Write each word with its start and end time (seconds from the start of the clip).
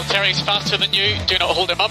Valtteri's 0.00 0.40
faster 0.40 0.78
than 0.78 0.94
you. 0.94 1.14
Do 1.26 1.36
not 1.38 1.50
hold 1.50 1.70
him 1.70 1.78
up. 1.78 1.90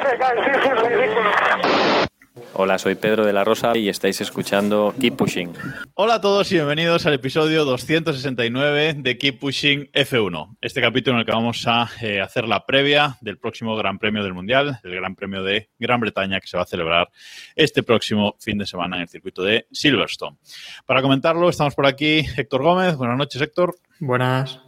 Okay, 0.00 0.16
guys, 0.18 0.36
this 0.46 0.64
is 0.64 0.82
ridiculous. 0.82 2.08
Hola, 2.54 2.78
soy 2.78 2.94
Pedro 2.94 3.26
de 3.26 3.32
la 3.32 3.44
Rosa 3.44 3.76
y 3.76 3.88
estáis 3.88 4.20
escuchando 4.22 4.94
Keep 4.98 5.16
Pushing. 5.16 5.52
Hola 5.94 6.14
a 6.14 6.20
todos 6.20 6.50
y 6.52 6.54
bienvenidos 6.54 7.04
al 7.04 7.12
episodio 7.12 7.64
269 7.64 8.94
de 8.96 9.18
Keep 9.18 9.40
Pushing 9.40 9.90
F1. 9.92 10.56
Este 10.62 10.80
capítulo 10.80 11.16
en 11.16 11.20
el 11.20 11.26
que 11.26 11.32
vamos 11.32 11.64
a 11.66 11.90
eh, 12.00 12.20
hacer 12.22 12.48
la 12.48 12.64
previa 12.64 13.18
del 13.20 13.36
próximo 13.36 13.76
Gran 13.76 13.98
Premio 13.98 14.22
del 14.22 14.32
Mundial, 14.32 14.80
el 14.84 14.94
Gran 14.94 15.16
Premio 15.16 15.42
de 15.42 15.68
Gran 15.78 16.00
Bretaña 16.00 16.40
que 16.40 16.46
se 16.46 16.56
va 16.56 16.62
a 16.62 16.66
celebrar 16.66 17.10
este 17.56 17.82
próximo 17.82 18.36
fin 18.38 18.56
de 18.56 18.64
semana 18.64 18.96
en 18.96 19.02
el 19.02 19.08
circuito 19.08 19.42
de 19.42 19.66
Silverstone. 19.70 20.38
Para 20.86 21.02
comentarlo 21.02 21.50
estamos 21.50 21.74
por 21.74 21.86
aquí 21.86 22.24
Héctor 22.36 22.62
Gómez. 22.62 22.96
Buenas 22.96 23.18
noches, 23.18 23.42
Héctor. 23.42 23.76
Buenas. 23.98 24.63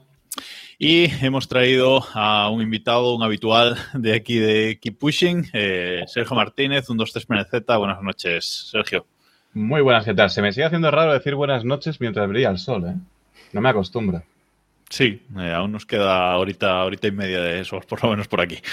Y 0.78 1.04
hemos 1.24 1.48
traído 1.48 2.04
a 2.12 2.50
un 2.50 2.60
invitado, 2.60 3.14
un 3.14 3.22
habitual 3.22 3.76
de 3.94 4.14
aquí 4.14 4.36
de 4.36 4.78
Keep 4.78 4.98
Pushing, 4.98 5.48
eh, 5.54 6.04
Sergio 6.06 6.36
Martínez, 6.36 6.90
un 6.90 6.98
23 6.98 7.24
PNZ. 7.24 7.78
Buenas 7.78 8.02
noches, 8.02 8.68
Sergio. 8.70 9.06
Muy 9.54 9.80
buenas, 9.80 10.04
¿qué 10.04 10.12
tal? 10.12 10.28
Se 10.28 10.42
me 10.42 10.52
sigue 10.52 10.66
haciendo 10.66 10.90
raro 10.90 11.14
decir 11.14 11.34
buenas 11.34 11.64
noches 11.64 11.98
mientras 11.98 12.28
brilla 12.28 12.50
el 12.50 12.58
sol, 12.58 12.84
¿eh? 12.86 12.94
No 13.54 13.62
me 13.62 13.70
acostumbro. 13.70 14.22
Sí, 14.90 15.22
eh, 15.38 15.52
aún 15.52 15.72
nos 15.72 15.86
queda 15.86 16.32
ahorita, 16.32 16.82
ahorita 16.82 17.06
y 17.06 17.12
media 17.12 17.40
de 17.40 17.60
eso, 17.60 17.80
por 17.80 18.04
lo 18.04 18.10
menos 18.10 18.28
por 18.28 18.40
aquí. 18.40 18.58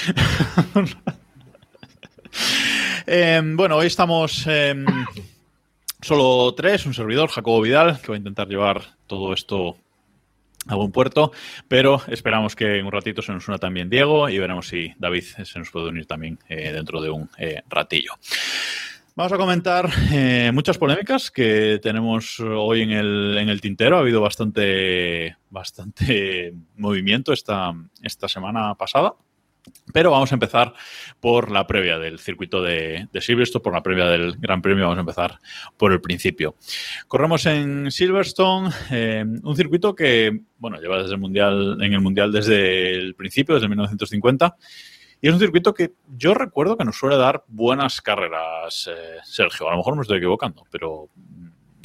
Eh, 3.05 3.41
bueno, 3.43 3.75
hoy 3.75 3.87
estamos 3.87 4.47
eh, 4.47 4.73
solo 6.01 6.53
tres, 6.55 6.85
un 6.85 6.93
servidor, 6.93 7.29
Jacobo 7.29 7.61
Vidal, 7.61 7.99
que 8.01 8.07
va 8.07 8.15
a 8.15 8.17
intentar 8.17 8.47
llevar 8.47 8.81
todo 9.07 9.33
esto 9.33 9.77
a 10.67 10.75
buen 10.75 10.91
puerto, 10.91 11.31
pero 11.67 12.01
esperamos 12.07 12.55
que 12.55 12.79
en 12.79 12.85
un 12.85 12.91
ratito 12.91 13.21
se 13.21 13.31
nos 13.31 13.47
una 13.47 13.57
también 13.57 13.89
Diego 13.89 14.29
y 14.29 14.39
veremos 14.39 14.67
si 14.67 14.93
David 14.97 15.23
se 15.43 15.59
nos 15.59 15.69
puede 15.69 15.89
unir 15.89 16.05
también 16.05 16.39
eh, 16.47 16.71
dentro 16.71 17.01
de 17.01 17.09
un 17.09 17.29
eh, 17.37 17.61
ratillo. 17.69 18.13
Vamos 19.15 19.31
a 19.31 19.37
comentar 19.37 19.89
eh, 20.11 20.49
muchas 20.53 20.79
polémicas 20.79 21.29
que 21.29 21.79
tenemos 21.83 22.39
hoy 22.39 22.81
en 22.81 22.91
el, 22.91 23.37
en 23.37 23.49
el 23.49 23.61
tintero. 23.61 23.97
Ha 23.97 23.99
habido 23.99 24.21
bastante, 24.21 25.37
bastante 25.51 26.53
movimiento 26.77 27.31
esta, 27.31 27.73
esta 28.01 28.27
semana 28.27 28.73
pasada. 28.73 29.13
Pero 29.93 30.11
vamos 30.11 30.31
a 30.31 30.35
empezar 30.35 30.73
por 31.19 31.51
la 31.51 31.67
previa 31.67 31.97
del 31.97 32.19
circuito 32.19 32.61
de, 32.61 33.07
Silverstone, 33.19 33.63
por 33.63 33.73
la 33.73 33.83
previa 33.83 34.05
del 34.05 34.35
Gran 34.37 34.61
Premio. 34.61 34.85
Vamos 34.85 34.97
a 34.97 35.01
empezar 35.01 35.39
por 35.77 35.91
el 35.93 36.01
principio. 36.01 36.55
Corremos 37.07 37.45
en 37.45 37.91
Silverstone, 37.91 38.71
eh, 38.91 39.23
un 39.43 39.55
circuito 39.55 39.95
que, 39.95 40.41
bueno, 40.57 40.79
lleva 40.81 40.97
desde 40.97 41.13
el 41.13 41.19
mundial, 41.19 41.77
en 41.81 41.93
el 41.93 42.01
mundial 42.01 42.31
desde 42.31 42.93
el 42.93 43.15
principio, 43.15 43.55
desde 43.55 43.67
1950. 43.67 44.55
Y 45.21 45.27
es 45.27 45.33
un 45.33 45.39
circuito 45.39 45.73
que 45.73 45.93
yo 46.17 46.33
recuerdo 46.33 46.75
que 46.75 46.83
nos 46.83 46.97
suele 46.97 47.15
dar 47.15 47.45
buenas 47.47 48.01
carreras, 48.01 48.89
eh, 48.91 49.19
Sergio. 49.23 49.67
A 49.67 49.71
lo 49.71 49.77
mejor 49.77 49.95
me 49.95 50.01
estoy 50.01 50.17
equivocando, 50.17 50.65
pero 50.69 51.07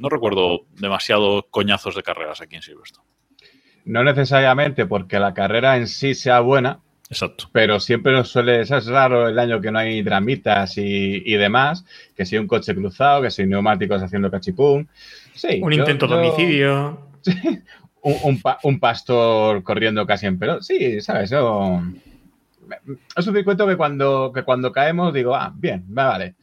no 0.00 0.08
recuerdo 0.08 0.66
demasiado 0.76 1.46
coñazos 1.50 1.94
de 1.94 2.02
carreras 2.02 2.40
aquí 2.40 2.56
en 2.56 2.62
Silverstone. 2.62 3.06
No 3.84 4.02
necesariamente 4.02 4.86
porque 4.86 5.18
la 5.18 5.34
carrera 5.34 5.76
en 5.76 5.86
sí 5.86 6.14
sea 6.14 6.40
buena, 6.40 6.80
Exacto. 7.10 7.48
Pero 7.52 7.80
siempre 7.80 8.12
nos 8.12 8.28
suele, 8.28 8.60
eso 8.60 8.76
es 8.76 8.86
raro 8.86 9.28
el 9.28 9.38
año 9.38 9.60
que 9.60 9.70
no 9.70 9.78
hay 9.78 10.02
dramitas 10.02 10.76
y, 10.76 11.22
y 11.24 11.34
demás, 11.34 11.84
que 12.14 12.26
si 12.26 12.36
un 12.36 12.46
coche 12.46 12.74
cruzado, 12.74 13.22
que 13.22 13.30
si 13.30 13.46
neumáticos 13.46 14.02
haciendo 14.02 14.30
cachipum. 14.30 14.86
Sí, 15.34 15.60
un 15.62 15.72
yo, 15.72 15.78
intento 15.80 16.06
de 16.06 16.14
homicidio. 16.14 17.00
un, 18.02 18.16
un, 18.22 18.40
pa, 18.42 18.58
un, 18.62 18.78
pastor 18.78 19.62
corriendo 19.62 20.06
casi 20.06 20.26
en 20.26 20.38
pelota. 20.38 20.62
Sí, 20.62 21.00
¿sabes? 21.00 21.30
Yo, 21.30 21.80
es 23.16 23.26
un 23.26 23.34
circuito 23.34 23.66
que 23.66 23.76
cuando, 23.76 24.30
que 24.34 24.42
cuando 24.42 24.70
caemos 24.70 25.14
digo, 25.14 25.34
ah, 25.34 25.52
bien, 25.54 25.84
vale. 25.88 26.34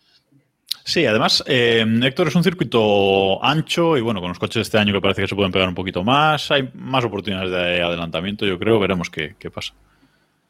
Sí, 0.83 1.05
además, 1.05 1.43
eh, 1.47 1.83
Héctor, 2.03 2.27
es 2.27 2.35
un 2.35 2.43
circuito 2.43 3.43
ancho 3.43 3.97
y 3.97 4.01
bueno, 4.01 4.19
con 4.19 4.29
los 4.29 4.37
coches 4.37 4.55
de 4.55 4.61
este 4.61 4.77
año 4.77 4.93
que 4.93 5.01
parece 5.01 5.23
que 5.23 5.27
se 5.27 5.35
pueden 5.35 5.51
pegar 5.51 5.67
un 5.67 5.73
poquito 5.73 6.03
más, 6.03 6.51
hay 6.51 6.69
más 6.75 7.03
oportunidades 7.03 7.49
de 7.49 7.81
adelantamiento, 7.81 8.45
yo 8.45 8.59
creo, 8.59 8.79
veremos 8.79 9.09
qué, 9.09 9.35
qué 9.39 9.49
pasa. 9.49 9.73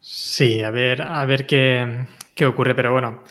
Sí, 0.07 0.61
a 0.61 0.69
ver, 0.69 1.01
a 1.01 1.25
ver 1.25 1.47
qué, 1.47 2.05
qué 2.35 2.45
ocurre, 2.45 2.75
pero 2.75 2.91
bueno. 2.91 3.23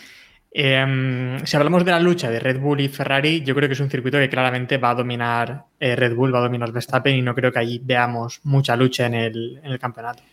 Eh, 0.51 1.39
si 1.45 1.57
hablamos 1.57 1.85
de 1.85 1.93
la 1.93 2.01
lucha 2.01 2.29
de 2.31 2.41
Red 2.41 2.59
Bull 2.59 2.81
y 2.81 2.89
Ferrari, 2.89 3.43
yo 3.43 3.55
creo 3.55 3.69
que 3.69 3.75
es 3.75 3.81
un 3.81 3.89
circuito 3.89 4.19
que 4.19 4.29
claramente 4.29 4.79
va 4.79 4.91
a 4.91 4.95
dominar 4.97 5.67
eh, 5.79 5.95
Red 5.95 6.17
Bull, 6.17 6.35
va 6.35 6.41
a 6.41 6.43
dominar 6.43 6.73
Verstappen 6.73 7.15
y 7.15 7.23
no 7.23 7.33
creo 7.37 7.53
que 7.53 7.61
allí 7.61 7.81
veamos 7.81 8.41
mucha 8.43 8.75
lucha 8.75 9.07
en 9.07 9.15
el, 9.15 9.61
en 9.63 9.71
el 9.71 9.79
campeonato. 9.79 10.25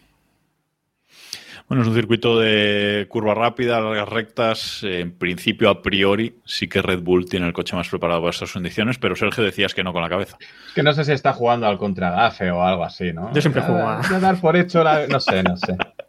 Bueno, 1.68 1.84
es 1.84 1.90
un 1.90 1.96
circuito 1.96 2.40
de 2.40 3.06
curva 3.07 3.35
rápida, 3.35 3.80
largas 3.80 4.09
rectas. 4.09 4.80
En 4.81 5.12
principio, 5.12 5.69
a 5.69 5.84
priori, 5.84 6.40
sí 6.44 6.68
que 6.68 6.81
Red 6.81 7.01
Bull 7.01 7.30
tiene 7.30 7.46
el 7.46 7.53
coche 7.53 7.75
más 7.75 7.88
preparado 7.88 8.19
para 8.19 8.31
estas 8.31 8.51
condiciones, 8.51 8.97
pero 8.97 9.16
Sergio 9.16 9.44
decías 9.44 9.75
que 9.75 9.84
no 9.84 9.94
con 9.94 10.01
la 10.01 10.09
cabeza. 10.09 10.38
Es 10.41 10.74
que 10.74 10.81
no 10.81 10.91
sé 10.91 11.06
si 11.06 11.12
está 11.12 11.34
jugando 11.34 11.68
al 11.68 11.78
contragafe 11.78 12.50
o 12.50 12.63
algo 12.63 12.84
así, 12.84 13.13
¿no? 13.13 13.31
Yo 13.31 13.41
siempre 13.41 13.62
juego 13.62 13.88
a... 13.88 14.01
dar 14.19 14.41
por 14.41 14.57
hecho 14.57 14.84
la... 14.84 15.06
No 15.06 15.19
sé, 15.19 15.44
no 15.44 15.56
sé. 15.56 15.78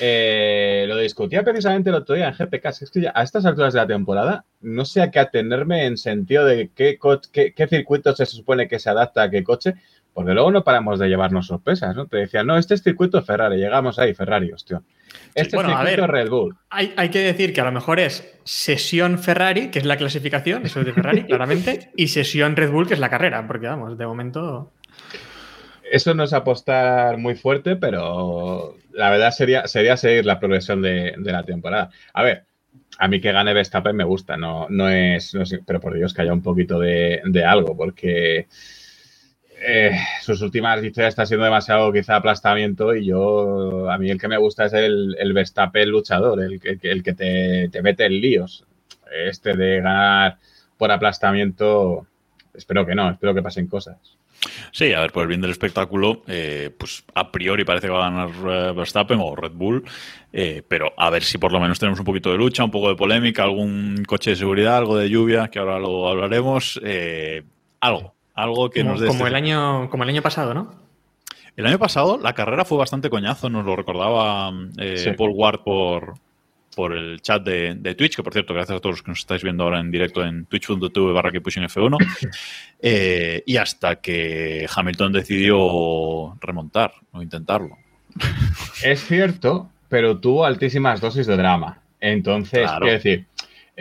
Eh, 0.00 0.84
lo 0.88 0.96
discutía 0.96 1.44
precisamente 1.44 1.90
el 1.90 1.96
otro 1.96 2.14
día 2.14 2.28
en 2.28 2.34
GPK. 2.34 2.66
Es 2.66 2.90
que 2.90 3.02
ya 3.02 3.12
a 3.14 3.22
estas 3.22 3.44
alturas 3.44 3.72
de 3.72 3.80
la 3.80 3.86
temporada 3.86 4.44
no 4.60 4.84
sé 4.84 5.00
a 5.00 5.10
qué 5.10 5.20
atenerme 5.20 5.86
en 5.86 5.96
sentido 5.96 6.44
de 6.44 6.70
qué, 6.74 6.98
qué, 7.32 7.52
qué 7.54 7.66
circuito 7.68 8.14
se 8.14 8.26
supone 8.26 8.66
que 8.68 8.78
se 8.78 8.90
adapta 8.90 9.22
a 9.22 9.30
qué 9.30 9.44
coche, 9.44 9.74
porque 10.14 10.32
luego 10.32 10.50
no 10.50 10.64
paramos 10.64 10.98
de 10.98 11.08
llevarnos 11.08 11.46
sorpresas, 11.46 11.96
¿no? 11.96 12.06
Te 12.06 12.18
decían, 12.18 12.46
no, 12.46 12.58
este 12.58 12.74
es 12.74 12.82
circuito 12.82 13.22
Ferrari, 13.22 13.56
llegamos 13.56 13.98
ahí, 13.98 14.14
Ferrari, 14.14 14.52
hostia. 14.52 14.82
Este 15.34 15.50
sí, 15.50 15.56
bueno, 15.56 15.70
es 15.70 15.76
circuito 15.76 16.02
ver, 16.02 16.10
Red 16.10 16.30
Bull. 16.30 16.56
Hay, 16.70 16.92
hay, 16.96 17.08
que 17.08 17.20
decir 17.20 17.52
que 17.52 17.60
a 17.60 17.64
lo 17.64 17.72
mejor 17.72 17.98
es 17.98 18.38
sesión 18.44 19.18
Ferrari, 19.18 19.68
que 19.68 19.78
es 19.78 19.86
la 19.86 19.96
clasificación, 19.96 20.66
eso 20.66 20.80
es 20.80 20.86
de 20.86 20.92
Ferrari, 20.92 21.24
claramente, 21.26 21.90
y 21.96 22.08
sesión 22.08 22.56
Red 22.56 22.70
Bull, 22.70 22.86
que 22.86 22.94
es 22.94 23.00
la 23.00 23.10
carrera, 23.10 23.46
porque 23.46 23.66
vamos, 23.66 23.96
de 23.96 24.06
momento. 24.06 24.72
Eso 25.92 26.14
no 26.14 26.24
es 26.24 26.32
apostar 26.32 27.18
muy 27.18 27.34
fuerte, 27.34 27.76
pero 27.76 28.78
la 28.92 29.10
verdad 29.10 29.30
sería, 29.30 29.66
sería 29.66 29.98
seguir 29.98 30.24
la 30.24 30.40
progresión 30.40 30.80
de, 30.80 31.14
la 31.18 31.42
temporada. 31.42 31.90
A 32.14 32.22
ver, 32.22 32.46
a 32.98 33.08
mí 33.08 33.20
que 33.20 33.30
gane 33.30 33.52
Verstappen 33.52 33.94
me 33.94 34.04
gusta, 34.04 34.38
no, 34.38 34.66
no, 34.70 34.88
es, 34.88 35.36
pero 35.66 35.80
por 35.80 35.92
Dios 35.92 36.14
que 36.14 36.22
haya 36.22 36.32
un 36.32 36.40
poquito 36.42 36.80
de, 36.80 37.44
algo, 37.46 37.76
porque 37.76 38.46
eh, 39.60 39.98
sus 40.22 40.40
últimas 40.40 40.80
victorias 40.80 41.10
está 41.10 41.26
siendo 41.26 41.44
demasiado 41.44 41.92
quizá 41.92 42.16
aplastamiento 42.16 42.94
y 42.94 43.04
yo, 43.04 43.90
a 43.90 43.98
mí 43.98 44.10
el 44.10 44.18
que 44.18 44.28
me 44.28 44.38
gusta 44.38 44.64
es 44.64 44.72
el, 44.72 45.14
el 45.18 45.34
Verstappen 45.34 45.90
luchador, 45.90 46.42
el, 46.42 46.58
el, 46.64 46.80
el 46.82 47.02
que 47.02 47.12
te, 47.12 47.68
te, 47.68 47.82
mete 47.82 48.06
en 48.06 48.18
líos. 48.18 48.64
Este 49.14 49.54
de 49.54 49.82
ganar 49.82 50.38
por 50.78 50.90
aplastamiento, 50.90 52.06
espero 52.54 52.86
que 52.86 52.94
no, 52.94 53.10
espero 53.10 53.34
que 53.34 53.42
pasen 53.42 53.66
cosas. 53.66 54.21
Sí, 54.72 54.92
a 54.92 55.00
ver, 55.00 55.12
por 55.12 55.22
el 55.22 55.28
bien 55.28 55.40
del 55.40 55.50
espectáculo, 55.50 56.22
eh, 56.26 56.70
pues 56.76 57.04
a 57.14 57.30
priori 57.30 57.64
parece 57.64 57.86
que 57.86 57.92
va 57.92 58.06
a 58.06 58.10
ganar 58.10 58.30
eh, 58.30 58.72
Verstappen 58.74 59.18
o 59.20 59.36
Red 59.36 59.52
Bull, 59.52 59.84
eh, 60.32 60.62
pero 60.66 60.92
a 60.96 61.10
ver 61.10 61.22
si 61.22 61.38
por 61.38 61.52
lo 61.52 61.60
menos 61.60 61.78
tenemos 61.78 61.98
un 61.98 62.04
poquito 62.04 62.30
de 62.30 62.38
lucha, 62.38 62.64
un 62.64 62.70
poco 62.70 62.88
de 62.88 62.96
polémica, 62.96 63.44
algún 63.44 64.02
coche 64.06 64.30
de 64.30 64.36
seguridad, 64.36 64.78
algo 64.78 64.96
de 64.96 65.08
lluvia, 65.08 65.48
que 65.48 65.58
ahora 65.58 65.78
lo 65.78 66.08
hablaremos, 66.08 66.80
eh, 66.82 67.42
algo, 67.80 68.14
algo 68.34 68.70
que 68.70 68.80
como, 68.80 68.92
nos 68.92 69.00
dé 69.00 69.06
como 69.08 69.26
este... 69.26 69.28
el 69.28 69.34
año 69.34 69.90
como 69.90 70.02
el 70.02 70.08
año 70.08 70.22
pasado, 70.22 70.54
¿no? 70.54 70.74
El 71.56 71.66
año 71.66 71.78
pasado 71.78 72.18
la 72.18 72.32
carrera 72.32 72.64
fue 72.64 72.78
bastante 72.78 73.10
coñazo, 73.10 73.50
nos 73.50 73.64
lo 73.64 73.76
recordaba 73.76 74.52
eh, 74.78 74.96
sí. 74.96 75.10
Paul 75.12 75.32
Ward 75.34 75.60
por, 75.60 76.14
por 76.74 76.96
el 76.96 77.20
chat 77.20 77.42
de, 77.42 77.74
de, 77.74 77.94
Twitch, 77.94 78.16
que 78.16 78.22
por 78.22 78.32
cierto, 78.32 78.54
gracias 78.54 78.76
a 78.76 78.80
todos 78.80 78.94
los 78.94 79.02
que 79.02 79.10
nos 79.10 79.20
estáis 79.20 79.42
viendo 79.42 79.64
ahora 79.64 79.80
en 79.80 79.90
directo 79.90 80.24
en 80.24 80.46
twitch.tv 80.46 81.12
barra 81.12 81.30
que 81.30 81.40
pushing 81.40 81.64
F1. 81.64 81.98
eh, 82.80 83.42
y 83.46 83.56
hasta 83.56 83.96
que 83.96 84.66
Hamilton 84.74 85.12
decidió 85.12 86.36
remontar 86.40 86.92
o 87.12 87.22
intentarlo. 87.22 87.76
Es 88.82 89.04
cierto, 89.06 89.70
pero 89.88 90.18
tuvo 90.18 90.44
altísimas 90.44 91.00
dosis 91.00 91.26
de 91.26 91.36
drama. 91.36 91.78
Entonces, 92.00 92.62
claro. 92.62 92.80
quiero 92.80 92.94
decir, 92.94 93.26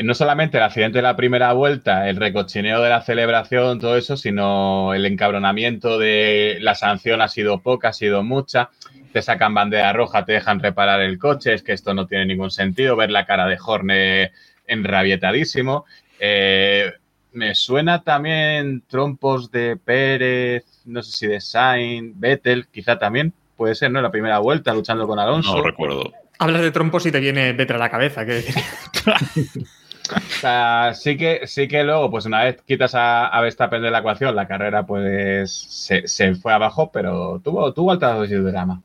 no 0.03 0.13
solamente 0.13 0.57
el 0.57 0.63
accidente 0.63 0.99
de 0.99 1.03
la 1.03 1.15
primera 1.15 1.53
vuelta, 1.53 2.09
el 2.09 2.15
recochineo 2.15 2.81
de 2.81 2.89
la 2.89 3.01
celebración, 3.01 3.79
todo 3.79 3.97
eso, 3.97 4.15
sino 4.17 4.93
el 4.93 5.05
encabronamiento 5.05 5.99
de 5.99 6.57
la 6.61 6.75
sanción 6.75 7.21
ha 7.21 7.27
sido 7.27 7.59
poca, 7.59 7.89
ha 7.89 7.93
sido 7.93 8.23
mucha. 8.23 8.69
te 9.11 9.21
sacan 9.21 9.53
bandera 9.53 9.91
roja, 9.91 10.23
te 10.23 10.33
dejan 10.33 10.59
reparar 10.59 11.01
el 11.01 11.19
coche, 11.19 11.53
es 11.53 11.63
que 11.63 11.73
esto 11.73 11.93
no 11.93 12.07
tiene 12.07 12.25
ningún 12.25 12.51
sentido, 12.51 12.95
ver 12.95 13.11
la 13.11 13.25
cara 13.25 13.45
de 13.47 13.57
Horne 13.63 14.31
enrabietadísimo. 14.67 15.85
Eh, 16.19 16.91
me 17.33 17.55
suena 17.55 18.03
también 18.03 18.83
trompos 18.87 19.51
de 19.51 19.77
Pérez, 19.77 20.65
no 20.85 21.03
sé 21.03 21.11
si 21.11 21.27
de 21.27 21.41
Sainz, 21.41 22.13
Vettel, 22.17 22.67
quizá 22.67 22.97
también, 22.97 23.33
puede 23.57 23.75
ser, 23.75 23.91
¿no? 23.91 24.01
La 24.01 24.11
primera 24.11 24.39
vuelta 24.39 24.73
luchando 24.73 25.07
con 25.07 25.19
Alonso. 25.19 25.57
No 25.57 25.63
recuerdo. 25.63 26.11
Hablas 26.39 26.61
de 26.61 26.71
trompos 26.71 27.05
y 27.05 27.11
te 27.11 27.19
viene 27.19 27.53
Vettel 27.53 27.75
a 27.75 27.79
la 27.79 27.91
cabeza. 27.91 28.25
O 30.11 30.39
sea, 30.39 30.93
sí 30.93 31.17
que, 31.17 31.41
sí 31.45 31.67
que 31.67 31.83
luego, 31.83 32.09
pues 32.11 32.25
una 32.25 32.43
vez 32.43 32.61
quitas 32.67 32.95
a, 32.95 33.27
a 33.27 33.41
Verstappen 33.41 33.81
de 33.81 33.91
la 33.91 33.99
ecuación, 33.99 34.35
la 34.35 34.47
carrera 34.47 34.85
pues 34.85 35.51
se, 35.51 36.07
se 36.07 36.35
fue 36.35 36.53
abajo, 36.53 36.91
pero 36.91 37.39
tuvo, 37.43 37.73
tuvo 37.73 37.91
alta 37.91 38.13
dosis 38.13 38.43
de 38.43 38.51
drama. 38.51 38.81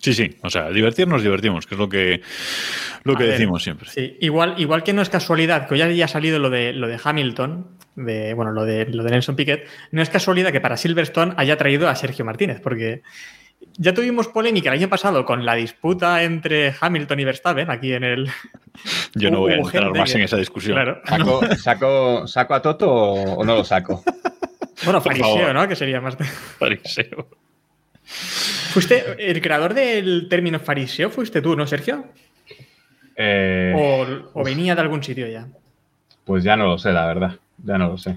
Sí, 0.00 0.12
sí. 0.12 0.36
O 0.42 0.50
sea, 0.50 0.70
divertirnos, 0.70 1.22
divertimos, 1.22 1.66
que 1.66 1.74
es 1.74 1.78
lo 1.78 1.88
que, 1.88 2.22
lo 3.02 3.16
que 3.16 3.24
ver, 3.24 3.32
decimos 3.32 3.62
siempre. 3.62 3.88
Sí, 3.90 4.16
igual, 4.20 4.54
igual 4.58 4.82
que 4.82 4.92
no 4.92 5.02
es 5.02 5.08
casualidad, 5.08 5.66
que 5.66 5.74
hoy 5.74 5.96
ya 5.96 6.04
ha 6.04 6.08
salido 6.08 6.38
lo 6.38 6.50
de, 6.50 6.72
lo 6.72 6.86
de 6.86 7.00
Hamilton, 7.02 7.66
de, 7.96 8.32
bueno, 8.34 8.52
lo 8.52 8.64
de, 8.64 8.86
lo 8.86 9.02
de 9.02 9.10
Nelson 9.10 9.34
Piquet, 9.34 9.66
no 9.90 10.00
es 10.00 10.08
casualidad 10.08 10.52
que 10.52 10.60
para 10.60 10.76
Silverstone 10.76 11.34
haya 11.36 11.56
traído 11.56 11.88
a 11.88 11.96
Sergio 11.96 12.24
Martínez, 12.24 12.60
porque 12.60 13.02
ya 13.78 13.94
tuvimos 13.94 14.28
polémica 14.28 14.68
el 14.70 14.78
año 14.78 14.88
pasado 14.88 15.24
con 15.24 15.46
la 15.46 15.54
disputa 15.54 16.22
entre 16.22 16.74
Hamilton 16.78 17.20
y 17.20 17.24
Verstappen 17.24 17.70
aquí 17.70 17.92
en 17.94 18.04
el. 18.04 18.28
Yo 19.14 19.30
no 19.30 19.40
voy 19.40 19.52
a 19.54 19.56
entrar 19.56 19.90
más 19.94 20.12
que- 20.12 20.18
en 20.18 20.24
esa 20.24 20.36
discusión. 20.36 20.74
Claro. 20.74 21.00
¿Saco, 21.06 21.40
saco, 21.56 22.26
saco 22.26 22.54
a 22.54 22.60
Toto 22.62 22.90
o, 22.90 23.34
o 23.38 23.44
no 23.44 23.56
lo 23.56 23.64
saco? 23.64 24.02
Bueno, 24.84 25.00
Por 25.02 25.12
fariseo, 25.12 25.36
favor. 25.38 25.54
¿no? 25.54 25.68
Que 25.68 25.74
sería 25.76 26.00
más. 26.00 26.16
Fariseo. 26.58 27.28
¿Fuiste 28.04 29.30
el 29.30 29.40
creador 29.42 29.74
del 29.74 30.28
término 30.28 30.58
fariseo? 30.60 31.10
¿Fuiste 31.10 31.40
tú, 31.42 31.56
no, 31.56 31.66
Sergio? 31.66 32.06
Eh, 33.16 33.72
¿O, 33.76 34.40
o 34.40 34.44
venía 34.44 34.74
de 34.74 34.80
algún 34.80 35.02
sitio 35.02 35.26
ya? 35.26 35.46
Pues 36.24 36.44
ya 36.44 36.56
no 36.56 36.66
lo 36.66 36.78
sé, 36.78 36.92
la 36.92 37.06
verdad. 37.06 37.34
Ya 37.64 37.78
no 37.78 37.88
lo 37.88 37.98
sé. 37.98 38.16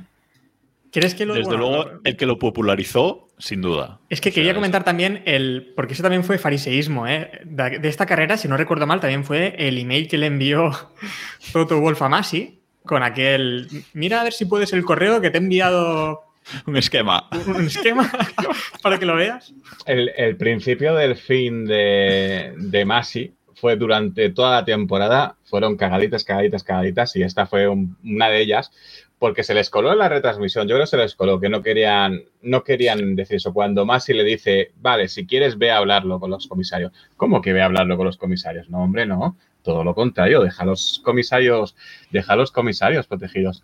¿Crees 0.92 1.16
que 1.16 1.26
lo 1.26 1.34
Desde 1.34 1.48
bueno, 1.48 1.68
luego, 1.70 2.02
el 2.04 2.18
que 2.18 2.26
lo 2.26 2.38
popularizó, 2.38 3.28
sin 3.42 3.62
duda. 3.62 4.00
Es 4.10 4.22
que 4.22 4.30
O 4.30 4.32
sea, 4.32 4.36
quería 4.36 4.52
es- 4.52 4.56
comentar 4.56 4.84
también 4.84 5.24
el. 5.26 5.74
Porque 5.76 5.94
eso 5.94 6.04
también 6.04 6.24
fue 6.24 6.38
fariseísmo, 6.38 7.08
¿eh? 7.08 7.42
De, 7.44 7.80
de 7.80 7.90
esta 7.90 8.06
carrera, 8.06 8.38
si 8.38 8.48
no 8.48 8.56
recuerdo 8.56 8.86
mal, 8.88 9.00
también 9.00 9.24
fue 9.26 9.56
el 9.58 9.78
email 9.78 10.08
que 10.08 10.18
le 10.18 10.28
envió 10.28 10.72
Toto 11.54 11.80
Wolf 11.80 12.02
a 12.02 12.10
Masi 12.10 12.60
con 12.86 13.04
aquel. 13.04 13.68
Mira 13.94 14.22
a 14.22 14.24
ver 14.24 14.34
si 14.34 14.46
puedes 14.46 14.72
el 14.74 14.84
correo 14.86 15.20
que 15.22 15.30
te 15.32 15.38
he 15.38 15.42
enviado 15.42 16.22
Un 16.66 16.78
esquema. 16.78 17.28
un 17.48 17.66
esquema 17.66 18.12
para 18.82 18.98
que 18.98 19.06
lo 19.06 19.16
veas. 19.16 19.54
El, 19.86 20.10
el 20.18 20.36
principio 20.38 20.96
del 20.96 21.16
fin 21.16 21.66
de, 21.66 22.54
de 22.58 22.86
Masi 22.86 23.34
fue 23.56 23.76
durante 23.76 24.30
toda 24.32 24.52
la 24.60 24.66
temporada, 24.66 25.36
fueron 25.44 25.78
cagaditas, 25.78 26.24
cagaditas, 26.24 26.64
cagaditas, 26.64 27.16
y 27.16 27.22
esta 27.22 27.46
fue 27.46 27.68
un- 27.68 27.96
una 28.04 28.30
de 28.30 28.42
ellas, 28.42 28.72
porque 29.22 29.44
se 29.44 29.54
les 29.54 29.70
coló 29.70 29.92
en 29.92 30.00
la 30.00 30.10
retransmisión. 30.10 30.68
Yo 30.68 30.74
creo 30.74 30.86
que 30.86 30.90
se 30.90 30.98
les 30.98 31.14
coló, 31.14 31.40
que 31.40 31.48
no 31.48 31.62
querían, 31.62 32.24
no 32.42 32.64
querían 32.64 33.16
decir 33.16 33.36
eso. 33.36 33.54
Cuando 33.54 33.86
Masi 33.86 34.16
le 34.16 34.24
dice, 34.24 34.72
vale, 34.78 35.08
si 35.10 35.28
quieres, 35.28 35.60
ve 35.60 35.70
a 35.70 35.78
hablarlo 35.78 36.20
con 36.20 36.32
los 36.32 36.48
comisarios. 36.48 36.92
¿Cómo 37.18 37.40
que 37.40 37.54
ve 37.54 37.62
a 37.62 37.66
hablarlo 37.66 37.98
con 37.98 38.08
los 38.08 38.18
comisarios? 38.18 38.68
No, 38.72 38.80
hombre, 38.80 39.06
no. 39.06 39.38
Todo 39.62 39.84
lo 39.84 39.94
contrario, 39.94 40.42
deja 40.42 40.64
a 40.64 40.66
los 40.66 41.00
comisarios, 41.06 41.76
deja 42.10 42.34
a 42.34 42.36
los 42.36 42.52
comisarios 42.52 43.06
protegidos. 43.06 43.64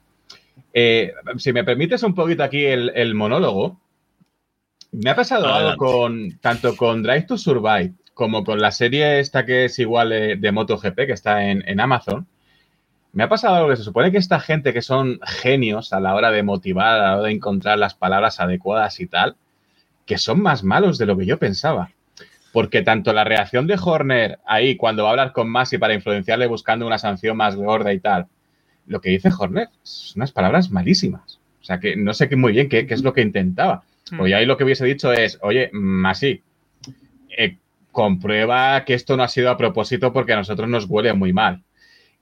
Eh, 0.76 1.12
si 1.40 1.52
me 1.54 1.64
permites 1.64 2.04
un 2.04 2.14
poquito 2.14 2.44
aquí 2.44 2.64
el, 2.64 2.92
el 2.94 3.16
monólogo, 3.16 3.80
me 4.92 5.10
ha 5.10 5.16
pasado 5.16 5.48
Adelante. 5.48 5.72
algo 5.72 5.86
con 5.92 6.38
tanto 6.38 6.78
con 6.78 7.02
Drive 7.02 7.24
to 7.24 7.36
Survive 7.36 7.96
como 8.14 8.44
con 8.44 8.60
la 8.60 8.72
serie 8.72 9.20
esta 9.20 9.44
que 9.44 9.66
es 9.66 9.80
igual 9.80 10.10
de, 10.10 10.36
de 10.36 10.52
MotoGP 10.52 10.96
que 11.08 11.14
está 11.14 11.46
en, 11.50 11.68
en 11.68 11.80
Amazon. 11.80 12.28
Me 13.14 13.24
ha 13.24 13.30
pasado 13.30 13.56
algo 13.56 13.70
que 13.70 13.78
se 13.78 13.84
supone 13.84 14.12
que 14.12 14.18
esta 14.18 14.40
gente 14.40 14.74
que 14.74 14.82
son 14.82 15.20
genios 15.24 15.94
a 15.94 16.00
la 16.00 16.14
hora 16.14 16.30
de 16.32 16.44
motivar, 16.44 17.00
a 17.00 17.08
la 17.08 17.18
hora 17.18 17.28
de 17.28 17.34
encontrar 17.34 17.78
las 17.80 17.96
palabras 17.96 18.40
adecuadas 18.40 19.00
y 19.00 19.08
tal, 19.08 19.36
que 20.06 20.18
son 20.18 20.42
más 20.42 20.64
malos 20.64 20.98
de 20.98 21.06
lo 21.06 21.18
que 21.18 21.26
yo 21.26 21.38
pensaba. 21.38 21.92
Porque 22.54 22.82
tanto 22.82 23.14
la 23.14 23.24
reacción 23.24 23.68
de 23.68 23.78
Horner 23.82 24.40
ahí 24.46 24.78
cuando 24.78 25.04
va 25.04 25.10
a 25.10 25.12
hablar 25.12 25.32
con 25.32 25.50
Masi 25.50 25.78
para 25.78 25.94
influenciarle 25.94 26.48
buscando 26.48 26.88
una 26.88 26.98
sanción 26.98 27.38
más 27.38 27.56
gorda 27.56 27.94
y 27.94 28.00
tal, 28.00 28.28
lo 28.88 29.02
que 29.02 29.10
dice 29.10 29.30
Horner 29.38 29.70
son 29.84 30.22
unas 30.22 30.32
palabras 30.32 30.72
malísimas. 30.72 31.40
O 31.62 31.64
sea 31.64 31.80
que 31.80 31.96
no 31.96 32.14
sé 32.14 32.30
qué 32.30 32.36
muy 32.36 32.54
bien 32.54 32.70
qué, 32.70 32.88
qué 32.88 32.94
es 32.94 33.04
lo 33.04 33.14
que 33.14 33.22
intentaba. 33.22 33.84
Pues 34.16 34.34
ahí 34.34 34.46
lo 34.46 34.56
que 34.56 34.64
hubiese 34.64 34.86
dicho 34.86 35.12
es, 35.12 35.38
oye, 35.42 35.70
Masi, 35.74 36.42
eh, 37.38 37.58
comprueba 37.92 38.86
que 38.86 38.94
esto 38.94 39.18
no 39.18 39.24
ha 39.24 39.28
sido 39.28 39.50
a 39.50 39.58
propósito 39.58 40.14
porque 40.14 40.34
a 40.34 40.38
nosotros 40.38 40.70
nos 40.70 40.86
huele 40.86 41.14
muy 41.14 41.34
mal. 41.34 41.64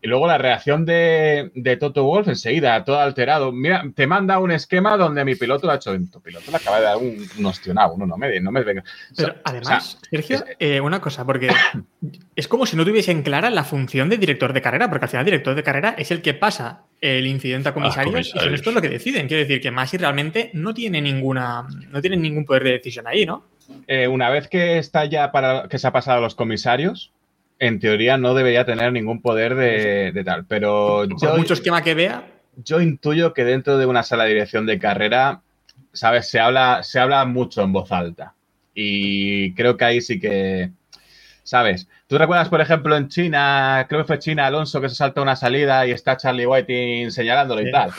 Y 0.06 0.07
luego 0.07 0.28
la 0.28 0.38
reacción 0.38 0.86
de, 0.86 1.50
de 1.56 1.78
Toto 1.78 2.04
Wolf 2.04 2.28
enseguida, 2.28 2.84
todo 2.86 3.00
alterado. 3.00 3.52
Mira, 3.52 3.84
te 3.96 4.06
manda 4.06 4.38
un 4.38 4.52
esquema 4.52 4.98
donde 4.98 5.25
mi 5.25 5.34
piloto 5.36 5.66
lo 5.66 5.74
ha 5.74 5.78
hecho. 5.78 5.96
Tu 6.12 6.22
piloto 6.22 6.52
le 6.52 6.57
acaba 6.57 6.78
de 6.78 6.84
dar 6.84 6.98
un, 6.98 7.18
un 7.40 7.46
ostionado. 7.48 7.98
No, 7.98 8.06
no 8.06 8.16
me, 8.16 8.40
no 8.40 8.52
me 8.52 8.63
venga. 8.63 8.84
O 9.12 9.16
sea, 9.16 9.25
Pero 9.30 9.42
además, 9.44 9.96
o 9.96 10.00
sea, 10.00 10.10
Sergio, 10.12 10.36
es- 10.38 10.46
eh, 10.60 10.80
una 10.80 11.02
cosa, 11.02 11.25
porque 11.25 11.50
es 12.36 12.48
como 12.48 12.66
si 12.68 12.75
no 12.78 12.86
tuviesen 12.86 13.24
clara 13.24 13.50
la 13.50 13.63
función 13.63 14.07
de 14.10 14.18
director 14.18 14.54
de 14.54 14.62
carrera, 14.62 14.90
porque 14.90 15.06
al 15.06 15.10
final 15.10 15.22
el 15.22 15.31
director 15.31 15.56
de 15.56 15.63
carrera 15.63 15.96
es 15.98 16.12
el 16.12 16.22
que 16.22 16.34
pasa 16.36 16.84
el 17.02 17.25
incidente 17.25 17.69
a 17.69 17.74
comisarios, 17.74 18.19
y 18.19 18.24
son 18.24 18.31
comisarios. 18.34 18.60
estos 18.60 18.74
lo 18.75 18.81
que 18.81 18.90
deciden. 18.90 19.28
Quiero 19.28 19.42
decir 19.42 19.60
que 19.62 19.72
Masi 19.72 19.98
realmente 19.98 20.52
no 20.54 20.74
tiene 20.74 21.02
ninguna, 21.02 21.66
no 21.90 22.00
tiene 22.02 22.18
ningún 22.18 22.46
poder 22.46 22.63
de 22.63 22.72
decisión 22.74 23.07
ahí, 23.07 23.25
¿no? 23.25 23.44
eh, 23.88 24.07
una 24.07 24.30
vez 24.30 24.48
que 24.48 24.78
está 24.78 25.06
ya 25.06 25.31
para 25.31 25.68
que 25.68 25.80
se 25.80 25.88
ha 25.88 25.92
pasado 25.92 26.19
a 26.19 26.22
los 26.22 26.36
comisarios, 26.36 27.12
en 27.60 27.80
teoría 27.80 28.18
no 28.18 28.34
debería 28.34 28.66
tener 28.66 28.92
ningún 28.92 29.22
poder 29.22 29.56
de, 29.56 30.12
de 30.12 30.24
tal. 30.24 30.46
Pero 30.46 31.06
Por 31.10 31.22
yo, 31.22 31.38
mucho 31.38 31.54
esquema 31.54 31.81
que 31.81 31.94
vea, 31.94 32.25
yo 32.57 32.81
intuyo 32.81 33.34
que 33.34 33.44
dentro 33.44 33.78
de 33.78 33.86
una 33.86 34.04
sala 34.04 34.24
de 34.25 34.31
dirección 34.31 34.66
de 34.66 34.80
carrera, 34.80 35.42
¿sabes? 35.94 36.30
Se 36.30 36.40
habla, 36.40 36.84
se 36.84 37.00
habla 37.00 37.25
mucho 37.25 37.62
en 37.63 37.74
voz 37.74 37.92
alta. 37.92 38.34
Y 38.74 39.54
creo 39.54 39.78
que 39.78 39.86
ahí 39.86 40.02
sí 40.02 40.19
que, 40.19 40.72
¿sabes? 41.44 41.88
¿Tú 42.07 42.18
recuerdas, 42.18 42.50
por 42.50 42.62
ejemplo, 42.62 42.96
en 42.96 43.07
China, 43.07 43.86
creo 43.88 44.02
que 44.02 44.07
fue 44.07 44.19
China, 44.19 44.46
Alonso, 44.46 44.81
que 44.81 44.90
se 44.90 44.96
salta 44.96 45.22
una 45.22 45.36
salida 45.36 45.88
y 45.88 45.92
está 45.92 46.18
Charlie 46.18 46.46
Whiting 46.46 47.12
señalándolo 47.12 47.62
y 47.62 47.72
tal? 47.72 47.92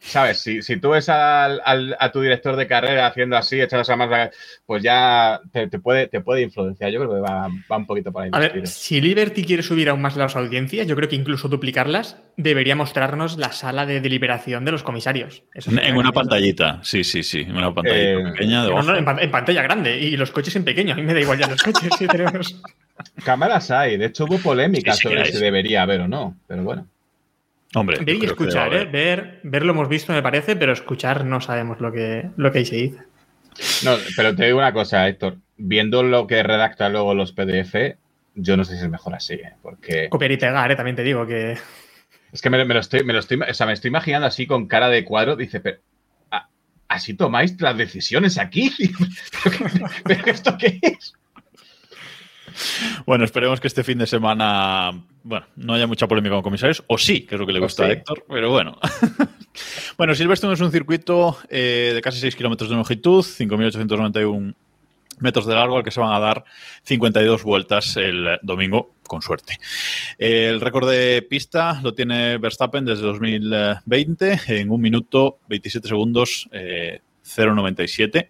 ¿Sabes? 0.00 0.38
Si, 0.38 0.62
si 0.62 0.76
tú 0.78 0.90
ves 0.90 1.08
al- 1.08 1.60
al- 1.64 1.96
a 1.98 2.12
tu 2.12 2.20
director 2.20 2.54
de 2.56 2.66
carrera 2.66 3.06
haciendo 3.06 3.36
así, 3.36 3.60
echándose 3.60 3.92
a 3.92 3.96
más, 3.96 4.30
pues 4.64 4.82
ya 4.82 5.40
te, 5.52 5.66
te 5.68 5.78
puede, 5.78 6.06
te 6.06 6.20
puede 6.20 6.42
influenciar. 6.42 6.90
Yo 6.90 7.00
creo 7.00 7.14
que 7.14 7.20
va, 7.20 7.48
va 7.70 7.76
un 7.76 7.86
poquito 7.86 8.12
por 8.12 8.22
ahí. 8.22 8.30
a 8.32 8.38
ver, 8.38 8.66
si 8.66 9.00
Liberty 9.00 9.44
quiere 9.44 9.62
subir 9.62 9.88
aún 9.88 10.00
más 10.00 10.16
las 10.16 10.36
audiencias, 10.36 10.86
yo 10.86 10.94
creo 10.96 11.08
que 11.08 11.16
incluso 11.16 11.48
duplicarlas, 11.48 12.16
debería 12.36 12.76
mostrarnos 12.76 13.36
la 13.38 13.52
sala 13.52 13.86
de 13.86 14.00
deliberación 14.00 14.64
de 14.64 14.72
los 14.72 14.82
comisarios. 14.82 15.42
Eso 15.52 15.70
En, 15.70 15.96
una 15.96 16.12
pantallita, 16.12 16.80
sí, 16.82 17.02
sí, 17.04 17.22
sí. 17.22 17.40
En 17.40 17.56
una 17.56 17.74
pantallita 17.74 18.20
Eh, 18.20 18.32
pequeña 18.32 18.58
No, 18.62 18.64
debajo. 18.68 18.86
no, 18.92 18.96
en, 18.96 19.04
pan- 19.04 19.18
en 19.20 19.30
pantalla 19.30 19.62
grande 19.62 19.98
y 19.98 20.16
los 20.16 20.30
coches 20.30 20.54
en 20.56 20.64
pequeño. 20.64 20.92
A 20.94 20.96
mí 20.96 21.02
me 21.02 21.14
da 21.14 21.20
igual 21.20 21.38
ya 21.38 21.46
los 21.48 21.62
coches. 21.62 21.94
si 21.96 22.06
tenemos... 22.06 22.62
Cámaras 23.24 23.70
hay. 23.70 23.96
De 23.96 24.06
hecho, 24.06 24.24
hubo 24.26 24.38
polémica 24.38 24.92
Sí, 24.92 24.98
sí, 25.02 25.08
sobre 25.08 25.24
si 25.26 25.38
debería 25.38 25.82
haber 25.82 26.00
o 26.02 26.08
no. 26.08 26.36
Pero 26.46 26.62
bueno. 26.62 26.86
Hombre, 27.74 27.98
Ver 28.04 28.16
y 28.16 28.24
escuchar, 28.24 28.72
¿eh? 28.74 28.84
Ver, 28.86 29.40
ver 29.42 29.64
lo 29.64 29.72
hemos 29.72 29.88
visto, 29.88 30.12
me 30.12 30.22
parece, 30.22 30.56
pero 30.56 30.72
escuchar 30.72 31.24
no 31.24 31.40
sabemos 31.40 31.80
lo 31.80 31.92
que, 31.92 32.30
lo 32.36 32.50
que 32.50 32.58
ahí 32.60 32.64
se 32.64 32.76
dice. 32.76 32.98
No, 33.84 33.96
pero 34.16 34.34
te 34.34 34.46
digo 34.46 34.58
una 34.58 34.72
cosa, 34.72 35.06
Héctor. 35.08 35.36
Viendo 35.56 36.02
lo 36.02 36.26
que 36.26 36.42
redacta 36.42 36.88
luego 36.88 37.14
los 37.14 37.32
PDF, 37.32 37.96
yo 38.36 38.56
no 38.56 38.64
sé 38.64 38.76
si 38.76 38.84
es 38.84 38.88
mejor 38.88 39.14
así, 39.14 39.34
¿eh? 39.34 39.52
porque 39.62 40.08
Copiar 40.08 40.30
y 40.32 40.36
pegar, 40.36 40.70
¿eh? 40.70 40.76
También 40.76 40.96
te 40.96 41.02
digo 41.02 41.26
que. 41.26 41.58
es 42.32 42.40
que 42.40 42.50
me, 42.50 42.64
me 42.64 42.74
lo 42.74 42.80
estoy, 42.80 43.02
me 43.04 43.12
lo 43.12 43.18
estoy, 43.18 43.38
o 43.40 43.52
sea, 43.54 43.66
me 43.66 43.72
estoy 43.72 43.88
imaginando 43.88 44.26
así 44.28 44.46
con 44.46 44.66
cara 44.68 44.88
de 44.88 45.04
cuadro. 45.04 45.34
Dice, 45.36 45.60
pero 45.60 45.78
¿a- 46.30 46.48
así 46.88 47.14
tomáis 47.14 47.60
las 47.60 47.76
decisiones 47.76 48.38
aquí. 48.38 48.72
¿Pero 50.04 50.26
esto 50.26 50.56
qué 50.58 50.78
es? 50.82 51.12
Bueno, 53.06 53.24
esperemos 53.24 53.60
que 53.60 53.68
este 53.68 53.84
fin 53.84 53.98
de 53.98 54.06
semana, 54.06 54.90
bueno, 55.22 55.46
no 55.56 55.74
haya 55.74 55.86
mucha 55.86 56.06
polémica 56.06 56.34
con 56.34 56.42
comisarios, 56.42 56.82
o 56.86 56.98
sí, 56.98 57.22
que 57.22 57.34
es 57.34 57.40
lo 57.40 57.46
que 57.46 57.52
le 57.52 57.60
gusta 57.60 57.84
a. 57.84 57.90
Héctor, 57.90 58.24
pero 58.28 58.50
bueno. 58.50 58.78
bueno, 59.96 60.14
Silverstone 60.14 60.54
es 60.54 60.60
un 60.60 60.72
circuito 60.72 61.38
eh, 61.48 61.92
de 61.94 62.00
casi 62.00 62.20
6 62.20 62.36
kilómetros 62.36 62.70
de 62.70 62.76
longitud, 62.76 63.24
5.891 63.24 64.54
metros 65.20 65.46
de 65.46 65.54
largo, 65.54 65.76
al 65.76 65.84
que 65.84 65.90
se 65.90 66.00
van 66.00 66.12
a 66.12 66.18
dar 66.18 66.44
52 66.84 67.42
vueltas 67.42 67.96
el 67.96 68.38
domingo, 68.42 68.94
con 69.06 69.22
suerte. 69.22 69.58
El 70.16 70.60
récord 70.60 70.88
de 70.88 71.22
pista 71.22 71.80
lo 71.82 71.94
tiene 71.94 72.38
Verstappen 72.38 72.84
desde 72.84 73.02
2020 73.02 74.40
en 74.48 74.70
un 74.70 74.80
minuto 74.80 75.38
27 75.48 75.88
segundos 75.88 76.48
eh, 76.52 77.00
0,97 77.24 78.28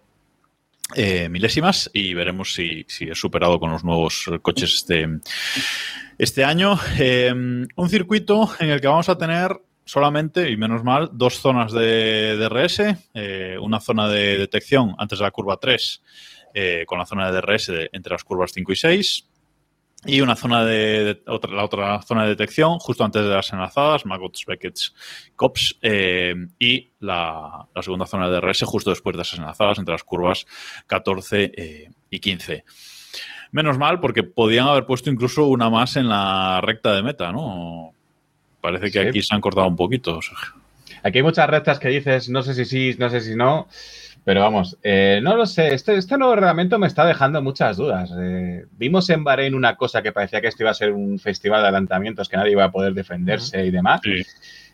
eh, 0.95 1.29
milésimas 1.29 1.89
y 1.93 2.13
veremos 2.13 2.53
si, 2.53 2.85
si 2.87 3.05
es 3.05 3.19
superado 3.19 3.59
con 3.59 3.71
los 3.71 3.83
nuevos 3.83 4.25
coches 4.41 4.75
este, 4.75 5.07
este 6.17 6.43
año. 6.43 6.77
Eh, 6.99 7.31
un 7.33 7.89
circuito 7.89 8.49
en 8.59 8.69
el 8.69 8.81
que 8.81 8.87
vamos 8.87 9.09
a 9.09 9.17
tener 9.17 9.55
solamente, 9.85 10.51
y 10.51 10.57
menos 10.57 10.83
mal, 10.83 11.09
dos 11.13 11.39
zonas 11.39 11.71
de 11.71 12.37
DRS, 12.37 12.81
eh, 13.15 13.57
una 13.59 13.79
zona 13.79 14.07
de 14.07 14.37
detección 14.37 14.93
antes 14.99 15.17
de 15.17 15.25
la 15.25 15.31
curva 15.31 15.57
3 15.57 16.03
eh, 16.53 16.83
con 16.85 16.99
la 16.99 17.07
zona 17.07 17.31
de 17.31 17.41
DRS 17.41 17.71
entre 17.91 18.11
las 18.11 18.23
curvas 18.23 18.51
5 18.53 18.71
y 18.71 18.75
6. 18.75 19.28
Y 20.05 20.21
una 20.21 20.35
zona 20.37 20.63
de, 20.63 21.03
de- 21.03 21.21
otra, 21.27 21.51
la 21.53 21.65
otra 21.65 22.01
zona 22.03 22.23
de 22.23 22.29
detección 22.29 22.79
justo 22.79 23.03
antes 23.03 23.21
de 23.21 23.29
las 23.29 23.51
enlazadas, 23.51 24.05
Magots, 24.05 24.45
Beckett's, 24.45 24.93
Cops, 25.35 25.77
eh, 25.81 26.33
y 26.57 26.89
la, 27.01 27.67
la 27.75 27.81
segunda 27.81 28.05
zona 28.05 28.29
de 28.29 28.39
DRS 28.39 28.63
justo 28.63 28.91
después 28.91 29.15
de 29.17 29.23
esas 29.23 29.39
enlazadas 29.39 29.77
entre 29.77 29.93
las 29.93 30.03
curvas 30.05 30.45
14 30.87 31.51
eh, 31.55 31.89
y 32.09 32.19
15. 32.19 32.63
Menos 33.51 33.77
mal, 33.77 33.99
porque 33.99 34.23
podían 34.23 34.67
haber 34.67 34.85
puesto 34.85 35.09
incluso 35.09 35.47
una 35.47 35.69
más 35.69 35.95
en 35.97 36.07
la 36.07 36.61
recta 36.61 36.93
de 36.93 37.01
meta, 37.03 37.31
¿no? 37.31 37.93
Parece 38.61 38.85
que 38.91 39.01
Sí. 39.01 39.07
aquí 39.07 39.21
se 39.21 39.33
han 39.35 39.41
cortado 39.41 39.67
un 39.67 39.75
poquito. 39.75 40.21
Sergio. 40.21 40.53
Aquí 41.03 41.17
hay 41.19 41.23
muchas 41.23 41.49
rectas 41.49 41.79
que 41.79 41.89
dices, 41.89 42.29
no 42.29 42.41
sé 42.43 42.53
si 42.53 42.65
sí, 42.65 42.95
no 42.99 43.09
sé 43.09 43.21
si 43.21 43.35
no, 43.35 43.67
pero 44.29 44.41
vamos, 44.41 44.77
eh, 44.83 45.21
no 45.23 45.35
lo 45.35 45.47
sé. 45.47 45.73
Este, 45.73 45.95
este 45.95 46.15
nuevo 46.15 46.35
reglamento 46.35 46.77
me 46.77 46.85
está 46.85 47.03
dejando 47.03 47.41
muchas 47.41 47.77
dudas. 47.77 48.13
Eh, 48.15 48.63
vimos 48.73 49.09
en 49.09 49.23
Bahrein 49.23 49.55
una 49.55 49.75
cosa 49.75 50.03
que 50.03 50.11
parecía 50.11 50.39
que 50.39 50.49
esto 50.49 50.61
iba 50.61 50.69
a 50.69 50.75
ser 50.75 50.91
un 50.91 51.17
festival 51.17 51.61
de 51.61 51.69
adelantamientos, 51.69 52.29
que 52.29 52.37
nadie 52.37 52.51
iba 52.51 52.63
a 52.63 52.69
poder 52.69 52.93
defenderse 52.93 53.65
y 53.65 53.71
demás. 53.71 54.01
Sí. 54.03 54.23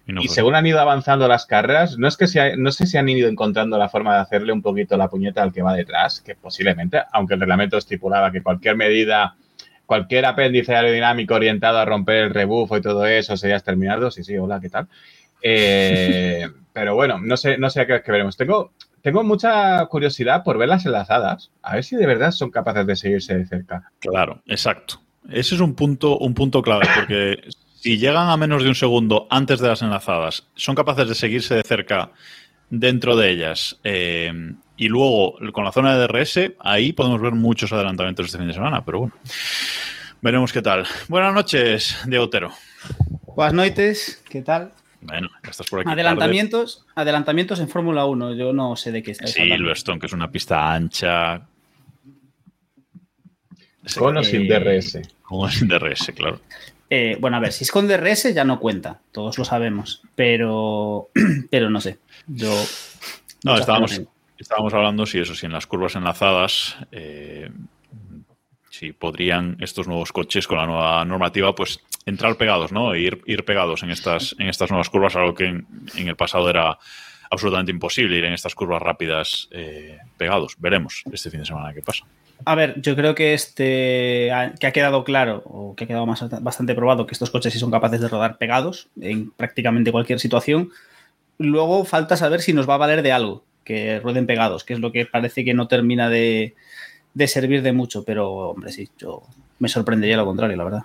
Y 0.07 0.11
no 0.11 0.21
y 0.21 0.27
fue. 0.27 0.35
según 0.35 0.55
han 0.55 0.67
ido 0.67 0.81
avanzando 0.81 1.29
las 1.29 1.45
carreras, 1.45 1.97
no 1.97 2.09
es 2.09 2.17
que 2.17 2.25
no 2.57 2.69
sé 2.69 2.85
si 2.85 2.97
han 2.97 3.07
ido 3.07 3.29
encontrando 3.29 3.77
la 3.77 3.87
forma 3.87 4.15
de 4.15 4.23
hacerle 4.23 4.51
un 4.51 4.61
poquito 4.61 4.97
la 4.97 5.07
puñeta 5.07 5.41
al 5.41 5.53
que 5.53 5.61
va 5.61 5.73
detrás, 5.73 6.19
que 6.19 6.35
posiblemente, 6.35 7.03
aunque 7.13 7.35
el 7.35 7.39
reglamento 7.39 7.77
estipulaba 7.77 8.33
que 8.33 8.43
cualquier 8.43 8.75
medida, 8.75 9.37
cualquier 9.85 10.25
apéndice 10.25 10.75
aerodinámico 10.75 11.33
orientado 11.33 11.77
a 11.77 11.85
romper 11.85 12.25
el 12.25 12.33
rebufo 12.33 12.75
y 12.75 12.81
todo 12.81 13.05
eso 13.05 13.37
sería 13.37 13.55
exterminado. 13.55 14.11
Sí, 14.11 14.21
sí, 14.21 14.37
hola, 14.37 14.59
¿qué 14.59 14.69
tal? 14.69 14.89
Eh, 15.41 16.45
pero 16.73 16.93
bueno, 16.93 17.19
no 17.19 17.37
sé, 17.37 17.57
no 17.57 17.69
sé 17.69 17.79
a 17.79 17.87
qué, 17.87 18.01
qué 18.03 18.11
veremos. 18.11 18.35
Tengo, 18.35 18.73
tengo 19.05 19.23
mucha 19.23 19.85
curiosidad 19.85 20.43
por 20.43 20.57
ver 20.57 20.67
las 20.67 20.83
enlazadas, 20.83 21.51
a 21.61 21.75
ver 21.75 21.83
si 21.83 21.95
de 21.95 22.07
verdad 22.07 22.31
son 22.31 22.49
capaces 22.49 22.87
de 22.87 22.95
seguirse 22.95 23.37
de 23.37 23.45
cerca. 23.45 23.91
Claro, 23.99 24.41
exacto. 24.47 24.99
Ese 25.29 25.53
es 25.53 25.61
un 25.61 25.75
punto, 25.75 26.17
un 26.17 26.33
punto 26.33 26.63
clave, 26.63 26.87
porque 26.95 27.37
si 27.75 27.99
llegan 27.99 28.29
a 28.29 28.35
menos 28.35 28.63
de 28.63 28.69
un 28.69 28.73
segundo 28.73 29.27
antes 29.29 29.59
de 29.59 29.67
las 29.67 29.83
enlazadas, 29.83 30.47
son 30.55 30.73
capaces 30.73 31.07
de 31.07 31.13
seguirse 31.13 31.53
de 31.53 31.61
cerca 31.61 32.09
dentro 32.71 33.15
de 33.15 33.29
ellas. 33.29 33.79
eh, 33.83 34.33
y 34.75 34.87
luego, 34.87 35.35
con 35.53 35.65
la 35.65 35.71
zona 35.71 35.95
de 35.95 36.07
DRS, 36.07 36.53
ahí 36.59 36.91
podemos 36.91 37.21
ver 37.21 37.33
muchos 37.33 37.71
adelantamientos 37.71 38.25
este 38.25 38.39
fin 38.39 38.47
de 38.47 38.53
semana, 38.53 38.83
pero 38.83 39.01
bueno. 39.01 39.13
Veremos 40.19 40.51
qué 40.51 40.63
tal. 40.63 40.83
Buenas 41.09 41.31
noches, 41.31 41.95
Diego 42.07 42.25
Otero. 42.25 42.51
Buenas 43.35 43.53
noches, 43.53 44.23
¿qué 44.27 44.41
tal? 44.41 44.71
Bueno, 45.05 45.29
estás 45.43 45.67
por 45.69 45.81
aquí. 45.81 45.89
Adelantamientos, 45.89 46.85
adelantamientos 46.95 47.59
en 47.59 47.69
Fórmula 47.69 48.05
1, 48.05 48.33
yo 48.35 48.53
no 48.53 48.75
sé 48.75 48.91
de 48.91 49.03
qué 49.03 49.11
estáis 49.11 49.37
hablando. 49.39 49.55
Silverstone, 49.57 49.99
que 49.99 50.05
es 50.07 50.13
una 50.13 50.31
pista 50.31 50.73
ancha. 50.73 51.41
Con 53.97 54.17
o 54.17 54.23
sin 54.23 54.47
DRS. 54.47 54.99
Con 55.21 55.51
sin 55.51 55.67
DRS, 55.67 56.11
claro. 56.15 56.41
Eh, 56.89 57.17
bueno, 57.19 57.37
a 57.37 57.39
ver, 57.39 57.51
si 57.51 57.63
es 57.63 57.71
con 57.71 57.87
DRS 57.87 58.33
ya 58.33 58.43
no 58.43 58.59
cuenta, 58.59 59.01
todos 59.11 59.37
lo 59.37 59.45
sabemos, 59.45 60.01
pero, 60.15 61.09
pero 61.51 61.69
no 61.69 61.81
sé. 61.81 61.99
Yo. 62.27 62.51
No, 63.43 63.57
estábamos, 63.57 64.01
estábamos 64.37 64.73
hablando, 64.73 65.05
si 65.05 65.19
eso, 65.19 65.35
si 65.35 65.45
en 65.45 65.53
las 65.53 65.67
curvas 65.67 65.95
enlazadas, 65.95 66.77
eh, 66.91 67.51
si 68.77 68.91
podrían 68.91 69.57
estos 69.61 69.87
nuevos 69.87 70.11
coches 70.11 70.47
con 70.47 70.57
la 70.57 70.65
nueva 70.65 71.05
normativa, 71.05 71.55
pues 71.55 71.79
entrar 72.05 72.35
pegados, 72.35 72.71
¿no? 72.71 72.93
E 72.93 72.99
ir, 72.99 73.21
ir 73.25 73.45
pegados 73.45 73.83
en 73.83 73.91
estas, 73.91 74.35
en 74.37 74.49
estas 74.49 74.69
nuevas 74.69 74.89
curvas, 74.89 75.15
algo 75.15 75.33
que 75.33 75.45
en, 75.45 75.65
el 75.95 76.15
pasado 76.15 76.49
era 76.49 76.77
absolutamente 77.31 77.71
imposible 77.71 78.17
ir 78.17 78.25
en 78.25 78.33
estas 78.33 78.53
curvas 78.53 78.81
rápidas 78.81 79.47
eh, 79.51 79.97
pegados. 80.17 80.55
Veremos 80.59 81.03
este 81.11 81.31
fin 81.31 81.39
de 81.39 81.45
semana 81.45 81.73
qué 81.73 81.81
pasa. 81.81 82.05
A 82.43 82.53
ver, 82.53 82.79
yo 82.81 82.95
creo 82.97 83.15
que 83.15 83.33
este 83.33 84.29
que 84.59 84.67
ha 84.67 84.71
quedado 84.73 85.05
claro 85.05 85.41
o 85.45 85.73
que 85.75 85.85
ha 85.85 85.87
quedado 85.87 86.05
más, 86.05 86.23
bastante 86.41 86.75
probado 86.75 87.07
que 87.07 87.13
estos 87.13 87.31
coches 87.31 87.53
sí 87.53 87.59
son 87.59 87.71
capaces 87.71 88.01
de 88.01 88.09
rodar 88.09 88.37
pegados 88.37 88.89
en 88.99 89.31
prácticamente 89.31 89.91
cualquier 89.91 90.19
situación. 90.19 90.69
Luego 91.37 91.85
falta 91.85 92.17
saber 92.17 92.41
si 92.41 92.51
nos 92.51 92.69
va 92.69 92.75
a 92.75 92.79
valer 92.79 93.01
de 93.01 93.13
algo 93.13 93.45
que 93.63 93.99
rueden 94.01 94.27
pegados, 94.27 94.63
que 94.63 94.73
es 94.73 94.79
lo 94.79 94.91
que 94.91 95.05
parece 95.05 95.43
que 95.45 95.53
no 95.53 95.67
termina 95.67 96.09
de, 96.09 96.55
de 97.15 97.27
servir 97.27 97.63
de 97.63 97.71
mucho, 97.71 98.03
pero 98.03 98.29
hombre, 98.49 98.71
sí, 98.71 98.87
yo 98.97 99.23
me 99.57 99.69
sorprendería 99.69 100.17
lo 100.17 100.25
contrario, 100.25 100.55
la 100.57 100.63
verdad. 100.63 100.83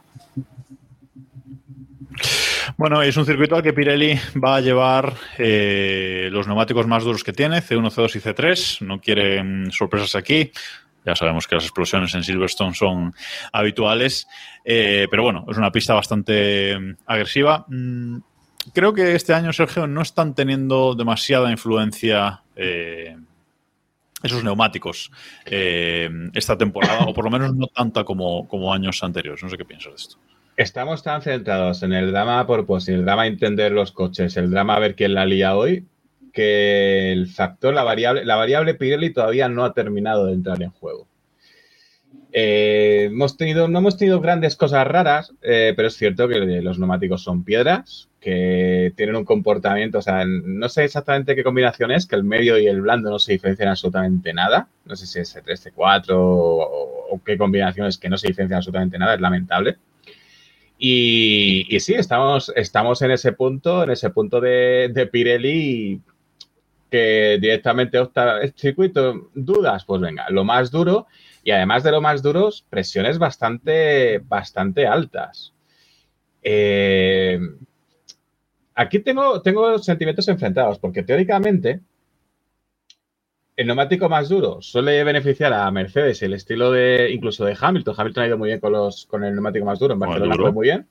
Bueno, 2.76 3.02
es 3.02 3.16
un 3.16 3.26
circuito 3.26 3.56
al 3.56 3.62
que 3.62 3.72
Pirelli 3.72 4.18
va 4.42 4.56
a 4.56 4.60
llevar 4.60 5.14
eh, 5.36 6.28
los 6.30 6.46
neumáticos 6.46 6.86
más 6.86 7.02
duros 7.02 7.24
que 7.24 7.32
tiene, 7.32 7.58
C1, 7.58 7.90
C2 7.90 8.16
y 8.16 8.20
C3. 8.20 8.86
No 8.86 9.00
quieren 9.00 9.70
sorpresas 9.72 10.14
aquí. 10.14 10.52
Ya 11.04 11.16
sabemos 11.16 11.46
que 11.46 11.56
las 11.56 11.64
explosiones 11.64 12.14
en 12.14 12.22
Silverstone 12.22 12.74
son 12.74 13.14
habituales, 13.52 14.28
eh, 14.64 15.08
pero 15.10 15.22
bueno, 15.22 15.46
es 15.50 15.56
una 15.56 15.72
pista 15.72 15.94
bastante 15.94 16.78
mm, 16.78 16.96
agresiva. 17.06 17.64
Mm, 17.68 18.18
creo 18.72 18.92
que 18.92 19.14
este 19.14 19.34
año, 19.34 19.52
Sergio, 19.52 19.86
no 19.86 20.02
están 20.02 20.34
teniendo 20.34 20.94
demasiada 20.94 21.50
influencia 21.50 22.42
eh, 22.54 23.16
esos 24.22 24.44
neumáticos 24.44 25.10
eh, 25.46 26.10
esta 26.34 26.56
temporada, 26.56 27.06
o 27.06 27.14
por 27.14 27.24
lo 27.24 27.30
menos 27.30 27.54
no 27.54 27.66
tanta 27.68 28.04
como, 28.04 28.46
como 28.48 28.72
años 28.72 29.02
anteriores. 29.02 29.42
No 29.42 29.48
sé 29.48 29.56
qué 29.56 29.64
piensas 29.64 29.92
de 29.92 29.96
esto. 29.96 30.16
Estamos 30.56 31.02
tan 31.02 31.22
centrados 31.22 31.82
en 31.82 31.92
el 31.92 32.12
drama 32.12 32.46
por 32.46 32.66
pues, 32.66 32.88
el 32.88 33.04
drama 33.04 33.26
entender 33.26 33.72
los 33.72 33.92
coches, 33.92 34.36
el 34.36 34.50
drama 34.50 34.78
ver 34.78 34.94
quién 34.94 35.14
la 35.14 35.24
lía 35.24 35.56
hoy, 35.56 35.86
que 36.32 37.12
el 37.12 37.28
factor, 37.28 37.72
la 37.72 37.82
variable, 37.82 38.24
la 38.24 38.36
variable 38.36 38.74
Pirelli 38.74 39.10
todavía 39.10 39.48
no 39.48 39.64
ha 39.64 39.72
terminado 39.72 40.26
de 40.26 40.34
entrar 40.34 40.62
en 40.62 40.70
juego. 40.70 41.06
Eh, 42.32 43.08
hemos 43.10 43.36
tenido, 43.36 43.68
no 43.68 43.78
hemos 43.80 43.96
tenido 43.96 44.20
grandes 44.20 44.56
cosas 44.56 44.86
raras, 44.86 45.32
eh, 45.42 45.72
pero 45.74 45.88
es 45.88 45.96
cierto 45.96 46.28
que 46.28 46.38
los 46.38 46.78
neumáticos 46.78 47.22
son 47.22 47.44
piedras, 47.44 48.08
que 48.20 48.92
tienen 48.96 49.16
un 49.16 49.24
comportamiento, 49.24 49.98
o 49.98 50.02
sea, 50.02 50.24
no 50.26 50.68
sé 50.68 50.84
exactamente 50.84 51.34
qué 51.34 51.42
combinación 51.42 51.90
es, 51.90 52.06
que 52.06 52.16
el 52.16 52.24
medio 52.24 52.58
y 52.58 52.66
el 52.66 52.82
blando 52.82 53.10
no 53.10 53.18
se 53.18 53.32
diferencian 53.32 53.68
absolutamente 53.70 54.32
nada. 54.32 54.68
No 54.84 54.94
sé 54.94 55.06
si 55.06 55.18
es 55.20 55.34
C3, 55.34 55.72
C4 55.74 56.10
o, 56.12 57.06
o 57.10 57.22
qué 57.24 57.36
combinación 57.36 57.86
es 57.86 57.98
que 57.98 58.08
no 58.08 58.18
se 58.18 58.28
diferencian 58.28 58.58
absolutamente 58.58 58.98
nada, 58.98 59.14
es 59.14 59.20
lamentable. 59.20 59.78
Y, 60.82 61.66
y, 61.68 61.80
sí, 61.80 61.92
estamos, 61.92 62.50
estamos 62.56 63.02
en 63.02 63.10
ese 63.10 63.32
punto, 63.32 63.82
en 63.84 63.90
ese 63.90 64.08
punto 64.08 64.40
de, 64.40 64.90
de 64.92 65.06
Pirelli 65.06 66.00
que 66.90 67.38
directamente 67.38 67.98
opta 67.98 68.40
el 68.40 68.54
circuito. 68.54 69.28
¿Dudas? 69.34 69.84
Pues 69.84 70.00
venga, 70.00 70.30
lo 70.30 70.42
más 70.42 70.70
duro. 70.70 71.06
Y 71.42 71.50
además 71.52 71.82
de 71.82 71.92
lo 71.92 72.00
más 72.00 72.22
duros, 72.22 72.66
presiones 72.68 73.18
bastante, 73.18 74.18
bastante 74.18 74.86
altas. 74.86 75.54
Eh, 76.42 77.38
aquí 78.74 78.98
tengo, 79.00 79.40
tengo 79.42 79.78
sentimientos 79.78 80.28
enfrentados, 80.28 80.78
porque 80.78 81.02
teóricamente 81.02 81.80
el 83.56 83.66
neumático 83.66 84.08
más 84.08 84.28
duro 84.28 84.62
suele 84.62 85.04
beneficiar 85.04 85.52
a 85.52 85.70
Mercedes 85.70 86.22
el 86.22 86.32
estilo 86.32 86.70
de 86.70 87.10
incluso 87.12 87.44
de 87.44 87.56
Hamilton. 87.60 87.94
Hamilton 87.96 88.24
ha 88.24 88.26
ido 88.26 88.38
muy 88.38 88.48
bien 88.48 88.60
con, 88.60 88.72
los, 88.72 89.06
con 89.06 89.22
el 89.22 89.34
neumático 89.34 89.66
más 89.66 89.78
duro. 89.78 89.94
En 89.94 90.00
Barcelona 90.00 90.34
fue 90.34 90.52
muy 90.52 90.64
bien. 90.68 90.86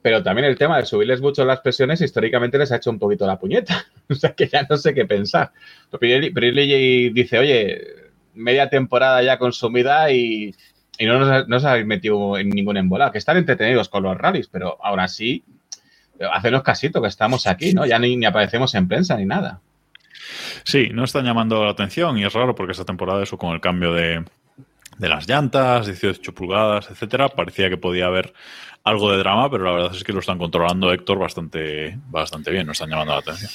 Pero 0.00 0.22
también 0.22 0.46
el 0.46 0.56
tema 0.56 0.78
de 0.78 0.86
subirles 0.86 1.20
mucho 1.20 1.44
las 1.44 1.60
presiones 1.60 2.00
históricamente 2.00 2.56
les 2.56 2.70
ha 2.72 2.76
hecho 2.76 2.90
un 2.90 2.98
poquito 2.98 3.26
la 3.26 3.38
puñeta. 3.38 3.84
o 4.08 4.14
sea 4.14 4.32
que 4.32 4.48
ya 4.48 4.66
no 4.70 4.76
sé 4.76 4.94
qué 4.94 5.04
pensar. 5.04 5.52
Pirelli, 6.00 6.30
Pirelli 6.30 7.10
dice, 7.10 7.38
oye, 7.38 8.05
media 8.36 8.68
temporada 8.68 9.22
ya 9.22 9.38
consumida 9.38 10.10
y, 10.12 10.54
y 10.98 11.06
no, 11.06 11.18
nos, 11.18 11.48
no 11.48 11.68
habéis 11.68 11.86
metido 11.86 12.38
en 12.38 12.50
ningún 12.50 12.76
embolado. 12.76 13.12
Que 13.12 13.18
están 13.18 13.36
entretenidos 13.36 13.88
con 13.88 14.02
los 14.02 14.16
rallies, 14.16 14.48
pero 14.48 14.78
ahora 14.82 15.08
sí, 15.08 15.44
hacenos 16.32 16.62
casito 16.62 17.02
que 17.02 17.08
estamos 17.08 17.46
aquí, 17.46 17.72
¿no? 17.72 17.86
Ya 17.86 17.98
ni, 17.98 18.16
ni 18.16 18.26
aparecemos 18.26 18.74
en 18.74 18.88
prensa 18.88 19.16
ni 19.16 19.26
nada. 19.26 19.60
Sí, 20.64 20.90
no 20.92 21.04
están 21.04 21.24
llamando 21.24 21.64
la 21.64 21.70
atención 21.70 22.18
y 22.18 22.24
es 22.24 22.32
raro 22.32 22.54
porque 22.54 22.72
esta 22.72 22.84
temporada 22.84 23.22
eso 23.22 23.38
con 23.38 23.52
el 23.52 23.60
cambio 23.60 23.92
de, 23.92 24.24
de 24.98 25.08
las 25.08 25.28
llantas, 25.28 25.86
18 25.86 26.34
pulgadas, 26.34 26.90
etcétera, 26.90 27.28
parecía 27.28 27.68
que 27.68 27.76
podía 27.76 28.06
haber 28.06 28.32
algo 28.84 29.10
de 29.10 29.18
drama, 29.18 29.50
pero 29.50 29.64
la 29.64 29.72
verdad 29.72 29.94
es 29.94 30.04
que 30.04 30.12
lo 30.12 30.20
están 30.20 30.38
controlando 30.38 30.92
Héctor 30.92 31.18
bastante, 31.18 31.98
bastante 32.08 32.50
bien, 32.50 32.66
no 32.66 32.72
están 32.72 32.90
llamando 32.90 33.12
la 33.12 33.18
atención. 33.18 33.50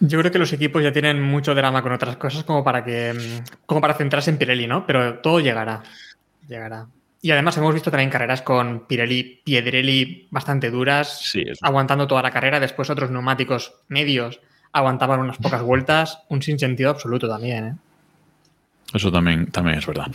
Yo 0.00 0.18
creo 0.18 0.32
que 0.32 0.38
los 0.38 0.52
equipos 0.52 0.82
ya 0.82 0.92
tienen 0.92 1.22
mucho 1.22 1.54
drama 1.54 1.82
con 1.82 1.92
otras 1.92 2.16
cosas 2.16 2.44
como 2.44 2.64
para 2.64 2.84
que 2.84 3.14
como 3.66 3.80
para 3.80 3.94
centrarse 3.94 4.30
en 4.30 4.38
Pirelli, 4.38 4.66
¿no? 4.66 4.86
Pero 4.86 5.18
todo 5.20 5.40
llegará. 5.40 5.82
Llegará. 6.48 6.86
Y 7.22 7.30
además 7.30 7.56
hemos 7.56 7.72
visto 7.72 7.90
también 7.90 8.10
carreras 8.10 8.42
con 8.42 8.86
Pirelli, 8.86 9.40
Piedrelli 9.44 10.28
bastante 10.30 10.70
duras, 10.70 11.22
sí, 11.22 11.42
aguantando 11.62 12.06
toda 12.06 12.20
la 12.20 12.30
carrera, 12.30 12.60
después 12.60 12.90
otros 12.90 13.10
neumáticos 13.10 13.76
medios 13.88 14.40
aguantaban 14.72 15.20
unas 15.20 15.38
pocas 15.38 15.62
vueltas, 15.62 16.18
un 16.28 16.42
sinsentido 16.42 16.90
absoluto 16.90 17.26
también, 17.26 17.64
¿eh? 17.64 17.74
Eso 18.92 19.10
también, 19.10 19.46
también 19.46 19.78
es 19.78 19.86
verdad. 19.86 20.06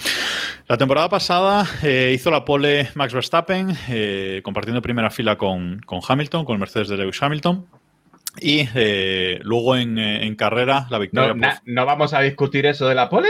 La 0.67 0.77
temporada 0.77 1.09
pasada 1.09 1.65
eh, 1.81 2.11
hizo 2.13 2.29
la 2.31 2.45
pole 2.45 2.89
Max 2.95 3.13
Verstappen, 3.13 3.75
eh, 3.89 4.41
compartiendo 4.43 4.81
primera 4.81 5.09
fila 5.09 5.37
con, 5.37 5.81
con, 5.85 5.99
Hamilton, 6.07 6.45
con 6.45 6.53
el 6.53 6.59
Mercedes 6.59 6.87
de 6.87 6.97
Lewis 6.97 7.21
Hamilton. 7.21 7.65
Y 8.37 8.67
eh, 8.75 9.39
luego 9.43 9.75
en, 9.75 9.97
en, 9.97 10.35
carrera, 10.35 10.87
la 10.89 10.99
victoria. 10.99 11.33
¿No, 11.33 11.41
por... 11.41 11.59
¿No 11.65 11.85
vamos 11.85 12.13
a 12.13 12.21
discutir 12.21 12.65
eso 12.65 12.87
de 12.87 12.95
la 12.95 13.09
pole? 13.09 13.29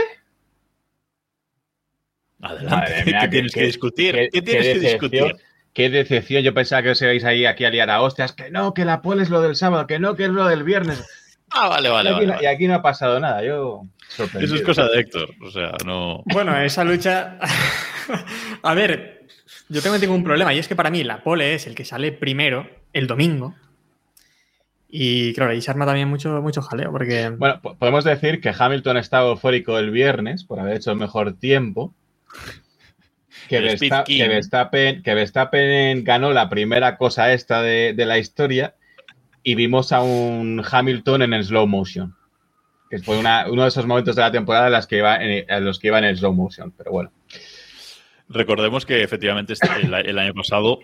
Adelante. 2.42 3.04
Mía, 3.06 3.20
¿Qué 3.22 3.28
tienes 3.28 3.52
que 3.52 3.62
discutir? 3.64 4.14
qué- 4.14 4.28
¿Qué 4.32 4.42
tienes 4.42 4.66
qué 4.66 4.72
que 4.74 4.78
decepción, 4.80 5.10
discutir? 5.28 5.46
Qué 5.72 5.90
decepción. 5.90 6.42
Yo 6.42 6.54
pensaba 6.54 6.82
que 6.82 6.90
os 6.90 7.02
ibais 7.02 7.24
ahí 7.24 7.44
aquí 7.46 7.64
a 7.64 7.70
liar 7.70 7.90
a 7.90 8.02
hostias. 8.02 8.32
Que 8.32 8.50
no, 8.50 8.72
que 8.74 8.84
la 8.84 9.02
pole 9.02 9.22
es 9.22 9.30
lo 9.30 9.40
del 9.42 9.56
sábado, 9.56 9.86
que 9.86 9.98
no, 9.98 10.16
que 10.16 10.24
es 10.24 10.30
lo 10.30 10.46
del 10.46 10.64
viernes. 10.64 11.02
Ah, 11.52 11.68
vale, 11.68 11.88
y, 11.88 11.90
vale, 11.90 12.10
aquí, 12.10 12.14
vale, 12.14 12.26
no- 12.28 12.32
vale. 12.34 12.44
y 12.44 12.46
aquí 12.46 12.68
no 12.68 12.74
ha 12.76 12.80
pasado 12.82 13.18
nada. 13.18 13.42
Yo 13.42 13.82
sorprendido. 14.06 14.54
Eso 14.54 14.54
es 14.54 14.62
cosa 14.64 14.86
de 14.86 15.00
Héctor. 15.00 15.30
O 15.42 15.50
sea, 15.50 15.72
no. 15.84 16.22
Bueno, 16.26 16.56
esa 16.62 16.84
lucha. 16.84 17.40
a 18.62 18.74
ver, 18.74 19.26
yo 19.68 19.82
también 19.82 20.00
tengo 20.00 20.14
un 20.14 20.22
problema 20.22 20.54
y 20.54 20.60
es 20.60 20.68
que 20.68 20.76
para 20.76 20.90
mí 20.90 21.02
la 21.02 21.24
pole 21.24 21.54
es 21.54 21.66
el 21.66 21.74
que 21.74 21.84
sale 21.84 22.12
primero 22.12 22.70
el 22.92 23.08
domingo. 23.08 23.56
Y 24.92 25.32
claro, 25.34 25.52
ahí 25.52 25.60
se 25.60 25.70
arma 25.70 25.86
también 25.86 26.08
mucho, 26.08 26.42
mucho 26.42 26.62
jaleo 26.62 26.90
porque. 26.90 27.28
Bueno, 27.30 27.60
po- 27.62 27.76
podemos 27.76 28.04
decir 28.04 28.40
que 28.40 28.52
Hamilton 28.56 28.96
estaba 28.96 29.30
eufórico 29.30 29.78
el 29.78 29.90
viernes 29.90 30.42
por 30.44 30.58
haber 30.58 30.76
hecho 30.76 30.90
el 30.90 30.96
mejor 30.98 31.34
tiempo. 31.34 31.94
Que, 33.48 33.58
El 33.58 33.68
Speed 33.68 33.90
Versta- 33.92 34.04
King. 34.04 34.18
que 34.18 34.28
Verstappen, 34.28 35.02
que 35.02 35.14
Verstappen 35.14 36.04
ganó 36.04 36.32
la 36.32 36.48
primera 36.48 36.96
cosa 36.96 37.32
esta 37.32 37.62
de, 37.62 37.94
de 37.94 38.06
la 38.06 38.18
historia 38.18 38.74
y 39.42 39.54
vimos 39.54 39.92
a 39.92 40.02
un 40.02 40.62
Hamilton 40.68 41.22
en 41.22 41.32
el 41.34 41.44
slow 41.44 41.66
motion. 41.66 42.14
Que 42.88 42.98
fue 42.98 43.18
una- 43.18 43.46
uno 43.48 43.62
de 43.62 43.68
esos 43.68 43.86
momentos 43.86 44.16
de 44.16 44.22
la 44.22 44.32
temporada 44.32 44.66
en, 44.66 44.72
las 44.72 44.86
que 44.88 44.98
iba 44.98 45.16
en, 45.22 45.44
en 45.48 45.64
los 45.64 45.78
que 45.78 45.86
iba 45.88 45.98
en 45.98 46.04
el 46.04 46.16
slow 46.16 46.32
motion. 46.34 46.72
Pero 46.76 46.90
bueno, 46.90 47.12
Recordemos 48.28 48.86
que 48.86 49.02
efectivamente 49.02 49.52
este- 49.54 49.68
el, 49.82 49.92
el 49.94 50.18
año 50.18 50.34
pasado 50.34 50.78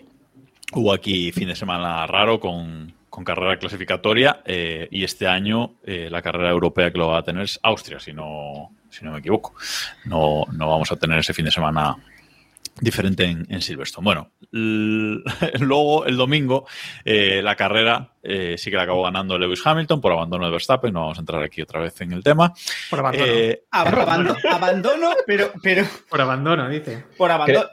hubo 0.73 0.91
aquí 0.93 1.31
fin 1.31 1.47
de 1.47 1.55
semana 1.55 2.05
raro 2.07 2.39
con, 2.41 2.93
con 3.09 3.23
carrera 3.23 3.57
clasificatoria 3.57 4.41
eh, 4.45 4.87
y 4.91 5.03
este 5.03 5.27
año 5.27 5.75
eh, 5.83 6.07
la 6.11 6.21
carrera 6.21 6.49
europea 6.49 6.91
que 6.91 6.97
lo 6.97 7.07
va 7.09 7.19
a 7.19 7.23
tener 7.23 7.43
es 7.43 7.59
Austria, 7.63 7.99
si 7.99 8.13
no, 8.13 8.71
si 8.89 9.03
no 9.05 9.11
me 9.11 9.19
equivoco. 9.19 9.53
No, 10.05 10.45
no 10.51 10.69
vamos 10.69 10.91
a 10.91 10.95
tener 10.97 11.17
ese 11.19 11.33
fin 11.33 11.45
de 11.45 11.51
semana 11.51 11.95
diferente 12.79 13.25
en, 13.25 13.47
en 13.49 13.61
Silverstone. 13.61 14.03
Bueno, 14.05 14.31
luego 14.51 16.05
el 16.05 16.15
domingo 16.17 16.67
eh, 17.05 17.41
la 17.43 17.55
carrera 17.55 18.11
eh, 18.21 18.55
sí 18.57 18.69
que 18.69 18.77
la 18.77 18.83
acabó 18.83 19.03
ganando 19.03 19.37
Lewis 19.39 19.65
Hamilton 19.65 19.99
por 20.01 20.11
abandono 20.11 20.45
de 20.45 20.51
Verstappen. 20.51 20.93
No 20.93 21.01
vamos 21.01 21.17
a 21.17 21.21
entrar 21.21 21.41
aquí 21.43 21.61
otra 21.61 21.79
vez 21.79 21.99
en 22.01 22.11
el 22.13 22.23
tema. 22.23 22.53
Por 22.89 22.99
abandono. 22.99 23.25
Eh, 23.25 23.63
Ab- 23.71 23.87
abandono, 24.01 24.35
abandono, 24.51 25.09
pero, 25.25 25.51
pero 25.63 25.85
Por 26.09 26.21
abandono, 26.21 26.69
dice. 26.69 27.05
por 27.17 27.31
abandono. 27.31 27.67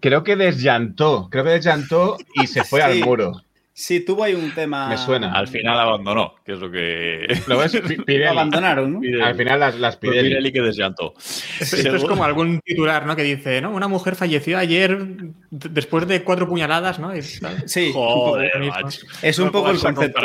creo 0.00 0.22
que 0.22 0.36
desllantó. 0.36 1.28
Creo 1.30 1.44
que 1.44 1.50
desllantó 1.50 2.16
y 2.34 2.46
se 2.46 2.62
fue 2.64 2.82
al 2.82 2.98
muro. 3.00 3.42
Sí, 3.78 4.00
tuvo 4.00 4.24
ahí 4.24 4.32
un 4.32 4.54
tema. 4.54 4.88
Me 4.88 4.96
suena. 4.96 5.32
al 5.34 5.48
final 5.48 5.78
abandonó, 5.78 6.36
que 6.46 6.54
es 6.54 6.58
lo 6.58 6.70
que... 6.70 7.26
¿Lo 7.46 7.58
ves? 7.58 7.72
Pirelli. 8.06 8.24
abandonaron, 8.24 8.94
¿no? 8.94 9.00
Pirelli. 9.00 9.20
Al 9.22 9.34
final 9.34 9.60
las, 9.60 9.74
las 9.78 9.98
Pirelli. 9.98 10.28
Pirelli 10.30 10.50
que 10.50 10.62
desllantó. 10.62 11.12
Esto, 11.60 11.94
es 11.94 12.04
como 12.04 12.24
algún 12.24 12.60
titular, 12.60 13.04
¿no? 13.04 13.14
Que 13.14 13.22
dice, 13.22 13.60
¿no? 13.60 13.70
Una 13.72 13.86
mujer 13.86 14.14
falleció 14.16 14.56
ayer 14.56 14.96
después 15.50 16.08
de 16.08 16.24
cuatro 16.24 16.48
puñaladas, 16.48 16.98
¿no? 16.98 17.14
Y. 17.14 17.20
Sí, 17.20 17.90
Joder, 17.92 18.50
un 18.62 18.68
poco- 18.70 18.80
macho. 18.82 19.06
Es 19.20 19.38
un 19.38 19.44
No 19.44 19.52
poco 19.52 19.70
el 19.70 19.78
concepto. 19.78 20.22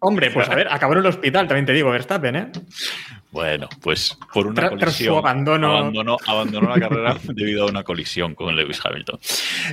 Hombre, 0.00 0.30
pues 0.30 0.50
a 0.50 0.54
ver, 0.54 0.68
acabó 0.70 0.92
en 0.92 0.98
el 0.98 1.06
hospital, 1.06 1.48
también 1.48 1.64
te 1.64 1.72
digo, 1.72 1.90
Verstappen, 1.90 2.36
¿eh? 2.36 2.48
Bueno, 3.32 3.68
pues 3.80 4.18
por 4.34 4.46
una 4.48 4.62
Tras- 4.62 4.78
tras 4.78 4.92
su 4.94 5.04
colisión. 5.04 5.18
abandono- 5.18 5.76
Abandonó, 5.78 6.16
abandonó 6.26 6.68
la 6.70 6.80
carrera 6.80 7.16
debido 7.22 7.64
a 7.64 7.66
una 7.70 7.84
colisión 7.84 8.34
con 8.34 8.56
Lewis 8.56 8.80
Hamilton. 8.84 9.20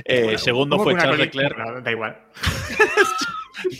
Eh, 0.04 0.38
segundo 0.38 0.76
¿Cómo 0.76 0.90
fue 0.90 1.00
Charles 1.00 1.18
Leclerc. 1.18 1.56
Da 1.82 1.90
igual. 1.90 2.16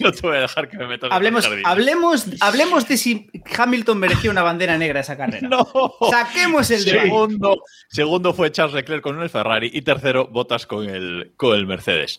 No 0.00 0.10
te 0.10 0.20
voy 0.26 0.36
a 0.36 0.40
dejar 0.40 0.68
que 0.68 0.76
me 0.76 0.88
metas 0.88 1.06
en 1.08 1.12
Hablemos, 1.14 1.44
el 1.44 1.50
jardín. 1.50 1.66
hablemos, 1.66 2.26
hablemos 2.40 2.88
de 2.88 2.96
si 2.96 3.30
Hamilton 3.56 3.96
mereció 3.98 4.32
una 4.32 4.42
bandera 4.42 4.76
negra 4.76 4.98
esa 5.00 5.16
carrera. 5.16 5.46
No. 5.48 5.68
Saquemos 6.10 6.68
el 6.72 6.84
debate. 6.84 7.04
Segundo, 7.06 7.62
segundo 7.88 8.34
fue 8.34 8.50
Charles 8.50 8.74
Leclerc 8.74 9.02
con 9.02 9.22
el 9.22 9.30
Ferrari 9.30 9.70
y 9.72 9.82
tercero 9.82 10.26
Bottas 10.26 10.66
con 10.66 10.88
el, 10.90 11.32
con 11.36 11.56
el 11.56 11.66
Mercedes. 11.68 12.18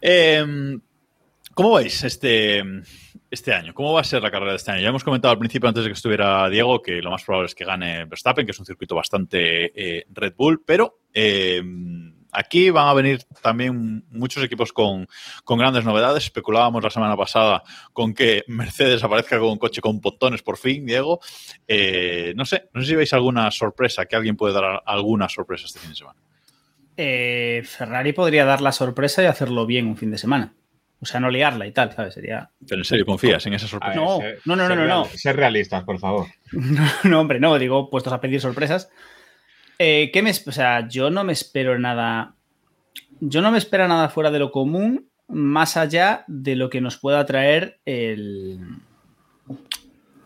Eh, 0.00 0.78
¿Cómo 1.54 1.72
vais 1.72 2.02
este, 2.04 2.62
este 3.30 3.52
año? 3.52 3.74
¿Cómo 3.74 3.92
va 3.92 4.00
a 4.00 4.04
ser 4.04 4.22
la 4.22 4.30
carrera 4.30 4.52
de 4.52 4.56
este 4.56 4.70
año? 4.70 4.82
Ya 4.82 4.88
hemos 4.88 5.04
comentado 5.04 5.32
al 5.32 5.38
principio, 5.38 5.68
antes 5.68 5.84
de 5.84 5.90
que 5.90 5.94
estuviera 5.94 6.48
Diego, 6.48 6.80
que 6.80 7.02
lo 7.02 7.10
más 7.10 7.22
probable 7.24 7.46
es 7.46 7.54
que 7.54 7.64
gane 7.64 8.06
Verstappen, 8.06 8.46
que 8.46 8.52
es 8.52 8.58
un 8.58 8.64
circuito 8.64 8.94
bastante 8.94 9.72
eh, 9.74 10.06
Red 10.10 10.34
Bull, 10.34 10.62
pero 10.64 11.00
eh, 11.12 11.62
aquí 12.32 12.70
van 12.70 12.88
a 12.88 12.94
venir 12.94 13.24
también 13.42 14.02
muchos 14.10 14.42
equipos 14.42 14.72
con, 14.72 15.06
con 15.44 15.58
grandes 15.58 15.84
novedades. 15.84 16.24
Especulábamos 16.24 16.82
la 16.82 16.90
semana 16.90 17.18
pasada 17.18 17.62
con 17.92 18.14
que 18.14 18.44
Mercedes 18.46 19.04
aparezca 19.04 19.38
con 19.38 19.50
un 19.50 19.58
coche 19.58 19.82
con 19.82 20.00
botones 20.00 20.42
por 20.42 20.56
fin, 20.56 20.86
Diego. 20.86 21.20
Eh, 21.68 22.32
no 22.34 22.46
sé, 22.46 22.70
no 22.72 22.80
sé 22.80 22.86
si 22.86 22.94
veis 22.96 23.12
alguna 23.12 23.50
sorpresa, 23.50 24.06
que 24.06 24.16
alguien 24.16 24.36
puede 24.36 24.54
dar 24.54 24.82
alguna 24.86 25.28
sorpresa 25.28 25.66
este 25.66 25.80
fin 25.80 25.90
de 25.90 25.96
semana. 25.96 26.18
Ferrari 27.66 28.14
podría 28.14 28.46
dar 28.46 28.62
la 28.62 28.72
sorpresa 28.72 29.22
y 29.22 29.26
hacerlo 29.26 29.66
bien 29.66 29.86
un 29.86 29.98
fin 29.98 30.10
de 30.10 30.18
semana. 30.18 30.54
O 31.02 31.04
sea, 31.06 31.18
no 31.20 31.28
liarla 31.30 31.66
y 31.66 31.72
tal, 31.72 31.92
¿sabes? 31.92 32.14
Sería. 32.14 32.48
Pero 32.66 32.80
en 32.80 32.84
serio, 32.84 33.04
¿confías 33.04 33.44
en 33.46 33.54
esa 33.54 33.66
sorpresa? 33.66 33.98
ver, 34.00 34.08
No, 34.08 34.18
ser- 34.18 34.38
no, 34.44 34.54
no, 34.56 34.62
no, 34.62 34.68
ser 34.68 34.78
no, 34.78 34.86
no. 34.86 35.04
Ser 35.06 35.36
realistas, 35.36 35.82
por 35.84 35.98
favor. 35.98 36.26
No, 36.52 36.86
no, 37.04 37.20
hombre, 37.20 37.40
no, 37.40 37.58
digo, 37.58 37.90
puestos 37.90 38.12
a 38.12 38.20
pedir 38.20 38.40
sorpresas. 38.40 38.88
Eh, 39.78 40.10
¿qué 40.12 40.22
me, 40.22 40.30
o 40.30 40.52
sea, 40.52 40.86
yo 40.88 41.10
no 41.10 41.24
me 41.24 41.32
espero 41.32 41.76
nada. 41.78 42.34
Yo 43.20 43.42
no 43.42 43.50
me 43.50 43.58
espero 43.58 43.88
nada 43.88 44.08
fuera 44.10 44.30
de 44.30 44.38
lo 44.38 44.52
común, 44.52 45.08
más 45.28 45.76
allá 45.76 46.24
de 46.28 46.54
lo 46.56 46.70
que 46.70 46.80
nos 46.80 46.98
pueda 46.98 47.26
traer 47.26 47.80
el. 47.84 48.60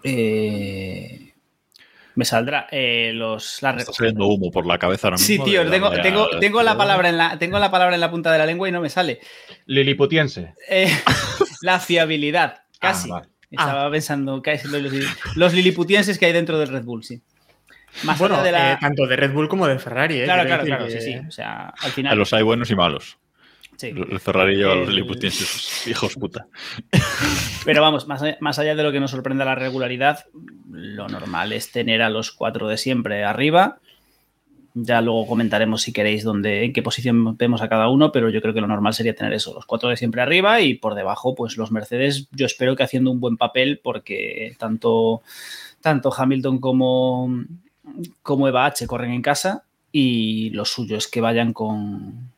eh, 0.05 1.26
me 2.17 2.25
saldrá 2.25 2.67
eh, 2.71 3.13
los. 3.15 3.63
las 3.63 3.77
Está 3.79 3.93
saliendo 3.93 4.27
humo 4.27 4.51
por 4.51 4.67
la 4.67 4.79
cabeza 4.79 5.07
ahora 5.07 5.19
Sí, 5.19 5.33
mismo. 5.35 5.45
tío, 5.45 5.65
de 5.65 5.71
tengo, 5.71 5.91
tengo, 6.03 6.29
tengo 6.41 6.63
la 6.63 6.77
palabra 6.77 7.09
en 7.09 7.17
la, 7.19 7.39
tengo 7.39 7.59
la 7.59 7.71
palabra 7.71 7.95
en 7.95 8.01
la 8.01 8.11
punta 8.11 8.33
de 8.33 8.39
la 8.39 8.47
lengua 8.47 8.69
y 8.69 8.73
no 8.73 8.81
me 8.81 8.89
sale. 8.91 9.21
Liliputiense. 9.67 10.55
Eh, 10.69 10.91
la 11.63 11.79
fiabilidad, 11.81 12.63
casi. 12.81 13.09
Ah, 13.11 13.15
vale. 13.15 13.29
Estaba 13.51 13.91
pensando 13.91 14.43
que 14.43 14.53
es 14.53 14.65
los, 14.65 14.93
los 15.37 15.53
liliputienses 15.55 16.19
que 16.19 16.27
hay 16.27 16.33
dentro 16.33 16.59
del 16.59 16.69
Red 16.69 16.83
Bull, 16.83 17.05
sí. 17.05 17.23
Más 18.03 18.19
Bueno, 18.19 18.35
allá 18.35 18.45
de 18.45 18.53
la... 18.53 18.73
eh, 18.73 18.79
tanto 18.81 19.07
de 19.07 19.17
Red 19.17 19.33
Bull 19.33 19.49
como 19.49 19.67
de 19.67 19.79
Ferrari, 19.79 20.21
¿eh? 20.21 20.25
claro, 20.25 20.45
claro, 20.45 20.65
claro, 20.65 20.87
sí, 20.89 20.95
que- 20.95 21.01
sí. 21.01 21.15
O 21.27 21.31
sea, 21.31 21.73
al 21.81 21.91
final. 21.93 22.19
los 22.19 22.33
hay 22.33 22.43
buenos 22.43 22.71
y 22.71 22.75
malos. 22.75 23.19
Sí. 23.77 23.89
El 23.89 24.21
Ferrari 24.21 24.57
lleva 24.57 24.73
a 24.73 24.77
los 24.77 24.89
El- 24.89 24.95
liliputienses, 24.97 25.87
hijos 25.87 26.15
puta. 26.15 26.47
Pero 27.65 27.83
vamos, 27.83 28.07
más 28.07 28.23
allá, 28.23 28.37
más 28.41 28.59
allá 28.59 28.75
de 28.75 28.83
lo 28.83 28.93
que 28.93 29.01
nos 29.01 29.11
sorprende 29.11 29.45
la 29.45 29.55
regularidad, 29.55 30.25
lo 30.71 31.09
normal 31.09 31.53
es 31.53 31.71
tener 31.73 32.03
a 32.03 32.11
los 32.11 32.33
cuatro 32.33 32.69
de 32.69 32.77
siempre 32.77 33.25
arriba. 33.25 33.79
Ya 34.79 35.01
luego 35.01 35.27
comentaremos 35.27 35.81
si 35.81 35.93
queréis 35.93 36.23
dónde, 36.23 36.65
en 36.65 36.73
qué 36.75 36.83
posición 36.83 37.37
vemos 37.39 37.63
a 37.63 37.69
cada 37.71 37.89
uno, 37.89 38.13
pero 38.13 38.29
yo 38.29 38.43
creo 38.43 38.53
que 38.53 38.61
lo 38.61 38.67
normal 38.67 38.93
sería 38.93 39.15
tener 39.15 39.33
eso, 39.33 39.55
los 39.55 39.65
cuatro 39.65 39.89
de 39.89 39.97
siempre 39.97 40.21
arriba 40.21 40.61
y 40.61 40.75
por 40.75 40.95
debajo, 40.95 41.35
pues 41.35 41.57
los 41.57 41.73
Mercedes, 41.73 42.29
yo 42.33 42.45
espero 42.45 42.77
que 42.77 42.83
haciendo 42.83 43.11
un 43.11 43.19
buen 43.19 43.39
papel, 43.39 43.81
porque 43.83 44.55
tanto, 44.59 45.23
tanto 45.81 46.13
Hamilton 46.15 46.59
como, 46.59 47.43
como 48.23 48.49
Eva 48.49 48.67
H 48.67 48.87
corren 48.87 49.13
en 49.13 49.23
casa 49.23 49.65
y 49.93 50.51
lo 50.51 50.67
suyo 50.67 50.99
es 50.99 51.09
que 51.09 51.23
vayan 51.23 51.55
con, 51.55 52.33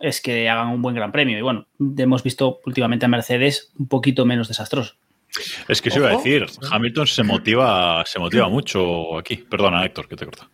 es 0.00 0.20
que 0.20 0.48
hagan 0.48 0.68
un 0.68 0.82
buen 0.82 0.94
gran 0.94 1.12
premio. 1.12 1.38
Y 1.38 1.42
bueno, 1.42 1.66
hemos 1.96 2.22
visto 2.22 2.60
últimamente 2.64 3.06
a 3.06 3.08
Mercedes 3.08 3.72
un 3.78 3.88
poquito 3.88 4.24
menos 4.24 4.48
desastroso. 4.48 4.94
Es 5.68 5.82
que 5.82 5.90
se 5.90 5.98
iba 5.98 6.08
a 6.08 6.16
decir, 6.16 6.46
Hamilton 6.70 7.06
se 7.06 7.22
motiva, 7.22 8.02
se 8.06 8.18
motiva 8.18 8.48
mucho 8.48 9.18
aquí. 9.18 9.36
Perdona, 9.36 9.84
Héctor, 9.84 10.08
que 10.08 10.16
te 10.16 10.24
corta. 10.24 10.48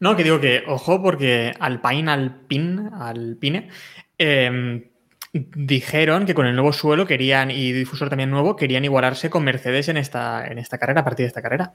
No, 0.00 0.16
que 0.16 0.24
digo 0.24 0.40
que, 0.40 0.64
ojo, 0.66 1.02
porque 1.02 1.54
Alpine, 1.58 2.10
Alpine, 2.10 2.90
Alpine, 2.98 3.68
eh, 4.16 4.90
dijeron 5.32 6.24
que 6.24 6.34
con 6.34 6.46
el 6.46 6.54
nuevo 6.54 6.72
suelo 6.72 7.06
querían, 7.06 7.50
y 7.50 7.72
difusor 7.72 8.08
también 8.08 8.30
nuevo, 8.30 8.56
querían 8.56 8.84
igualarse 8.84 9.28
con 9.28 9.44
Mercedes 9.44 9.88
en 9.88 9.96
esta, 9.96 10.46
en 10.46 10.58
esta 10.58 10.78
carrera, 10.78 11.00
a 11.00 11.04
partir 11.04 11.24
de 11.24 11.28
esta 11.28 11.42
carrera. 11.42 11.74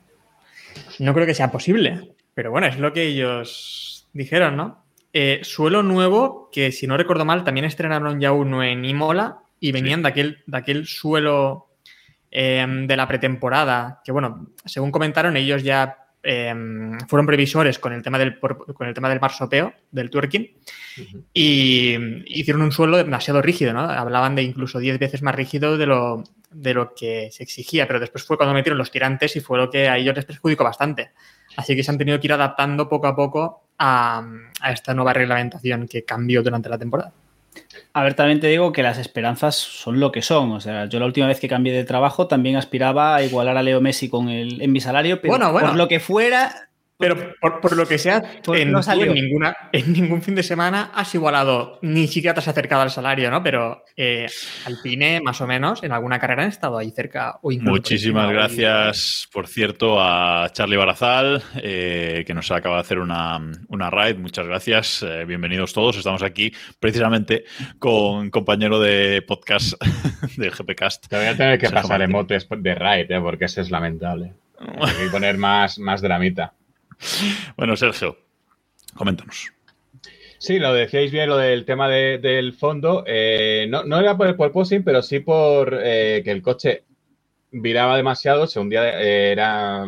No 0.99 1.13
creo 1.13 1.25
que 1.25 1.35
sea 1.35 1.51
posible, 1.51 2.13
pero 2.33 2.51
bueno, 2.51 2.67
es 2.67 2.79
lo 2.79 2.93
que 2.93 3.03
ellos 3.03 4.07
dijeron, 4.13 4.55
¿no? 4.55 4.82
Eh, 5.15 5.41
suelo 5.43 5.83
nuevo, 5.83 6.49
que 6.51 6.71
si 6.71 6.87
no 6.87 6.97
recuerdo 6.97 7.23
mal, 7.23 7.43
también 7.43 7.65
estrenaron 7.65 8.19
ya 8.19 8.31
uno 8.31 8.63
en 8.63 8.83
Imola 8.83 9.43
y 9.59 9.71
venían 9.71 10.01
de, 10.01 10.09
aquel, 10.09 10.43
de 10.47 10.57
aquel 10.57 10.87
suelo 10.87 11.67
eh, 12.31 12.65
de 12.87 12.97
la 12.97 13.07
pretemporada, 13.07 14.01
que 14.03 14.11
bueno, 14.11 14.47
según 14.65 14.89
comentaron, 14.89 15.37
ellos 15.37 15.61
ya 15.61 15.97
eh, 16.23 16.51
fueron 17.07 17.27
previsores 17.27 17.77
con 17.77 17.93
el 17.93 18.01
tema 18.01 18.17
del, 18.17 18.39
con 18.39 18.87
el 18.87 18.93
tema 18.95 19.07
del 19.07 19.19
marsopeo, 19.19 19.71
del 19.91 20.09
twerking, 20.09 20.49
y 21.31 21.95
hicieron 22.25 22.63
un 22.63 22.71
suelo 22.71 22.97
demasiado 22.97 23.39
rígido, 23.39 23.71
¿no? 23.71 23.81
Hablaban 23.81 24.33
de 24.33 24.41
incluso 24.41 24.79
10 24.79 24.97
veces 24.97 25.21
más 25.21 25.35
rígido 25.35 25.77
de 25.77 25.85
lo, 25.85 26.23
de 26.49 26.73
lo 26.73 26.95
que 26.95 27.29
se 27.31 27.43
exigía, 27.43 27.85
pero 27.85 27.99
después 27.99 28.23
fue 28.23 28.37
cuando 28.37 28.55
metieron 28.55 28.79
los 28.79 28.89
tirantes 28.89 29.35
y 29.35 29.41
fue 29.41 29.59
lo 29.59 29.69
que 29.69 29.89
a 29.89 29.97
ellos 29.97 30.15
les 30.15 30.25
perjudicó 30.25 30.63
bastante. 30.63 31.11
Así 31.55 31.75
que 31.75 31.83
se 31.83 31.91
han 31.91 31.99
tenido 31.99 32.19
que 32.19 32.25
ir 32.27 32.33
adaptando 32.33 32.89
poco 32.89 33.05
a 33.05 33.15
poco 33.15 33.62
a, 33.77 34.23
a 34.61 34.71
esta 34.71 34.93
nueva 34.93 35.13
reglamentación 35.13 35.87
que 35.87 36.03
cambió 36.03 36.43
durante 36.43 36.69
la 36.69 36.77
temporada. 36.77 37.11
A 37.93 38.01
ver, 38.03 38.15
también 38.15 38.39
te 38.39 38.47
digo 38.47 38.71
que 38.71 38.81
las 38.81 38.97
esperanzas 38.97 39.55
son 39.55 39.99
lo 39.99 40.11
que 40.11 40.23
son. 40.23 40.51
O 40.53 40.59
sea, 40.59 40.85
yo 40.85 40.99
la 40.99 41.05
última 41.05 41.27
vez 41.27 41.39
que 41.39 41.47
cambié 41.47 41.71
de 41.73 41.83
trabajo 41.83 42.27
también 42.27 42.55
aspiraba 42.55 43.15
a 43.15 43.23
igualar 43.23 43.57
a 43.57 43.61
Leo 43.61 43.79
Messi 43.81 44.09
con 44.09 44.29
el, 44.29 44.61
en 44.61 44.71
mi 44.71 44.81
salario, 44.81 45.21
pero 45.21 45.31
Bueno, 45.33 45.51
bueno. 45.51 45.67
por 45.69 45.77
lo 45.77 45.87
que 45.87 45.99
fuera, 45.99 46.69
Pero 47.03 47.33
por, 47.41 47.59
por 47.59 47.75
lo 47.75 47.85
que 47.85 47.97
sea, 47.97 48.21
¿Por 48.43 48.55
qué 48.55 48.61
en, 48.61 48.71
no 48.71 48.79
tú 48.79 48.83
salió? 48.83 49.05
en 49.07 49.13
ninguna, 49.15 49.55
en 49.73 49.91
ningún 49.91 50.21
fin 50.21 50.35
de 50.35 50.43
semana 50.43 50.91
has 50.95 51.13
igualado, 51.13 51.79
ni 51.81 52.07
siquiera 52.07 52.33
te 52.33 52.39
has 52.39 52.47
acercado 52.47 52.81
al 52.81 52.91
salario, 52.91 53.29
¿no? 53.29 53.43
Pero 53.43 53.83
eh, 53.97 54.27
Alpine, 54.65 55.19
más 55.21 55.41
o 55.41 55.47
menos, 55.47 55.83
en 55.83 55.91
alguna 55.91 56.17
carrera 56.19 56.43
han 56.43 56.49
estado 56.49 56.77
ahí 56.77 56.91
cerca. 56.91 57.39
O 57.41 57.51
Muchísimas 57.51 58.23
encima, 58.25 58.31
gracias, 58.31 59.27
por 59.33 59.47
cierto, 59.47 59.97
a 59.99 60.49
Charlie 60.53 60.77
Barazal, 60.77 61.43
eh, 61.61 62.23
que 62.25 62.33
nos 62.33 62.49
acaba 62.51 62.75
de 62.75 62.81
hacer 62.81 62.99
una, 62.99 63.39
una 63.67 63.89
raid. 63.89 64.17
Muchas 64.17 64.47
gracias. 64.47 65.03
eh, 65.03 65.25
bienvenidos 65.25 65.73
todos. 65.73 65.97
Estamos 65.97 66.23
aquí 66.23 66.53
precisamente 66.79 67.43
con 67.79 68.29
compañero 68.29 68.79
de 68.79 69.21
podcast 69.27 69.73
del 70.37 70.51
GPcast. 70.51 71.07
Te 71.07 71.17
voy 71.17 71.25
a 71.25 71.35
tener 71.35 71.59
que 71.59 71.67
Sergio 71.67 71.81
pasar 71.81 71.99
Martín. 71.99 72.15
emotes 72.15 72.47
de 72.49 72.75
raid, 72.75 73.11
¿eh? 73.11 73.19
porque 73.19 73.45
ese 73.45 73.61
es 73.61 73.71
lamentable. 73.71 74.33
Hay 74.81 75.05
que 75.05 75.09
poner 75.11 75.37
más, 75.37 75.77
más 75.79 76.01
dramita. 76.01 76.53
Bueno, 77.57 77.75
Sergio, 77.75 78.17
coméntanos. 78.95 79.51
Sí, 80.39 80.59
lo 80.59 80.73
decíais 80.73 81.11
bien, 81.11 81.29
lo 81.29 81.37
del 81.37 81.63
tema 81.65 81.87
de- 81.87 82.17
del 82.17 82.53
fondo. 82.53 83.03
eh, 83.07 83.65
no, 83.69 83.83
no 83.83 83.99
era 83.99 84.17
por 84.17 84.27
el 84.27 84.35
porpoising, 84.35 84.83
pero 84.83 85.01
sí 85.01 85.19
por 85.19 85.79
eh, 85.81 86.21
que 86.23 86.31
el 86.31 86.41
coche 86.41 86.83
viraba 87.51 87.95
demasiado, 87.95 88.47
se 88.47 88.59
hundía, 88.59 89.01
eh, 89.01 89.31
era 89.31 89.85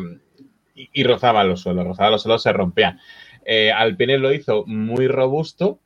y, 0.74 1.04
rozaba 1.04 1.42
los 1.44 1.60
suelos, 1.62 1.86
rozaba 1.86 2.10
los 2.10 2.22
suelos, 2.22 2.42
se 2.42 2.52
rompía. 2.52 2.98
Eh, 3.44 3.72
Alpine 3.72 4.18
lo 4.18 4.32
hizo 4.32 4.64
muy 4.66 5.08
robusto, 5.08 5.80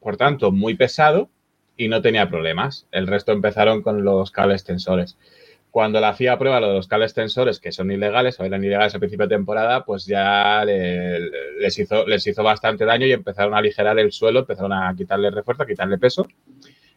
por 0.00 0.16
tanto, 0.16 0.50
muy 0.52 0.74
pesado 0.74 1.30
y 1.76 1.88
no 1.88 2.02
tenía 2.02 2.28
problemas. 2.28 2.86
El 2.90 3.06
resto 3.06 3.32
empezaron 3.32 3.82
con 3.82 4.04
los 4.04 4.30
cables 4.30 4.64
tensores. 4.64 5.16
Cuando 5.72 5.98
la 6.00 6.10
hacía 6.10 6.38
prueba 6.38 6.60
lo 6.60 6.68
de 6.68 6.74
los 6.74 6.86
cables 6.86 7.14
tensores, 7.14 7.58
que 7.58 7.72
son 7.72 7.90
ilegales, 7.90 8.38
o 8.38 8.44
eran 8.44 8.62
ilegales 8.62 8.92
al 8.94 9.00
principio 9.00 9.26
de 9.26 9.34
temporada, 9.34 9.84
pues 9.84 10.04
ya 10.06 10.62
le- 10.66 11.18
les, 11.58 11.78
hizo, 11.78 12.06
les 12.06 12.24
hizo 12.26 12.42
bastante 12.44 12.84
daño 12.84 13.06
y 13.06 13.12
empezaron 13.12 13.54
a 13.54 13.58
aligerar 13.58 13.98
el 13.98 14.12
suelo, 14.12 14.40
empezaron 14.40 14.74
a 14.74 14.94
quitarle 14.94 15.30
refuerzo, 15.30 15.62
a 15.64 15.66
quitarle 15.66 15.96
peso. 15.98 16.28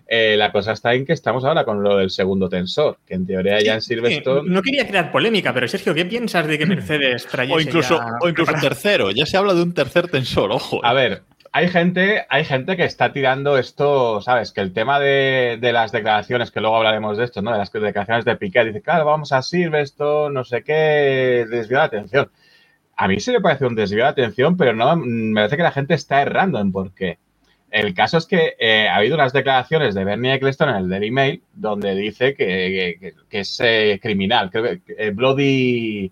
Eh, 0.07 0.35
la 0.37 0.51
cosa 0.51 0.73
está 0.73 0.93
en 0.93 1.05
que 1.05 1.13
estamos 1.13 1.43
ahora 1.45 1.63
con 1.65 1.81
lo 1.81 1.97
del 1.97 2.09
segundo 2.11 2.47
tensor, 2.49 2.97
que 3.07 3.15
en 3.15 3.25
teoría 3.25 3.59
ya 3.63 3.73
en 3.75 3.81
Sí, 3.81 3.95
Silverstone... 3.95 4.49
no 4.51 4.61
quería 4.61 4.85
crear 4.87 5.09
polémica, 5.11 5.53
pero 5.53 5.67
Sergio, 5.67 5.95
¿qué 5.95 6.05
piensas 6.05 6.45
de 6.45 6.59
que 6.59 6.65
Mercedes 6.67 7.25
trayese 7.27 7.55
O 7.55 7.59
incluso, 7.61 7.97
ya- 7.97 8.17
o 8.21 8.29
incluso 8.29 8.53
tercero. 8.61 9.09
Ya 9.11 9.25
se 9.25 9.37
habla 9.37 9.53
de 9.55 9.63
un 9.63 9.73
tercer 9.73 10.09
tensor, 10.09 10.51
ojo. 10.51 10.83
A 10.85 10.93
ver, 10.93 11.23
hay 11.55 11.69
gente, 11.69 12.25
hay 12.29 12.43
gente 12.43 12.75
que 12.75 12.83
está 12.83 13.13
tirando 13.13 13.57
esto, 13.57 14.19
¿sabes? 14.21 14.51
Que 14.51 14.59
el 14.59 14.73
tema 14.73 14.99
de, 14.99 15.57
las 15.61 15.93
declaraciones, 15.93 16.51
que 16.51 16.59
luego 16.59 16.75
hablaremos 16.75 17.17
de 17.17 17.23
esto, 17.23 17.41
¿no? 17.41 17.53
De 17.53 17.57
las 17.59 17.71
declaraciones 17.71 18.25
de 18.25 18.35
Piquet, 18.35 18.65
dice, 18.67 18.81
claro, 18.81 19.05
vamos 19.05 19.31
a 19.31 19.41
Silverstone, 19.41 20.33
no 20.33 20.43
sé 20.43 20.63
qué, 20.63 21.45
desvío 21.49 21.77
de 21.77 21.83
atención. 21.85 22.29
A 22.97 23.07
mí 23.07 23.21
sí 23.21 23.31
me 23.31 23.39
parece 23.39 23.65
un 23.67 23.75
desvío 23.75 24.03
de 24.03 24.09
atención, 24.09 24.57
pero 24.57 24.73
no 24.73 24.97
me 24.97 25.33
parece 25.35 25.55
que 25.55 25.63
la 25.63 25.71
gente 25.71 25.93
está 25.93 26.21
errando 26.21 26.59
en 26.59 26.73
por 26.73 26.93
qué. 26.93 27.19
El 27.71 27.93
caso 27.93 28.17
es 28.17 28.25
que 28.25 28.55
eh, 28.59 28.89
ha 28.89 28.97
habido 28.97 29.15
unas 29.15 29.31
declaraciones 29.31 29.95
de 29.95 30.03
Bernie 30.03 30.33
Eccleston 30.33 30.69
en 30.69 30.75
el 30.75 30.89
Daily 30.89 31.11
Mail 31.11 31.43
donde 31.53 31.95
dice 31.95 32.35
que, 32.35 33.13
que- 33.29 33.39
es 33.39 33.61
eh, 33.63 33.97
criminal. 34.01 34.51
Que 34.51 34.81
eh, 34.97 35.11
Bloody. 35.11 36.11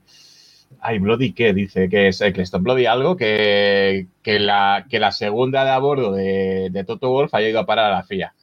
Ay, 0.81 0.99
Bloody 0.99 1.33
qué 1.33 1.53
dice 1.53 1.89
que 1.89 2.07
es 2.09 2.21
Eccleston. 2.21 2.63
Bloody 2.63 2.85
algo 2.85 3.15
que, 3.17 4.07
que, 4.21 4.39
la, 4.39 4.85
que 4.89 4.99
la 4.99 5.11
segunda 5.11 5.63
de 5.63 5.71
a 5.71 5.79
bordo 5.79 6.11
de, 6.13 6.69
de 6.71 6.83
Toto 6.83 7.09
Wolf 7.09 7.33
haya 7.33 7.49
ido 7.49 7.59
a 7.59 7.65
parar 7.65 7.91
a 7.91 7.95
la 7.97 8.03
FIA. 8.03 8.33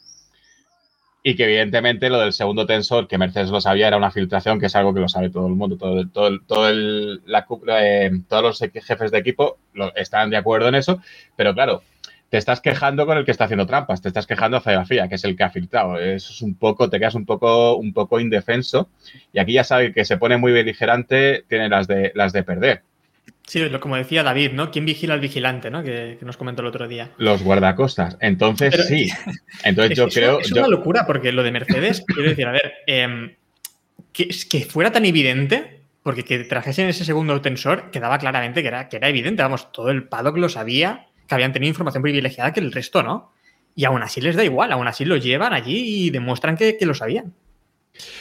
Y 1.22 1.36
que 1.36 1.44
evidentemente 1.44 2.08
lo 2.08 2.18
del 2.20 2.32
segundo 2.32 2.64
tensor, 2.66 3.06
que 3.06 3.18
Mercedes 3.18 3.50
lo 3.50 3.60
sabía, 3.60 3.88
era 3.88 3.98
una 3.98 4.10
filtración, 4.10 4.58
que 4.58 4.66
es 4.66 4.76
algo 4.76 4.94
que 4.94 5.00
lo 5.00 5.08
sabe 5.08 5.28
todo 5.30 5.46
el 5.48 5.54
mundo. 5.54 5.76
Todo, 5.76 6.08
todo, 6.08 6.38
todo 6.46 6.68
el- 6.68 7.20
la 7.26 7.46
eh, 7.80 8.10
todos 8.28 8.42
los 8.42 8.58
jefes 8.84 9.10
de 9.10 9.18
equipo 9.18 9.58
lo- 9.74 9.94
están 9.96 10.30
de 10.30 10.38
acuerdo 10.38 10.68
en 10.68 10.76
eso. 10.76 11.00
Pero 11.36 11.52
claro, 11.54 11.82
te 12.30 12.38
estás 12.38 12.60
quejando 12.60 13.04
con 13.06 13.18
el 13.18 13.24
que 13.24 13.32
está 13.32 13.44
haciendo 13.44 13.66
trampas, 13.66 14.00
te 14.00 14.08
estás 14.08 14.26
quejando 14.26 14.62
la 14.64 14.84
FIA, 14.86 15.08
que 15.08 15.16
es 15.16 15.24
el 15.24 15.36
que 15.36 15.42
ha 15.42 15.50
filtrado. 15.50 15.98
Eso 15.98 16.32
es 16.32 16.40
un 16.42 16.54
poco, 16.54 16.88
te 16.88 16.98
quedas 16.98 17.14
un 17.16 17.26
poco, 17.26 17.76
un 17.76 17.92
poco 17.92 18.18
indefenso. 18.20 18.88
Y 19.32 19.40
aquí 19.40 19.52
ya 19.54 19.64
sabe 19.64 19.92
que 19.92 20.04
se 20.04 20.16
pone 20.16 20.36
muy 20.36 20.52
beligerante, 20.52 21.44
tiene 21.48 21.68
las 21.68 21.86
de, 21.88 22.12
las 22.14 22.32
de 22.32 22.42
perder. 22.44 22.82
Sí, 23.46 23.58
lo- 23.68 23.80
como 23.80 23.96
decía 23.96 24.22
David, 24.22 24.52
¿no? 24.52 24.70
¿Quién 24.70 24.84
vigila 24.86 25.14
al 25.14 25.20
vigilante, 25.20 25.70
¿no? 25.72 25.82
Que, 25.82 26.16
que 26.20 26.24
nos 26.24 26.36
comentó 26.36 26.62
el 26.62 26.68
otro 26.68 26.86
día. 26.86 27.10
Los 27.18 27.42
guardacostas. 27.42 28.16
Entonces, 28.20 28.70
Pero- 28.70 28.84
sí. 28.84 29.08
Entonces, 29.64 29.90
Es 29.92 29.98
yo 29.98 30.06
es 30.06 30.14
creo. 30.14 30.32
una- 30.36 30.42
Es 30.42 30.50
yo- 30.50 30.56
una 30.60 30.68
locura, 30.68 31.06
porque 31.06 31.32
lo 31.32 31.42
de 31.42 31.50
Mercedes, 31.50 32.04
quiero 32.06 32.30
decir, 32.30 32.46
a 32.46 32.52
ver, 32.52 32.74
em, 32.86 33.34
que, 34.12 34.28
que 34.48 34.60
fuera 34.66 34.92
tan 34.92 35.04
evidente, 35.04 35.80
porque 36.04 36.24
que 36.24 36.38
trajesen 36.44 36.88
ese 36.88 37.04
segundo 37.04 37.40
tensor, 37.40 37.90
quedaba 37.90 38.18
claramente 38.18 38.62
que 38.62 38.68
era, 38.68 38.88
que 38.88 38.98
era 38.98 39.08
evidente, 39.08 39.42
vamos, 39.42 39.72
todo 39.72 39.90
el 39.90 40.04
paddock 40.04 40.36
lo 40.38 40.48
sabía, 40.48 41.06
que 41.30 41.34
habían 41.36 41.52
tenido 41.52 41.68
información 41.70 42.02
privilegiada 42.02 42.52
que 42.52 42.58
el 42.60 42.72
resto 42.72 43.02
no. 43.04 43.30
Y 43.76 43.84
aún 43.84 44.02
así 44.02 44.20
les 44.20 44.34
da 44.34 44.44
igual, 44.44 44.72
aún 44.72 44.88
así 44.88 45.04
lo 45.04 45.16
llevan 45.16 45.52
allí 45.54 46.06
y 46.06 46.10
demuestran 46.10 46.56
que, 46.56 46.76
que 46.76 46.84
lo 46.86 46.92
sabían. 46.92 47.26
Un 47.26 47.32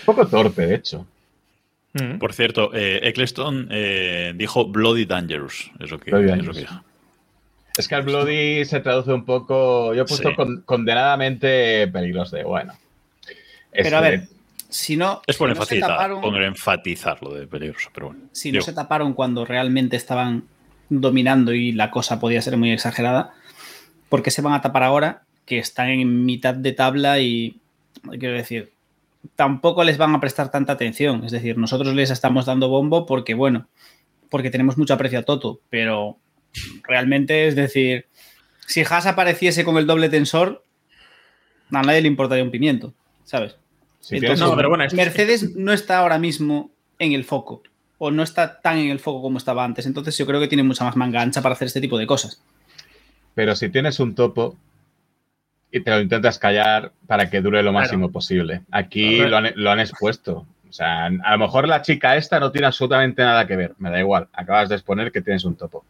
poco 0.06 0.28
torpe, 0.28 0.68
de 0.68 0.76
hecho. 0.76 1.08
Mm. 1.94 2.20
Por 2.20 2.34
cierto, 2.34 2.70
eh, 2.74 3.00
Eccleston 3.04 3.68
eh, 3.72 4.34
dijo 4.36 4.66
Bloody 4.68 5.06
Dangerous. 5.06 5.72
Es 5.80 5.90
lo 5.90 6.00
que, 6.00 6.12
Bloody 6.12 6.40
es 6.40 6.46
lo 6.46 6.54
que 6.54 6.60
dijo. 6.60 6.84
Es 7.76 7.88
que 7.88 7.96
el 7.96 8.04
Bloody 8.04 8.64
se 8.66 8.80
traduce 8.80 9.12
un 9.12 9.26
poco. 9.26 9.94
Yo 9.96 10.04
he 10.04 10.06
puesto 10.06 10.30
Sí. 10.30 10.36
con- 10.36 10.62
condenadamente 10.62 11.88
peligroso 11.88 12.36
de 12.36 12.44
bueno. 12.44 12.74
Pero 13.72 13.98
a 13.98 14.08
Este- 14.08 14.18
ver, 14.18 14.28
si 14.70 14.98
no, 14.98 15.22
Es 15.26 15.36
por 15.38 15.50
si 15.52 15.58
no 15.58 15.66
se 15.66 15.76
enfatizar, 15.78 15.98
taparon- 16.10 16.22
por 16.22 16.42
enfatizar 16.44 17.24
lo 17.24 17.34
de 17.34 17.48
peligroso, 17.48 17.90
pero 17.92 18.08
bueno. 18.08 18.22
si 18.32 18.50
no 18.52 18.54
Digo, 18.58 18.66
se 18.66 18.74
taparon 18.74 19.14
cuando 19.14 19.46
realmente 19.46 19.96
estaban 19.98 20.44
dominando 20.90 21.54
y 21.54 21.72
la 21.72 21.92
cosa 21.92 22.20
podía 22.20 22.42
ser 22.42 22.58
muy 22.58 22.72
exagerada, 22.72 23.34
¿por 24.10 24.24
qué 24.24 24.32
se 24.32 24.42
van 24.42 24.54
a 24.54 24.62
tapar 24.62 24.84
ahora 24.84 25.24
que 25.46 25.60
están 25.60 25.90
en 25.90 26.26
mitad 26.26 26.54
de 26.56 26.72
tabla 26.74 27.20
y, 27.20 27.60
quiero 28.20 28.36
decir, 28.36 28.72
tampoco 29.36 29.84
les 29.84 29.98
van 29.98 30.14
a 30.16 30.20
prestar 30.20 30.52
tanta 30.52 30.74
atención? 30.74 31.24
Es 31.26 31.32
decir, 31.32 31.58
nosotros 31.58 31.94
les 31.94 32.10
estamos 32.10 32.46
dando 32.46 32.70
bombo 32.70 33.06
porque, 33.06 33.34
bueno, 33.34 33.68
porque 34.30 34.50
tenemos 34.50 34.78
mucho 34.78 34.94
aprecio 34.94 35.20
a 35.20 35.24
Toto, 35.24 35.60
pero 35.70 36.18
realmente 36.84 37.48
es 37.48 37.56
decir, 37.56 38.06
si 38.68 38.82
Haas 38.82 39.06
apareciese 39.06 39.64
con 39.64 39.78
el 39.78 39.88
doble 39.88 40.10
tensor, 40.10 40.64
a 41.72 41.82
nadie 41.84 42.02
le 42.02 42.08
importaría 42.08 42.44
un 42.44 42.52
pimiento, 42.52 42.94
¿sabes? 43.24 43.56
Entonces, 44.02 44.20
tienes 44.22 44.40
no, 44.40 44.56
pero 44.56 44.70
bueno, 44.70 44.84
es- 44.86 44.94
Mercedes 44.94 45.56
no 45.56 45.72
está 45.74 46.00
ahora 46.00 46.18
mismo 46.18 46.72
en 46.98 47.14
el 47.14 47.24
foco. 47.26 47.62
O 48.00 48.10
no 48.10 48.24
está 48.24 48.60
tan 48.60 48.80
en 48.80 48.90
el 48.90 49.00
foco 49.00 49.22
como 49.22 49.38
estaba 49.38 49.64
antes. 49.64 49.86
Entonces 49.86 50.18
yo 50.18 50.26
creo 50.26 50.40
que 50.40 50.48
tiene 50.48 50.64
mucha 50.64 50.84
más 50.86 50.96
manga 50.96 51.22
ancha 51.22 51.42
para 51.44 51.54
hacer 51.54 51.68
este 51.68 51.82
tipo 51.82 51.98
de 51.98 52.08
cosas. 52.08 52.42
pero 53.36 53.56
si 53.56 53.70
tienes 53.70 54.00
un 54.00 54.16
topo 54.16 54.58
y 55.72 55.82
te 55.82 55.92
lo 55.92 56.02
intentas 56.02 56.40
callar 56.40 56.92
para 57.08 57.30
que 57.30 57.42
dure 57.42 57.62
lo 57.62 57.72
máximo 57.72 58.12
posible. 58.12 58.64
Aquí 58.72 59.20
lo 59.20 59.38
han, 59.38 59.52
lo 59.56 59.72
han 59.72 59.80
expuesto. 59.80 60.46
O 60.68 60.74
sea, 60.74 61.06
a 61.06 61.32
lo 61.32 61.38
mejor 61.38 61.68
la 61.68 61.82
chica 61.82 62.16
esta 62.18 62.40
no 62.40 62.52
tiene 62.52 62.68
absolutamente 62.68 63.22
nada 63.22 63.48
que 63.48 63.56
ver. 63.56 63.76
Me 63.78 63.90
da 63.90 64.00
igual. 64.00 64.28
Acabas 64.34 64.68
de 64.70 64.76
exponer 64.76 65.12
que 65.12 65.22
tienes 65.22 65.46
un 65.46 65.56
topo. 65.56 65.86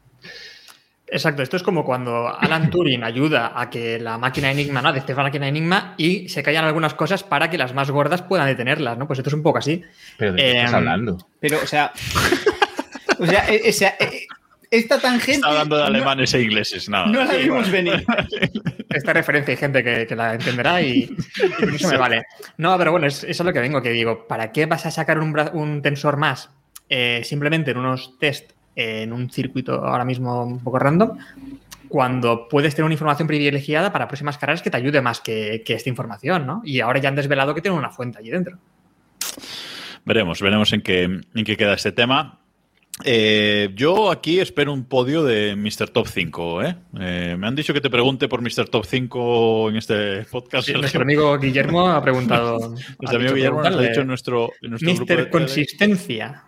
Exacto, 1.11 1.41
esto 1.41 1.57
es 1.57 1.63
como 1.63 1.83
cuando 1.83 2.27
Alan 2.27 2.69
Turing 2.69 3.03
ayuda 3.03 3.53
a 3.59 3.69
que 3.69 3.99
la 3.99 4.17
máquina 4.17 4.51
Enigma, 4.51 4.81
¿no? 4.81 4.93
Descifra 4.93 5.17
la 5.17 5.29
máquina 5.29 5.47
Enigma 5.47 5.95
y 5.97 6.29
se 6.29 6.43
callan 6.43 6.65
algunas 6.65 6.93
cosas 6.93 7.23
para 7.23 7.49
que 7.49 7.57
las 7.57 7.73
más 7.73 7.89
gordas 7.89 8.21
puedan 8.21 8.45
detenerlas, 8.47 8.97
¿no? 8.97 9.07
Pues 9.07 9.19
esto 9.19 9.29
es 9.29 9.33
un 9.33 9.41
poco 9.43 9.57
así. 9.57 9.81
Pero 10.17 10.33
¿de 10.33 10.37
qué 10.37 10.49
estás 10.51 10.69
Em, 10.71 10.75
hablando? 10.75 11.17
Pero, 11.39 11.57
o 11.63 11.67
sea. 11.67 11.91
o 13.19 13.25
sea, 13.25 13.45
e- 13.49 13.69
o 13.69 13.73
sea, 13.73 13.95
e- 13.99 14.27
esta 14.71 14.99
tangente. 14.99 15.31
Está 15.37 15.47
hablando 15.47 15.77
de 15.77 15.81
no- 15.81 15.87
alemanes 15.87 16.33
e 16.35 16.41
ingleses, 16.43 16.87
nada. 16.89 17.07
No, 17.07 17.23
la 17.23 17.33
vimos 17.33 17.69
venir. 17.71 18.05
Esta 18.89 19.13
referencia 19.13 19.51
hay 19.51 19.57
gente 19.57 19.83
que, 19.83 20.05
que 20.07 20.15
la 20.15 20.33
entenderá 20.33 20.81
y, 20.81 21.15
eso 21.75 21.89
me 21.89 21.97
vale. 21.97 22.23
No, 22.57 22.75
pero 22.77 22.91
bueno, 22.91 23.05
es, 23.07 23.23
es 23.23 23.39
lo 23.39 23.53
que 23.53 23.59
vengo, 23.59 23.81
que 23.83 23.91
digo, 23.91 24.27
¿para 24.27 24.51
qué 24.51 24.65
vas 24.65 24.85
a 24.87 24.91
sacar 24.91 25.19
un 25.19 25.81
tensor 25.83 26.17
más 26.17 26.49
eh, 26.89 27.21
simplemente 27.23 27.69
en 27.71 27.77
unos 27.77 28.17
test 28.19 28.51
en 28.79 29.13
un 29.13 29.29
circuito 29.29 29.85
ahora 29.85 30.05
mismo 30.05 30.43
un 30.43 30.59
poco 30.59 30.79
random? 30.79 31.17
Cuando 31.87 32.47
puedes 32.47 32.75
tener 32.75 32.85
una 32.85 32.93
información 32.93 33.27
privilegiada 33.27 33.91
para 33.91 34.07
próximas 34.07 34.37
carreras 34.37 34.61
que 34.61 34.69
te 34.69 34.77
ayude 34.77 35.01
más 35.01 35.21
que, 35.21 35.63
que 35.65 35.73
esta 35.73 35.89
información, 35.89 36.45
¿no? 36.45 36.61
Y 36.63 36.79
ahora 36.79 36.99
ya 36.99 37.09
han 37.09 37.15
desvelado 37.15 37.55
que 37.55 37.61
tienen 37.61 37.79
una 37.79 37.89
fuente 37.89 38.19
allí 38.19 38.29
dentro. 38.29 38.57
Veremos, 40.05 40.41
veremos 40.41 40.71
en 40.73 40.81
qué, 40.81 41.03
en 41.03 41.43
qué 41.45 41.57
queda 41.57 41.73
este 41.73 41.91
tema. 41.91 42.39
Eh, 43.05 43.69
yo 43.75 44.11
aquí 44.11 44.39
espero 44.39 44.73
un 44.73 44.83
podio 44.83 45.23
de 45.23 45.55
Mr. 45.55 45.89
Top 45.89 46.07
5. 46.07 46.63
¿eh? 46.63 46.75
Eh, 46.99 47.35
me 47.37 47.47
han 47.47 47.55
dicho 47.55 47.73
que 47.73 47.79
te 47.79 47.89
pregunte 47.89 48.27
por 48.27 48.41
Mr. 48.41 48.67
Top 48.69 48.85
5 48.85 49.69
en 49.69 49.75
este 49.77 50.23
podcast. 50.23 50.67
Sí, 50.67 50.73
nuestro 50.73 51.01
amigo 51.03 51.37
Guillermo 51.37 51.87
ha 51.89 52.01
preguntado. 52.01 52.75
Nuestro 52.99 53.19
amigo 53.19 53.33
Guillermo 53.35 53.63
nos 53.63 53.75
ha 53.75 53.81
dicho 53.81 54.01
en 54.01 54.07
nuestro, 54.07 54.51
en 54.61 54.71
nuestro 54.71 54.93
grupo 54.95 55.15
de. 55.15 55.29
Consistencia. 55.29 56.43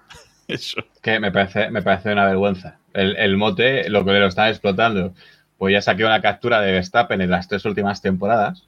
Eso. 0.52 0.82
Que 1.02 1.20
me 1.20 1.32
parece, 1.32 1.70
me 1.72 1.82
parece 1.82 2.12
una 2.14 2.26
vergüenza. 2.26 2.80
El, 2.94 3.16
el 3.18 3.38
mote, 3.38 3.90
lo 3.90 4.06
que 4.06 4.12
lo 4.14 4.28
están 4.28 4.50
explotando. 4.50 5.14
Pues 5.58 5.74
ya 5.74 5.82
saqué 5.82 6.06
una 6.06 6.22
captura 6.22 6.62
de 6.62 6.72
Verstappen 6.72 7.22
en 7.22 7.30
las 7.32 7.48
tres 7.48 7.66
últimas 7.66 8.02
temporadas. 8.02 8.68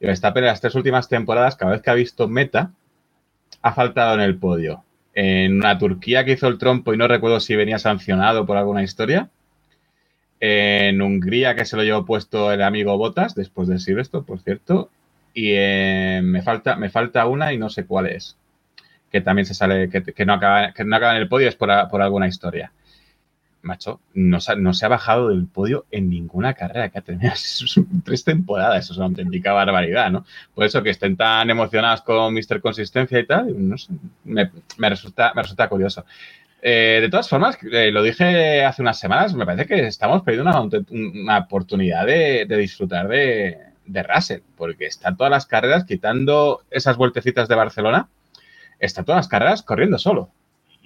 Y 0.00 0.06
Verstappen 0.06 0.44
en 0.44 0.48
las 0.50 0.60
tres 0.60 0.74
últimas 0.74 1.08
temporadas, 1.08 1.56
cada 1.56 1.72
vez 1.72 1.82
que 1.82 1.90
ha 1.90 1.94
visto 1.94 2.28
meta, 2.28 2.72
ha 3.62 3.72
faltado 3.74 4.14
en 4.14 4.20
el 4.20 4.38
podio. 4.38 4.84
en 5.14 5.56
una 5.56 5.78
Turquía 5.78 6.24
que 6.24 6.32
hizo 6.32 6.48
el 6.48 6.58
trompo 6.58 6.92
y 6.94 6.98
no 6.98 7.08
recuerdo 7.08 7.40
si 7.40 7.56
venía 7.56 7.78
sancionado 7.78 8.46
por 8.46 8.56
alguna 8.58 8.82
historia. 8.82 9.30
En 10.40 11.02
Hungría 11.02 11.54
que 11.54 11.64
se 11.64 11.76
lo 11.76 11.82
llevó 11.82 12.04
puesto 12.06 12.52
el 12.52 12.62
amigo 12.62 12.96
Botas 12.98 13.34
después 13.34 13.68
de 13.68 13.78
Silverstone, 13.78 14.24
por 14.24 14.40
cierto. 14.40 14.90
Y 15.34 15.52
eh, 15.54 16.20
me, 16.22 16.42
falta, 16.42 16.76
me 16.76 16.90
falta 16.90 17.26
una 17.26 17.52
y 17.52 17.58
no 17.58 17.68
sé 17.70 17.86
cuál 17.86 18.06
es. 18.06 18.36
Que 19.16 19.22
también 19.22 19.46
se 19.46 19.54
sale, 19.54 19.88
que, 19.88 20.26
no, 20.26 20.34
acaba, 20.34 20.72
que 20.72 20.84
no 20.84 20.94
acaba 20.94 21.16
en 21.16 21.22
el 21.22 21.28
podio, 21.28 21.48
es 21.48 21.56
por, 21.56 21.70
por 21.88 22.02
alguna 22.02 22.28
historia. 22.28 22.70
Macho, 23.62 24.00
no 24.12 24.38
no 24.58 24.74
se 24.74 24.84
ha 24.84 24.88
bajado 24.88 25.30
del 25.30 25.46
podio 25.46 25.86
en 25.90 26.10
ninguna 26.10 26.52
carrera 26.52 26.90
que 26.90 26.98
ha 26.98 27.00
tenido. 27.00 27.32
Tres 28.04 28.24
temporadas, 28.24 28.84
eso 28.84 28.92
es 28.92 28.98
una 28.98 29.06
auténtica 29.06 29.54
barbaridad, 29.54 30.10
¿no? 30.10 30.26
Por 30.54 30.66
eso 30.66 30.82
que 30.82 30.90
estén 30.90 31.16
tan 31.16 31.48
emocionados 31.48 32.02
con 32.02 32.34
Mr. 32.34 32.60
Consistencia 32.60 33.18
y 33.18 33.26
tal, 33.26 33.68
no 33.68 33.76
me, 34.24 34.50
me 34.76 34.90
resulta, 34.90 35.32
me 35.34 35.42
resulta 35.42 35.66
curioso. 35.70 36.04
Eh, 36.60 36.98
de 37.00 37.08
todas 37.08 37.28
formas, 37.28 37.58
eh, 37.72 37.90
lo 37.90 38.02
dije 38.02 38.66
hace 38.66 38.82
unas 38.82 38.98
semanas, 38.98 39.32
me 39.32 39.46
parece 39.46 39.66
que 39.66 39.86
estamos 39.86 40.22
perdiendo 40.22 40.50
una, 40.50 40.82
una 40.90 41.38
oportunidad 41.38 42.04
de, 42.04 42.44
de 42.46 42.56
disfrutar 42.58 43.08
de, 43.08 43.56
de 43.86 44.02
Russell, 44.02 44.40
porque 44.56 44.86
está 44.86 45.16
todas 45.16 45.30
las 45.30 45.46
carreras, 45.46 45.84
quitando 45.84 46.62
esas 46.70 46.98
vueltecitas 46.98 47.48
de 47.48 47.54
Barcelona, 47.54 48.08
está 48.78 49.02
todas 49.04 49.20
las 49.20 49.28
carreras 49.28 49.62
corriendo 49.62 49.98
solo. 49.98 50.30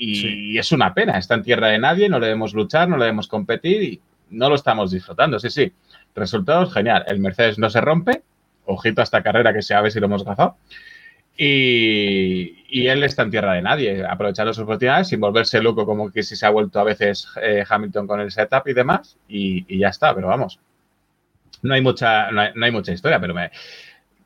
Y 0.02 0.56
es 0.56 0.72
una 0.72 0.94
pena, 0.94 1.18
está 1.18 1.34
en 1.34 1.42
tierra 1.42 1.68
de 1.68 1.78
nadie, 1.78 2.08
no 2.08 2.18
le 2.18 2.26
debemos 2.26 2.54
luchar, 2.54 2.88
no 2.88 2.96
le 2.96 3.04
debemos 3.04 3.28
competir 3.28 3.82
y 3.82 4.00
no 4.30 4.48
lo 4.48 4.54
estamos 4.54 4.90
disfrutando. 4.90 5.38
Sí, 5.38 5.50
sí, 5.50 5.72
resultados, 6.14 6.72
genial. 6.72 7.04
El 7.06 7.18
Mercedes 7.18 7.58
no 7.58 7.68
se 7.68 7.82
rompe, 7.82 8.22
ojito 8.64 9.02
a 9.02 9.04
esta 9.04 9.22
carrera 9.22 9.52
que 9.52 9.60
se 9.60 9.74
a 9.74 9.82
ver 9.82 9.92
si 9.92 10.00
lo 10.00 10.06
hemos 10.06 10.24
gafado. 10.24 10.56
Y, 11.36 12.64
y 12.68 12.86
él 12.86 13.02
está 13.02 13.22
en 13.22 13.30
tierra 13.30 13.54
de 13.54 13.62
nadie, 13.62 14.04
aprovechando 14.04 14.52
sus 14.52 14.64
oportunidades 14.64 15.08
sin 15.08 15.20
volverse 15.20 15.62
loco 15.62 15.86
como 15.86 16.10
que 16.10 16.22
si 16.22 16.36
se 16.36 16.46
ha 16.46 16.50
vuelto 16.50 16.80
a 16.80 16.84
veces 16.84 17.28
eh, 17.40 17.64
Hamilton 17.68 18.06
con 18.06 18.20
el 18.20 18.30
setup 18.30 18.68
y 18.68 18.74
demás, 18.74 19.16
y, 19.28 19.64
y 19.68 19.78
ya 19.78 19.88
está, 19.88 20.14
pero 20.14 20.28
vamos. 20.28 20.60
No 21.62 21.74
hay 21.74 21.82
mucha, 21.82 22.30
no 22.30 22.40
hay, 22.40 22.50
no 22.54 22.64
hay 22.64 22.72
mucha 22.72 22.92
historia, 22.92 23.20
pero 23.20 23.34
me, 23.34 23.50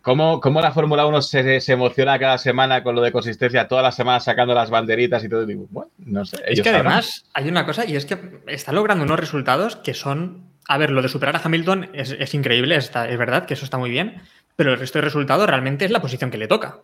¿Cómo, 0.04 0.38
cómo 0.38 0.60
la 0.60 0.70
Fórmula 0.70 1.06
1 1.06 1.22
se, 1.22 1.60
se 1.62 1.72
emociona 1.72 2.18
cada 2.18 2.36
semana 2.36 2.82
con 2.82 2.94
lo 2.94 3.00
de 3.00 3.10
consistencia, 3.10 3.66
todas 3.68 3.82
las 3.82 3.96
semanas 3.96 4.22
sacando 4.24 4.54
las 4.54 4.68
banderitas 4.68 5.24
y 5.24 5.30
todo? 5.30 5.44
Y 5.44 5.46
digo, 5.46 5.66
bueno, 5.70 5.90
no 5.98 6.24
sé. 6.26 6.36
Es 6.46 6.60
que 6.60 6.64
sabrán. 6.70 6.86
además 6.86 7.24
hay 7.32 7.48
una 7.48 7.64
cosa 7.64 7.86
y 7.86 7.96
es 7.96 8.04
que 8.04 8.18
está 8.46 8.70
logrando 8.72 9.02
unos 9.04 9.18
resultados 9.18 9.76
que 9.76 9.94
son. 9.94 10.44
A 10.68 10.76
ver, 10.76 10.90
lo 10.90 11.00
de 11.00 11.08
superar 11.08 11.34
a 11.36 11.40
Hamilton 11.42 11.88
es, 11.94 12.10
es 12.18 12.34
increíble, 12.34 12.76
está- 12.76 13.08
es 13.08 13.16
verdad 13.18 13.46
que 13.46 13.54
eso 13.54 13.64
está 13.64 13.78
muy 13.78 13.88
bien, 13.90 14.20
pero 14.56 14.72
el 14.74 14.78
resto 14.78 14.98
de 14.98 15.02
resultados 15.06 15.48
realmente 15.48 15.86
es 15.86 15.90
la 15.90 16.00
posición 16.02 16.30
que 16.30 16.36
le 16.38 16.48
toca. 16.48 16.80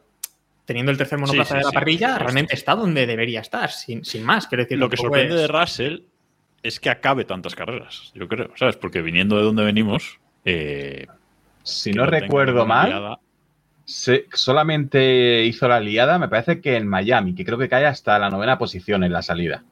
Teniendo 0.65 0.91
el 0.91 0.97
tercer 0.99 1.19
monoplaza 1.19 1.49
Sí, 1.49 1.53
sí, 1.55 1.59
de 1.59 1.65
la 1.65 1.71
sí, 1.71 1.75
parrilla, 1.75 2.07
supuesto. 2.09 2.25
realmente 2.25 2.55
está 2.55 2.75
donde 2.75 3.07
debería 3.07 3.41
estar, 3.41 3.71
sin, 3.71 4.03
sin 4.05 4.23
más. 4.25 4.47
Quiero 4.47 4.65
decir, 4.65 4.79
Lo 4.79 4.89
que 4.89 4.97
sorprende 4.97 5.35
es- 5.35 5.41
de 5.43 5.47
Russell 5.47 5.99
es 6.63 6.81
que 6.81 6.89
acabe 6.91 7.25
tantas 7.27 7.55
carreras, 7.55 8.13
yo 8.15 8.29
creo, 8.29 8.51
¿sabes? 8.57 8.77
Porque 8.77 9.03
viniendo 9.03 9.37
de 9.37 9.43
donde 9.43 9.63
venimos. 9.65 10.21
eh, 10.47 11.07
Si 11.63 11.93
no 11.93 12.07
recuerdo 12.07 12.67
mal, 12.67 13.19
se- 13.85 14.27
solamente 14.33 15.45
hizo 15.45 15.69
la 15.69 15.81
liada, 15.81 16.19
me 16.19 16.29
parece 16.29 16.61
que 16.61 16.77
en 16.77 16.87
Miami, 16.87 17.35
que 17.35 17.45
creo 17.45 17.59
que 17.59 17.69
cae 17.69 17.87
hasta 17.87 18.19
la 18.19 18.31
novena 18.31 18.59
posición 18.59 19.05
en 19.05 19.13
la 19.13 19.23
salida. 19.23 19.65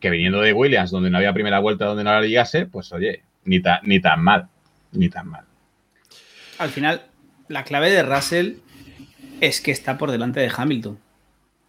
Que 0.00 0.10
viniendo 0.10 0.40
de 0.40 0.52
Williams, 0.52 0.90
donde 0.90 1.10
no 1.10 1.16
había 1.18 1.32
primera 1.32 1.58
vuelta, 1.58 1.86
donde 1.86 2.04
no 2.04 2.10
la 2.12 2.20
ligase, 2.20 2.66
pues 2.66 2.92
oye, 2.92 3.22
ni, 3.44 3.60
ta- 3.60 3.80
ni 3.82 4.00
tan 4.00 4.22
mal, 4.22 4.48
ni 4.92 5.08
tan 5.08 5.28
mal. 5.28 5.44
Al 6.58 6.68
final, 6.70 7.06
la 7.48 7.64
clave 7.64 7.90
de 7.90 8.02
Russell 8.02 8.54
es 9.40 9.60
que 9.60 9.70
está 9.70 9.96
por 9.98 10.10
delante 10.10 10.40
de 10.40 10.50
Hamilton. 10.54 10.98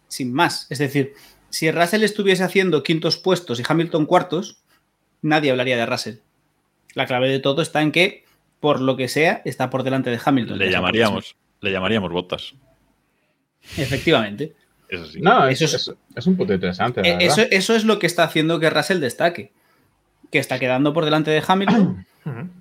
Sin 0.08 0.32
más. 0.32 0.66
Es 0.70 0.78
decir, 0.78 1.12
si 1.50 1.70
Russell 1.70 2.02
estuviese 2.02 2.42
haciendo 2.42 2.82
quintos 2.82 3.16
puestos 3.18 3.60
y 3.60 3.62
Hamilton 3.66 4.06
cuartos, 4.06 4.62
nadie 5.22 5.50
hablaría 5.50 5.76
de 5.76 5.86
Russell. 5.86 6.16
La 6.94 7.06
clave 7.06 7.28
de 7.28 7.38
todo 7.40 7.60
está 7.62 7.82
en 7.82 7.92
que, 7.92 8.24
por 8.60 8.80
lo 8.80 8.96
que 8.96 9.08
sea, 9.08 9.42
está 9.44 9.70
por 9.70 9.82
delante 9.82 10.10
de 10.10 10.18
Hamilton. 10.24 10.58
Le 10.58 10.70
llamaríamos, 10.70 11.36
le 11.60 11.70
llamaríamos 11.72 12.10
botas. 12.12 12.54
Efectivamente. 13.76 14.54
Eso 14.88 15.04
sí. 15.06 15.20
No, 15.20 15.46
es, 15.46 15.60
Eso 15.60 15.76
es- 15.76 15.88
es- 15.88 15.94
es 16.16 16.26
un 16.26 16.36
punto 16.36 16.54
interesante. 16.54 17.02
la 17.02 17.08
Eh, 17.08 17.16
Eso, 17.20 17.36
verdad. 17.36 17.48
eso 17.52 17.74
es 17.74 17.84
lo 17.84 17.98
que 17.98 18.06
está 18.06 18.24
haciendo 18.24 18.58
que 18.58 18.70
Russell 18.70 19.00
destaque. 19.00 19.52
Que 20.30 20.38
está 20.38 20.58
quedando 20.58 20.92
por 20.92 21.04
delante 21.04 21.30
de 21.30 21.42
Hamilton 21.46 22.04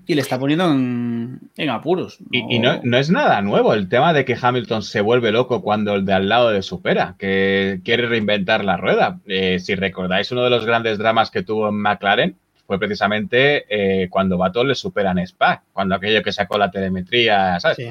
y 0.06 0.16
le 0.16 0.22
está 0.22 0.40
poniendo 0.40 0.72
en, 0.72 1.42
en 1.58 1.70
apuros. 1.70 2.20
Y, 2.32 2.56
y 2.56 2.60
no, 2.60 2.80
no 2.84 2.98
es 2.98 3.10
nada 3.10 3.42
nuevo 3.42 3.74
el 3.74 3.90
tema 3.90 4.14
de 4.14 4.24
que 4.24 4.38
Hamilton 4.42 4.82
se 4.84 5.02
vuelve 5.02 5.34
loco 5.34 5.62
cuando 5.62 5.96
el 5.96 6.06
de 6.06 6.14
al 6.14 6.30
lado 6.30 6.54
le 6.54 6.62
supera, 6.62 7.16
que 7.20 7.82
quiere 7.84 8.08
reinventar 8.08 8.64
la 8.64 8.78
rueda. 8.78 9.20
Eh, 9.26 9.60
si 9.60 9.76
recordáis, 9.76 10.32
uno 10.32 10.44
de 10.46 10.50
los 10.50 10.66
grandes 10.66 10.98
dramas 10.98 11.30
que 11.30 11.44
tuvo 11.44 11.68
en 11.68 11.76
McLaren 11.82 12.38
fue 12.68 12.78
precisamente 12.78 13.66
eh, 13.70 14.10
cuando 14.10 14.38
Baton 14.38 14.68
le 14.68 14.76
supera 14.76 15.12
en 15.12 15.20
Spa, 15.20 15.64
cuando 15.72 15.96
aquello 15.96 16.22
que 16.22 16.34
sacó 16.34 16.58
la 16.58 16.70
telemetría, 16.70 17.60
¿sabes? 17.62 17.78
Sí. 17.78 17.90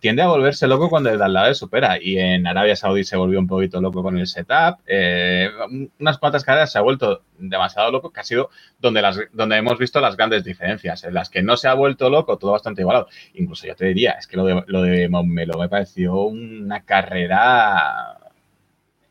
Tiende 0.00 0.20
a 0.20 0.26
volverse 0.26 0.66
loco 0.66 0.90
cuando 0.90 1.08
el 1.08 1.16
de 1.16 1.24
al 1.24 1.32
lado 1.32 1.48
le 1.48 1.54
supera. 1.54 1.96
Y 1.98 2.18
en 2.18 2.46
Arabia 2.46 2.76
Saudí 2.76 3.04
se 3.04 3.16
volvió 3.16 3.38
un 3.38 3.46
poquito 3.46 3.80
loco 3.80 4.02
con 4.02 4.18
el 4.18 4.26
setup. 4.26 4.80
Eh, 4.86 5.48
unas 5.98 6.18
cuantas 6.18 6.44
carreras 6.44 6.72
se 6.72 6.78
ha 6.78 6.82
vuelto 6.82 7.22
demasiado 7.38 7.90
loco, 7.90 8.12
que 8.12 8.20
ha 8.20 8.24
sido 8.24 8.50
donde, 8.78 9.00
las, 9.00 9.18
donde 9.32 9.56
hemos 9.56 9.78
visto 9.78 10.02
las 10.02 10.14
grandes 10.14 10.44
diferencias. 10.44 11.04
En 11.04 11.14
las 11.14 11.30
que 11.30 11.42
no 11.42 11.56
se 11.56 11.68
ha 11.68 11.74
vuelto 11.74 12.10
loco, 12.10 12.36
todo 12.36 12.52
bastante 12.52 12.82
igualado. 12.82 13.08
Incluso 13.32 13.66
yo 13.66 13.74
te 13.74 13.86
diría, 13.86 14.12
es 14.12 14.26
que 14.26 14.36
lo 14.36 14.44
de, 14.44 14.62
lo 14.66 14.82
de 14.82 15.08
Montmeló 15.08 15.58
me 15.58 15.70
pareció 15.70 16.16
una 16.24 16.84
carrera 16.84 18.18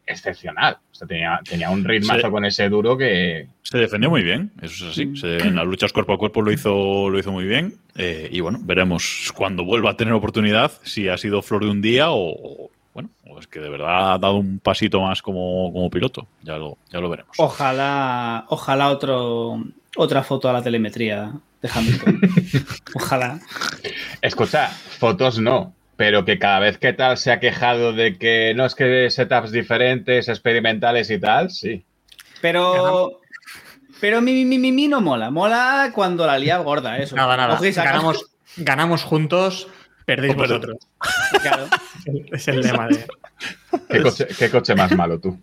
excepcional. 0.07 0.77
O 0.91 0.95
sea, 0.95 1.07
tenía, 1.07 1.39
tenía 1.47 1.69
un 1.69 1.83
ritmazo 1.83 2.29
con 2.31 2.45
ese 2.45 2.69
duro 2.69 2.97
que. 2.97 3.47
Se 3.63 3.77
defendió 3.77 4.09
muy 4.09 4.23
bien, 4.23 4.51
eso 4.61 4.85
es 4.85 4.91
así. 4.91 5.15
Se- 5.15 5.37
en 5.37 5.55
las 5.55 5.65
luchas 5.65 5.91
cuerpo 5.93 6.13
a 6.13 6.17
cuerpo 6.17 6.41
lo 6.41 6.51
hizo, 6.51 7.09
lo 7.09 7.17
hizo 7.19 7.31
muy 7.31 7.45
bien. 7.45 7.75
eh, 7.95 8.27
y 8.31 8.39
bueno, 8.41 8.59
veremos 8.63 9.31
cuando 9.35 9.63
vuelva 9.63 9.91
a 9.91 9.97
tener 9.97 10.13
oportunidad 10.13 10.71
si 10.83 11.07
ha 11.09 11.17
sido 11.17 11.41
flor 11.41 11.63
de 11.63 11.71
un 11.71 11.81
día 11.81 12.11
o, 12.11 12.17
o, 12.31 12.69
bueno, 12.93 13.09
o 13.27 13.39
es 13.39 13.47
que 13.47 13.59
de 13.59 13.69
verdad 13.69 14.13
ha 14.13 14.17
dado 14.19 14.35
un 14.35 14.59
pasito 14.59 15.01
más 15.01 15.21
como, 15.21 15.71
como 15.73 15.89
piloto. 15.89 16.27
Ya 16.43 16.57
lo, 16.57 16.77
ya 16.91 16.99
lo 16.99 17.09
veremos. 17.09 17.35
Ojalá, 17.39 18.45
ojalá 18.49 18.89
otro, 18.89 19.63
otra 19.95 20.23
foto 20.23 20.49
a 20.49 20.53
la 20.53 20.61
telemetría 20.61 21.31
de 21.61 21.69
Hamilton. 21.73 22.19
ojalá. 22.95 23.39
Escucha, 24.21 24.67
fotos 24.69 25.39
no, 25.39 25.73
pero 26.03 26.25
que 26.25 26.37
cada 26.37 26.59
vez 26.59 26.77
que 26.77 26.91
tal 26.91 27.17
se 27.17 27.31
ha 27.31 27.39
quejado 27.39 27.93
de 27.93 28.17
que 28.17 28.53
no 28.57 28.65
es 28.65 28.75
que 28.75 29.09
setups 29.09 29.53
diferentes, 29.53 30.27
experimentales 30.27 31.09
y 31.09 31.17
tal, 31.17 31.49
sí. 31.49 31.85
Pero. 32.41 33.21
Pero 34.01 34.21
mi, 34.21 34.43
mi, 34.43 34.57
mi, 34.57 34.73
mi 34.73 34.89
no 34.89 34.99
mola. 34.99 35.31
Mola 35.31 35.91
cuando 35.95 36.27
la 36.27 36.37
lía 36.37 36.57
gorda, 36.57 36.97
eso. 36.97 37.15
Nada, 37.15 37.37
nada. 37.37 37.57
Ganamos, 37.57 38.25
ganamos 38.57 39.03
juntos, 39.03 39.69
perdéis 40.03 40.35
vosotros. 40.35 40.75
Claro. 41.41 41.67
Es 42.33 42.49
el 42.49 42.59
lema 42.59 42.89
de. 42.89 43.07
¿Qué 43.89 44.01
coche, 44.01 44.27
qué 44.37 44.49
coche 44.49 44.75
más 44.75 44.91
malo 44.91 45.21
tú? 45.21 45.39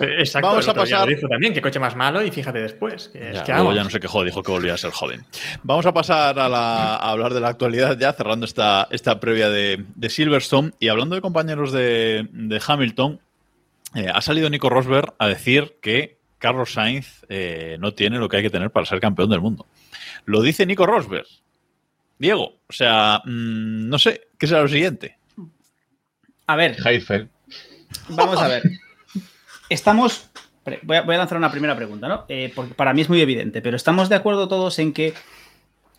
Exacto. 0.00 0.48
Vamos 0.48 0.68
a 0.68 0.74
pasar- 0.74 1.08
lo 1.08 1.14
dijo 1.14 1.28
también, 1.28 1.52
que 1.52 1.60
coche 1.60 1.78
más 1.78 1.94
malo, 1.96 2.22
y 2.24 2.30
fíjate 2.30 2.58
después. 2.60 3.08
Que 3.08 3.30
es 3.30 3.36
Ya, 3.36 3.44
que 3.44 3.52
luego 3.52 3.74
ya 3.74 3.84
no 3.84 3.90
se 3.90 4.00
quejó, 4.00 4.24
dijo 4.24 4.42
que 4.42 4.50
volvía 4.50 4.74
a 4.74 4.78
ser 4.78 4.90
joven. 4.92 5.24
Vamos 5.62 5.84
a 5.86 5.92
pasar 5.92 6.38
a, 6.38 6.48
la- 6.48 6.96
a 6.96 7.10
hablar 7.10 7.34
de 7.34 7.40
la 7.40 7.48
actualidad 7.48 7.98
ya, 7.98 8.12
cerrando 8.12 8.46
esta, 8.46 8.88
esta 8.90 9.20
previa 9.20 9.50
de, 9.50 9.84
de 9.94 10.08
Silverstone. 10.10 10.72
Y 10.78 10.88
hablando 10.88 11.14
de 11.16 11.20
compañeros 11.20 11.72
de, 11.72 12.28
de 12.32 12.62
Hamilton, 12.66 13.20
eh, 13.94 14.08
ha 14.12 14.20
salido 14.20 14.48
Nico 14.48 14.70
Rosberg 14.70 15.12
a 15.18 15.26
decir 15.26 15.76
que 15.82 16.16
Carlos 16.38 16.72
Sainz 16.72 17.26
eh, 17.28 17.76
no 17.80 17.92
tiene 17.92 18.18
lo 18.18 18.28
que 18.28 18.38
hay 18.38 18.42
que 18.42 18.50
tener 18.50 18.70
para 18.70 18.86
ser 18.86 19.00
campeón 19.00 19.28
del 19.28 19.40
mundo. 19.40 19.66
Lo 20.24 20.40
dice 20.40 20.64
Nico 20.64 20.86
Rosberg. 20.86 21.26
Diego, 22.18 22.54
o 22.68 22.72
sea, 22.72 23.20
mm, 23.24 23.88
no 23.88 23.98
sé, 23.98 24.28
¿qué 24.38 24.46
será 24.46 24.62
lo 24.62 24.68
siguiente? 24.68 25.16
A 26.46 26.56
ver, 26.56 26.76
Heifel. 26.84 27.28
vamos 28.10 28.38
a 28.40 28.48
ver. 28.48 28.62
Estamos. 29.70 30.28
Voy 30.82 30.96
a, 30.96 31.02
voy 31.02 31.14
a 31.14 31.18
lanzar 31.18 31.38
una 31.38 31.50
primera 31.50 31.74
pregunta, 31.74 32.06
¿no? 32.06 32.24
Eh, 32.28 32.52
porque 32.54 32.74
para 32.74 32.92
mí 32.92 33.00
es 33.00 33.08
muy 33.08 33.20
evidente, 33.22 33.62
pero 33.62 33.76
¿estamos 33.76 34.08
de 34.08 34.16
acuerdo 34.16 34.46
todos 34.46 34.78
en 34.78 34.92
que 34.92 35.14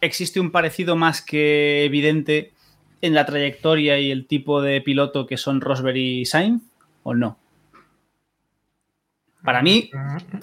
existe 0.02 0.40
un 0.40 0.52
parecido 0.52 0.96
más 0.96 1.22
que 1.22 1.84
evidente 1.86 2.54
en 3.02 3.16
la 3.16 3.26
trayectoria 3.26 3.98
y 3.98 4.12
el 4.12 4.28
tipo 4.28 4.62
de 4.62 4.82
piloto 4.82 5.26
que 5.26 5.38
son 5.38 5.62
Rosberg 5.62 5.98
y 5.98 6.26
Sainz? 6.26 6.62
¿O 7.04 7.16
no? 7.16 7.40
Para 9.44 9.64
mí 9.64 9.90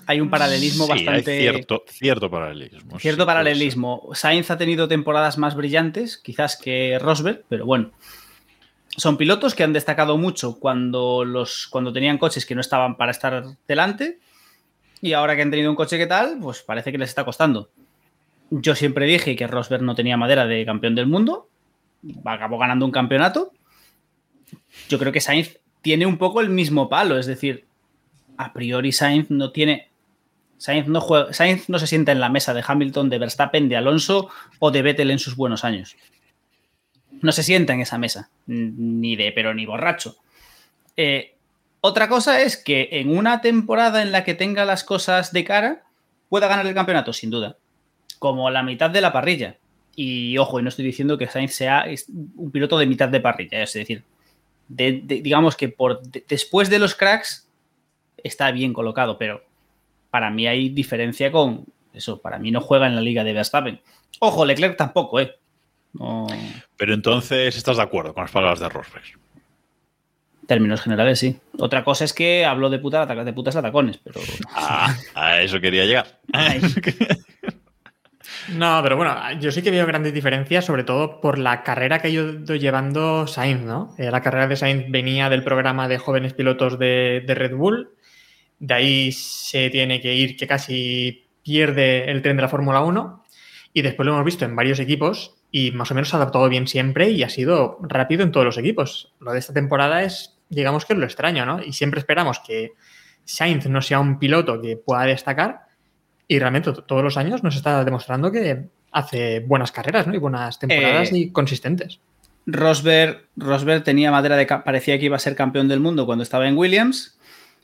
hay 0.07 0.21
un 0.21 0.29
paralelismo 0.29 0.87
Sí, 0.87 0.93
hay 0.93 1.05
bastante. 1.05 1.39
cierto, 1.39 1.85
cierto 1.87 2.31
paralelismo. 2.31 2.99
Cierto 2.99 3.23
sí, 3.23 3.27
paralelismo. 3.27 4.09
Sainz 4.15 4.51
ha 4.51 4.59
tenido 4.59 4.89
temporadas 4.89 5.39
más 5.39 5.55
brillantes, 5.55 6.19
quizás 6.19 6.57
que 6.57 6.99
Rosberg, 6.99 7.45
pero 7.49 7.65
bueno. 7.65 7.93
Son 8.99 9.17
pilotos 9.17 9.55
que 9.55 9.63
han 9.63 9.73
destacado 9.73 10.19
mucho 10.19 10.59
cuando, 10.59 11.25
los, 11.25 11.69
cuando 11.69 11.93
tenían 11.93 12.19
coches 12.19 12.45
que 12.45 12.57
no 12.57 12.61
estaban 12.61 12.97
para 12.97 13.13
estar 13.13 13.45
delante. 13.69 14.19
Y 15.01 15.13
ahora 15.13 15.37
que 15.37 15.43
han 15.43 15.53
tenido 15.53 15.71
un 15.71 15.77
coche 15.77 15.97
que 15.97 16.09
tal, 16.09 16.39
pues 16.41 16.63
parece 16.63 16.91
que 16.91 16.99
les 16.99 17.09
está 17.09 17.25
costando. 17.25 17.71
Yo 18.51 18.75
siempre 18.75 19.07
dije 19.07 19.37
que 19.37 19.47
Rosberg 19.47 19.83
no 19.83 19.95
tenía 19.95 20.17
madera 20.17 20.49
de 20.49 20.67
campeón 20.67 20.97
del 20.97 21.07
mundo. 21.07 21.49
Acabó 22.25 22.59
ganando 22.59 22.85
un 22.85 22.91
campeonato. 22.91 23.53
Yo 24.89 24.99
creo 24.99 25.13
que 25.13 25.21
Sainz 25.21 25.61
tiene 25.81 26.05
un 26.05 26.19
poco 26.19 26.41
el 26.41 26.51
mismo 26.51 26.89
palo. 26.89 27.19
Es 27.19 27.27
decir, 27.27 27.69
a 28.37 28.53
priori 28.53 28.91
Sainz 28.91 29.31
no 29.31 29.53
tiene. 29.53 29.91
Sainz 30.57 30.89
no, 30.89 31.01
juega, 31.01 31.33
Sainz 31.33 31.69
no 31.69 31.79
se 31.79 31.87
sienta 31.87 32.11
en 32.11 32.19
la 32.19 32.31
mesa 32.31 32.53
de 32.53 32.65
Hamilton, 32.67 33.11
de 33.11 33.19
Verstappen, 33.19 33.69
de 33.69 33.77
Alonso 33.77 34.29
o 34.59 34.73
de 34.73 34.83
Vettel 34.83 35.13
en 35.13 35.21
sus 35.21 35.37
buenos 35.37 35.65
años. 35.65 35.95
No 37.21 37.33
se 37.33 37.43
sienta 37.43 37.73
en 37.73 37.81
esa 37.81 37.99
mesa, 37.99 38.31
ni 38.47 39.17
de 39.17 39.33
pero 39.33 39.55
ni 39.55 39.67
borracho. 39.67 40.17
Eh, 40.97 41.35
otra 41.81 42.09
cosa 42.09 42.41
es 42.41 42.57
que 42.57 42.89
en 42.93 43.17
una 43.17 43.41
temporada 43.41 44.03
en 44.03 44.13
la 44.13 44.25
que 44.25 44.35
tenga 44.35 44.65
las 44.65 44.85
cosas 44.85 45.33
de 45.33 45.45
cara, 45.45 45.85
pueda 46.29 46.49
ganar 46.49 46.67
el 46.67 46.75
campeonato, 46.75 47.13
sin 47.13 47.31
duda. 47.31 47.57
Como 48.19 48.51
la 48.51 48.63
mitad 48.63 48.91
de 48.91 49.01
la 49.01 49.13
parrilla. 49.13 49.57
Y 49.95 50.39
ojo, 50.39 50.61
y 50.61 50.63
no 50.63 50.69
estoy 50.69 50.85
diciendo 50.85 51.19
que 51.19 51.27
Sainz 51.27 51.55
sea 51.55 51.87
un 52.37 52.51
piloto 52.51 52.79
de 52.79 52.87
mitad 52.87 53.09
de 53.09 53.21
parrilla, 53.21 53.63
es 53.63 53.73
decir, 53.73 54.05
digamos 54.69 55.57
que 55.57 55.69
por 55.69 56.03
después 56.03 56.69
de 56.71 56.79
los 56.79 56.95
cracks 56.95 57.49
está 58.23 58.51
bien 58.53 58.73
colocado, 58.73 59.19
pero 59.19 59.43
para 60.11 60.31
mí 60.31 60.47
hay 60.47 60.69
diferencia 60.69 61.33
con 61.33 61.65
eso. 61.93 62.21
Para 62.21 62.39
mí 62.39 62.51
no 62.51 62.61
juega 62.61 62.87
en 62.87 62.95
la 62.95 63.01
liga 63.01 63.25
de 63.25 63.33
Verstappen. 63.33 63.81
Ojo, 64.21 64.45
Leclerc 64.45 64.77
tampoco, 64.77 65.21
¿eh? 65.21 65.37
Pero 66.77 66.95
entonces 66.95 67.57
estás 67.57 67.77
de 67.77 67.83
acuerdo 67.83 68.15
con 68.15 68.25
las 68.25 68.31
palabras 68.31 68.61
de 68.61 68.69
Rosberg. 68.69 69.19
Términos 70.47 70.81
generales, 70.81 71.19
sí. 71.19 71.39
Otra 71.59 71.85
cosa 71.85 72.05
es 72.05 72.15
que 72.15 72.47
hablo 72.47 72.71
de, 72.71 72.79
puta, 72.79 73.05
de 73.07 73.33
putas 73.35 73.57
atacones, 73.57 73.99
pero. 73.99 74.21
Ah, 74.55 74.97
a 75.15 75.43
eso 75.43 75.61
quería 75.61 75.85
llegar. 75.85 76.21
No, 78.55 78.81
pero 78.83 78.97
bueno, 78.97 79.15
yo 79.41 79.53
sí 79.53 79.61
que 79.61 79.71
veo 79.71 79.87
grandes 79.87 80.15
diferencias, 80.15 80.65
sobre 80.65 80.85
todo 80.85 81.21
por 81.21 81.39
la 81.39 81.63
carrera 81.63 81.99
que 81.99 82.09
ha 82.09 82.11
ido 82.11 82.55
llevando 82.55 83.27
Sainz, 83.27 83.61
¿no? 83.61 83.95
Eh, 83.99 84.11
la 84.11 84.23
carrera 84.23 84.47
de 84.47 84.57
Sainz 84.57 84.87
venía 84.89 85.29
del 85.29 85.45
programa 85.45 85.87
de 85.87 85.99
jóvenes 85.99 86.33
pilotos 86.33 86.79
de, 86.79 87.23
de, 87.27 87.35
Red 87.35 87.55
Bull, 87.55 87.91
de 88.59 88.75
ahí 88.75 89.13
se 89.13 89.69
tiene 89.69 90.01
que 90.01 90.15
ir 90.15 90.37
que 90.37 90.47
casi 90.47 91.29
pierde 91.43 92.11
el 92.11 92.23
tren 92.23 92.37
de 92.37 92.43
la 92.43 92.49
Fórmula 92.49 92.81
1 92.81 93.25
y 93.75 93.83
después 93.83 94.07
lo 94.07 94.13
hemos 94.13 94.25
visto 94.25 94.45
en 94.47 94.57
varios 94.57 94.81
equipos 94.81 95.38
y 95.51 95.73
más 95.73 95.91
o 95.91 95.95
menos 95.95 96.09
se 96.11 96.17
ha 96.17 96.19
adaptado 96.21 96.49
bien 96.49 96.67
siempre 96.67 97.11
y 97.11 97.23
ha 97.23 97.29
sido 97.29 97.79
rápido 97.83 98.23
en 98.23 98.33
todos 98.33 98.47
los 98.47 98.59
equipos. 98.59 99.13
Lo 99.21 99.33
de 99.33 99.39
esta 99.39 99.53
temporada 99.53 100.03
es, 100.03 100.37
digamos 100.49 100.85
que 100.85 100.93
es 100.93 100.99
lo 100.99 101.05
extraño, 101.07 101.47
¿no? 101.47 101.63
Y 101.63 101.73
siempre 101.73 102.01
esperamos 102.01 102.41
que 102.47 102.73
Sainz 103.25 103.67
no 103.67 103.81
sea 103.83 104.01
un 104.01 104.19
piloto 104.19 104.61
que 104.61 104.77
pueda 104.77 105.03
destacar 105.05 105.67
y 106.27 106.39
realmente 106.39 106.73
todos 106.87 107.03
los 107.03 107.17
años 107.17 107.43
nos 107.43 107.57
está 107.57 107.85
demostrando 107.85 108.31
que 108.31 108.67
hace 108.93 109.41
buenas 109.41 109.73
carreras, 109.73 110.07
¿no? 110.07 110.15
Y 110.15 110.19
buenas 110.19 110.59
temporadas 110.59 111.13
Eh, 111.13 111.17
y 111.19 111.31
consistentes. 111.31 112.01
Rosberg, 112.47 113.27
Rosberg 113.37 113.85
tenía 113.85 114.11
madera 114.11 114.37
de. 114.37 114.47
parecía 114.47 114.99
que 114.99 115.05
iba 115.07 115.17
a 115.17 115.21
ser 115.21 115.37
campeón 115.37 115.69
del 115.69 115.81
mundo 115.81 116.07
cuando 116.07 116.23
estaba 116.23 116.49
en 116.49 116.57
Williams. 116.57 117.19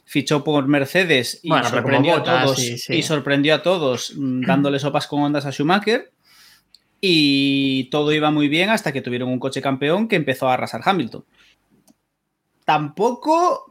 Fichó 0.07 0.45
por 0.45 0.67
Mercedes 0.69 1.41
y 1.43 1.49
Bueno, 1.49 1.67
sorprendió 1.67 2.17
a 2.17 2.23
todos. 2.23 2.57
sí, 2.59 2.77
sí. 2.77 2.95
Y 2.97 3.03
sorprendió 3.03 3.55
a 3.55 3.63
todos 3.63 4.13
dándole 4.17 4.79
sopas 4.79 5.07
con 5.07 5.23
ondas 5.23 5.47
a 5.47 5.53
Schumacher. 5.53 6.13
Y 7.07 7.85
todo 7.91 8.13
iba 8.13 8.31
muy 8.31 8.49
bien 8.49 8.71
hasta 8.71 8.91
que 8.91 9.03
tuvieron 9.03 9.29
un 9.29 9.39
coche 9.39 9.61
campeón 9.61 10.09
que 10.09 10.17
empezó 10.17 10.49
a 10.49 10.55
arrasar 10.55 10.81
Hamilton. 10.83 11.23
Tampoco 12.65 13.71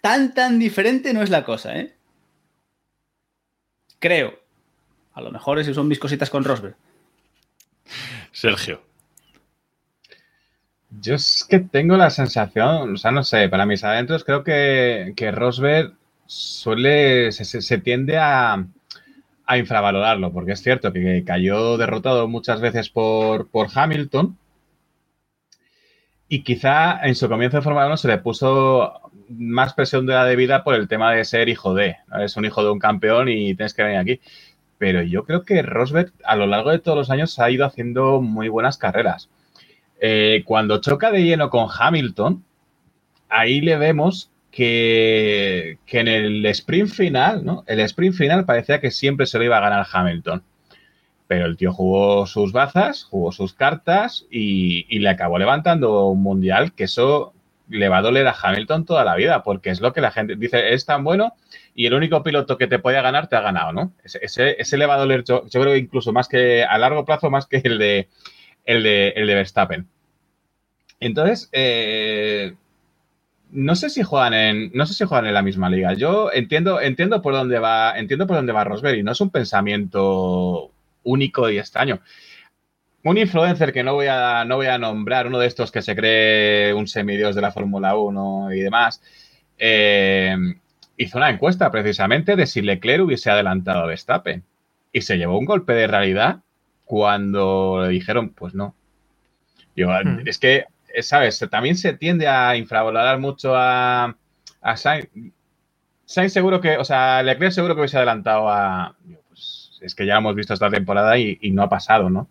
tan 0.00 0.32
tan 0.32 0.58
diferente 0.58 1.12
no 1.12 1.20
es 1.20 1.28
la 1.28 1.44
cosa, 1.44 1.76
¿eh? 1.76 1.94
Creo. 3.98 4.38
A 5.12 5.20
lo 5.20 5.30
mejor 5.30 5.58
esas 5.58 5.74
son 5.74 5.86
mis 5.86 5.98
cositas 5.98 6.30
con 6.30 6.44
Rosberg. 6.44 6.74
Sergio. 8.32 8.80
Yo 10.98 11.16
es 11.16 11.44
que 11.46 11.58
tengo 11.58 11.98
la 11.98 12.08
sensación, 12.08 12.94
o 12.94 12.96
sea, 12.96 13.10
no 13.10 13.22
sé, 13.22 13.50
para 13.50 13.66
mis 13.66 13.84
adentros 13.84 14.24
creo 14.24 14.42
que, 14.44 15.12
que 15.14 15.30
Rosberg 15.30 15.92
suele, 16.26 17.32
se, 17.32 17.44
se- 17.44 17.60
se 17.60 17.76
tiende 17.78 18.16
a, 18.16 18.64
a 19.46 19.58
infravalorarlo, 19.58 20.32
porque 20.32 20.52
es 20.52 20.62
cierto 20.62 20.92
que 20.92 21.24
cayó 21.24 21.76
derrotado 21.76 22.28
muchas 22.28 22.60
veces 22.60 22.88
por, 22.88 23.48
por 23.48 23.68
Hamilton 23.74 24.36
y 26.32 26.44
quizá 26.44 26.98
en 27.02 27.14
su 27.14 27.28
comienzo 27.28 27.58
de 27.58 27.62
Fórmula 27.62 27.88
1 27.88 27.98
se 27.98 28.08
le 28.08 28.16
puso 28.16 29.12
más 29.28 29.74
presión 29.74 30.06
de 30.06 30.14
la 30.14 30.24
debida 30.24 30.64
por 30.64 30.74
el 30.74 30.88
tema 30.88 31.12
de 31.12 31.26
ser 31.26 31.50
hijo 31.50 31.74
de, 31.74 31.96
eres 32.10 32.38
un 32.38 32.46
hijo 32.46 32.64
de 32.64 32.70
un 32.70 32.78
campeón 32.78 33.28
y 33.28 33.54
tienes 33.54 33.74
que 33.74 33.82
venir 33.82 33.98
aquí. 33.98 34.20
Pero 34.78 35.02
yo 35.02 35.24
creo 35.24 35.44
que 35.44 35.60
Rosberg 35.60 36.10
a 36.24 36.34
lo 36.34 36.46
largo 36.46 36.70
de 36.70 36.78
todos 36.78 36.96
los 36.96 37.10
años 37.10 37.38
ha 37.38 37.50
ido 37.50 37.66
haciendo 37.66 38.22
muy 38.22 38.48
buenas 38.48 38.78
carreras. 38.78 39.28
Eh, 40.00 40.42
cuando 40.46 40.80
choca 40.80 41.10
de 41.12 41.22
lleno 41.22 41.50
con 41.50 41.68
Hamilton, 41.70 42.42
ahí 43.28 43.60
le 43.60 43.76
vemos 43.76 44.30
que, 44.52 45.78
que 45.86 45.98
en 45.98 46.08
el 46.08 46.46
sprint 46.46 46.90
final, 46.90 47.44
¿no? 47.44 47.64
El 47.66 47.80
sprint 47.80 48.14
final 48.14 48.44
parecía 48.44 48.80
que 48.80 48.92
siempre 48.92 49.26
se 49.26 49.38
lo 49.38 49.44
iba 49.44 49.56
a 49.56 49.62
ganar 49.62 49.86
Hamilton. 49.90 50.44
Pero 51.26 51.46
el 51.46 51.56
tío 51.56 51.72
jugó 51.72 52.26
sus 52.26 52.52
bazas, 52.52 53.04
jugó 53.04 53.32
sus 53.32 53.54
cartas 53.54 54.26
y, 54.30 54.86
y 54.94 54.98
le 55.00 55.08
acabó 55.08 55.38
levantando 55.38 56.06
un 56.08 56.22
mundial 56.22 56.74
que 56.74 56.84
eso 56.84 57.32
le 57.68 57.88
va 57.88 57.98
a 57.98 58.02
doler 58.02 58.26
a 58.26 58.36
Hamilton 58.40 58.84
toda 58.84 59.04
la 59.04 59.16
vida, 59.16 59.42
porque 59.42 59.70
es 59.70 59.80
lo 59.80 59.94
que 59.94 60.02
la 60.02 60.10
gente 60.10 60.36
dice, 60.36 60.74
es 60.74 60.84
tan 60.84 61.02
bueno 61.04 61.34
y 61.74 61.86
el 61.86 61.94
único 61.94 62.22
piloto 62.22 62.58
que 62.58 62.66
te 62.66 62.78
podía 62.78 63.00
ganar 63.00 63.28
te 63.28 63.36
ha 63.36 63.40
ganado, 63.40 63.72
¿no? 63.72 63.92
Ese, 64.04 64.56
ese, 64.58 64.76
le 64.76 64.84
va 64.84 64.94
a 64.94 64.98
doler, 64.98 65.24
yo, 65.24 65.44
creo 65.50 65.74
incluso 65.76 66.12
más 66.12 66.28
que 66.28 66.64
a 66.64 66.76
largo 66.76 67.06
plazo, 67.06 67.30
más 67.30 67.46
que 67.46 67.62
el 67.64 67.78
de, 67.78 68.08
el 68.66 68.82
de, 68.82 69.08
el 69.16 69.26
de 69.26 69.34
Verstappen. 69.34 69.88
Entonces, 71.00 71.48
eh, 71.52 72.54
no 73.52 73.76
sé 73.76 73.90
si 73.90 74.02
juegan 74.02 74.34
en, 74.34 74.70
no 74.74 74.86
sé 74.86 74.94
si 74.94 75.04
juegan 75.04 75.26
en 75.26 75.34
la 75.34 75.42
misma 75.42 75.68
liga. 75.68 75.92
Yo 75.92 76.32
entiendo, 76.32 76.80
entiendo 76.80 77.20
por 77.22 77.34
dónde 77.34 77.58
va, 77.58 77.96
entiendo 77.98 78.26
por 78.26 78.36
dónde 78.36 78.52
va 78.52 78.64
Rosberg 78.64 78.98
y 78.98 79.02
no 79.02 79.12
es 79.12 79.20
un 79.20 79.30
pensamiento 79.30 80.70
único 81.04 81.50
y 81.50 81.58
extraño. 81.58 82.00
Un 83.04 83.18
influencer 83.18 83.72
que 83.72 83.82
no 83.82 83.94
voy 83.94 84.06
a, 84.06 84.44
no 84.44 84.56
voy 84.56 84.66
a 84.66 84.78
nombrar, 84.78 85.26
uno 85.26 85.38
de 85.38 85.48
estos 85.48 85.70
que 85.70 85.82
se 85.82 85.94
cree 85.94 86.72
un 86.72 86.86
semidios 86.86 87.34
de 87.34 87.42
la 87.42 87.52
Fórmula 87.52 87.96
1 87.96 88.54
y 88.54 88.60
demás, 88.60 89.02
eh, 89.58 90.34
hizo 90.96 91.18
una 91.18 91.30
encuesta 91.30 91.70
precisamente 91.70 92.36
de 92.36 92.46
si 92.46 92.62
Leclerc 92.62 93.04
hubiese 93.04 93.30
adelantado 93.30 93.80
a 93.82 93.86
Verstappen. 93.86 94.44
Y 94.92 95.02
se 95.02 95.16
llevó 95.16 95.38
un 95.38 95.46
golpe 95.46 95.72
de 95.72 95.86
realidad 95.86 96.40
cuando 96.84 97.82
le 97.82 97.88
dijeron, 97.88 98.30
pues 98.30 98.54
no. 98.54 98.74
Hmm. 99.76 100.26
Es 100.26 100.38
que, 100.38 100.66
¿sabes? 101.00 101.38
También 101.50 101.76
se 101.76 101.92
tiende 101.94 102.28
a 102.28 102.56
infravalorar 102.56 103.18
mucho 103.18 103.54
a, 103.56 104.16
a 104.60 104.76
Sainz. 104.76 105.08
Sainz 106.04 106.32
seguro 106.32 106.60
que, 106.60 106.76
o 106.76 106.84
sea, 106.84 107.22
Leclerc 107.22 107.52
seguro 107.52 107.74
que 107.74 107.80
hubiese 107.80 107.96
adelantado 107.96 108.48
a... 108.50 108.94
Pues 109.28 109.70
es 109.80 109.94
que 109.94 110.04
ya 110.06 110.16
hemos 110.18 110.34
visto 110.34 110.52
esta 110.54 110.70
temporada 110.70 111.16
y, 111.18 111.38
y 111.40 111.50
no 111.52 111.62
ha 111.62 111.68
pasado, 111.68 112.10
¿no? 112.10 112.28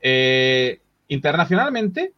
Eh, 0.00 0.80
internacionalmente, 1.08 2.12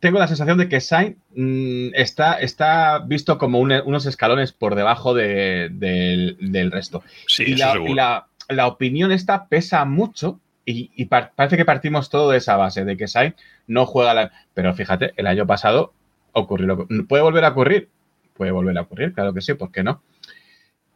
tengo 0.00 0.18
la 0.18 0.28
sensación 0.28 0.58
de 0.58 0.68
que 0.68 0.80
Sainz 0.80 1.16
mm, 1.34 1.88
está, 1.94 2.34
está 2.40 2.98
visto 3.00 3.36
como 3.38 3.58
un- 3.58 3.72
unos 3.84 4.06
escalones 4.06 4.52
por 4.52 4.74
debajo 4.74 5.12
de- 5.14 5.68
del, 5.72 6.36
del 6.40 6.70
resto. 6.70 7.02
Sí, 7.26 7.44
y 7.44 7.54
la, 7.56 7.78
y 7.78 7.94
la- 7.94 8.26
la 8.48 8.66
opinión 8.66 9.12
esta 9.12 9.46
pesa 9.48 9.84
mucho 9.84 10.40
y, 10.70 10.90
y 10.96 11.04
par- 11.06 11.32
parece 11.34 11.56
que 11.56 11.64
partimos 11.64 12.10
todo 12.10 12.30
de 12.30 12.38
esa 12.38 12.56
base, 12.56 12.84
de 12.84 12.96
que 12.96 13.08
Sainz 13.08 13.34
no 13.66 13.86
juega 13.86 14.14
la... 14.14 14.32
Pero 14.54 14.74
fíjate, 14.74 15.12
el 15.16 15.26
año 15.26 15.46
pasado 15.46 15.92
ocurrió 16.32 16.66
lo 16.66 16.86
que- 16.86 17.02
¿Puede 17.04 17.22
volver 17.22 17.44
a 17.44 17.48
ocurrir? 17.48 17.88
Puede 18.36 18.50
volver 18.50 18.76
a 18.78 18.82
ocurrir, 18.82 19.12
claro 19.14 19.32
que 19.34 19.40
sí, 19.40 19.54
¿por 19.54 19.72
qué 19.72 19.82
no? 19.82 20.02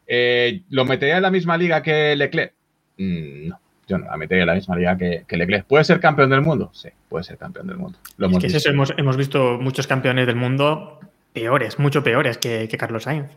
Eh, 0.06 0.62
¿Lo 0.70 0.84
metería 0.84 1.16
en 1.16 1.22
la 1.22 1.30
misma 1.30 1.56
liga 1.56 1.82
que 1.82 2.14
Leclerc? 2.16 2.52
Mm, 2.98 3.48
no, 3.48 3.60
yo 3.88 3.98
no 3.98 4.06
la 4.06 4.16
metería 4.16 4.42
en 4.42 4.48
la 4.48 4.54
misma 4.54 4.76
liga 4.76 4.96
que, 4.96 5.24
que 5.26 5.36
Leclerc. 5.36 5.64
¿Puede 5.66 5.84
ser 5.84 6.00
campeón 6.00 6.30
del 6.30 6.42
mundo? 6.42 6.70
Sí, 6.74 6.88
puede 7.08 7.24
ser 7.24 7.38
campeón 7.38 7.66
del 7.66 7.78
mundo. 7.78 7.98
Lo 8.18 8.26
Es 8.28 8.32
que 8.38 8.46
es 8.46 8.52
visto. 8.52 8.58
eso, 8.58 8.70
hemos, 8.70 8.94
hemos 8.96 9.16
visto 9.16 9.58
muchos 9.60 9.86
campeones 9.86 10.26
del 10.26 10.36
mundo 10.36 11.00
peores, 11.32 11.78
mucho 11.78 12.02
peores 12.04 12.36
que, 12.38 12.68
que 12.68 12.76
Carlos 12.76 13.04
Sainz. 13.04 13.30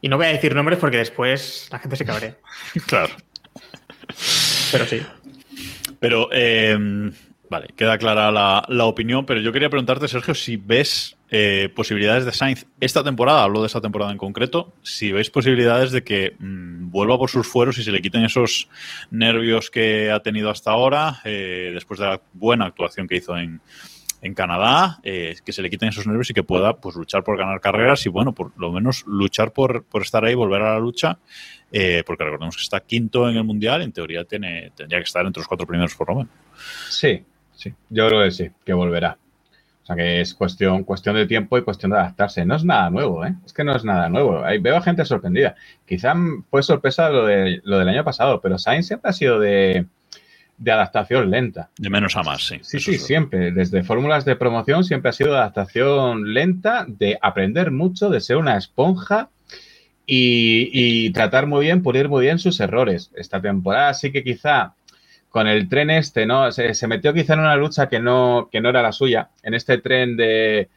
Y 0.00 0.08
no 0.08 0.16
voy 0.16 0.26
a 0.26 0.30
decir 0.30 0.54
nombres 0.54 0.78
porque 0.78 0.98
después 0.98 1.68
la 1.72 1.78
gente 1.80 1.96
se 1.96 2.04
cabrea. 2.04 2.36
Claro. 2.86 3.12
Pero 4.70 4.84
sí. 4.86 5.02
Pero, 6.04 6.28
eh, 6.32 6.76
vale, 7.48 7.68
queda 7.74 7.96
clara 7.96 8.30
la, 8.30 8.66
la 8.68 8.84
opinión, 8.84 9.24
pero 9.24 9.40
yo 9.40 9.52
quería 9.52 9.70
preguntarte, 9.70 10.06
Sergio, 10.06 10.34
si 10.34 10.58
ves 10.58 11.16
eh, 11.30 11.70
posibilidades 11.74 12.26
de 12.26 12.32
Sainz 12.32 12.66
esta 12.78 13.02
temporada, 13.02 13.42
hablo 13.42 13.62
de 13.62 13.68
esta 13.68 13.80
temporada 13.80 14.12
en 14.12 14.18
concreto, 14.18 14.74
si 14.82 15.12
veis 15.12 15.30
posibilidades 15.30 15.92
de 15.92 16.04
que 16.04 16.36
mm, 16.38 16.90
vuelva 16.90 17.16
por 17.16 17.30
sus 17.30 17.46
fueros 17.46 17.78
y 17.78 17.84
se 17.84 17.90
le 17.90 18.02
quiten 18.02 18.22
esos 18.22 18.68
nervios 19.10 19.70
que 19.70 20.10
ha 20.10 20.20
tenido 20.20 20.50
hasta 20.50 20.72
ahora, 20.72 21.22
eh, 21.24 21.70
después 21.72 21.98
de 21.98 22.04
la 22.04 22.20
buena 22.34 22.66
actuación 22.66 23.08
que 23.08 23.16
hizo 23.16 23.38
en, 23.38 23.62
en 24.24 24.34
Canadá, 24.34 24.98
eh, 25.04 25.36
que 25.44 25.52
se 25.52 25.62
le 25.62 25.68
quiten 25.70 25.90
esos 25.90 26.06
nervios 26.06 26.30
y 26.30 26.34
que 26.34 26.42
pueda 26.42 26.74
pues 26.78 26.96
luchar 26.96 27.22
por 27.22 27.36
ganar 27.38 27.60
carreras 27.60 28.04
y 28.06 28.08
bueno, 28.08 28.32
por 28.32 28.50
lo 28.58 28.72
menos 28.72 29.04
luchar 29.06 29.52
por, 29.52 29.84
por 29.84 30.02
estar 30.02 30.24
ahí, 30.24 30.34
volver 30.34 30.62
a 30.62 30.72
la 30.72 30.78
lucha, 30.80 31.18
eh, 31.70 32.02
porque 32.06 32.24
recordemos 32.24 32.56
que 32.56 32.62
está 32.62 32.80
quinto 32.80 33.28
en 33.28 33.36
el 33.36 33.44
Mundial, 33.44 33.82
en 33.82 33.92
teoría 33.92 34.24
tiene, 34.24 34.72
tendría 34.74 34.98
que 34.98 35.04
estar 35.04 35.24
entre 35.26 35.40
los 35.40 35.46
cuatro 35.48 35.66
primeros 35.66 35.94
por 35.94 36.08
lo 36.08 36.14
menos. 36.16 36.32
Sí, 36.88 37.22
sí, 37.54 37.72
yo 37.90 38.08
creo 38.08 38.24
que 38.24 38.30
sí, 38.30 38.50
que 38.64 38.72
volverá. 38.72 39.18
O 39.82 39.86
sea 39.86 39.96
que 39.96 40.22
es 40.22 40.32
cuestión, 40.32 40.82
cuestión 40.84 41.14
de 41.14 41.26
tiempo 41.26 41.58
y 41.58 41.62
cuestión 41.62 41.90
de 41.90 41.98
adaptarse. 41.98 42.46
No 42.46 42.54
es 42.56 42.64
nada 42.64 42.88
nuevo, 42.88 43.26
¿eh? 43.26 43.34
Es 43.44 43.52
que 43.52 43.64
no 43.64 43.76
es 43.76 43.84
nada 43.84 44.08
nuevo. 44.08 44.42
Hay- 44.42 44.56
veo 44.58 44.78
a 44.78 44.80
gente 44.80 45.04
sorprendida. 45.04 45.56
Quizá 45.86 46.14
fue 46.48 46.62
sorpresa 46.62 47.10
lo, 47.10 47.26
de, 47.26 47.60
lo 47.64 47.78
del 47.78 47.90
año 47.90 48.02
pasado, 48.02 48.40
pero 48.40 48.56
Sainz 48.56 48.86
siempre 48.86 49.10
ha 49.10 49.12
sido 49.12 49.38
de, 49.38 49.84
de 50.56 50.72
adaptación 50.72 51.30
lenta. 51.30 51.70
De 51.76 51.90
menos 51.90 52.16
a 52.16 52.22
más, 52.22 52.46
sí. 52.46 52.60
Sí, 52.62 52.76
Eso 52.76 52.90
sí, 52.90 52.96
es 52.96 53.06
siempre. 53.06 53.50
Desde 53.50 53.82
fórmulas 53.82 54.24
de 54.24 54.36
promoción 54.36 54.84
siempre 54.84 55.10
ha 55.10 55.12
sido 55.12 55.32
de 55.32 55.38
adaptación 55.38 56.32
lenta, 56.32 56.84
de 56.86 57.18
aprender 57.20 57.70
mucho, 57.70 58.10
de 58.10 58.20
ser 58.20 58.36
una 58.36 58.56
esponja 58.56 59.30
y, 60.06 60.70
y 60.72 61.10
tratar 61.10 61.46
muy 61.46 61.64
bien, 61.64 61.82
pulir 61.82 62.08
muy 62.08 62.24
bien 62.24 62.38
sus 62.38 62.60
errores. 62.60 63.10
Esta 63.16 63.40
temporada 63.40 63.94
sí 63.94 64.12
que 64.12 64.22
quizá 64.22 64.74
con 65.34 65.48
el 65.48 65.68
tren 65.68 65.90
este, 65.90 66.26
¿no? 66.26 66.52
Se, 66.52 66.74
se 66.74 66.86
metió 66.86 67.12
quizá 67.12 67.34
en 67.34 67.40
una 67.40 67.56
lucha 67.56 67.88
que 67.88 67.98
no, 67.98 68.48
que 68.52 68.60
no 68.60 68.68
era 68.68 68.82
la 68.82 68.92
suya. 68.92 69.30
En 69.42 69.54
este 69.54 69.78
tren 69.78 70.16
de 70.16 70.68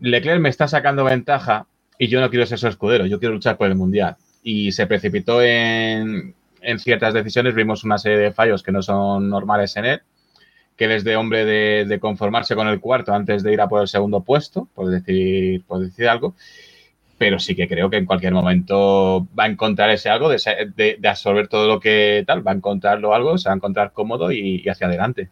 Leclerc 0.00 0.38
me 0.38 0.50
está 0.50 0.68
sacando 0.68 1.02
ventaja 1.04 1.66
y 1.98 2.08
yo 2.08 2.20
no 2.20 2.28
quiero 2.28 2.44
ser 2.44 2.58
su 2.58 2.68
escudero, 2.68 3.06
yo 3.06 3.18
quiero 3.18 3.34
luchar 3.34 3.56
por 3.56 3.68
el 3.68 3.74
mundial. 3.74 4.16
Y 4.42 4.72
se 4.72 4.86
precipitó 4.86 5.42
en, 5.42 6.34
en 6.66 6.78
ciertas 6.78 7.14
decisiones, 7.14 7.54
vimos 7.54 7.84
una 7.84 7.98
serie 7.98 8.18
de 8.18 8.32
fallos 8.32 8.62
que 8.62 8.72
no 8.72 8.82
son 8.82 9.28
normales 9.30 9.76
en 9.76 9.84
él 9.86 10.02
que 10.76 10.84
él 10.84 10.92
es 10.92 11.04
de 11.04 11.16
hombre 11.16 11.44
de, 11.44 11.98
conformarse 12.00 12.54
con 12.54 12.68
el 12.68 12.80
cuarto 12.80 13.14
antes 13.14 13.42
de 13.42 13.52
ir 13.52 13.60
a 13.60 13.68
por 13.68 13.80
el 13.80 13.88
segundo 13.88 14.20
puesto, 14.20 14.68
por 14.74 14.88
decir, 14.90 15.64
por 15.64 15.80
decir 15.80 16.08
algo. 16.08 16.34
Pero 17.18 17.38
sí 17.38 17.54
que 17.56 17.66
creo 17.66 17.88
que 17.88 17.96
en 17.96 18.04
cualquier 18.04 18.34
momento 18.34 19.26
va 19.38 19.44
a 19.44 19.48
encontrar 19.48 19.88
ese 19.88 20.10
algo 20.10 20.28
de, 20.28 20.38
de- 20.76 20.96
de 20.98 21.08
absorber 21.08 21.48
todo 21.48 21.66
lo 21.66 21.80
que 21.80 22.24
tal, 22.26 22.46
va 22.46 22.50
a 22.52 22.54
encontrarlo 22.54 23.14
algo, 23.14 23.38
se 23.38 23.48
va 23.48 23.54
a 23.54 23.56
encontrar 23.56 23.92
cómodo 23.92 24.30
y, 24.30 24.68
hacia 24.68 24.86
adelante. 24.86 25.30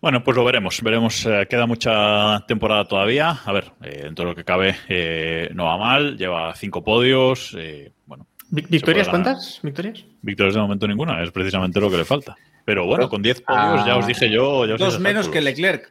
Bueno, 0.00 0.24
pues 0.24 0.36
lo 0.36 0.44
veremos. 0.44 0.80
Veremos. 0.82 1.26
eh, 1.26 1.46
queda 1.48 1.66
mucha 1.66 2.40
temporada 2.48 2.86
todavía. 2.86 3.38
A 3.44 3.52
ver, 3.52 3.72
eh, 3.82 4.00
dentro 4.04 4.24
de 4.24 4.30
lo 4.30 4.34
que 4.34 4.44
cabe, 4.44 4.74
eh, 4.88 5.50
no 5.54 5.66
va 5.66 5.76
mal. 5.76 6.16
Lleva 6.16 6.54
cinco 6.54 6.82
podios. 6.82 7.54
eh, 7.58 7.92
bueno, 8.06 8.26
¿Victorias 8.52 9.08
cuántas? 9.08 9.60
¿Victorias? 9.62 10.04
victorias 10.20 10.54
de 10.54 10.60
momento 10.60 10.86
ninguna. 10.86 11.22
Es 11.22 11.30
precisamente 11.30 11.80
lo 11.80 11.90
que 11.90 11.96
le 11.96 12.04
falta. 12.04 12.36
Pero 12.66 12.84
bueno, 12.84 13.08
con 13.08 13.22
10 13.22 13.40
podios, 13.40 13.86
ya 13.86 13.96
os 13.96 14.06
dije 14.06 14.30
yo. 14.30 14.66
Ya 14.66 14.74
os 14.74 14.80
Dos 14.80 15.00
menos 15.00 15.28
que. 15.28 15.40
Leclerc. 15.40 15.90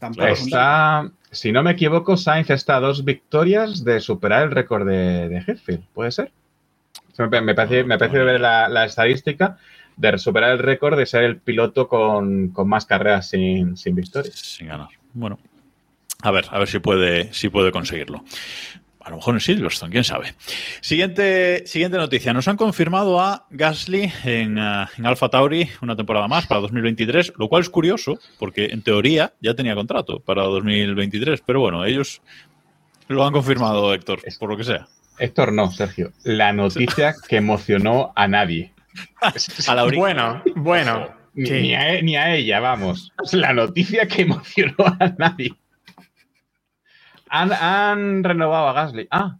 Tampoco. 0.00 0.26
Está, 0.26 1.08
si 1.30 1.52
no 1.52 1.62
me 1.62 1.70
equivoco, 1.70 2.16
Sainz 2.16 2.50
está 2.50 2.76
a 2.76 2.80
dos 2.80 3.04
victorias 3.04 3.84
de 3.84 4.00
superar 4.00 4.42
el 4.42 4.50
récord 4.50 4.86
de, 4.86 5.28
de 5.28 5.38
Hetfield, 5.38 5.84
¿puede 5.94 6.10
ser? 6.10 6.32
Me, 7.16 7.40
me 7.40 7.54
parece, 7.54 7.84
me 7.84 7.96
parece 7.96 8.18
ver 8.18 8.40
la, 8.40 8.68
la 8.68 8.84
estadística 8.84 9.56
de 9.96 10.18
superar 10.18 10.50
el 10.50 10.58
récord 10.58 10.98
de 10.98 11.06
ser 11.06 11.22
el 11.22 11.38
piloto 11.38 11.86
con, 11.88 12.48
con 12.48 12.68
más 12.68 12.86
carreras 12.86 13.28
sin, 13.28 13.76
sin 13.76 13.94
victorias. 13.94 14.34
Sin 14.34 14.66
ganar. 14.66 14.88
Bueno, 15.12 15.38
a 16.22 16.30
ver, 16.30 16.46
a 16.50 16.58
ver 16.58 16.68
si 16.68 16.80
puede, 16.80 17.32
si 17.32 17.48
puede 17.48 17.70
conseguirlo. 17.70 18.24
A 19.04 19.10
lo 19.10 19.16
mejor 19.16 19.34
en 19.34 19.40
Silverstone, 19.40 19.92
quién 19.92 20.02
sabe. 20.02 20.34
Siguiente, 20.80 21.66
siguiente 21.66 21.98
noticia. 21.98 22.32
Nos 22.32 22.48
han 22.48 22.56
confirmado 22.56 23.20
a 23.20 23.46
Gasly 23.50 24.10
en, 24.24 24.56
eh, 24.56 24.86
en 24.96 25.06
Alfa 25.06 25.28
Tauri 25.28 25.68
una 25.82 25.94
temporada 25.94 26.26
más 26.26 26.46
para 26.46 26.62
2023, 26.62 27.34
lo 27.36 27.48
cual 27.48 27.62
es 27.62 27.68
curioso, 27.68 28.18
porque 28.38 28.66
en 28.66 28.80
teoría 28.80 29.34
ya 29.42 29.54
tenía 29.54 29.74
contrato 29.74 30.20
para 30.20 30.44
2023. 30.44 31.42
Pero 31.44 31.60
bueno, 31.60 31.84
ellos 31.84 32.22
lo 33.08 33.26
han 33.26 33.32
confirmado, 33.34 33.92
Héctor, 33.92 34.20
por 34.38 34.48
lo 34.48 34.56
que 34.56 34.64
sea. 34.64 34.88
Héctor, 35.18 35.52
no, 35.52 35.70
Sergio. 35.70 36.10
La 36.22 36.54
noticia 36.54 37.14
que 37.28 37.36
emocionó 37.36 38.12
a 38.16 38.26
nadie. 38.26 38.72
A 39.66 39.74
la 39.74 39.84
Bueno, 39.84 40.42
bueno. 40.56 41.10
Ni, 41.34 41.46
sí. 41.46 41.52
ni 41.54 41.74
a, 41.74 42.00
ni 42.00 42.16
a 42.16 42.34
ella, 42.34 42.60
vamos. 42.60 43.12
La 43.32 43.52
noticia 43.52 44.06
que 44.06 44.22
emocionó 44.22 44.76
a 44.98 45.12
nadie. 45.18 45.52
Han, 47.36 47.52
han 47.52 48.24
renovado 48.24 48.68
a 48.68 48.72
Gasly. 48.72 49.08
Ah, 49.10 49.38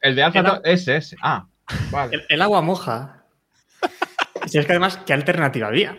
el 0.00 0.14
de 0.16 0.22
Alfa 0.22 0.38
Era- 0.40 0.62
Tauri- 0.62 0.68
ese. 0.88 1.16
Ah, 1.22 1.46
vale. 1.90 2.16
El, 2.16 2.22
el 2.28 2.42
agua 2.42 2.62
moja. 2.62 3.24
Si 4.46 4.58
es 4.58 4.66
que 4.66 4.72
además, 4.72 4.98
¿qué 5.06 5.12
alternativa 5.12 5.68
había? 5.68 5.96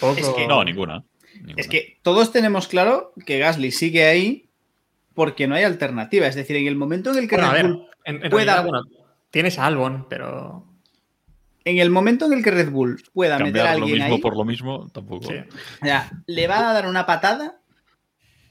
Poco- 0.00 0.18
Es 0.18 0.28
que- 0.30 0.46
No, 0.46 0.64
ninguna. 0.64 1.04
ninguna. 1.34 1.54
Es 1.56 1.68
que 1.68 1.98
todos 2.02 2.32
tenemos 2.32 2.68
claro 2.68 3.12
que 3.26 3.38
Gasly 3.38 3.70
sigue 3.72 4.06
ahí 4.06 4.50
porque 5.14 5.46
no 5.46 5.54
hay 5.54 5.64
alternativa. 5.64 6.26
Es 6.26 6.34
decir, 6.34 6.56
en 6.56 6.66
el 6.66 6.76
momento 6.76 7.10
en 7.12 7.18
el 7.18 7.28
que 7.28 7.36
Bueno, 7.36 7.52
Red 7.52 7.62
ver, 7.62 7.72
Bull 7.72 7.86
en, 8.04 8.24
en 8.24 8.30
pueda- 8.30 8.54
realidad, 8.62 8.64
bueno, 8.64 9.06
tienes 9.30 9.58
a 9.58 9.66
Albon, 9.66 10.06
pero. 10.08 10.66
en 11.64 11.78
el 11.78 11.90
momento 11.90 12.26
en 12.26 12.32
el 12.32 12.42
que 12.42 12.50
Red 12.50 12.70
Bull 12.70 13.02
pueda 13.12 13.38
meter 13.38 13.62
a 13.62 13.64
Cambiar 13.64 13.78
lo 13.78 13.84
alguien 13.84 13.98
mismo 14.00 14.14
ahí, 14.16 14.20
por 14.20 14.36
lo 14.36 14.44
mismo 14.44 14.88
tampoco. 14.92 15.28
Sí. 15.28 15.34
o 15.82 15.84
sea, 15.86 16.10
le 16.26 16.46
va 16.48 16.70
a 16.70 16.72
dar 16.72 16.86
una 16.88 17.06
patada 17.06 17.60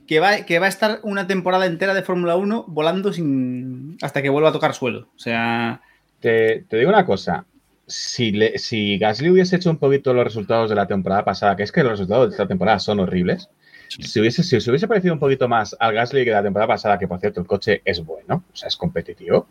que 0.07 0.19
va, 0.19 0.37
que 0.45 0.59
va 0.59 0.65
a 0.65 0.69
estar 0.69 0.99
una 1.03 1.27
temporada 1.27 1.65
entera 1.65 1.93
de 1.93 2.03
Fórmula 2.03 2.35
1 2.35 2.65
volando 2.67 3.13
sin 3.13 3.97
hasta 4.01 4.21
que 4.21 4.29
vuelva 4.29 4.49
a 4.49 4.53
tocar 4.53 4.73
suelo. 4.73 5.07
O 5.15 5.19
sea, 5.19 5.81
Te, 6.19 6.65
te 6.69 6.77
digo 6.77 6.89
una 6.89 7.05
cosa. 7.05 7.45
Si, 7.87 8.31
le- 8.31 8.57
si 8.59 8.97
Gasly 8.97 9.29
hubiese 9.29 9.55
hecho 9.57 9.69
un 9.69 9.77
poquito 9.77 10.13
los 10.13 10.23
resultados 10.23 10.69
de 10.69 10.75
la 10.75 10.87
temporada 10.87 11.25
pasada, 11.25 11.55
que 11.55 11.63
es 11.63 11.71
que 11.71 11.81
los 11.83 11.91
resultados 11.93 12.27
de 12.27 12.31
esta 12.31 12.47
temporada 12.47 12.79
son 12.79 12.99
horribles, 12.99 13.49
Sí. 13.89 14.03
si, 14.03 14.19
hubiese, 14.21 14.41
si 14.43 14.61
se 14.61 14.69
hubiese 14.69 14.87
parecido 14.87 15.13
un 15.13 15.19
poquito 15.19 15.49
más 15.49 15.75
al 15.77 15.93
Gasly 15.93 16.23
que 16.23 16.31
la 16.31 16.41
temporada 16.41 16.67
pasada, 16.67 16.97
que 16.97 17.09
por 17.09 17.19
cierto 17.19 17.41
el 17.41 17.45
coche 17.47 17.81
es 17.83 17.99
bueno, 18.05 18.45
o 18.53 18.55
sea, 18.55 18.69
es 18.69 18.77
competitivo, 18.77 19.47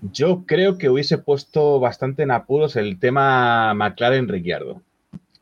yo 0.00 0.44
creo 0.46 0.78
que 0.78 0.88
hubiese 0.88 1.18
puesto 1.18 1.78
bastante 1.78 2.22
en 2.22 2.30
apuros 2.30 2.76
el 2.76 2.98
tema 2.98 3.74
McLaren-Ricciardo. 3.74 4.80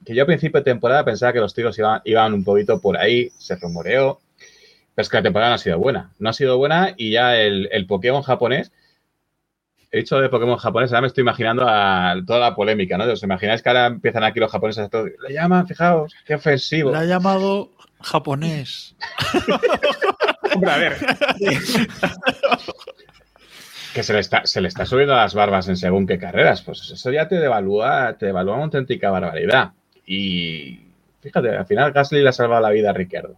Que 0.08 0.14
yo 0.14 0.22
a 0.22 0.26
principio 0.26 0.60
de 0.60 0.64
temporada 0.64 1.04
pensaba 1.04 1.34
que 1.34 1.38
los 1.38 1.52
tiros 1.52 1.78
iban, 1.78 2.00
iban 2.06 2.32
un 2.32 2.42
poquito 2.42 2.80
por 2.80 2.96
ahí, 2.96 3.28
se 3.36 3.56
rumoreó, 3.56 4.18
pero 4.94 5.02
es 5.02 5.08
que 5.10 5.18
la 5.18 5.22
temporada 5.22 5.50
no 5.50 5.56
ha 5.56 5.58
sido 5.58 5.78
buena. 5.78 6.12
No 6.18 6.30
ha 6.30 6.32
sido 6.32 6.56
buena 6.56 6.94
y 6.96 7.10
ya 7.10 7.36
el, 7.36 7.68
el 7.72 7.86
Pokémon 7.86 8.22
japonés 8.22 8.72
He 9.90 9.98
dicho 9.98 10.18
de 10.18 10.30
Pokémon 10.30 10.56
japonés, 10.56 10.92
ahora 10.92 11.02
me 11.02 11.06
estoy 11.08 11.20
imaginando 11.20 11.66
a 11.68 12.14
toda 12.26 12.40
la 12.40 12.54
polémica, 12.54 12.96
¿no? 12.96 13.04
¿Os 13.04 13.22
imagináis 13.22 13.60
que 13.60 13.68
ahora 13.68 13.84
empiezan 13.84 14.24
aquí 14.24 14.40
los 14.40 14.50
japoneses 14.50 14.86
a 14.86 14.88
todo? 14.88 15.04
Le 15.04 15.34
llaman, 15.34 15.66
fijaos, 15.66 16.14
qué 16.24 16.36
ofensivo. 16.36 16.90
La 16.90 17.00
ha 17.00 17.04
llamado 17.04 17.70
japonés. 18.00 18.96
Hombre, 20.54 20.70
a 20.70 20.78
ver. 20.78 20.96
Que 23.92 24.02
se 24.02 24.14
le, 24.14 24.20
está, 24.20 24.46
se 24.46 24.62
le 24.62 24.68
está 24.68 24.86
subiendo 24.86 25.14
las 25.14 25.34
barbas 25.34 25.68
en 25.68 25.76
según 25.76 26.06
qué 26.06 26.18
carreras. 26.18 26.62
Pues 26.62 26.90
eso 26.90 27.10
ya 27.10 27.28
te 27.28 27.36
devalúa, 27.36 28.16
te 28.18 28.26
devalúa 28.26 28.54
una 28.54 28.64
auténtica 28.64 29.10
barbaridad. 29.10 29.72
Y 30.10 30.80
fíjate, 31.20 31.56
al 31.56 31.66
final 31.66 31.92
Gasly 31.92 32.22
le 32.22 32.30
ha 32.30 32.32
salvado 32.32 32.62
la 32.62 32.70
vida 32.70 32.90
a 32.90 32.92
Ricciardo. 32.94 33.36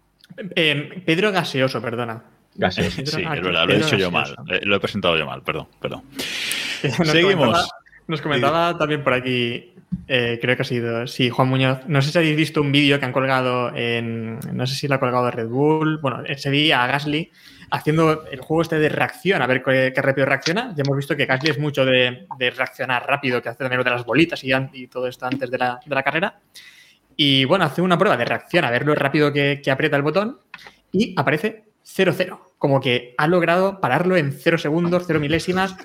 Eh, 0.54 1.02
Pedro 1.04 1.32
Gaseoso, 1.32 1.82
perdona. 1.82 2.22
Gaseoso. 2.54 2.96
Pedro- 2.98 3.10
Sí, 3.18 3.22
es 3.22 3.42
verdad, 3.42 3.66
lo 3.66 3.72
he 3.74 3.78
dicho 3.78 3.96
yo 3.96 4.10
mal. 4.10 4.34
Eh, 4.48 4.60
Lo 4.62 4.76
he 4.76 4.80
presentado 4.80 5.16
yo 5.18 5.26
mal, 5.26 5.42
perdón, 5.42 5.66
perdón. 5.80 6.02
Nos 6.98 7.08
Seguimos. 7.08 7.34
comentaba- 7.34 7.68
Nos 8.06 8.20
comentaba 8.22 8.78
también 8.78 9.02
por 9.04 9.12
aquí, 9.14 9.72
eh, 10.08 10.38
creo 10.40 10.56
que 10.56 10.62
ha 10.62 10.64
sido, 10.64 11.06
sí, 11.06 11.30
Juan 11.30 11.48
Muñoz. 11.48 11.80
No 11.86 12.00
sé 12.02 12.10
si 12.12 12.18
habéis 12.18 12.36
visto 12.36 12.60
un 12.60 12.72
vídeo 12.72 12.98
que 12.98 13.04
han 13.06 13.12
colgado 13.12 13.74
en, 13.76 14.38
no 14.52 14.66
sé 14.66 14.74
si 14.74 14.88
lo 14.88 14.94
ha 14.96 15.00
colgado 15.00 15.24
de 15.26 15.30
Red 15.32 15.48
Bull, 15.48 15.98
bueno, 15.98 16.22
se 16.36 16.50
veía 16.50 16.82
a 16.82 16.86
Gasly 16.88 17.30
haciendo 17.70 18.26
el 18.26 18.40
juego 18.40 18.62
este 18.62 18.78
de 18.78 18.88
reacción, 18.88 19.42
a 19.42 19.46
ver 19.46 19.62
qué, 19.62 19.92
rápido 19.96 20.26
reacciona. 20.26 20.74
Ya 20.76 20.82
hemos 20.84 20.96
visto 20.96 21.16
que 21.16 21.26
Gasly 21.26 21.50
es 21.50 21.58
mucho 21.58 21.84
de, 21.84 22.26
reaccionar 22.38 23.06
rápido, 23.06 23.40
que 23.40 23.48
hace 23.48 23.58
también 23.58 23.78
lo 23.78 23.84
de 23.84 23.90
las 23.90 24.04
bolitas 24.04 24.42
y, 24.44 24.86
todo 24.88 25.06
esto 25.06 25.26
antes 25.26 25.50
de 25.50 25.58
la, 25.58 25.80
de 25.84 25.94
la 25.94 26.02
carrera. 26.02 26.40
Y 27.16 27.44
bueno, 27.44 27.64
hace 27.64 27.82
una 27.82 27.98
prueba 27.98 28.16
de 28.16 28.24
reacción, 28.24 28.64
a 28.64 28.70
ver 28.70 28.86
lo 28.86 28.94
rápido 28.94 29.32
que, 29.32 29.60
que 29.62 29.70
aprieta 29.70 29.96
el 29.96 30.02
botón 30.02 30.38
y 30.92 31.14
aparece 31.16 31.64
0-0. 31.84 32.38
Como 32.58 32.80
que 32.80 33.14
ha 33.18 33.26
logrado 33.26 33.80
pararlo 33.80 34.16
en 34.16 34.32
0 34.32 34.58
segundos, 34.58 35.04
0 35.06 35.20
milésimas. 35.20 35.76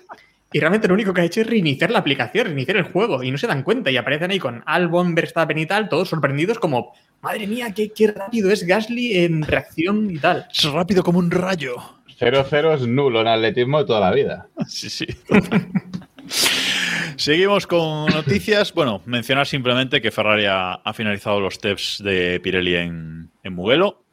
Y 0.55 0.59
realmente 0.61 0.87
lo 0.87 0.93
único 0.93 1.13
que 1.13 1.19
ha 1.19 1.25
hecho 1.25 1.41
es 1.41 1.47
reiniciar 1.47 1.91
la 1.91 1.99
aplicación, 1.99 2.45
reiniciar 2.45 2.77
el 2.77 2.83
juego. 2.83 3.21
Y 3.21 3.29
no 3.29 3.37
se 3.37 3.45
dan 3.45 3.61
cuenta. 3.61 3.91
Y 3.91 3.97
aparecen 3.97 4.31
ahí 4.31 4.39
con 4.39 4.63
Albon, 4.65 5.13
Verstappen 5.13 5.57
y 5.57 5.65
tal, 5.65 5.89
todos 5.89 6.07
sorprendidos 6.07 6.59
como, 6.59 6.93
madre 7.21 7.45
mía, 7.45 7.73
qué, 7.75 7.89
qué 7.89 8.07
rápido 8.07 8.49
es 8.49 8.65
Gasly 8.65 9.17
en 9.17 9.43
reacción 9.43 10.09
y 10.09 10.17
tal. 10.17 10.47
Es 10.49 10.63
rápido 10.63 11.03
como 11.03 11.19
un 11.19 11.29
rayo. 11.29 11.75
0-0 12.17 12.73
es 12.73 12.87
nulo 12.87 13.19
en 13.19 13.27
atletismo 13.27 13.79
de 13.79 13.85
toda 13.85 13.99
la 13.99 14.13
vida. 14.13 14.47
Sí, 14.65 14.89
sí. 14.89 15.05
Seguimos 17.17 17.67
con 17.67 18.05
noticias. 18.05 18.73
Bueno, 18.73 19.01
mencionar 19.05 19.47
simplemente 19.47 20.01
que 20.01 20.09
Ferrari 20.09 20.45
ha, 20.45 20.75
ha 20.75 20.93
finalizado 20.93 21.41
los 21.41 21.59
tests 21.59 22.01
de 22.01 22.39
Pirelli 22.39 22.75
en, 22.75 23.29
en 23.43 23.53
Mugello. 23.53 24.04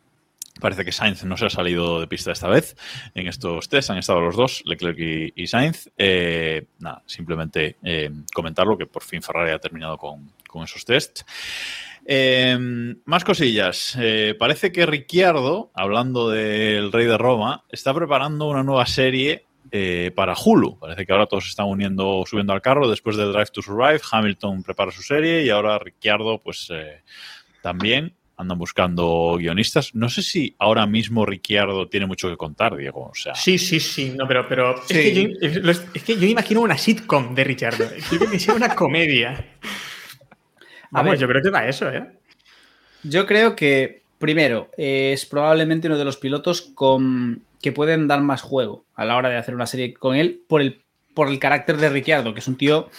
Parece 0.60 0.84
que 0.84 0.92
Sainz 0.92 1.24
no 1.24 1.36
se 1.36 1.46
ha 1.46 1.50
salido 1.50 2.00
de 2.00 2.06
pista 2.06 2.30
esta 2.30 2.48
vez 2.48 2.76
en 3.14 3.26
estos 3.26 3.68
tests. 3.68 3.90
Han 3.90 3.98
estado 3.98 4.20
los 4.20 4.36
dos, 4.36 4.62
Leclerc 4.66 4.98
y, 5.34 5.46
Sainz. 5.46 5.90
Eh, 5.96 6.66
nada, 6.78 7.02
simplemente 7.06 7.76
eh, 7.82 8.10
comentarlo 8.34 8.76
que 8.76 8.86
por 8.86 9.02
fin 9.02 9.22
Ferrari 9.22 9.52
ha 9.52 9.58
terminado 9.58 9.96
con, 9.96 10.30
con 10.46 10.62
esos 10.62 10.84
tests. 10.84 11.24
Eh, 12.04 12.56
más 13.06 13.24
cosillas. 13.24 13.96
Eh, 13.98 14.34
parece 14.38 14.72
que 14.72 14.84
Ricciardo, 14.84 15.70
hablando 15.74 16.28
del 16.28 16.92
Rey 16.92 17.06
de 17.06 17.18
Roma, 17.18 17.64
está 17.70 17.94
preparando 17.94 18.48
una 18.48 18.62
nueva 18.62 18.86
serie 18.86 19.46
para 20.14 20.34
Hulu. 20.34 20.78
Parece 20.78 21.06
que 21.06 21.12
ahora 21.14 21.24
todos 21.24 21.46
están 21.46 21.66
uniendo, 21.66 22.24
subiendo 22.26 22.52
al 22.52 22.60
carro 22.60 22.90
después 22.90 23.16
de 23.16 23.24
Drive 23.24 23.46
to 23.54 23.62
Survive. 23.62 24.02
Hamilton 24.10 24.62
prepara 24.62 24.90
su 24.90 25.02
serie 25.02 25.46
y 25.46 25.48
ahora 25.48 25.78
Ricciardo, 25.78 26.36
pues 26.36 26.68
también 27.62 28.14
andan 28.42 28.58
buscando 28.58 29.36
guionistas. 29.38 29.94
No 29.94 30.08
sé 30.08 30.22
si 30.22 30.54
ahora 30.58 30.86
mismo 30.86 31.24
Ricciardo 31.24 31.88
tiene 31.88 32.06
mucho 32.06 32.28
que 32.28 32.36
contar, 32.36 32.76
Diego. 32.76 33.08
O 33.10 33.14
sea, 33.14 33.34
Sí, 33.34 33.56
sí, 33.58 33.80
sí, 33.80 34.14
no, 34.16 34.28
pero, 34.28 34.46
pero 34.48 34.76
Sí. 34.86 34.94
Es, 34.94 34.98
que 34.98 35.14
yo, 35.62 35.70
es- 35.70 35.82
es 35.94 36.02
que 36.02 36.16
yo 36.18 36.26
imagino 36.26 36.60
una 36.60 36.76
sitcom 36.76 37.34
de 37.34 37.44
Richardo. 37.44 37.84
Yo 38.10 38.18
creo 38.18 38.30
que 38.30 38.38
sea 38.38 38.54
una 38.54 38.74
comedia. 38.74 39.46
Vamos, 40.90 41.12
ver. 41.12 41.20
yo 41.20 41.28
creo 41.28 41.42
que 41.42 41.50
va 41.50 41.60
a 41.60 41.68
eso, 41.68 41.90
¿eh? 41.90 42.04
Yo 43.02 43.26
creo 43.26 43.56
que, 43.56 44.02
primero, 44.18 44.70
es 44.76 45.24
probablemente 45.26 45.88
uno 45.88 45.96
de 45.98 46.04
los 46.04 46.16
pilotos 46.18 46.62
con, 46.62 47.42
que 47.60 47.72
pueden 47.72 48.06
dar 48.08 48.20
más 48.20 48.42
juego 48.42 48.84
a 48.94 49.04
la 49.04 49.16
hora 49.16 49.28
de 49.30 49.36
hacer 49.36 49.54
una 49.54 49.66
serie 49.66 49.94
con 49.94 50.14
él 50.16 50.42
por 50.48 50.60
el, 50.60 50.82
por 51.14 51.28
el 51.28 51.38
carácter 51.38 51.78
de 51.78 51.88
Ricciardo, 51.88 52.34
que 52.34 52.40
es 52.40 52.48
un 52.48 52.56
tío 52.56 52.90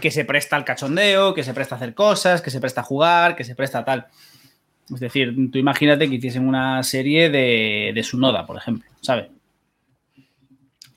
que 0.00 0.10
se 0.10 0.24
presta 0.24 0.56
al 0.56 0.64
cachondeo, 0.64 1.34
que 1.34 1.44
se 1.44 1.52
presta 1.52 1.74
a 1.74 1.78
hacer 1.78 1.94
cosas, 1.94 2.40
que 2.40 2.50
se 2.50 2.60
presta 2.60 2.80
a 2.80 2.84
jugar, 2.84 3.36
que 3.36 3.44
se 3.44 3.54
presta 3.54 3.80
a 3.80 3.84
tal. 3.84 4.06
Es 4.92 5.00
decir, 5.00 5.34
tú 5.50 5.58
imagínate 5.58 6.08
que 6.08 6.16
hiciesen 6.16 6.46
una 6.46 6.82
serie 6.82 7.30
de, 7.30 7.92
de 7.94 8.02
su 8.02 8.18
noda, 8.18 8.46
por 8.46 8.56
ejemplo, 8.58 8.88
¿sabes? 9.00 9.26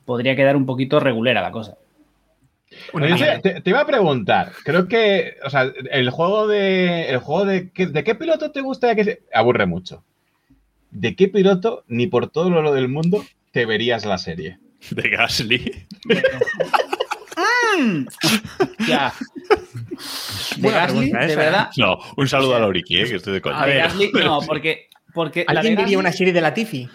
Podría 0.06 0.36
quedar 0.36 0.56
un 0.56 0.66
poquito 0.66 1.00
regulera 1.00 1.42
la 1.42 1.52
cosa. 1.52 1.78
Oye, 2.94 3.14
mierda. 3.14 3.42
te, 3.42 3.62
te 3.62 3.70
iba 3.70 3.82
a 3.82 3.86
preguntar, 3.88 4.52
creo 4.64 4.88
que, 4.88 5.36
o 5.46 5.50
sea, 5.50 5.72
el 5.92 6.10
juego 6.10 6.48
de, 6.48 7.10
el 7.10 7.18
juego 7.20 7.46
de, 7.46 7.70
¿qué- 7.72 7.88
¿de 7.88 8.04
qué 8.04 8.16
piloto 8.16 8.52
te 8.52 8.62
gusta 8.62 8.94
que 8.96 9.04
se 9.04 9.22
aburre 9.34 9.66
mucho? 9.66 10.04
¿De 10.92 11.16
qué 11.16 11.28
piloto, 11.28 11.84
ni 11.88 12.08
por 12.08 12.30
todo 12.30 12.50
lo 12.50 12.74
del 12.74 12.90
mundo, 12.90 13.24
te 13.52 13.66
verías 13.66 14.06
la 14.06 14.18
serie? 14.18 14.60
de 14.92 15.10
Gasly. 15.10 15.88
Ya. 18.88 19.14
De 20.58 20.70
Gasly, 20.70 21.12
de 21.12 21.26
esa, 21.26 21.36
verdad. 21.40 21.70
No, 21.78 21.98
un 22.18 22.28
saludo 22.28 22.56
a 22.56 22.60
Lauriki, 22.60 23.00
eh, 23.00 23.06
que 23.06 23.16
estoy 23.16 23.34
de 23.34 23.42
coña. 23.42 23.62
A 23.62 23.66
ver, 23.66 23.78
Gasly, 23.80 24.12
no, 24.14 24.40
porque, 24.42 24.88
porque 25.14 25.46
la 25.48 25.54
de 25.54 25.60
¿Alguien 25.60 25.78
diría 25.78 26.00
una 26.00 26.12
serie 26.12 26.34
de 26.34 26.42
Latifi? 26.42 26.90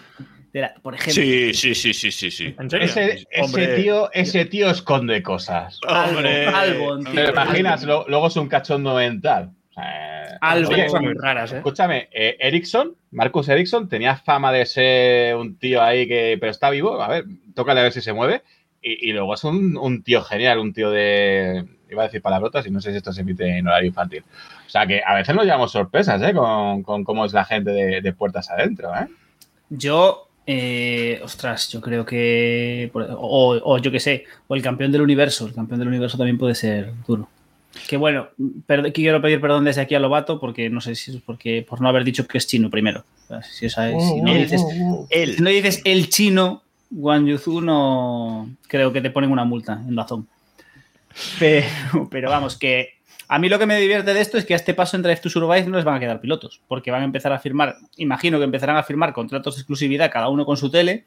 de 0.53 0.59
la- 0.61 0.73
por 0.81 0.93
ejemplo, 0.95 1.13
Sí, 1.23 1.53
sí, 1.53 1.73
sí, 1.73 1.93
sí, 1.93 2.11
sí, 2.11 2.29
sí. 2.29 2.55
Ese, 2.79 3.25
ese 3.31 3.67
tío, 3.69 4.11
ese 4.11 4.45
tío 4.45 4.69
esconde 4.69 5.23
cosas. 5.23 5.79
Hombre. 5.87 6.47
Albon, 6.47 7.05
tío. 7.05 7.23
¿Te 7.25 7.31
imaginas? 7.31 7.83
Lo- 7.83 8.05
luego 8.09 8.27
es 8.27 8.35
un 8.35 8.47
cachondo 8.49 8.95
mental. 8.95 9.51
O 9.69 9.73
sea, 9.73 10.37
Albon. 10.41 10.73
oye, 10.73 10.85
Cosas 10.87 11.01
muy 11.01 11.13
raras, 11.13 11.53
¿eh? 11.53 11.57
Escúchame, 11.57 12.09
eh, 12.11 12.35
Ericsson, 12.39 12.95
Marcus 13.11 13.47
Ericsson, 13.47 13.87
tenía 13.87 14.17
fama 14.17 14.51
de 14.51 14.65
ser 14.65 15.35
un 15.37 15.57
tío 15.57 15.81
ahí 15.81 16.05
que, 16.05 16.35
pero 16.37 16.51
está 16.51 16.69
vivo, 16.69 17.01
a 17.01 17.07
ver, 17.07 17.23
tócale 17.55 17.79
a 17.79 17.83
ver 17.83 17.93
si 17.93 18.01
se 18.01 18.11
mueve. 18.11 18.43
Y, 18.81 19.09
y 19.09 19.13
luego 19.13 19.33
es 19.35 19.43
un, 19.43 19.77
un 19.77 20.01
tío 20.03 20.21
genial, 20.23 20.57
un 20.59 20.73
tío 20.73 20.89
de, 20.89 21.63
iba 21.89 22.01
a 22.03 22.05
decir 22.07 22.21
palabrotas 22.21 22.65
y 22.65 22.71
no 22.71 22.81
sé 22.81 22.91
si 22.91 22.97
esto 22.97 23.13
se 23.13 23.21
emite 23.21 23.57
en 23.57 23.67
horario 23.67 23.87
infantil. 23.89 24.23
O 24.65 24.69
sea 24.69 24.87
que 24.87 25.01
a 25.05 25.13
veces 25.15 25.35
nos 25.35 25.45
llevamos 25.45 25.71
sorpresas, 25.71 26.21
¿eh? 26.21 26.33
Con, 26.33 26.81
con 26.83 27.03
cómo 27.03 27.25
es 27.25 27.33
la 27.33 27.45
gente 27.45 27.71
de, 27.71 28.01
de 28.01 28.13
puertas 28.13 28.49
adentro, 28.49 28.89
¿eh? 28.95 29.07
yo, 29.69 30.27
eh, 30.47 31.21
ostras, 31.23 31.69
yo 31.69 31.79
creo 31.81 32.05
que, 32.05 32.89
o, 32.93 33.59
o 33.63 33.77
yo 33.77 33.91
qué 33.91 33.99
sé, 33.99 34.25
o 34.47 34.55
el 34.55 34.61
campeón 34.61 34.91
del 34.91 35.01
universo, 35.01 35.45
el 35.45 35.53
campeón 35.53 35.79
del 35.79 35.87
universo 35.89 36.17
también 36.17 36.37
puede 36.37 36.55
ser 36.55 36.91
duro. 37.07 37.29
Que 37.87 37.95
bueno, 37.95 38.29
perd- 38.67 38.91
quiero 38.91 39.21
pedir 39.21 39.39
perdón 39.39 39.63
desde 39.63 39.79
aquí 39.81 39.95
a 39.95 39.99
Lobato 39.99 40.39
porque 40.41 40.69
no 40.69 40.81
sé 40.81 40.95
si 40.95 41.11
es 41.11 41.17
porque 41.25 41.65
por 41.67 41.79
no 41.79 41.87
haber 41.87 42.03
dicho 42.03 42.27
que 42.27 42.37
es 42.37 42.45
chino 42.47 42.69
primero. 42.69 43.05
O 43.25 43.27
sea, 43.27 43.43
Si, 43.43 43.69
si 43.69 44.21
no 44.21 44.33
dices, 44.33 44.61
Él. 45.09 45.35
si 45.35 45.41
no 45.43 45.49
dices 45.51 45.81
el 45.85 46.09
chino, 46.09 46.63
Wang 46.91 47.25
Yuzu 47.25 47.61
no 47.61 48.49
creo 48.67 48.91
que 48.93 49.01
te 49.01 49.09
ponen 49.11 49.31
una 49.31 49.45
multa 49.45 49.81
en 49.87 49.95
razón. 49.95 50.27
Pero, 51.39 51.65
pero 52.09 52.29
vamos, 52.29 52.57
que 52.57 52.95
a 53.27 53.39
mí 53.39 53.49
lo 53.49 53.59
que 53.59 53.65
me 53.65 53.77
divierte 53.77 54.13
de 54.13 54.21
esto 54.21 54.37
es 54.37 54.45
que 54.45 54.53
a 54.53 54.57
este 54.57 54.73
paso 54.73 54.95
en 54.97 55.03
Drive 55.03 55.21
to 55.21 55.29
Survive 55.29 55.65
no 55.67 55.75
les 55.77 55.85
van 55.85 55.95
a 55.95 55.99
quedar 55.99 56.19
pilotos, 56.21 56.61
porque 56.67 56.91
van 56.91 57.01
a 57.01 57.05
empezar 57.05 57.31
a 57.33 57.39
firmar, 57.39 57.75
imagino 57.97 58.37
que 58.37 58.45
empezarán 58.45 58.77
a 58.77 58.83
firmar 58.83 59.13
contratos 59.13 59.55
de 59.55 59.61
exclusividad 59.61 60.11
cada 60.11 60.29
uno 60.29 60.45
con 60.45 60.57
su 60.57 60.69
tele 60.71 61.05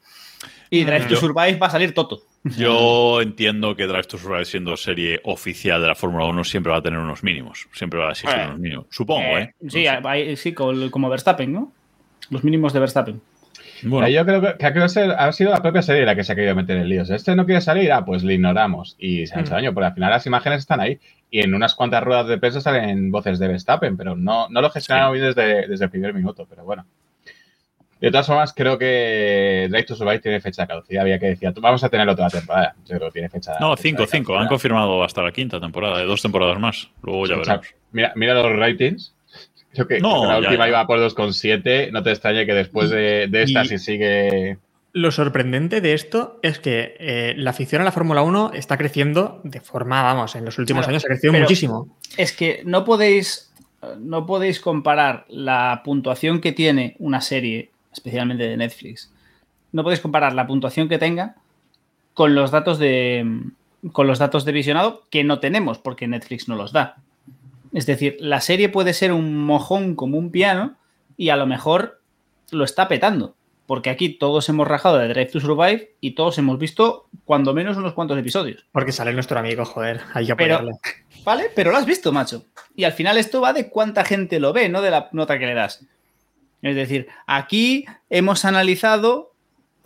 y 0.69 0.83
Drive 0.83 1.05
to 1.05 1.09
Yo- 1.15 1.17
Survive 1.17 1.57
va 1.57 1.67
a 1.67 1.71
salir 1.71 1.93
Toto. 1.93 2.21
Yo 2.57 3.21
entiendo 3.21 3.75
que 3.75 3.87
Drive 3.87 4.03
to 4.03 4.17
Survive, 4.19 4.45
siendo 4.45 4.77
serie 4.77 5.19
oficial 5.23 5.81
de 5.81 5.87
la 5.87 5.95
Fórmula 5.95 6.25
1, 6.25 6.43
siempre 6.43 6.71
va 6.71 6.77
a 6.77 6.81
tener 6.83 6.99
unos 6.99 7.23
mínimos. 7.23 7.67
Siempre 7.73 7.99
va 7.99 8.09
a 8.09 8.11
existir 8.11 8.39
Eh, 8.39 8.45
unos 8.45 8.59
mínimos. 8.59 8.85
Supongo, 8.91 9.37
¿eh? 9.39 9.53
Sí, 9.67 9.87
hay- 9.87 10.35
sí, 10.37 10.53
como 10.53 10.91
como 10.91 11.09
Verstappen, 11.09 11.51
¿no? 11.51 11.71
Los 12.29 12.43
mínimos 12.43 12.73
de 12.73 12.79
Verstappen. 12.79 13.21
Bueno, 13.83 14.07
Yo 14.07 14.25
creo 14.25 14.41
que, 14.41 14.47
que 14.57 14.71
creo 14.73 14.87
que 14.87 14.99
ha 15.17 15.31
sido 15.31 15.51
la 15.51 15.61
propia 15.61 15.81
serie 15.81 16.05
la 16.05 16.15
que 16.15 16.23
se 16.23 16.31
ha 16.31 16.35
querido 16.35 16.55
meter 16.55 16.77
en 16.77 16.87
líos. 16.89 17.09
Este 17.09 17.35
no 17.35 17.45
quiere 17.45 17.61
salir, 17.61 17.91
ah, 17.91 18.05
pues 18.05 18.23
le 18.23 18.33
ignoramos. 18.35 18.95
Y 18.99 19.25
se 19.27 19.33
han 19.35 19.41
hecho 19.41 19.51
Mm. 19.51 19.55
daño, 19.55 19.73
porque 19.73 19.87
al 19.87 19.93
final 19.93 20.09
las 20.11 20.25
imágenes 20.25 20.59
están 20.59 20.79
ahí. 20.79 20.99
Y 21.29 21.41
en 21.41 21.53
unas 21.53 21.75
cuantas 21.75 22.03
ruedas 22.03 22.27
de 22.27 22.37
prensa 22.37 22.61
salen 22.61 23.11
voces 23.11 23.39
de 23.39 23.47
Verstappen, 23.47 23.97
pero 23.97 24.15
no, 24.15 24.47
no 24.49 24.61
lo 24.61 24.69
gestionaron 24.69 25.13
bien 25.13 25.25
desde, 25.25 25.67
desde 25.67 25.85
el 25.85 25.91
primer 25.91 26.13
minuto, 26.13 26.45
pero 26.49 26.63
bueno. 26.63 26.85
De 27.99 28.11
todas 28.11 28.27
formas, 28.27 28.53
creo 28.53 28.77
que 28.77 29.67
Drive 29.69 29.85
to 29.85 29.95
Survive 29.95 30.19
tiene 30.19 30.39
fecha 30.41 30.63
de 30.63 30.67
caducidad. 30.67 31.01
Había 31.01 31.17
que 31.17 31.27
decir, 31.27 31.51
vamos 31.59 31.83
a 31.83 31.89
tenerlo 31.89 32.13
toda 32.15 32.27
la 32.27 32.39
temporada. 32.39 32.75
Yo 32.85 32.97
creo 32.97 33.07
que 33.09 33.13
tiene 33.13 33.29
fecha 33.29 33.53
no, 33.59 33.71
fecha 33.75 33.83
5, 33.83 34.01
de 34.03 34.07
5. 34.07 34.37
Han 34.37 34.47
confirmado 34.47 35.03
hasta 35.03 35.23
la 35.23 35.31
quinta 35.31 35.59
temporada, 35.59 35.97
de 35.99 36.05
dos 36.05 36.21
temporadas 36.21 36.59
más. 36.59 36.89
Luego 37.01 37.25
ya 37.25 37.37
O 37.37 37.43
sea, 37.45 37.55
veremos. 37.55 37.75
mira, 37.91 38.11
mira 38.15 38.33
los 38.35 38.51
ratings. 38.57 39.14
Que, 39.87 39.99
No, 39.99 40.21
que 40.21 40.27
la 40.27 40.33
ya, 40.33 40.39
última 40.39 40.65
ya. 40.65 40.69
iba 40.69 40.87
por 40.87 40.99
2,7. 40.99 41.91
No 41.91 42.01
te 42.03 42.11
extrañe 42.11 42.45
que 42.45 42.53
después 42.53 42.89
de, 42.89 43.27
de 43.29 43.43
esta, 43.43 43.63
Y- 43.63 43.67
si 43.67 43.77
sigue. 43.77 44.57
Lo 44.93 45.11
sorprendente 45.11 45.81
de 45.81 45.93
esto 45.93 46.39
es 46.41 46.57
que 46.59 46.95
eh, 46.99 47.33
la 47.35 47.49
afición 47.49 47.81
a 47.81 47.85
la 47.85 47.91
Fórmula 47.91 48.21
1 48.21 48.51
está 48.53 48.77
creciendo 48.77 49.41
de 49.43 49.59
forma, 49.59 50.01
vamos, 50.03 50.35
en 50.35 50.45
los 50.45 50.57
últimos 50.57 50.83
Claro, 50.85 50.91
años 50.93 51.03
ha 51.03 51.07
crecido 51.09 51.33
muchísimo. 51.33 51.97
Es 52.15 52.31
que 52.31 52.61
no 52.63 52.85
podéis, 52.85 53.51
no 53.99 54.25
podéis 54.25 54.61
comparar 54.61 55.25
la 55.27 55.81
puntuación 55.83 56.39
que 56.39 56.53
tiene 56.53 56.95
una 56.99 57.19
serie, 57.19 57.71
especialmente 57.91 58.47
de 58.47 58.55
Netflix. 58.55 59.11
No 59.73 59.83
podéis 59.83 59.99
comparar 59.99 60.33
la 60.33 60.47
puntuación 60.47 60.87
que 60.87 60.97
tenga 60.97 61.35
con 62.13 62.33
los 62.33 62.51
datos 62.51 62.79
de 62.79 63.25
con 63.91 64.07
los 64.07 64.17
datos 64.17 64.45
de 64.45 64.51
visionado 64.53 65.03
que 65.11 65.25
no 65.25 65.39
tenemos 65.39 65.77
porque 65.77 66.07
Netflix 66.07 66.47
no 66.47 66.55
los 66.55 66.71
da. 66.71 66.95
Es 67.75 67.85
decir, 67.85 68.17
la 68.19 68.41
serie 68.41 68.69
puede 68.69 68.93
ser 68.93 69.11
un 69.11 69.37
mojón 69.37 69.95
como 69.95 70.17
un 70.17 70.31
piano 70.31 70.77
y 71.17 71.29
a 71.29 71.35
lo 71.35 71.45
mejor 71.45 72.01
lo 72.51 72.63
está 72.63 72.87
petando. 72.87 73.35
Porque 73.67 73.89
aquí 73.89 74.09
todos 74.09 74.47
hemos 74.49 74.67
rajado 74.67 74.97
de 74.97 75.07
Drive 75.07 75.25
to 75.31 75.39
Survive 75.39 75.95
y 75.99 76.11
todos 76.11 76.37
hemos 76.37 76.57
visto 76.57 77.09
cuando 77.25 77.53
menos 77.53 77.77
unos 77.77 77.93
cuantos 77.93 78.17
episodios. 78.17 78.65
Porque 78.71 78.91
sale 78.91 79.11
nuestro 79.11 79.37
amigo, 79.39 79.65
joder, 79.65 80.01
hay 80.13 80.25
que 80.27 80.35
Pero- 80.35 80.55
apoyarle. 80.55 80.79
¿Vale? 81.23 81.51
Pero 81.55 81.71
lo 81.71 81.77
has 81.77 81.85
visto, 81.87 82.11
macho. 82.11 82.45
Y 82.75 82.83
al 82.85 82.93
final 82.93 83.17
esto 83.17 83.41
va 83.41 83.51
de 83.53 83.69
cuánta 83.69 84.05
gente 84.05 84.39
lo 84.39 84.53
ve, 84.53 84.69
no 84.69 84.81
de 84.81 84.91
la 84.91 85.09
nota 85.11 85.37
que 85.39 85.47
le 85.47 85.55
das. 85.55 85.83
Es 86.61 86.75
decir, 86.75 87.07
aquí 87.27 87.85
hemos 88.09 88.45
analizado 88.45 89.33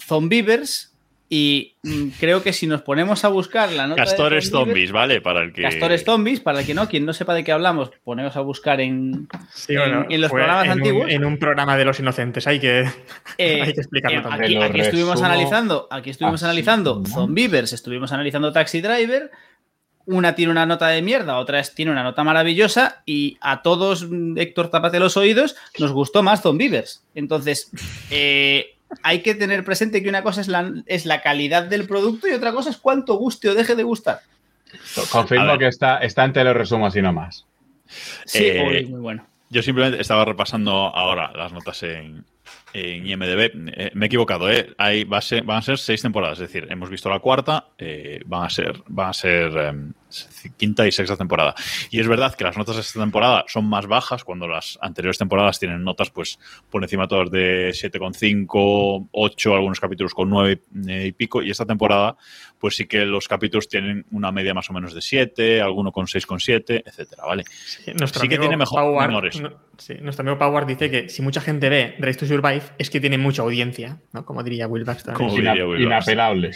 Zombievers 0.06 0.94
y 1.32 1.76
mm, 1.84 2.08
creo 2.20 2.42
que 2.42 2.54
si 2.54 2.66
nos 2.66 2.82
ponemos 2.82 3.24
a 3.24 3.28
buscar 3.28 3.72
la 3.72 3.86
nota 3.86 4.04
Castores 4.04 4.46
de 4.46 4.50
zombies, 4.52 4.92
¿vale? 4.92 5.22
Para 5.22 5.44
el 5.44 5.54
que. 5.54 5.62
Castores 5.62 6.04
zombies, 6.04 6.40
para 6.40 6.62
el 6.62 6.66
que 6.66 6.74
no, 6.74 6.90
quien 6.90 7.06
no 7.06 7.14
sepa 7.14 7.36
de 7.36 7.44
qué 7.44 7.52
hablamos, 7.52 7.92
ponemos 8.04 8.36
a 8.36 8.42
buscar 8.42 8.82
en, 8.82 9.28
Sí, 9.54 9.74
en- 9.74 9.80
bueno, 9.80 10.06
en 10.10 10.22
los 10.22 10.32
programas 10.32 10.66
en 10.66 10.72
un- 10.72 10.78
antiguos. 10.80 11.12
en 11.12 11.26
un 11.26 11.38
programa 11.38 11.78
de 11.78 11.86
los 11.86 12.00
inocentes, 12.00 12.48
hay 12.48 12.60
que, 12.60 12.80
Eh, 13.38 13.62
hay 13.64 13.74
que 13.74 13.82
explicarlo 13.82 14.20
eh, 14.20 14.24
también. 14.24 14.64
aquí, 14.64 14.72
aquí 14.72 14.80
estuvimos 14.82 15.22
analizando, 15.22 15.88
aquí 15.92 16.10
estuvimos 16.10 16.42
así, 16.42 16.46
analizando 16.46 16.96
¿no? 17.04 17.06
Zombievers, 17.06 17.74
estuvimos 17.74 18.12
analizando 18.12 18.52
Taxi 18.52 18.82
Driver. 18.82 19.30
Una 20.06 20.34
tiene 20.34 20.52
una 20.52 20.66
nota 20.66 20.88
de 20.88 21.04
mierda, 21.04 21.38
otra 21.38 21.62
tiene 21.62 21.92
una 21.92 22.02
nota 22.02 22.24
maravillosa 22.24 23.04
y 23.06 23.38
a 23.42 23.62
todos, 23.62 24.08
mm, 24.10 24.40
Héctor, 24.40 24.72
tápate 24.72 25.00
los 25.00 25.16
oídos, 25.18 25.56
nos 25.78 25.92
gustó 25.92 26.24
más 26.24 26.42
Zombievers. 26.42 27.04
Entonces, 27.14 27.70
eh, 28.10 28.79
hay 29.04 29.22
que 29.22 29.36
tener 29.36 29.64
presente 29.64 30.02
que 30.04 30.10
una 30.10 30.24
cosa 30.24 30.42
es 30.42 30.48
la, 30.48 30.72
es 30.86 31.06
la 31.06 31.22
calidad 31.22 31.64
del 31.64 31.88
producto 31.88 32.28
y 32.28 32.32
otra 32.32 32.52
cosa 32.52 32.70
es 32.70 32.78
cuánto 32.78 33.16
guste 33.16 33.50
o 33.50 33.56
deje 33.56 33.76
de 33.76 33.84
gustar. 33.84 34.20
Confirmo 35.12 35.58
que 35.58 35.68
está, 35.68 35.98
está 36.00 36.26
entre 36.26 36.44
los 36.44 36.56
resumos 36.56 36.96
y 36.96 37.02
no 37.02 37.14
más. 37.14 37.46
Sí, 38.26 38.46
Eh, 38.46 38.84
uy, 38.84 38.86
muy 38.88 39.00
bueno. 39.02 39.26
Yo 39.50 39.64
simplemente 39.64 40.00
estaba 40.00 40.26
repasando 40.26 40.72
ahora 40.96 41.32
las 41.36 41.52
notas 41.52 41.82
en, 41.82 42.24
en 42.74 43.08
IMDB. 43.08 43.52
Eh, 43.74 43.92
me 43.96 44.06
he 44.06 44.08
equivocado, 44.08 44.52
¿eh? 44.52 44.74
Hay, 44.78 45.06
va 45.06 45.18
a 45.18 45.22
ser- 45.22 45.44
van 45.44 45.58
a 45.58 45.62
ser 45.64 45.80
seis 45.80 46.04
temporadas, 46.04 46.40
es 46.40 46.52
decir, 46.52 46.68
hemos 46.70 46.90
visto 46.92 47.10
la 47.10 47.18
cuarta, 47.20 47.66
eh, 47.80 48.22
van 48.28 48.44
a 48.46 48.50
ser, 48.52 48.80
van 48.88 49.10
a 49.10 49.14
ser 49.14 49.58
em, 49.58 49.94
quinta 50.58 50.88
y 50.88 50.92
sexta 50.92 51.16
temporada. 51.16 51.54
Y 51.92 52.00
es 52.00 52.08
verdad 52.08 52.34
que 52.36 52.44
las 52.44 52.58
notas 52.58 52.76
de 52.76 52.82
esta 52.82 53.00
temporada 53.00 53.46
son 53.48 53.66
más 53.66 53.86
bajas 53.88 54.24
cuando 54.24 54.48
las 54.48 54.78
anteriores 54.82 55.18
temporadas 55.18 55.60
tienen 55.60 55.84
notas 55.84 56.10
pues 56.10 56.40
por 56.70 56.84
encima 56.84 57.08
todas 57.08 57.30
de 57.32 57.70
7,5, 57.72 59.08
8, 59.12 59.54
algunos 59.56 59.80
capítulos 59.80 60.14
con 60.14 60.30
9 60.30 60.62
y 61.06 61.12
pico. 61.12 61.42
Y 61.42 61.52
esta 61.52 61.66
temporada 61.66 62.16
pues 62.60 62.76
sí 62.76 62.86
que 62.88 63.06
los 63.06 63.28
capítulos 63.28 63.70
tienen 63.70 64.06
una 64.12 64.32
media 64.32 64.54
más 64.54 64.70
o 64.70 64.74
menos 64.74 64.94
de 64.94 65.02
7, 65.02 65.62
alguno 65.62 65.92
con 65.92 66.08
6,7, 66.08 66.84
etcétera, 66.86 67.24
¿vale? 67.26 67.44
Sí, 67.46 67.92
nuestro 67.98 68.22
sí 68.22 68.28
que 68.28 68.36
amigo 68.36 68.42
tiene 68.50 68.58
mejor- 68.58 69.00
menores. 69.08 69.40
no- 69.40 69.52
sí, 69.78 69.94
nuestro 70.02 70.24
amigo 70.24 70.38
Power 70.38 70.66
dice 70.66 70.92
que 70.92 71.08
si 71.08 71.22
mucha 71.22 71.40
gente 71.40 71.70
ve 71.70 71.96
Race 72.00 72.20
to 72.20 72.26
Survive 72.26 72.64
es 72.78 72.90
que 72.90 73.00
tiene 73.00 73.18
mucha 73.18 73.44
audiencia, 73.44 74.00
¿no? 74.12 74.26
Como 74.26 74.44
diría 74.44 74.68
Will 74.68 74.84
Baxter. 74.84 75.14
Como 75.14 75.38
Ina- 75.38 75.52
diría 75.54 75.66
Will 75.68 75.82
inapelable. 75.84 76.52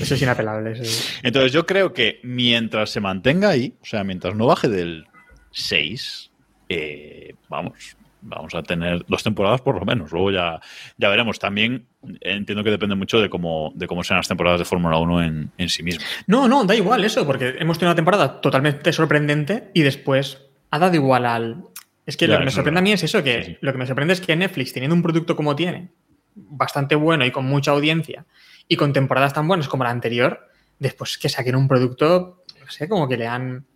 Eso 0.00 0.14
es 0.14 0.22
inapelable. 0.22 0.72
eso- 0.72 1.18
Entonces 1.22 1.52
yo 1.52 1.66
creo 1.66 1.92
que 1.92 2.20
mientras 2.22 2.90
se 2.90 3.00
mantenga 3.00 3.50
ahí, 3.50 3.74
o 3.80 3.84
sea, 3.84 4.04
mientras 4.04 4.34
no 4.34 4.46
baje 4.46 4.68
del 4.68 5.06
6, 5.50 6.30
eh, 6.68 7.34
vamos, 7.48 7.96
vamos 8.20 8.54
a 8.54 8.62
tener 8.62 9.04
dos 9.06 9.22
temporadas 9.22 9.60
por 9.60 9.78
lo 9.78 9.84
menos. 9.84 10.10
Luego 10.12 10.30
ya, 10.30 10.60
ya 10.98 11.08
veremos. 11.08 11.38
También 11.38 11.86
entiendo 12.20 12.62
que 12.64 12.70
depende 12.70 12.94
mucho 12.94 13.20
de 13.20 13.30
cómo, 13.30 13.72
de 13.74 13.86
cómo 13.86 14.02
sean 14.04 14.18
las 14.18 14.28
temporadas 14.28 14.58
de 14.58 14.64
Fórmula 14.64 14.98
1 14.98 15.22
en, 15.22 15.50
en 15.56 15.68
sí 15.68 15.82
mismas. 15.82 16.06
No, 16.26 16.48
no, 16.48 16.64
da 16.64 16.74
igual 16.74 17.04
eso, 17.04 17.26
porque 17.26 17.54
hemos 17.58 17.78
tenido 17.78 17.90
una 17.90 17.96
temporada 17.96 18.40
totalmente 18.40 18.92
sorprendente 18.92 19.70
y 19.74 19.82
después 19.82 20.42
ha 20.70 20.78
dado 20.78 20.94
igual 20.94 21.24
al. 21.26 21.64
Es 22.04 22.16
que 22.16 22.26
Ya, 22.26 22.34
lo 22.34 22.38
que 22.40 22.44
me 22.46 22.50
sorprende 22.52 22.78
a 22.80 22.82
mí 22.82 22.92
es 22.92 23.02
eso, 23.02 23.22
que 23.24 23.42
Sí, 23.42 23.50
sí. 23.52 23.58
lo 23.60 23.72
que 23.72 23.78
me 23.78 23.86
sorprende 23.86 24.12
es 24.14 24.20
que 24.20 24.36
Netflix, 24.36 24.72
teniendo 24.72 24.94
un 24.94 25.02
producto 25.02 25.34
como 25.34 25.56
tiene, 25.56 25.88
bastante 26.34 26.94
bueno 26.94 27.24
y 27.24 27.30
con 27.30 27.46
mucha 27.46 27.70
audiencia, 27.72 28.24
y 28.68 28.76
con 28.76 28.92
temporadas 28.92 29.32
tan 29.34 29.46
buenas 29.48 29.68
como 29.68 29.84
la 29.84 29.90
anterior, 29.90 30.48
después 30.78 31.18
que 31.18 31.28
saquen 31.28 31.56
un 31.56 31.68
producto, 31.68 32.44
no 32.64 32.70
sé, 32.70 32.88
como 32.88 33.08
que 33.08 33.16
le 33.16 33.26
han. 33.26 33.66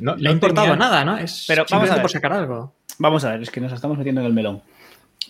No, 0.00 0.16
Le 0.16 0.28
ha 0.28 0.32
importado 0.32 0.76
nada, 0.76 1.04
¿no? 1.04 1.16
Es 1.16 1.44
Pero 1.48 1.64
vamos 1.70 1.72
a 1.72 1.94
simplemente 1.94 1.94
ver. 1.94 2.02
por 2.02 2.10
sacar 2.10 2.32
algo. 2.32 2.74
Vamos 2.98 3.24
a 3.24 3.32
ver, 3.32 3.42
es 3.42 3.50
que 3.50 3.60
nos 3.60 3.72
estamos 3.72 3.96
metiendo 3.96 4.20
en 4.20 4.26
el 4.26 4.32
melón. 4.34 4.62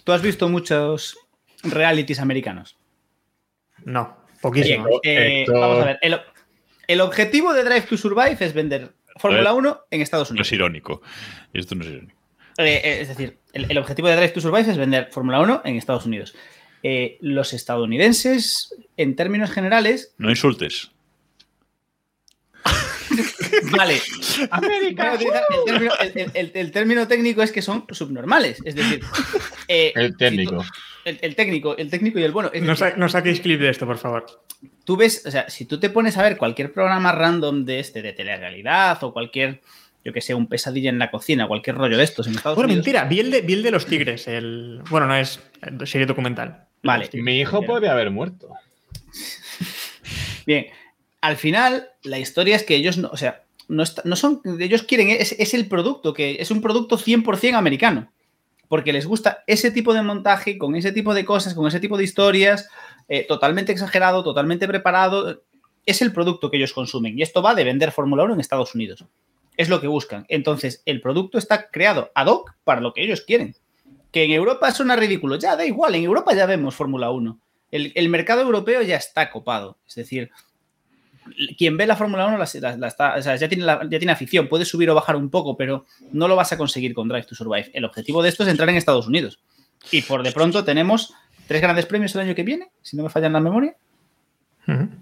¿Tú 0.04 0.12
has 0.12 0.22
visto 0.22 0.48
muchos 0.48 1.16
realities 1.62 2.18
americanos? 2.18 2.76
No, 3.84 4.16
poquísimo. 4.40 4.84
Bien. 5.02 5.02
Eh, 5.04 5.44
vamos 5.48 5.82
a 5.82 5.84
ver. 5.84 5.98
El, 6.02 6.20
el 6.88 7.00
objetivo 7.00 7.52
de 7.52 7.62
Drive 7.62 7.82
to 7.82 7.96
Survive 7.96 8.36
es 8.40 8.52
vender 8.52 8.94
Fórmula 9.16 9.50
Eh, 9.50 9.54
1 9.54 9.80
en 9.90 10.00
Estados 10.00 10.30
No 10.30 10.32
Unidos. 10.34 10.48
es 10.48 10.52
irónico. 10.52 11.02
Esto 11.52 11.74
no 11.76 11.84
es 11.84 11.90
irónico. 11.90 12.18
Eh, 12.58 12.80
eh, 12.82 13.00
es 13.02 13.08
decir, 13.08 13.38
el, 13.52 13.70
el 13.70 13.78
objetivo 13.78 14.08
de 14.08 14.16
Drive 14.16 14.30
to 14.30 14.40
Survive 14.40 14.70
es 14.72 14.76
vender 14.76 15.08
Fórmula 15.12 15.40
1 15.40 15.62
en 15.64 15.76
Estados 15.76 16.06
Unidos. 16.06 16.34
Eh, 16.82 17.18
los 17.20 17.52
estadounidenses, 17.52 18.74
en 18.96 19.16
términos 19.16 19.50
generales, 19.50 20.14
No 20.18 20.30
insultes. 20.30 20.90
vale. 23.72 24.00
Voy 24.50 25.06
a 25.06 25.14
utilizar 25.14 25.44
el, 25.50 25.64
término, 25.64 25.92
el- 26.00 26.12
el- 26.18 26.30
el- 26.34 26.50
el 26.54 26.70
término 26.72 27.08
técnico 27.08 27.42
es 27.42 27.52
que 27.52 27.62
son 27.62 27.84
subnormales. 27.90 28.60
Es 28.64 28.74
decir, 28.74 29.00
eh, 29.66 29.92
El 29.96 30.16
técnico. 30.16 30.62
si 30.62 30.68
tú- 30.68 30.74
el, 31.04 31.18
el 31.22 31.34
técnico, 31.34 31.76
el 31.76 31.90
técnico 31.90 32.18
y 32.18 32.22
el 32.24 32.32
bueno. 32.32 32.50
No, 32.60 32.76
sa- 32.76 32.94
no 32.96 33.08
saquéis 33.08 33.40
clip 33.40 33.60
de 33.60 33.70
esto, 33.70 33.86
por 33.86 33.98
favor. 33.98 34.26
tú 34.84 34.96
ves, 34.96 35.24
o 35.26 35.30
sea, 35.30 35.48
si 35.48 35.64
tú 35.64 35.78
te 35.80 35.90
pones 35.90 36.16
a 36.18 36.22
ver 36.22 36.36
cualquier 36.36 36.72
programa 36.72 37.12
random 37.12 37.64
de 37.64 37.80
este, 37.80 38.02
de 38.02 38.12
telerrealidad 38.12 39.02
o 39.04 39.12
cualquier, 39.12 39.62
yo 40.04 40.12
que 40.12 40.20
sé, 40.20 40.34
un 40.34 40.46
pesadilla 40.48 40.90
en 40.90 40.98
la 40.98 41.10
cocina, 41.10 41.46
cualquier 41.48 41.76
rollo 41.76 41.96
de 41.96 42.04
estos 42.04 42.26
en 42.26 42.34
Estados 42.34 42.56
Bueno, 42.56 42.66
Unidos. 42.68 42.84
mentira, 42.84 43.04
vi 43.04 43.20
el, 43.20 43.30
de, 43.30 43.40
vi 43.42 43.54
el 43.54 43.62
de 43.62 43.70
los 43.70 43.86
tigres. 43.86 44.28
El... 44.28 44.82
Bueno, 44.90 45.06
no 45.06 45.16
es 45.16 45.40
serie 45.84 46.06
documental. 46.06 46.66
Vale. 46.82 47.08
Mi 47.22 47.40
hijo 47.40 47.60
puede 47.66 47.88
haber 47.88 48.10
muerto. 48.10 48.48
Bien, 50.46 50.66
al 51.20 51.36
final, 51.36 51.88
la 52.02 52.18
historia 52.18 52.56
es 52.56 52.64
que 52.64 52.76
ellos 52.76 52.96
no, 52.98 53.08
o 53.08 53.16
sea, 53.16 53.42
no, 53.68 53.82
está- 53.82 54.02
no 54.04 54.16
son, 54.16 54.40
ellos 54.60 54.82
quieren, 54.82 55.10
es, 55.10 55.32
es 55.38 55.54
el 55.54 55.68
producto, 55.68 56.14
que 56.14 56.36
es 56.40 56.50
un 56.50 56.62
producto 56.62 56.96
100% 56.96 57.54
americano, 57.56 58.10
porque 58.68 58.92
les 58.92 59.06
gusta 59.06 59.42
ese 59.46 59.70
tipo 59.70 59.92
de 59.94 60.02
montaje, 60.02 60.56
con 60.56 60.74
ese 60.76 60.92
tipo 60.92 61.12
de 61.14 61.24
cosas, 61.24 61.54
con 61.54 61.66
ese 61.66 61.80
tipo 61.80 61.96
de 61.98 62.04
historias, 62.04 62.68
eh, 63.08 63.24
totalmente 63.26 63.72
exagerado, 63.72 64.22
totalmente 64.24 64.66
preparado, 64.68 65.42
es 65.84 66.02
el 66.02 66.12
producto 66.12 66.50
que 66.50 66.56
ellos 66.58 66.72
consumen, 66.72 67.18
y 67.18 67.22
esto 67.22 67.42
va 67.42 67.54
de 67.54 67.64
vender 67.64 67.92
Fórmula 67.92 68.24
1 68.24 68.34
en 68.34 68.40
Estados 68.40 68.74
Unidos. 68.74 69.04
Es 69.56 69.68
lo 69.68 69.80
que 69.80 69.88
buscan. 69.88 70.24
Entonces, 70.28 70.82
el 70.86 71.00
producto 71.00 71.36
está 71.36 71.68
creado 71.68 72.12
ad 72.14 72.26
hoc 72.28 72.54
para 72.62 72.80
lo 72.80 72.92
que 72.94 73.02
ellos 73.02 73.22
quieren. 73.22 73.56
Que 74.10 74.24
en 74.24 74.30
Europa 74.30 74.70
suena 74.70 74.96
ridículo, 74.96 75.36
ya 75.36 75.54
da 75.56 75.64
igual, 75.66 75.94
en 75.94 76.04
Europa 76.04 76.34
ya 76.34 76.46
vemos 76.46 76.74
Fórmula 76.74 77.10
1. 77.10 77.38
El, 77.70 77.92
el 77.94 78.08
mercado 78.08 78.40
europeo 78.42 78.80
ya 78.82 78.96
está 78.96 79.30
copado. 79.30 79.76
Es 79.86 79.94
decir, 79.96 80.30
quien 81.58 81.76
ve 81.76 81.86
la 81.86 81.96
Fórmula 81.96 82.26
1 82.26 82.38
la- 82.38 82.48
la- 82.60 82.76
la 82.78 82.88
está- 82.88 83.16
o 83.16 83.22
sea, 83.22 83.36
ya, 83.36 83.48
tiene 83.48 83.64
la- 83.64 83.82
ya 83.88 83.98
tiene 83.98 84.12
afición, 84.12 84.48
puede 84.48 84.64
subir 84.64 84.88
o 84.90 84.94
bajar 84.94 85.16
un 85.16 85.28
poco, 85.28 85.56
pero 85.56 85.84
no 86.12 86.26
lo 86.26 86.36
vas 86.36 86.52
a 86.52 86.56
conseguir 86.56 86.94
con 86.94 87.08
Drive 87.08 87.26
to 87.26 87.34
Survive. 87.34 87.70
El 87.74 87.84
objetivo 87.84 88.22
de 88.22 88.30
esto 88.30 88.44
es 88.44 88.48
entrar 88.48 88.68
en 88.70 88.76
Estados 88.76 89.06
Unidos. 89.06 89.38
Y 89.92 90.00
por 90.02 90.22
de 90.22 90.32
pronto 90.32 90.64
tenemos 90.64 91.12
tres 91.46 91.60
grandes 91.60 91.84
premios 91.86 92.14
el 92.14 92.22
año 92.22 92.34
que 92.34 92.42
viene, 92.44 92.70
si 92.82 92.96
no 92.96 93.02
me 93.02 93.10
falla 93.10 93.28
la 93.28 93.40
memoria. 93.40 93.76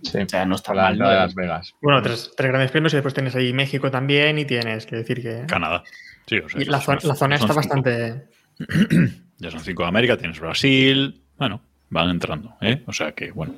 Sí. 0.03 0.19
O 0.19 0.29
sea, 0.29 0.45
no 0.45 0.55
está 0.57 0.73
mal. 0.75 0.97
de 0.97 1.05
¿no? 1.05 1.11
Las 1.11 1.35
Vegas. 1.35 1.75
Bueno, 1.81 2.01
tres, 2.03 2.31
tres 2.37 2.49
grandes 2.51 2.71
premios 2.71 2.93
y 2.93 2.97
después 2.97 3.15
tienes 3.15 3.35
ahí 3.35 3.53
México 3.53 3.91
también 3.91 4.39
y 4.39 4.45
tienes 4.45 4.87
que 4.87 4.97
decir 4.97 5.21
que... 5.23 5.45
Canadá. 5.47 5.83
Sí, 6.27 6.39
o 6.39 6.49
sea, 6.49 6.61
y 6.63 6.65
la, 6.67 6.81
son- 6.81 7.01
zona- 7.01 7.09
la 7.13 7.17
zona 7.17 7.39
son 7.39 7.51
está 7.51 7.55
bastante... 7.55 8.29
Ya 9.39 9.51
son 9.51 9.61
cinco 9.61 9.83
de 9.83 9.89
América, 9.91 10.17
tienes 10.17 10.41
Brasil. 10.41 11.21
Bueno, 11.37 11.61
van 11.91 12.09
entrando, 12.09 12.57
¿eh? 12.63 12.83
O 12.87 12.93
sea 12.95 13.13
que, 13.13 13.33
bueno. 13.33 13.55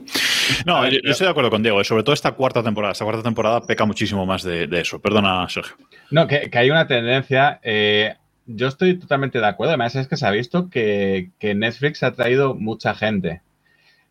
No, 0.66 0.84
yo, 0.88 0.99
yo 1.05 1.11
estoy 1.12 1.26
de 1.26 1.30
acuerdo 1.30 1.51
con 1.51 1.62
Diego, 1.62 1.80
¿eh? 1.80 1.84
sobre 1.84 2.03
todo 2.03 2.14
esta 2.14 2.32
cuarta 2.32 2.64
temporada. 2.64 2.92
Esta 2.92 3.05
cuarta 3.05 3.22
temporada 3.22 3.61
peca 3.61 3.84
muchísimo 3.84 4.26
más 4.26 4.42
de, 4.42 4.66
de 4.66 4.80
eso. 4.80 5.01
Perdona, 5.01 5.49
Sergio. 5.49 5.76
No, 6.11 6.26
que, 6.26 6.51
que 6.51 6.59
hay 6.59 6.70
una 6.70 6.88
tendencia. 6.88 7.61
eh, 7.62 8.16
yo 8.46 8.66
estoy 8.66 8.99
totalmente 8.99 9.38
de 9.38 9.46
acuerdo. 9.46 9.72
Además, 9.72 9.94
es 9.94 10.09
que 10.09 10.16
se 10.16 10.26
ha 10.26 10.30
visto 10.32 10.68
que, 10.70 11.30
que 11.38 11.55
Netflix 11.55 12.03
ha 12.03 12.12
traído 12.12 12.55
mucha 12.57 12.94
gente. 12.94 13.42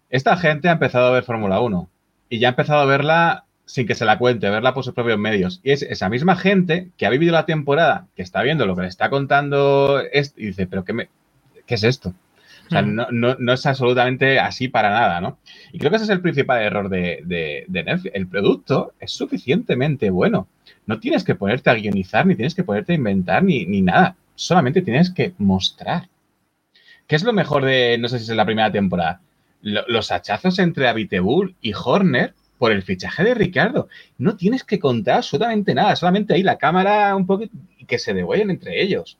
Esta 0.10 0.38
gente 0.38 0.70
ha 0.70 0.74
empezado 0.74 1.08
a 1.08 1.12
ver 1.12 1.24
Fórmula 1.24 1.60
1 1.60 1.90
y 2.30 2.40
ya 2.40 2.48
ha 2.48 2.52
empezado 2.52 2.80
a 2.80 2.86
verla 2.86 3.44
sin 3.68 3.86
que 3.86 3.94
se 3.96 4.06
la 4.06 4.18
cuente, 4.18 4.50
verla 4.50 4.74
por 4.74 4.84
sus 4.84 4.94
propios 4.96 5.20
medios. 5.20 5.60
Y 5.64 5.72
es 5.72 5.84
esa 5.84 6.10
misma 6.10 6.36
gente 6.38 6.90
que 6.98 7.06
ha 7.06 7.10
vivido 7.12 7.34
la 7.34 7.46
temporada, 7.46 8.08
que 8.16 8.24
está 8.24 8.42
viendo 8.42 8.66
lo 8.66 8.76
que 8.76 8.82
le 8.84 8.88
está 8.88 9.10
contando 9.12 10.02
y 10.38 10.46
dice, 10.48 10.66
pero 10.66 10.84
¿qué, 10.86 10.94
me, 10.94 11.10
qué 11.68 11.76
es 11.76 11.84
esto? 11.84 12.14
O 12.68 12.70
sea, 12.70 12.82
Mm. 12.82 12.96
no, 12.96 13.08
no- 13.12 13.36
no 13.40 13.54
es 13.54 13.66
absolutamente 13.66 14.40
así 14.40 14.68
para 14.70 14.90
nada, 14.90 15.22
¿no? 15.22 15.38
Y 15.74 15.78
creo 15.80 15.90
que 15.92 15.98
ese 15.98 16.06
es 16.06 16.10
el 16.12 16.22
principal 16.22 16.62
error 16.62 16.90
de, 16.90 17.22
de- 17.26 17.66
de 17.68 17.84
Netflix. 17.84 18.16
El 18.16 18.28
producto 18.28 18.94
es 19.00 19.12
suficientemente 19.12 20.10
bueno. 20.10 20.48
No 20.86 21.00
tienes 21.00 21.24
que 21.26 21.36
ponerte 21.36 21.70
a 21.70 21.76
guionizar, 21.76 22.26
ni 22.26 22.36
tienes 22.36 22.56
que 22.56 22.64
ponerte 22.64 22.94
a 22.94 22.96
inventar, 22.96 23.44
ni, 23.44 23.66
ni 23.66 23.82
nada. 23.82 24.16
Solamente 24.36 24.82
tienes 24.82 25.12
que 25.12 25.34
mostrar. 25.38 26.08
¿Qué 27.08 27.16
es 27.16 27.24
lo 27.24 27.34
mejor 27.34 27.64
de, 27.66 27.98
no 27.98 28.08
sé 28.10 28.20
si 28.20 28.30
es 28.32 28.36
la 28.38 28.46
primera 28.46 28.72
temporada? 28.72 29.22
Lo- 29.62 29.86
los 29.88 30.12
hachazos 30.12 30.60
entre 30.60 30.88
Abitebul 30.88 31.56
y 31.62 31.74
Horner 31.74 32.34
por 32.58 32.72
el 32.72 32.84
fichaje 32.84 33.24
de 33.24 33.34
Ricardo. 33.34 33.90
No 34.18 34.36
tienes 34.36 34.64
que 34.64 34.80
contar 34.80 35.18
absolutamente 35.18 35.74
nada, 35.74 35.96
solamente 35.96 36.34
ahí 36.34 36.44
la 36.44 36.58
cámara 36.58 37.16
un 37.16 37.26
poco 37.26 37.46
y 37.78 37.86
que 37.86 38.00
se 38.00 38.14
degüellen 38.14 38.50
entre 38.50 38.82
ellos. 38.82 39.18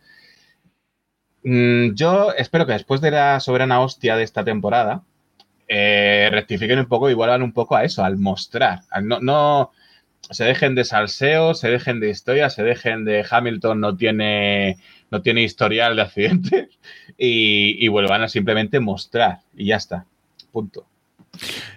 Mm, 1.44 1.94
yo 1.96 2.34
espero 2.34 2.66
que 2.66 2.74
después 2.74 3.02
de 3.02 3.12
la 3.12 3.40
soberana 3.40 3.80
hostia 3.82 4.18
de 4.18 4.24
esta 4.24 4.44
temporada, 4.44 5.04
eh, 5.68 6.30
rectifiquen 6.32 6.80
un 6.80 6.88
poco 6.88 7.10
y 7.10 7.14
vuelvan 7.14 7.44
un 7.44 7.54
poco 7.54 7.76
a 7.76 7.84
eso, 7.84 8.04
al 8.04 8.18
mostrar. 8.18 8.82
no, 9.02 9.20
no 9.22 9.72
se 10.30 10.44
dejen 10.44 10.76
de 10.76 10.84
salseo, 10.84 11.54
se 11.54 11.70
dejen 11.70 12.00
de 12.00 12.10
historia, 12.10 12.50
se 12.50 12.64
dejen 12.64 13.06
de 13.06 13.26
Hamilton 13.30 13.80
no 13.80 13.96
tiene, 13.96 14.78
no 15.12 15.22
tiene 15.22 15.44
historial 15.44 15.96
de 15.96 16.02
accidentes 16.02 16.70
y, 17.18 17.84
y 17.84 17.88
vuelvan 17.88 18.24
a 18.24 18.28
simplemente 18.30 18.80
mostrar 18.80 19.40
y 19.56 19.68
ya 19.68 19.78
está. 19.78 20.06
Punto. 20.52 20.86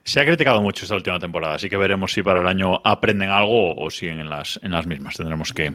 Se 0.05 0.21
ha 0.21 0.25
criticado 0.25 0.61
mucho 0.63 0.85
esta 0.85 0.95
última 0.95 1.19
temporada, 1.19 1.55
así 1.55 1.69
que 1.69 1.77
veremos 1.77 2.13
si 2.13 2.23
para 2.23 2.41
el 2.41 2.47
año 2.47 2.81
aprenden 2.85 3.31
algo 3.31 3.75
o 3.77 3.91
siguen 3.91 4.21
en 4.21 4.31
las, 4.31 4.59
en 4.63 4.73
las 4.73 4.87
mismas. 4.87 5.17
Tendremos 5.17 5.53
que, 5.53 5.73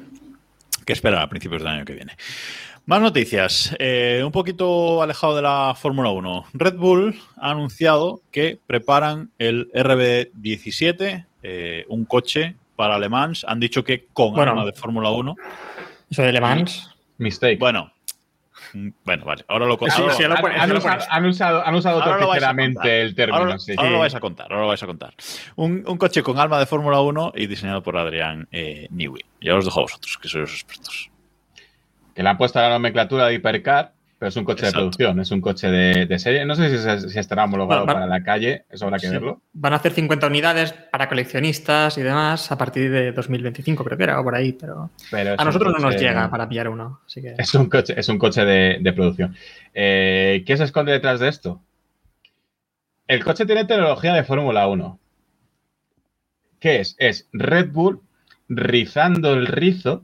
que 0.86 0.94
esperar 0.94 1.22
a 1.22 1.30
principios 1.30 1.62
del 1.62 1.72
año 1.72 1.86
que 1.86 1.94
viene. 1.94 2.14
Más 2.88 3.02
noticias. 3.02 3.76
Eh, 3.80 4.22
un 4.24 4.32
poquito 4.32 5.02
alejado 5.02 5.36
de 5.36 5.42
la 5.42 5.74
Fórmula 5.76 6.12
1. 6.12 6.46
Red 6.54 6.76
Bull 6.76 7.20
ha 7.38 7.50
anunciado 7.52 8.22
que 8.32 8.60
preparan 8.68 9.32
el 9.40 9.72
RB17, 9.72 11.26
eh, 11.42 11.86
un 11.90 12.06
coche 12.06 12.56
para 12.76 13.00
Le 13.00 13.10
Mans. 13.10 13.44
Han 13.48 13.60
dicho 13.60 13.84
que 13.84 14.06
con 14.14 14.34
Bueno. 14.34 14.52
arma 14.52 14.66
de 14.66 14.74
Fórmula 14.74 15.10
1. 15.10 15.36
Eso 16.12 16.22
de 16.22 16.32
Le 16.32 16.42
Mans. 16.42 16.92
Mistake. 17.18 17.58
Bueno, 17.58 17.92
bueno, 19.04 19.26
vale. 19.26 19.46
Ahora 19.48 19.66
lo 19.66 19.78
Sí, 19.78 19.86
ahora 20.02 20.14
sí, 20.14 20.24
lo 20.24 20.36
han, 20.36 20.72
usado, 20.76 21.04
han 21.10 21.26
usado, 21.26 21.78
usado 21.78 22.04
torticeramente 22.04 23.02
el 23.02 23.16
término. 23.16 23.38
Ahora, 23.38 23.60
sí. 23.60 23.74
ahora 23.78 23.90
lo 23.92 24.00
vais 24.00 24.16
a 24.16 24.20
contar, 24.20 24.48
ahora 24.52 24.62
lo 24.64 24.68
vais 24.68 24.84
a 24.84 24.86
contar. 24.88 25.14
Un, 25.56 25.84
un 25.88 25.98
coche 25.98 26.22
con 26.24 26.38
alma 26.38 26.60
de 26.60 26.66
Fórmula 26.66 27.00
1 27.02 27.34
y 27.36 27.48
diseñado 27.48 27.82
por 27.82 27.98
Adrián 27.98 28.48
eh, 28.52 28.88
Newey. 28.92 29.24
Ya 29.42 29.56
os 29.56 29.66
dejo 29.66 29.80
a 29.80 29.84
vosotros, 29.84 30.18
que 30.22 30.28
sois 30.28 30.42
los 30.42 30.54
expertos. 30.54 31.10
que 32.14 32.24
le 32.24 32.30
han 32.30 32.38
puesto 32.38 32.60
la 32.60 32.70
nomenclatura 32.70 33.28
de 33.28 33.34
hipercar, 33.36 33.94
pero 34.18 34.30
es 34.30 34.36
un 34.38 34.46
coche 34.46 34.60
Exacto. 34.66 34.78
de 34.78 34.82
producción, 34.84 35.20
es 35.20 35.32
un 35.32 35.42
coche 35.42 35.68
de, 35.68 36.06
de 36.06 36.20
serie. 36.20 36.46
No 36.46 36.56
sé 36.56 37.10
si, 37.10 37.20
estará 37.20 37.44
homologado 37.44 37.86
Bueno, 37.86 37.94
para 38.00 38.08
la 38.08 38.24
calle, 38.24 38.64
eso 38.70 38.86
habrá 38.86 38.98
que 38.98 39.08
Sí. 39.08 39.14
verlo. 39.14 39.42
Van 39.54 39.74
a 39.74 39.76
hacer 39.76 39.92
50 39.92 40.28
unidades 40.28 40.72
para 40.74 41.10
coleccionistas 41.10 41.98
y 41.98 42.02
demás 42.02 42.52
a 42.52 42.58
partir 42.58 42.90
de 42.92 43.12
2025, 43.12 43.84
creo 43.84 43.98
que 43.98 44.04
era, 44.06 44.20
o 44.20 44.24
por 44.24 44.36
ahí, 44.36 44.54
pero 44.54 44.90
a 45.38 45.44
nosotros 45.46 45.74
no 45.74 45.80
nos 45.80 46.00
llega 46.00 46.30
para 46.30 46.48
pillar 46.48 46.70
uno. 46.70 47.02
Así 47.06 47.22
que... 47.22 47.36
Es 47.38 47.54
un 47.56 47.68
coche, 47.70 47.94
es 47.98 48.08
un 48.08 48.18
coche 48.18 48.46
de, 48.46 48.78
de 48.80 48.94
producción. 48.94 49.36
Eh, 49.74 50.44
¿Qué 50.46 50.56
se 50.56 50.64
esconde 50.64 50.94
detrás 50.94 51.20
de 51.20 51.28
esto? 51.28 51.62
El 53.08 53.24
coche 53.24 53.46
tiene 53.46 53.66
tecnología 53.66 54.14
de 54.14 54.24
Fórmula 54.24 54.68
1. 54.68 55.00
¿Qué 56.60 56.80
es? 56.80 56.96
Es 56.98 57.28
Red 57.34 57.72
Bull 57.72 58.00
rizando 58.48 59.34
el 59.34 59.46
rizo 59.48 60.04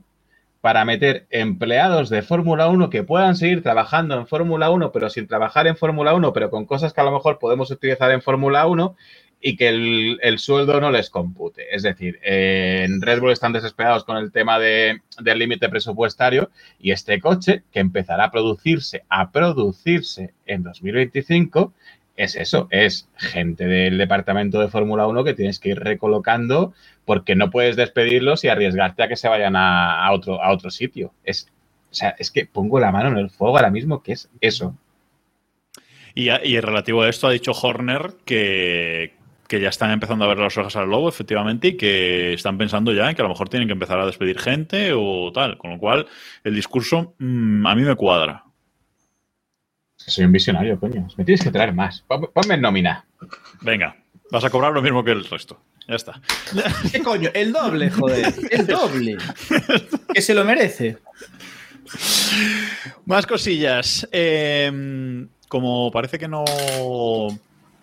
para 0.62 0.86
meter 0.86 1.26
empleados 1.28 2.08
de 2.08 2.22
Fórmula 2.22 2.68
1 2.68 2.88
que 2.88 3.02
puedan 3.02 3.36
seguir 3.36 3.62
trabajando 3.62 4.16
en 4.16 4.26
Fórmula 4.26 4.70
1, 4.70 4.92
pero 4.92 5.10
sin 5.10 5.26
trabajar 5.26 5.66
en 5.66 5.76
Fórmula 5.76 6.14
1, 6.14 6.32
pero 6.32 6.50
con 6.50 6.64
cosas 6.64 6.94
que 6.94 7.00
a 7.00 7.04
lo 7.04 7.12
mejor 7.12 7.38
podemos 7.38 7.70
utilizar 7.70 8.10
en 8.12 8.22
Fórmula 8.22 8.66
1, 8.66 8.96
y 9.42 9.56
que 9.56 9.68
el, 9.68 10.18
el 10.22 10.38
sueldo 10.38 10.80
no 10.80 10.92
les 10.92 11.10
compute. 11.10 11.74
Es 11.74 11.82
decir, 11.82 12.20
en 12.22 13.02
Red 13.02 13.20
Bull 13.20 13.32
están 13.32 13.52
desesperados 13.52 14.04
con 14.04 14.16
el 14.16 14.30
tema 14.30 14.60
de, 14.60 15.00
del 15.20 15.40
límite 15.40 15.68
presupuestario 15.68 16.50
y 16.78 16.92
este 16.92 17.20
coche, 17.20 17.64
que 17.72 17.80
empezará 17.80 18.26
a 18.26 18.30
producirse, 18.30 19.02
a 19.08 19.32
producirse 19.32 20.32
en 20.46 20.62
2025, 20.62 21.72
es 22.16 22.36
eso, 22.36 22.68
es 22.70 23.08
gente 23.16 23.66
del 23.66 23.98
departamento 23.98 24.60
de 24.60 24.68
Fórmula 24.68 25.06
1 25.08 25.24
que 25.24 25.34
tienes 25.34 25.58
que 25.58 25.70
ir 25.70 25.80
recolocando 25.80 26.72
porque 27.04 27.34
no 27.34 27.50
puedes 27.50 27.76
despedirlos 27.76 28.44
y 28.44 28.48
arriesgarte 28.48 29.02
a 29.02 29.08
que 29.08 29.16
se 29.16 29.28
vayan 29.28 29.56
a, 29.56 30.04
a 30.06 30.12
otro, 30.12 30.42
a 30.42 30.52
otro 30.52 30.70
sitio. 30.70 31.12
Es, 31.24 31.48
o 31.90 31.94
sea, 31.94 32.14
es 32.18 32.30
que 32.30 32.46
pongo 32.46 32.78
la 32.80 32.92
mano 32.92 33.08
en 33.10 33.18
el 33.18 33.30
fuego 33.30 33.56
ahora 33.56 33.70
mismo, 33.70 34.02
que 34.02 34.12
es 34.12 34.30
eso. 34.40 34.76
Y, 36.14 36.30
y 36.30 36.60
relativo 36.60 37.02
a 37.02 37.08
esto, 37.08 37.26
ha 37.26 37.32
dicho 37.32 37.52
Horner 37.52 38.12
que, 38.24 39.14
que 39.48 39.60
ya 39.60 39.70
están 39.70 39.90
empezando 39.90 40.24
a 40.24 40.28
ver 40.28 40.38
las 40.38 40.56
hojas 40.58 40.76
al 40.76 40.90
lobo, 40.90 41.08
efectivamente, 41.08 41.68
y 41.68 41.76
que 41.76 42.34
están 42.34 42.58
pensando 42.58 42.92
ya 42.92 43.08
en 43.08 43.16
que 43.16 43.22
a 43.22 43.24
lo 43.24 43.30
mejor 43.30 43.48
tienen 43.48 43.66
que 43.68 43.72
empezar 43.72 43.98
a 43.98 44.06
despedir 44.06 44.38
gente 44.38 44.92
o 44.94 45.32
tal. 45.32 45.56
Con 45.58 45.70
lo 45.70 45.78
cual, 45.78 46.06
el 46.44 46.54
discurso 46.54 47.14
mm, 47.18 47.66
a 47.66 47.74
mí 47.74 47.82
me 47.82 47.94
cuadra. 47.96 48.44
Soy 49.96 50.24
un 50.24 50.32
visionario, 50.32 50.78
coño. 50.78 51.06
Me 51.16 51.24
tienes 51.24 51.42
que 51.44 51.50
traer 51.50 51.72
más. 51.72 52.02
Pon- 52.08 52.28
Ponme 52.34 52.54
en 52.54 52.60
nómina. 52.60 53.06
Venga, 53.60 53.96
vas 54.30 54.44
a 54.44 54.50
cobrar 54.50 54.72
lo 54.72 54.82
mismo 54.82 55.04
que 55.04 55.12
el 55.12 55.24
resto. 55.24 55.60
Ya 55.88 55.94
está. 55.96 56.20
¿Qué 56.92 57.02
coño? 57.02 57.30
El 57.34 57.52
doble, 57.52 57.90
joder. 57.90 58.32
El 58.50 58.66
doble. 58.66 59.16
Que 60.14 60.22
se 60.22 60.34
lo 60.34 60.44
merece. 60.44 60.98
Más 63.06 63.26
cosillas. 63.26 64.08
Eh, 64.12 65.26
como 65.48 65.90
parece 65.90 66.18
que 66.18 66.28
no. 66.28 66.44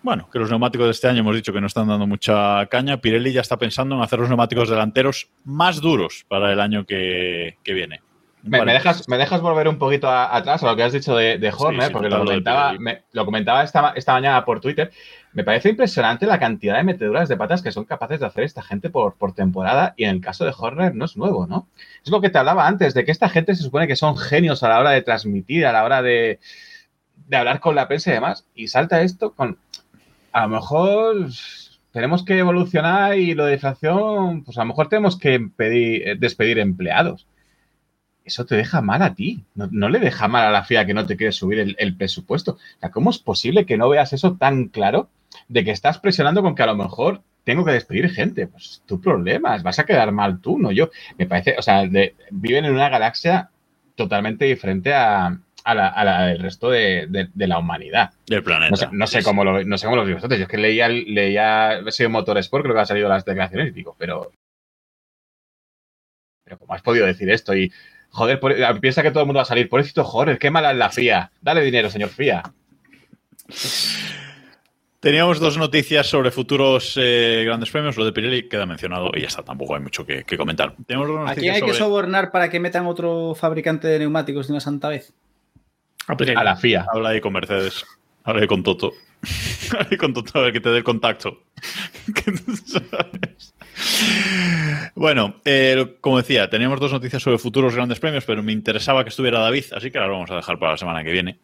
Bueno, 0.02 0.28
que 0.32 0.38
los 0.38 0.48
neumáticos 0.48 0.86
de 0.86 0.92
este 0.92 1.08
año 1.08 1.20
hemos 1.20 1.36
dicho 1.36 1.52
que 1.52 1.60
no 1.60 1.66
están 1.66 1.86
dando 1.86 2.06
mucha 2.06 2.64
caña, 2.66 3.00
Pirelli 3.02 3.32
ya 3.34 3.42
está 3.42 3.58
pensando 3.58 3.94
en 3.96 4.02
hacer 4.02 4.18
los 4.18 4.28
neumáticos 4.28 4.70
delanteros 4.70 5.28
más 5.44 5.80
duros 5.82 6.24
para 6.26 6.52
el 6.52 6.60
año 6.60 6.86
que, 6.86 7.58
que 7.62 7.74
viene. 7.74 8.00
Me, 8.42 8.58
Vale. 8.58 8.70
me 8.70 8.78
dejas, 8.78 9.06
¿Me 9.10 9.18
dejas 9.18 9.42
volver 9.42 9.68
un 9.68 9.76
poquito 9.76 10.08
a- 10.08 10.34
atrás 10.34 10.62
a 10.62 10.70
lo 10.70 10.74
que 10.76 10.82
has 10.84 10.94
dicho 10.94 11.14
de, 11.14 11.36
de 11.36 11.52
Horner? 11.54 11.88
sí, 11.88 11.92
porque 11.92 12.08
lo 12.08 12.24
comentaba, 12.24 12.72
me- 12.78 13.02
lo 13.12 13.26
comentaba 13.26 13.62
esta, 13.62 13.92
esta 13.94 14.12
mañana 14.14 14.42
por 14.46 14.60
Twitter. 14.60 14.90
Me 15.32 15.44
parece 15.44 15.68
impresionante 15.68 16.26
la 16.26 16.40
cantidad 16.40 16.76
de 16.76 16.82
meteduras 16.82 17.28
de 17.28 17.36
patas 17.36 17.62
que 17.62 17.70
son 17.70 17.84
capaces 17.84 18.18
de 18.18 18.26
hacer 18.26 18.44
esta 18.44 18.62
gente 18.62 18.90
por, 18.90 19.14
por 19.14 19.32
temporada. 19.32 19.94
Y 19.96 20.04
en 20.04 20.10
el 20.10 20.20
caso 20.20 20.44
de 20.44 20.52
Horner 20.56 20.94
no 20.94 21.04
es 21.04 21.16
nuevo, 21.16 21.46
¿no? 21.46 21.68
Es 22.04 22.10
lo 22.10 22.20
que 22.20 22.30
te 22.30 22.38
hablaba 22.38 22.66
antes, 22.66 22.94
de 22.94 23.04
que 23.04 23.12
esta 23.12 23.28
gente 23.28 23.54
se 23.54 23.62
supone 23.62 23.86
que 23.86 23.94
son 23.94 24.16
genios 24.16 24.62
a 24.62 24.68
la 24.68 24.80
hora 24.80 24.90
de 24.90 25.02
transmitir, 25.02 25.66
a 25.66 25.72
la 25.72 25.84
hora 25.84 26.02
de, 26.02 26.40
de 27.28 27.36
hablar 27.36 27.60
con 27.60 27.76
la 27.76 27.86
prensa 27.86 28.10
y 28.10 28.14
demás. 28.14 28.44
Y 28.54 28.68
salta 28.68 29.02
esto 29.02 29.32
con. 29.32 29.56
A 30.32 30.42
lo 30.42 30.48
mejor 30.48 31.28
tenemos 31.92 32.24
que 32.24 32.38
evolucionar 32.38 33.16
y 33.16 33.34
lo 33.34 33.46
de 33.46 33.54
inflación, 33.54 34.44
pues 34.44 34.58
a 34.58 34.62
lo 34.62 34.66
mejor 34.66 34.88
tenemos 34.88 35.18
que 35.18 35.48
eh, 35.58 36.16
despedir 36.18 36.58
empleados 36.58 37.26
eso 38.24 38.46
te 38.46 38.56
deja 38.56 38.80
mal 38.80 39.02
a 39.02 39.14
ti. 39.14 39.44
No, 39.54 39.68
no 39.70 39.88
le 39.88 39.98
deja 39.98 40.28
mal 40.28 40.46
a 40.46 40.50
la 40.50 40.64
FIA 40.64 40.86
que 40.86 40.94
no 40.94 41.06
te 41.06 41.16
quiere 41.16 41.32
subir 41.32 41.74
el, 41.76 41.96
presupuesto. 41.96 42.58
¿cómo 42.92 43.10
es 43.10 43.18
posible 43.18 43.66
que 43.66 43.76
no 43.76 43.88
veas 43.88 44.12
eso 44.12 44.36
tan 44.36 44.68
claro 44.68 45.08
de 45.50 45.64
que 45.64 45.72
estás 45.72 45.98
presionando 45.98 46.42
con 46.42 46.54
que 46.54 46.62
a 46.62 46.66
lo 46.66 46.76
mejor 46.76 47.22
tengo 47.44 47.64
que 47.64 47.72
despedir 47.72 48.08
gente? 48.10 48.46
Pues 48.46 48.82
tu 48.86 49.00
problema, 49.00 49.58
vas 49.58 49.78
a 49.80 49.84
quedar 49.84 50.12
mal 50.12 50.40
tú, 50.40 50.58
no 50.58 50.70
yo. 50.70 50.90
Me 51.18 51.26
parece, 51.26 51.56
o 51.58 51.62
sea, 51.62 51.86
de- 51.86 52.14
viven 52.30 52.64
en 52.64 52.72
una 52.74 52.88
galaxia 52.88 53.50
totalmente 53.96 54.44
diferente 54.44 54.94
a, 54.94 55.26
a 55.64 55.74
la- 55.74 55.88
a 55.88 56.04
la 56.04 56.26
del 56.28 56.38
resto 56.38 56.70
de, 56.70 57.06
de- 57.08 57.28
de 57.34 57.46
la 57.48 57.58
humanidad. 57.58 58.10
Del 58.28 58.44
planeta. 58.44 58.70
No 58.70 58.76
sé, 58.76 58.88
no 58.92 59.06
sé 59.08 59.18
Sí, 59.18 59.24
cómo 59.24 59.42
lo, 59.44 59.64
no 59.64 59.76
sé 59.76 59.86
cómo 59.86 59.96
lo 59.96 60.14
vosotros. 60.14 60.38
Yo 60.38 60.44
es 60.44 60.48
que 60.48 60.56
leía, 60.56 60.88
leía 60.88 61.80
ese 61.80 62.06
Motorsport, 62.06 62.62
creo 62.62 62.74
que 62.76 62.80
ha 62.82 62.86
salido 62.86 63.08
las 63.08 63.24
declaraciones 63.24 63.68
y 63.68 63.72
digo, 63.72 63.96
pero. 63.98 64.30
Pero 66.44 66.58
¿cómo 66.58 66.74
has 66.74 66.82
podido 66.82 67.06
decir 67.06 67.28
esto? 67.28 67.56
Y, 67.56 67.72
joder, 68.10 68.38
por- 68.38 68.54
piensa 68.80 69.02
que 69.02 69.10
todo 69.10 69.22
el 69.22 69.26
mundo 69.26 69.38
va 69.38 69.42
a 69.42 69.46
salir. 69.46 69.68
Pobrecito, 69.68 70.04
joder, 70.04 70.38
qué 70.38 70.50
mala 70.50 70.70
es 70.70 70.76
la 70.76 70.90
FIA. 70.90 71.32
Dale 71.40 71.62
dinero, 71.62 71.90
señor 71.90 72.10
FIA. 72.10 72.42
Teníamos 75.00 75.40
dos 75.40 75.56
noticias 75.56 76.06
sobre 76.06 76.30
futuros 76.30 76.94
eh, 77.00 77.42
grandes 77.46 77.70
premios. 77.70 77.96
Lo 77.96 78.04
de 78.04 78.12
Pirelli 78.12 78.48
queda 78.50 78.66
mencionado 78.66 79.10
y 79.14 79.22
ya 79.22 79.28
está. 79.28 79.42
Tampoco 79.42 79.74
hay 79.74 79.80
mucho 79.80 80.04
que, 80.04 80.24
que 80.24 80.36
comentar. 80.36 80.74
Tenemos 80.86 81.08
dos 81.08 81.16
¿A 81.16 81.20
noticias 81.20 81.40
quién 81.40 81.54
hay 81.54 81.62
que 81.62 81.78
sobornar 81.78 82.30
para 82.30 82.50
que 82.50 82.60
metan 82.60 82.86
otro 82.86 83.34
fabricante 83.34 83.88
de 83.88 83.98
neumáticos 83.98 84.46
de 84.46 84.52
una 84.52 84.60
santa 84.60 84.90
vez? 84.90 85.14
A 86.06 86.44
la 86.44 86.56
FIA. 86.56 86.86
Habla 86.92 87.10
ahí 87.10 87.20
con 87.20 87.32
Mercedes. 87.32 87.86
Habla 88.24 88.42
ahí 88.42 88.46
con 88.46 88.62
Toto. 88.62 88.92
Habla 89.72 89.88
ahí 89.90 89.96
con 89.96 90.12
Toto 90.12 90.38
a 90.38 90.42
ver 90.42 90.52
que 90.52 90.60
te 90.60 90.68
dé 90.68 90.78
el 90.78 90.84
contacto. 90.84 91.42
Bueno, 94.94 95.36
eh, 95.46 95.96
como 96.00 96.18
decía, 96.18 96.50
teníamos 96.50 96.80
dos 96.80 96.92
noticias 96.92 97.22
sobre 97.22 97.38
futuros 97.38 97.74
grandes 97.74 98.00
premios, 98.00 98.24
pero 98.26 98.42
me 98.42 98.52
interesaba 98.52 99.02
que 99.02 99.08
estuviera 99.08 99.38
David, 99.38 99.64
así 99.74 99.90
que 99.90 99.98
las 99.98 100.10
vamos 100.10 100.30
a 100.30 100.36
dejar 100.36 100.58
para 100.58 100.72
la 100.72 100.76
semana 100.76 101.02
que 101.02 101.10
viene. 101.10 101.38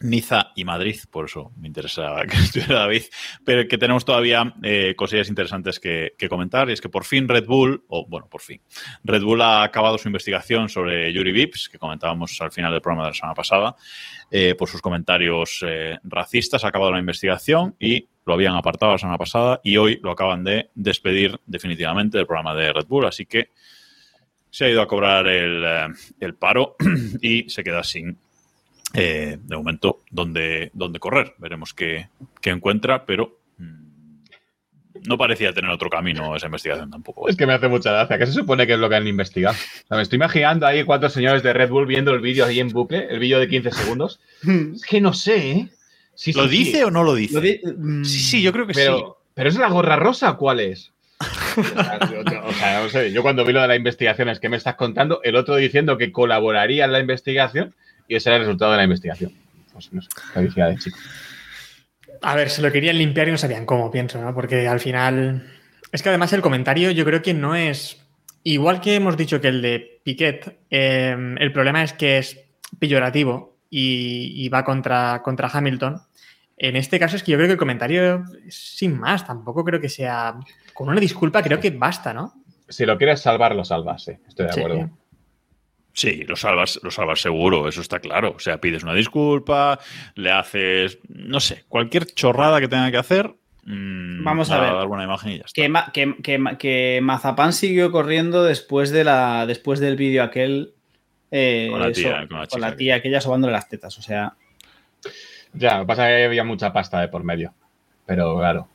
Niza 0.00 0.52
y 0.54 0.64
Madrid, 0.64 0.96
por 1.10 1.26
eso 1.26 1.52
me 1.56 1.68
interesaba 1.68 2.24
que 2.26 2.36
estuviera 2.42 2.80
David, 2.80 3.02
pero 3.44 3.66
que 3.68 3.78
tenemos 3.78 4.04
todavía 4.04 4.54
eh, 4.62 4.94
cosillas 4.96 5.28
interesantes 5.28 5.80
que, 5.80 6.12
comentar, 6.28 6.68
y 6.68 6.72
es 6.72 6.80
que 6.80 6.88
por 6.88 7.04
fin 7.04 7.28
Red 7.28 7.46
Bull, 7.46 7.84
o 7.88 8.06
bueno, 8.06 8.26
por 8.28 8.40
fin, 8.40 8.60
Red 9.04 9.22
Bull 9.22 9.42
ha 9.42 9.62
acabado 9.62 9.98
su 9.98 10.08
investigación 10.08 10.68
sobre 10.68 11.12
Yuri 11.12 11.32
Vips, 11.32 11.68
que 11.68 11.78
comentábamos 11.78 12.40
al 12.40 12.50
final 12.50 12.72
del 12.72 12.80
programa 12.80 13.04
de 13.04 13.10
la 13.10 13.14
semana 13.14 13.34
pasada, 13.34 13.76
eh, 14.30 14.54
por 14.56 14.68
sus 14.68 14.80
comentarios 14.80 15.64
eh, 15.66 15.98
racistas, 16.02 16.64
ha 16.64 16.68
acabado 16.68 16.92
la 16.92 16.98
investigación 16.98 17.76
y 17.78 18.08
lo 18.26 18.34
habían 18.34 18.54
apartado 18.54 18.92
la 18.92 18.98
semana 18.98 19.18
pasada 19.18 19.60
y 19.62 19.76
hoy 19.76 20.00
lo 20.02 20.10
acaban 20.10 20.44
de 20.44 20.70
despedir 20.74 21.38
definitivamente 21.46 22.18
del 22.18 22.26
programa 22.26 22.54
de 22.54 22.72
Red 22.72 22.86
Bull, 22.86 23.06
así 23.06 23.26
que 23.26 23.50
se 24.50 24.64
ha 24.64 24.70
ido 24.70 24.82
a 24.82 24.86
cobrar 24.86 25.26
el 25.26 26.34
paro 26.38 26.76
y 27.20 27.50
se 27.50 27.64
queda 27.64 27.82
sin, 27.82 28.18
eh, 28.94 29.38
de 29.42 29.56
momento, 29.56 30.00
donde, 30.10 30.70
donde 30.72 30.98
correr. 30.98 31.34
Veremos 31.38 31.74
qué, 31.74 32.08
qué 32.40 32.50
encuentra, 32.50 33.04
pero 33.06 33.38
mm, 33.58 33.84
no 35.06 35.18
parecía 35.18 35.52
tener 35.52 35.70
otro 35.70 35.90
camino 35.90 36.34
esa 36.36 36.46
investigación 36.46 36.90
tampoco. 36.90 37.28
Es 37.28 37.36
que 37.36 37.46
me 37.46 37.52
hace 37.54 37.68
mucha 37.68 37.90
gracia. 37.92 38.18
¿Qué 38.18 38.26
se 38.26 38.32
supone 38.32 38.66
que 38.66 38.74
es 38.74 38.78
lo 38.78 38.88
que 38.88 38.94
han 38.96 39.06
investigado? 39.06 39.54
O 39.56 39.86
sea, 39.88 39.96
me 39.96 40.02
estoy 40.02 40.16
imaginando 40.16 40.66
ahí 40.66 40.84
cuatro 40.84 41.08
señores 41.10 41.42
de 41.42 41.52
Red 41.52 41.68
Bull 41.70 41.86
viendo 41.86 42.12
el 42.12 42.20
vídeo 42.20 42.46
ahí 42.46 42.60
en 42.60 42.68
bucle, 42.68 43.06
el 43.10 43.18
vídeo 43.18 43.38
de 43.40 43.48
15 43.48 43.70
segundos. 43.72 44.20
Es 44.74 44.82
que 44.84 45.00
no 45.00 45.12
sé, 45.12 45.50
¿eh? 45.50 45.68
Sí, 46.14 46.32
¿Lo 46.32 46.44
sí, 46.48 46.56
dice 46.58 46.78
sí. 46.78 46.82
o 46.84 46.90
no 46.92 47.02
lo 47.02 47.14
dice? 47.14 47.34
Lo 47.34 47.40
di- 47.40 47.60
mm, 47.64 48.04
Sí, 48.04 48.18
sí, 48.20 48.42
yo 48.42 48.52
creo 48.52 48.66
que 48.68 48.74
sí. 48.74 48.80
Pero, 48.80 49.18
¿pero 49.34 49.48
es 49.48 49.56
la 49.58 49.68
gorra 49.68 49.96
rosa 49.96 50.30
o 50.30 50.36
cuál 50.38 50.60
es? 50.60 50.92
O 51.56 52.52
sea, 52.52 52.80
no 52.82 52.88
sé, 52.88 53.12
yo 53.12 53.22
cuando 53.22 53.44
vi 53.44 53.52
lo 53.52 53.60
de 53.62 53.68
la 53.68 53.76
investigación 53.76 54.28
es 54.28 54.40
que 54.40 54.48
me 54.48 54.56
estás 54.56 54.74
contando, 54.76 55.20
el 55.22 55.36
otro 55.36 55.56
diciendo 55.56 55.96
que 55.98 56.12
colaboraría 56.12 56.84
en 56.84 56.92
la 56.92 57.00
investigación 57.00 57.74
y 58.08 58.16
ese 58.16 58.28
era 58.28 58.36
el 58.36 58.42
resultado 58.42 58.72
de 58.72 58.78
la 58.78 58.84
investigación. 58.84 59.32
Pues 59.72 59.92
no 59.92 60.02
sé, 60.02 60.08
felicidades, 60.32 60.84
chicos. 60.84 61.00
A 62.22 62.34
ver, 62.36 62.48
se 62.48 62.62
lo 62.62 62.72
querían 62.72 62.98
limpiar 62.98 63.28
y 63.28 63.32
no 63.32 63.38
sabían 63.38 63.66
cómo, 63.66 63.90
pienso, 63.90 64.20
¿no? 64.20 64.34
Porque 64.34 64.68
al 64.68 64.80
final. 64.80 65.50
Es 65.92 66.02
que 66.02 66.08
además 66.08 66.32
el 66.32 66.40
comentario 66.40 66.90
yo 66.90 67.04
creo 67.04 67.22
que 67.22 67.34
no 67.34 67.54
es. 67.54 68.00
Igual 68.42 68.80
que 68.80 68.94
hemos 68.96 69.16
dicho 69.16 69.40
que 69.40 69.48
el 69.48 69.62
de 69.62 70.00
Piquet, 70.04 70.58
eh, 70.70 71.16
el 71.38 71.52
problema 71.52 71.82
es 71.82 71.92
que 71.92 72.18
es 72.18 72.38
peyorativo 72.78 73.56
y, 73.70 74.32
y 74.36 74.48
va 74.48 74.64
contra, 74.64 75.22
contra 75.22 75.48
Hamilton. 75.48 76.00
En 76.56 76.76
este 76.76 76.98
caso 76.98 77.16
es 77.16 77.22
que 77.22 77.32
yo 77.32 77.38
creo 77.38 77.48
que 77.48 77.54
el 77.54 77.58
comentario 77.58 78.24
sin 78.48 78.98
más, 78.98 79.26
tampoco 79.26 79.64
creo 79.64 79.80
que 79.80 79.88
sea. 79.88 80.38
Con 80.72 80.88
una 80.88 81.00
disculpa, 81.00 81.42
creo 81.42 81.60
que 81.60 81.70
basta, 81.70 82.12
¿no? 82.12 82.34
Si 82.68 82.86
lo 82.86 82.96
quieres 82.96 83.20
salvar, 83.20 83.54
lo 83.54 83.64
salvas, 83.64 84.04
sí, 84.04 84.12
estoy 84.26 84.46
de 84.46 84.52
acuerdo. 84.52 84.76
Sí, 84.76 84.92
lo 86.26 86.36
salvas, 86.36 86.80
lo 86.82 86.90
salvas 86.90 87.20
seguro, 87.20 87.68
eso 87.68 87.80
está 87.80 88.00
claro. 88.00 88.34
O 88.36 88.40
sea, 88.40 88.60
pides 88.60 88.82
una 88.82 88.94
disculpa, 88.94 89.78
le 90.16 90.30
haces, 90.32 90.98
no 91.08 91.40
sé, 91.40 91.64
cualquier 91.68 92.06
chorrada 92.06 92.60
que 92.60 92.68
tenga 92.68 92.90
que 92.90 92.96
hacer. 92.98 93.32
mm, 93.64 94.22
Vamos 94.24 94.50
a 94.50 94.60
ver. 94.60 94.72
dar 94.74 94.86
buena 94.86 95.04
imagen 95.04 95.32
y 95.32 95.38
ya 95.38 95.44
está. 95.46 95.54
Que, 95.54 95.68
Ma- 95.68 95.90
que- 95.92 96.16
que 96.22 96.38
que 96.58 97.00
Mazapán 97.02 97.52
siguió 97.52 97.90
corriendo 97.92 98.42
después, 98.44 98.90
de 98.90 99.04
la, 99.04 99.46
después 99.46 99.80
del 99.80 99.96
vídeo 99.96 100.22
aquel. 100.22 100.72
eh, 101.30 101.68
Con 101.70 101.80
la 101.80 101.90
tía, 101.92 102.26
con 102.28 102.40
la 102.40 102.46
con 102.46 102.60
la 102.60 102.66
chica 102.68 102.76
tía 102.76 102.94
aquella 102.96 103.20
sobándole 103.20 103.52
las 103.52 103.68
tetas. 103.68 103.96
O 103.98 104.02
sea, 104.02 104.34
Ya, 105.52 105.74
lo 105.78 105.84
que 105.84 105.86
pasa 105.86 106.10
es 106.10 106.18
que 106.20 106.24
había 106.26 106.44
mucha 106.44 106.72
pasta 106.72 107.00
de 107.00 107.08
por 107.08 107.22
medio. 107.24 107.52
Pero 108.06 108.36
claro. 108.38 108.68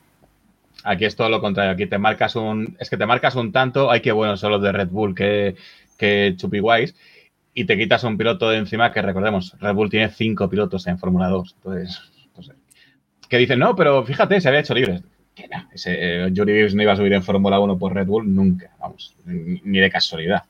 Aquí 0.82 1.04
es 1.04 1.14
todo 1.14 1.28
lo 1.28 1.40
contrario. 1.40 1.72
Aquí 1.72 1.86
te 1.86 1.98
marcas 1.98 2.36
un. 2.36 2.76
Es 2.80 2.88
que 2.88 2.96
te 2.96 3.04
marcas 3.06 3.34
un 3.34 3.52
tanto. 3.52 3.90
Ay, 3.90 4.00
qué 4.00 4.12
buenos 4.12 4.40
son 4.40 4.52
los 4.52 4.62
de 4.62 4.72
Red 4.72 4.88
Bull, 4.88 5.14
que, 5.14 5.54
que 5.98 6.34
chupi 6.36 6.58
guays. 6.58 6.94
Y 7.52 7.64
te 7.64 7.76
quitas 7.76 8.04
un 8.04 8.16
piloto 8.16 8.48
de 8.50 8.58
encima 8.58 8.92
que 8.92 9.02
recordemos, 9.02 9.56
Red 9.60 9.74
Bull 9.74 9.90
tiene 9.90 10.08
cinco 10.10 10.48
pilotos 10.48 10.86
en 10.86 10.98
Fórmula 10.98 11.28
2. 11.28 11.56
Entonces, 11.56 12.00
no 12.36 12.42
sé. 12.42 12.52
Que 13.28 13.38
dicen, 13.38 13.58
no, 13.58 13.74
pero 13.74 14.04
fíjate, 14.04 14.40
se 14.40 14.48
había 14.48 14.60
hecho 14.60 14.74
libre. 14.74 15.02
Que 15.34 15.48
no, 15.48 15.68
ese 15.72 16.26
eh, 16.26 16.30
no 16.30 16.82
iba 16.82 16.92
a 16.92 16.96
subir 16.96 17.12
en 17.12 17.22
Fórmula 17.22 17.58
1 17.60 17.78
por 17.78 17.94
Red 17.94 18.06
Bull 18.06 18.32
nunca, 18.32 18.70
vamos, 18.78 19.16
ni 19.24 19.78
de 19.78 19.90
casualidad. 19.90 20.44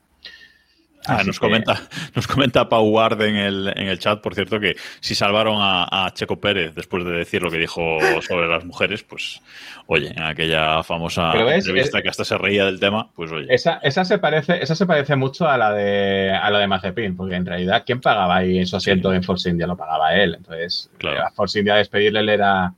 Ah, 1.10 1.22
nos, 1.24 1.38
que- 1.38 1.46
comenta, 1.46 1.80
nos 2.14 2.26
comenta 2.26 2.68
Pau 2.68 2.88
Ward 2.88 3.20
en 3.22 3.36
el, 3.36 3.72
en 3.76 3.88
el 3.88 3.98
chat, 3.98 4.20
por 4.20 4.34
cierto, 4.34 4.60
que 4.60 4.76
si 5.00 5.14
salvaron 5.14 5.56
a, 5.60 6.06
a 6.06 6.12
Checo 6.14 6.40
Pérez 6.40 6.74
después 6.74 7.04
de 7.04 7.10
decir 7.12 7.42
lo 7.42 7.50
que 7.50 7.58
dijo 7.58 7.98
sobre 8.26 8.46
las 8.48 8.64
mujeres, 8.64 9.02
pues 9.02 9.40
oye, 9.86 10.08
en 10.08 10.22
aquella 10.22 10.82
famosa 10.82 11.32
ves, 11.32 11.66
entrevista 11.66 11.98
es- 11.98 12.02
que 12.02 12.08
hasta 12.08 12.24
se 12.24 12.38
reía 12.38 12.64
del 12.64 12.78
tema, 12.80 13.10
pues 13.14 13.30
oye. 13.32 13.46
Esa, 13.52 13.78
esa 13.82 14.04
se 14.04 14.18
parece, 14.18 14.62
esa 14.62 14.74
se 14.74 14.86
parece 14.86 15.16
mucho 15.16 15.48
a 15.48 15.56
la 15.56 15.72
de 15.72 16.30
a 16.32 16.50
la 16.50 16.58
de 16.58 16.66
Mazepin, 16.66 17.16
porque 17.16 17.34
en 17.34 17.46
realidad, 17.46 17.82
¿quién 17.84 18.00
pagaba 18.00 18.36
ahí 18.36 18.64
su 18.66 18.76
asiento 18.76 19.12
en 19.12 19.22
Force 19.22 19.48
India? 19.50 19.66
Lo 19.66 19.76
pagaba 19.76 20.14
él. 20.14 20.34
Entonces, 20.36 20.90
Claro. 20.98 21.26
a 21.26 21.30
Force 21.32 21.58
India 21.58 21.74
despedirle 21.74 22.22
le 22.22 22.34
era. 22.34 22.72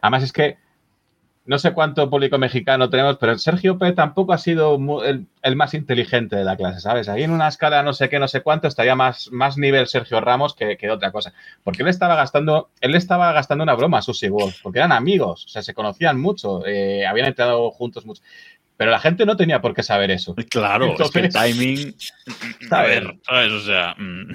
Además, 0.00 0.22
es 0.22 0.32
que 0.32 0.56
no 1.46 1.58
sé 1.58 1.72
cuánto 1.74 2.08
público 2.08 2.38
mexicano 2.38 2.88
tenemos, 2.88 3.18
pero 3.18 3.36
Sergio 3.36 3.76
P 3.78 3.92
tampoco 3.92 4.32
ha 4.32 4.38
sido 4.38 4.78
el, 5.04 5.26
el 5.42 5.56
más 5.56 5.74
inteligente 5.74 6.36
de 6.36 6.44
la 6.44 6.56
clase, 6.56 6.80
¿sabes? 6.80 7.08
Ahí 7.08 7.22
en 7.22 7.30
una 7.32 7.48
escala 7.48 7.82
no 7.82 7.92
sé 7.92 8.08
qué, 8.08 8.18
no 8.18 8.28
sé 8.28 8.40
cuánto, 8.40 8.66
estaría 8.66 8.94
más, 8.94 9.30
más 9.30 9.58
nivel 9.58 9.86
Sergio 9.86 10.20
Ramos 10.22 10.54
que, 10.54 10.76
que 10.78 10.90
otra 10.90 11.12
cosa. 11.12 11.34
Porque 11.62 11.82
él 11.82 11.88
estaba 11.88 12.14
gastando, 12.16 12.70
él 12.80 12.94
estaba 12.94 13.30
gastando 13.32 13.62
una 13.64 13.74
broma 13.74 13.98
a 13.98 14.02
Susie 14.02 14.30
Wolf, 14.30 14.56
porque 14.62 14.78
eran 14.78 14.92
amigos, 14.92 15.44
o 15.44 15.48
sea, 15.48 15.62
se 15.62 15.74
conocían 15.74 16.18
mucho, 16.20 16.66
eh, 16.66 17.06
habían 17.06 17.26
entrado 17.26 17.70
juntos 17.70 18.06
mucho. 18.06 18.22
Pero 18.76 18.90
la 18.90 18.98
gente 18.98 19.24
no 19.26 19.36
tenía 19.36 19.60
por 19.60 19.72
qué 19.74 19.82
saber 19.84 20.10
eso. 20.10 20.34
Claro, 20.50 20.96
es 20.98 21.10
que 21.10 21.20
el 21.20 21.28
timing. 21.32 21.94
A 22.72 22.82
ver, 22.82 23.18
¿sabes? 23.22 23.52
O 23.52 23.60
sea. 23.60 23.94
mm, 23.96 24.32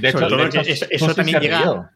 De 0.00 0.08
hecho, 0.08 0.18
Sobre 0.18 0.28
todo 0.30 0.38
de 0.38 0.46
hecho, 0.48 0.62
que 0.62 0.72
eso- 0.72 0.86
eso 0.90 1.14
también 1.14 1.40
llega-. 1.40 1.90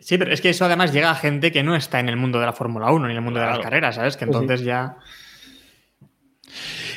Sí, 0.00 0.18
pero 0.18 0.32
es 0.32 0.40
que 0.40 0.50
eso 0.50 0.64
además 0.64 0.92
llega 0.92 1.10
a 1.10 1.14
gente 1.14 1.52
que 1.52 1.62
no 1.62 1.76
está 1.76 2.00
en 2.00 2.08
el 2.08 2.16
mundo 2.16 2.40
de 2.40 2.46
la 2.46 2.52
Fórmula 2.52 2.90
1 2.90 3.06
ni 3.06 3.12
en 3.12 3.18
el 3.18 3.22
mundo 3.22 3.40
de 3.40 3.46
las 3.46 3.60
carreras, 3.60 3.94
¿sabes? 3.94 4.16
Que 4.16 4.24
entonces 4.24 4.62
ya. 4.62 4.96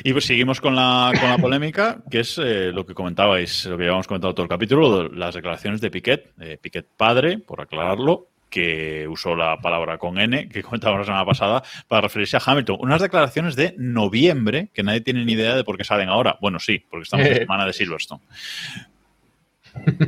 Y 0.04 0.12
pues 0.12 0.26
seguimos 0.26 0.60
con 0.60 0.74
la, 0.74 1.12
con 1.18 1.28
la 1.28 1.38
polémica, 1.38 1.98
que 2.10 2.20
es 2.20 2.38
eh, 2.38 2.70
lo 2.72 2.84
que 2.86 2.94
comentabais, 2.94 3.66
lo 3.66 3.76
que 3.76 3.84
llevamos 3.84 4.06
comentado 4.06 4.34
todo 4.34 4.44
el 4.44 4.48
capítulo, 4.50 5.08
las 5.08 5.34
declaraciones 5.34 5.80
de 5.80 5.90
Piquet, 5.90 6.32
eh, 6.40 6.58
Piquet 6.60 6.86
padre, 6.96 7.38
por 7.38 7.60
aclararlo, 7.60 8.28
que 8.48 9.06
usó 9.08 9.34
la 9.34 9.58
palabra 9.58 9.98
con 9.98 10.18
N, 10.18 10.48
que 10.48 10.62
comentábamos 10.62 11.00
la 11.00 11.06
semana 11.06 11.24
pasada, 11.24 11.62
para 11.86 12.02
referirse 12.02 12.36
a 12.36 12.42
Hamilton. 12.44 12.78
Unas 12.80 13.02
declaraciones 13.02 13.56
de 13.56 13.74
noviembre, 13.76 14.70
que 14.72 14.82
nadie 14.82 15.00
tiene 15.00 15.24
ni 15.24 15.32
idea 15.32 15.54
de 15.54 15.64
por 15.64 15.76
qué 15.76 15.84
salen 15.84 16.08
ahora. 16.08 16.38
Bueno, 16.40 16.58
sí, 16.58 16.84
porque 16.90 17.04
estamos 17.04 17.26
en 17.26 17.34
semana 17.38 17.66
de 17.66 17.72
Silverstone. 17.72 18.22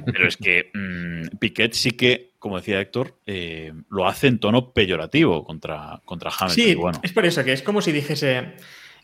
Pero 0.06 0.26
es 0.26 0.36
que 0.36 0.70
mm, 0.72 1.36
Piquet 1.38 1.72
sí 1.74 1.92
que, 1.92 2.29
como 2.40 2.56
decía 2.56 2.80
Héctor, 2.80 3.14
eh, 3.26 3.72
lo 3.90 4.08
hace 4.08 4.26
en 4.26 4.40
tono 4.40 4.72
peyorativo 4.72 5.44
contra, 5.44 6.00
contra 6.04 6.30
Hamilton. 6.36 6.64
Sí, 6.64 6.74
bueno, 6.74 6.98
es 7.04 7.12
por 7.12 7.24
eso 7.24 7.44
que 7.44 7.52
es 7.52 7.62
como 7.62 7.80
si 7.80 7.92
dijese 7.92 8.54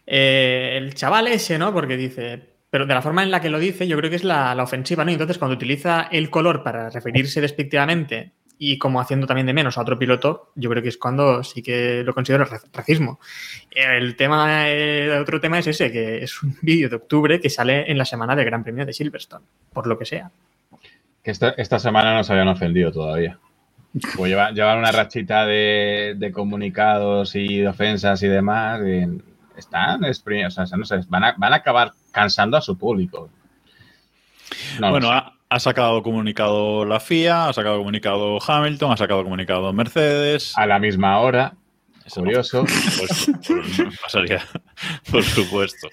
eh, 0.07 0.75
el 0.77 0.95
chaval 0.95 1.29
ese, 1.29 1.59
¿no? 1.59 1.73
Porque 1.73 1.97
dice. 1.97 2.57
Pero 2.69 2.85
de 2.85 2.95
la 2.95 3.01
forma 3.01 3.23
en 3.23 3.31
la 3.31 3.41
que 3.41 3.49
lo 3.49 3.61
dice, 3.61 3.87
yo 3.87 3.97
creo 3.97 4.11
que 4.11 4.17
es 4.17 4.25
la, 4.25 4.55
la 4.55 4.65
ofensiva, 4.65 5.05
¿no? 5.05 5.13
Entonces, 5.13 5.39
cuando 5.39 5.55
utiliza 5.55 6.09
el 6.11 6.31
color 6.31 6.65
para 6.65 6.91
referirse 6.91 7.41
despectivamente 7.41 8.33
y 8.59 8.77
como 8.79 9.01
haciendo 9.01 9.27
también 9.27 9.47
de 9.47 9.53
menos 9.53 9.79
a 9.79 9.83
otro 9.83 9.99
piloto, 9.99 10.51
yo 10.57 10.69
creo 10.71 10.83
que 10.83 10.89
es 10.89 10.97
cuando 10.99 11.45
sí 11.45 11.63
que 11.63 12.03
lo 12.05 12.13
considero 12.13 12.45
ra- 12.45 12.61
racismo. 12.73 13.21
El 13.71 14.17
tema, 14.17 14.69
el 14.69 15.11
otro 15.13 15.41
tema 15.41 15.59
es 15.61 15.69
ese, 15.69 15.93
que 15.93 16.25
es 16.25 16.43
un 16.43 16.57
vídeo 16.61 16.89
de 16.89 16.97
octubre 16.97 17.39
que 17.41 17.51
sale 17.51 17.91
en 17.91 17.99
la 17.99 18.05
semana 18.05 18.35
del 18.35 18.47
Gran 18.47 18.65
Premio 18.65 18.85
de 18.85 18.93
Silverstone, 18.93 19.45
por 19.73 19.87
lo 19.87 19.97
que 19.99 20.05
sea. 20.07 20.31
Que 21.27 21.33
esta, 21.33 21.49
esta 21.57 21.81
semana 21.81 22.15
nos 22.15 22.31
habían 22.31 22.47
ofendido 22.47 22.93
todavía. 22.93 23.37
Pues 24.17 24.31
llevan, 24.31 24.55
llevan 24.55 24.79
una 24.79 24.93
rachita 24.93 25.45
de, 25.45 26.15
de 26.17 26.31
comunicados 26.31 27.35
y 27.35 27.59
de 27.59 27.67
ofensas 27.67 28.23
y 28.23 28.29
demás. 28.29 28.81
y 28.87 29.21
están 29.59 30.05
exprimidos, 30.05 30.57
o 30.57 30.65
sea, 30.65 30.79
no 30.79 30.85
sé, 30.85 31.01
van 31.09 31.25
a, 31.25 31.35
van 31.37 31.53
a 31.53 31.57
acabar 31.57 31.91
cansando 32.13 32.57
a 32.57 32.61
su 32.61 32.79
público. 32.79 33.29
No 34.79 34.91
bueno, 34.93 35.11
ha, 35.11 35.33
ha 35.49 35.59
sacado 35.59 36.01
comunicado 36.05 36.85
la 36.85 37.01
FIA, 37.01 37.49
ha 37.49 37.53
sacado 37.53 37.79
comunicado 37.79 38.39
Hamilton, 38.41 38.93
ha 38.93 38.97
sacado 38.97 39.25
comunicado 39.25 39.73
Mercedes. 39.73 40.57
a 40.57 40.65
la 40.67 40.79
misma 40.79 41.19
hora, 41.19 41.55
curioso. 42.15 42.65
Por 42.67 42.71
supuesto, 42.71 43.33
por- 43.83 43.99
pasaría, 44.01 44.43
por 45.11 45.25
supuesto. 45.25 45.89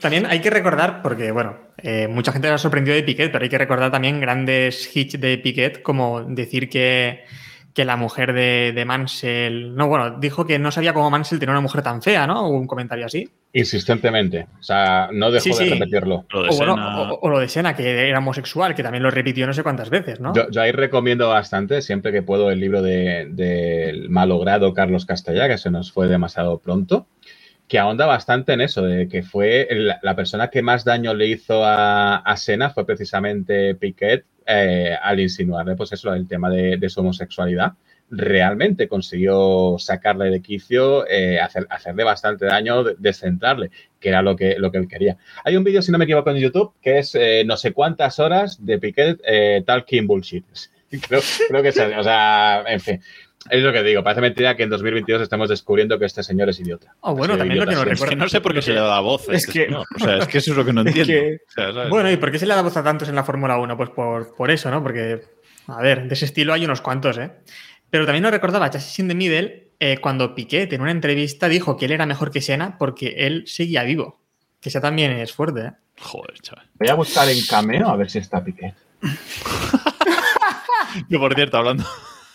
También 0.00 0.26
hay 0.26 0.40
que 0.40 0.50
recordar, 0.50 1.02
porque 1.02 1.30
bueno, 1.32 1.56
eh, 1.78 2.06
mucha 2.08 2.32
gente 2.32 2.48
se 2.48 2.54
ha 2.54 2.58
sorprendido 2.58 2.94
de 2.96 3.02
Piquet, 3.02 3.30
pero 3.32 3.42
hay 3.42 3.50
que 3.50 3.58
recordar 3.58 3.90
también 3.90 4.20
grandes 4.20 4.94
hits 4.94 5.20
de 5.20 5.38
Piquet, 5.38 5.82
como 5.82 6.22
decir 6.22 6.68
que, 6.68 7.24
que 7.74 7.84
la 7.84 7.96
mujer 7.96 8.32
de, 8.32 8.72
de 8.74 8.84
Mansell. 8.84 9.74
No, 9.74 9.88
bueno, 9.88 10.18
dijo 10.18 10.46
que 10.46 10.58
no 10.58 10.70
sabía 10.70 10.92
cómo 10.92 11.10
Mansell 11.10 11.38
tenía 11.38 11.52
una 11.52 11.60
mujer 11.60 11.82
tan 11.82 12.02
fea, 12.02 12.26
¿no? 12.26 12.48
Hubo 12.48 12.58
un 12.58 12.66
comentario 12.66 13.06
así. 13.06 13.28
Insistentemente. 13.52 14.46
O 14.60 14.62
sea, 14.62 15.08
no 15.12 15.30
dejó 15.30 15.54
Sí, 15.56 15.64
de 15.64 15.70
repetirlo. 15.70 16.26
Lo 16.30 16.42
de 16.42 16.48
O, 16.50 16.56
bueno, 16.56 16.74
o- 17.12 17.18
o 17.22 17.28
lo 17.30 17.38
de 17.40 17.48
Sena, 17.48 17.74
que 17.74 18.08
era 18.08 18.18
homosexual, 18.18 18.74
que 18.74 18.82
también 18.82 19.02
lo 19.02 19.10
repitió 19.10 19.46
no 19.46 19.52
sé 19.54 19.62
cuántas 19.62 19.90
veces, 19.90 20.20
¿no? 20.20 20.34
Yo, 20.34 20.50
yo 20.50 20.60
ahí 20.60 20.70
recomiendo 20.72 21.28
bastante, 21.28 21.80
siempre 21.82 22.12
que 22.12 22.22
puedo, 22.22 22.50
el 22.50 22.60
libro 22.60 22.82
del 22.82 23.34
de, 23.34 23.44
del 23.44 24.10
malogrado 24.10 24.72
Carlos 24.74 25.06
Castellá, 25.06 25.48
que 25.48 25.58
se 25.58 25.70
nos 25.70 25.90
fue 25.92 26.08
demasiado 26.08 26.58
pronto, 26.58 27.06
que 27.68 27.78
ahonda 27.78 28.06
bastante 28.06 28.54
en 28.54 28.62
eso, 28.62 28.82
de 28.82 29.08
que 29.08 29.22
fue 29.22 29.68
la 30.02 30.16
persona 30.16 30.48
que 30.48 30.62
más 30.62 30.84
daño 30.84 31.14
le 31.14 31.26
hizo 31.26 31.64
a, 31.64 32.16
a 32.16 32.36
Sena 32.36 32.70
fue 32.70 32.86
precisamente 32.86 33.74
Piquet 33.74 34.24
eh, 34.46 34.96
al 35.02 35.20
insinuarle, 35.20 35.76
pues 35.76 35.92
eso, 35.92 36.12
el 36.14 36.26
tema 36.26 36.48
de, 36.50 36.78
de 36.78 36.88
su 36.88 37.00
homosexualidad. 37.00 37.74
Realmente 38.10 38.88
consiguió 38.88 39.76
sacarle 39.78 40.30
de 40.30 40.40
quicio, 40.40 41.06
eh, 41.06 41.38
hacer, 41.38 41.66
hacerle 41.68 42.04
bastante 42.04 42.46
daño, 42.46 42.82
de- 42.82 42.96
descentrarle, 42.98 43.70
que 44.00 44.08
era 44.08 44.22
lo 44.22 44.34
que, 44.34 44.54
lo 44.58 44.72
que 44.72 44.78
él 44.78 44.88
quería. 44.88 45.18
Hay 45.44 45.56
un 45.58 45.64
vídeo, 45.64 45.82
si 45.82 45.92
no 45.92 45.98
me 45.98 46.04
equivoco, 46.04 46.30
en 46.30 46.38
YouTube, 46.38 46.72
que 46.80 47.00
es 47.00 47.14
eh, 47.14 47.42
no 47.44 47.58
sé 47.58 47.74
cuántas 47.74 48.18
horas 48.18 48.64
de 48.64 48.78
Piquet 48.78 49.20
talking 49.66 50.06
bullshit. 50.06 50.44
Creo, 51.06 51.20
creo 51.50 51.62
que 51.62 51.68
es, 51.68 51.78
o 51.78 52.02
sea, 52.02 52.64
en 52.66 52.80
fin. 52.80 53.00
Es 53.50 53.62
lo 53.62 53.72
que 53.72 53.82
digo, 53.82 54.02
parece 54.02 54.20
mentira 54.20 54.56
que 54.56 54.62
en 54.64 54.70
2022 54.70 55.22
estemos 55.22 55.48
descubriendo 55.48 55.98
que 55.98 56.04
este 56.06 56.22
señor 56.22 56.48
es 56.48 56.60
idiota. 56.60 56.94
Oh, 57.00 57.14
bueno, 57.14 57.36
también 57.36 57.60
lo 57.60 57.66
que 57.66 57.72
nos 57.72 57.82
siempre. 57.84 58.04
Es 58.04 58.10
que 58.10 58.16
no 58.16 58.28
sé 58.28 58.40
por 58.40 58.54
qué 58.54 58.62
se 58.62 58.72
le 58.72 58.80
da 58.80 59.00
voz. 59.00 59.28
a 59.28 59.32
Es 59.34 59.46
este 59.46 59.66
que-. 59.66 59.74
O 59.74 59.84
sea, 59.98 60.18
es 60.18 60.28
que 60.28 60.38
eso 60.38 60.50
es 60.52 60.56
lo 60.56 60.64
que 60.64 60.72
no 60.72 60.80
entiendo. 60.86 61.12
que- 61.12 61.40
O 61.48 61.50
sea, 61.52 61.72
¿sabes? 61.72 61.90
Bueno, 61.90 62.10
¿y 62.10 62.16
por 62.16 62.30
qué 62.30 62.38
se 62.38 62.46
le 62.46 62.54
da 62.54 62.62
voz 62.62 62.76
a 62.76 62.82
tantos 62.84 63.08
en 63.08 63.14
la 63.14 63.24
Fórmula 63.24 63.58
1? 63.58 63.76
Pues 63.76 63.90
por, 63.90 64.34
por 64.36 64.50
eso, 64.50 64.70
¿no? 64.70 64.82
Porque, 64.82 65.20
a 65.66 65.80
ver, 65.80 66.06
de 66.08 66.14
ese 66.14 66.24
estilo 66.26 66.52
hay 66.52 66.64
unos 66.64 66.80
cuantos, 66.80 67.18
¿eh? 67.18 67.30
Pero 67.90 68.04
también 68.04 68.22
nos 68.22 68.32
recordaba 68.32 68.68
Chassis 68.70 68.98
in 68.98 69.08
the 69.08 69.14
Middle 69.14 69.70
eh, 69.80 69.98
cuando 69.98 70.34
Piquet 70.34 70.72
en 70.72 70.80
una 70.82 70.90
entrevista 70.90 71.48
dijo 71.48 71.76
que 71.76 71.86
él 71.86 71.92
era 71.92 72.04
mejor 72.06 72.30
que 72.30 72.40
Senna 72.42 72.76
porque 72.78 73.14
él 73.18 73.44
seguía 73.46 73.82
vivo. 73.84 74.20
Que 74.60 74.68
eso 74.68 74.80
también 74.80 75.12
es 75.12 75.32
fuerte, 75.32 75.60
¿eh? 75.60 75.72
Joder, 76.00 76.34
chaval. 76.40 76.66
Voy 76.74 76.88
a 76.88 76.94
buscar 76.94 77.28
en 77.28 77.38
cameo 77.48 77.88
a 77.88 77.96
ver 77.96 78.10
si 78.10 78.18
está 78.18 78.42
Piquet. 78.44 78.74
Que 81.08 81.18
por 81.18 81.34
cierto, 81.34 81.58
hablando, 81.58 81.84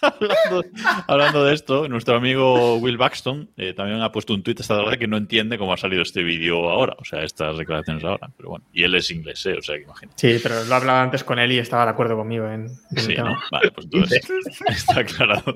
hablando, 0.04 0.64
hablando 1.08 1.45
de 1.45 1.54
esto, 1.54 1.88
nuestro 1.88 2.16
amigo 2.16 2.76
Will 2.78 2.97
Baxton 2.97 3.49
eh, 3.58 3.74
también 3.74 4.01
ha 4.01 4.12
puesto 4.12 4.34
un 4.34 4.43
tuit 4.43 4.60
esta 4.60 4.76
tarde 4.78 4.97
que 4.97 5.08
no 5.08 5.18
entiende 5.18 5.58
cómo 5.58 5.74
ha 5.74 5.78
salido 5.78 6.01
este 6.01 6.24
vídeo 6.24 6.70
ahora, 6.70 6.95
o 6.99 7.06
sea, 7.06 7.24
estas 7.24 7.58
declaraciones 7.58 8.04
ahora. 8.04 8.30
Pero 8.38 8.49
bueno, 8.49 8.66
y 8.74 8.84
él 8.84 8.93
es 8.95 9.10
inglés, 9.12 9.45
eh, 9.45 9.58
o 9.58 9.62
sea, 9.62 9.78
que 9.78 9.84
imagínate. 9.84 10.18
Sí, 10.18 10.39
pero 10.41 10.64
lo 10.64 10.72
he 10.72 10.76
hablado 10.76 10.99
antes 10.99 11.24
con 11.24 11.39
él 11.39 11.51
y 11.51 11.58
estaba 11.60 11.86
de 11.86 11.91
acuerdo 11.91 12.16
conmigo 12.18 12.45
en, 12.47 12.66
en 12.66 12.70
el 12.97 12.99
Sí, 13.01 13.16
tema. 13.16 13.32
¿no? 13.32 13.39
Vale, 13.51 13.72
pues 13.72 13.86
entonces 13.91 14.22
está 14.68 14.99
aclarado. 14.99 15.56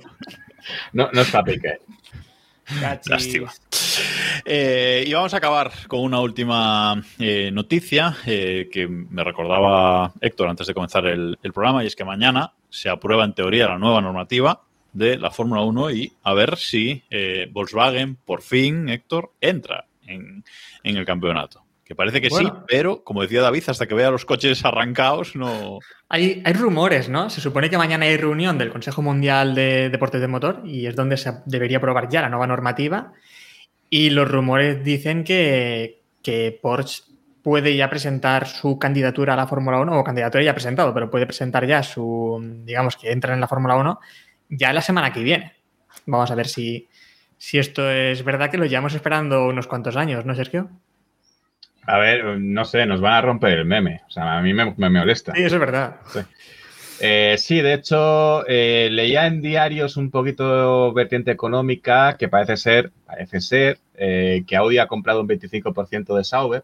No, 0.94 1.10
no 1.14 1.22
está 1.22 1.44
Piquet. 1.44 1.82
Lástima. 3.06 3.52
Eh, 4.46 5.04
y 5.08 5.14
vamos 5.14 5.34
a 5.34 5.38
acabar 5.38 5.72
con 5.88 6.02
una 6.02 6.20
última 6.20 7.02
eh, 7.20 7.50
noticia 7.52 8.18
eh, 8.26 8.70
que 8.72 8.88
me 8.88 9.24
recordaba 9.24 10.14
Héctor 10.22 10.50
antes 10.50 10.68
de 10.68 10.74
comenzar 10.74 11.06
el, 11.08 11.38
programa, 11.54 11.84
y 11.84 11.88
es 11.88 11.96
que 11.96 12.06
mañana 12.06 12.54
se 12.70 12.90
aprueba 12.90 13.24
en 13.26 13.34
teoría 13.34 13.68
la 13.68 13.78
nueva 13.78 14.02
normativa 14.02 14.62
de 14.94 15.18
la 15.18 15.32
Fórmula 15.32 15.62
1 15.62 15.92
y 15.92 16.14
a 16.24 16.34
ver 16.34 16.58
si 16.58 17.04
Volkswagen 17.52 18.16
por 18.16 18.42
fin, 18.42 18.90
Héctor, 18.90 19.32
entra 19.42 19.86
en, 20.06 20.44
en 20.84 20.98
el 20.98 21.06
campeonato. 21.06 21.67
Que 21.88 21.96
parece 21.96 22.20
que 22.20 22.30
sí, 22.30 22.46
pero 22.68 23.02
como 23.06 23.22
decía 23.22 23.42
David, 23.42 23.64
hasta 23.68 23.88
que 23.88 23.96
vea 23.96 24.12
los 24.12 24.26
coches 24.26 24.66
arrancados, 24.66 25.38
no. 25.38 25.80
Hay, 26.10 26.42
hay 26.44 26.54
rumores, 26.54 27.08
¿no? 27.08 27.30
Se 27.30 27.40
supone 27.40 27.70
que 27.70 27.78
mañana 27.78 28.06
hay 28.06 28.18
reunión 28.18 28.58
del 28.58 28.72
Consejo 28.72 29.02
Mundial 29.02 29.56
de 29.56 29.90
Deportes 29.90 30.20
de 30.20 30.28
Motor 30.28 30.64
y 30.66 30.86
es 30.86 30.98
donde 30.98 31.16
se 31.16 31.32
debería 31.46 31.78
aprobar 31.78 32.10
ya 32.10 32.22
la 32.22 32.30
nueva 32.30 32.46
normativa. 32.46 33.14
Y 33.90 34.10
los 34.10 34.30
rumores 34.30 34.84
dicen 34.84 35.24
que, 35.24 36.02
que 36.22 36.60
Porsche 36.62 37.04
puede 37.42 37.78
ya 37.78 37.90
presentar 37.90 38.48
su 38.48 38.78
candidatura 38.78 39.32
a 39.32 39.38
la 39.38 39.48
Fórmula 39.48 39.80
1, 39.80 39.98
o 39.98 40.04
candidatura 40.04 40.44
ya 40.44 40.54
presentado, 40.54 40.94
pero 40.94 41.10
puede 41.10 41.26
presentar 41.26 41.66
ya 41.66 41.84
su, 41.84 42.38
digamos, 42.66 42.98
que 42.98 43.14
entra 43.14 43.34
en 43.34 43.40
la 43.40 43.48
Fórmula 43.48 43.78
1 43.78 44.00
ya 44.50 44.74
la 44.74 44.82
semana 44.82 45.14
que 45.14 45.24
viene. 45.24 45.54
Vamos 46.06 46.30
a 46.30 46.36
ver 46.36 46.48
si, 46.48 46.90
si 47.38 47.58
esto 47.58 47.90
es 47.90 48.26
verdad 48.26 48.52
que 48.52 48.58
lo 48.58 48.66
llevamos 48.66 48.94
esperando 48.94 49.48
unos 49.48 49.68
cuantos 49.68 49.96
años, 49.96 50.26
¿no, 50.26 50.36
Sergio? 50.36 50.70
A 51.88 51.98
ver, 52.00 52.26
no 52.40 52.66
sé, 52.66 52.86
nos 52.86 53.00
van 53.00 53.14
a 53.14 53.22
romper 53.22 53.60
el 53.60 53.66
meme. 53.66 54.02
O 54.08 54.12
sea, 54.12 54.38
a 54.38 54.42
mí 54.42 54.54
me, 54.54 54.74
me 54.76 54.90
molesta. 54.90 55.34
Sí, 55.34 55.44
eso 55.44 55.56
es 55.56 55.60
verdad. 55.60 55.96
Eh, 57.00 57.36
sí, 57.38 57.62
de 57.62 57.76
hecho, 57.76 58.46
eh, 58.48 58.90
leía 58.92 59.26
en 59.26 59.42
diarios 59.42 59.96
un 59.96 60.12
poquito 60.12 60.92
vertiente 60.94 61.32
económica 61.32 62.18
que 62.18 62.28
parece 62.28 62.58
ser, 62.58 62.92
parece 63.06 63.40
ser, 63.40 63.80
eh, 63.96 64.44
que 64.46 64.56
Audi 64.58 64.80
ha 64.80 64.88
comprado 64.88 65.22
un 65.22 65.28
25% 65.28 66.16
de 66.18 66.24
Sauber 66.26 66.64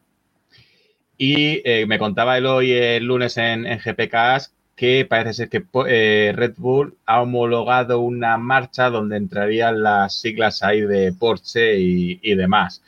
Y 1.17 1.61
me 1.87 1.99
contaba 1.99 2.37
él 2.37 2.45
hoy 2.45 2.71
el 2.73 3.05
lunes 3.05 3.37
en, 3.37 3.65
en 3.65 3.79
GPKs 3.79 4.53
que 4.75 5.05
parece 5.05 5.33
ser 5.33 5.49
que 5.49 6.33
Red 6.35 6.55
Bull 6.57 6.97
ha 7.05 7.21
homologado 7.21 7.99
una 7.99 8.37
marcha 8.37 8.89
donde 8.89 9.17
entrarían 9.17 9.83
las 9.83 10.19
siglas 10.19 10.63
ahí 10.63 10.81
de 10.81 11.13
Porsche 11.13 11.79
y, 11.79 12.19
y 12.21 12.35
demás. 12.35 12.81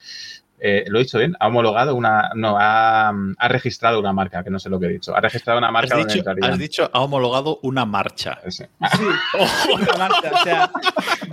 Eh, 0.59 0.85
¿Lo 0.87 0.99
he 0.99 1.03
dicho 1.03 1.17
bien? 1.17 1.35
Ha 1.39 1.47
homologado 1.47 1.95
una. 1.95 2.31
No, 2.33 2.57
ha, 2.57 3.09
ha, 3.09 3.47
registrado 3.47 3.99
una 3.99 4.13
marca, 4.13 4.43
que 4.43 4.49
no 4.49 4.57
sé 4.57 4.69
lo 4.69 4.79
que 4.79 4.85
he 4.85 4.89
dicho. 4.89 5.15
Ha 5.15 5.19
registrado 5.19 5.59
una 5.59 5.69
marca 5.69 5.95
has 5.95 5.99
donde 5.99 6.13
dicho. 6.13 6.29
Has 6.41 6.57
dicho, 6.57 6.89
ha 6.93 7.01
homologado 7.01 7.59
una 7.63 7.85
marcha. 7.85 8.39
Sí. 8.47 8.63
Sí, 8.95 9.71
una 9.73 9.97
marcha. 9.97 10.31
O 10.31 10.43
sea, 10.43 10.71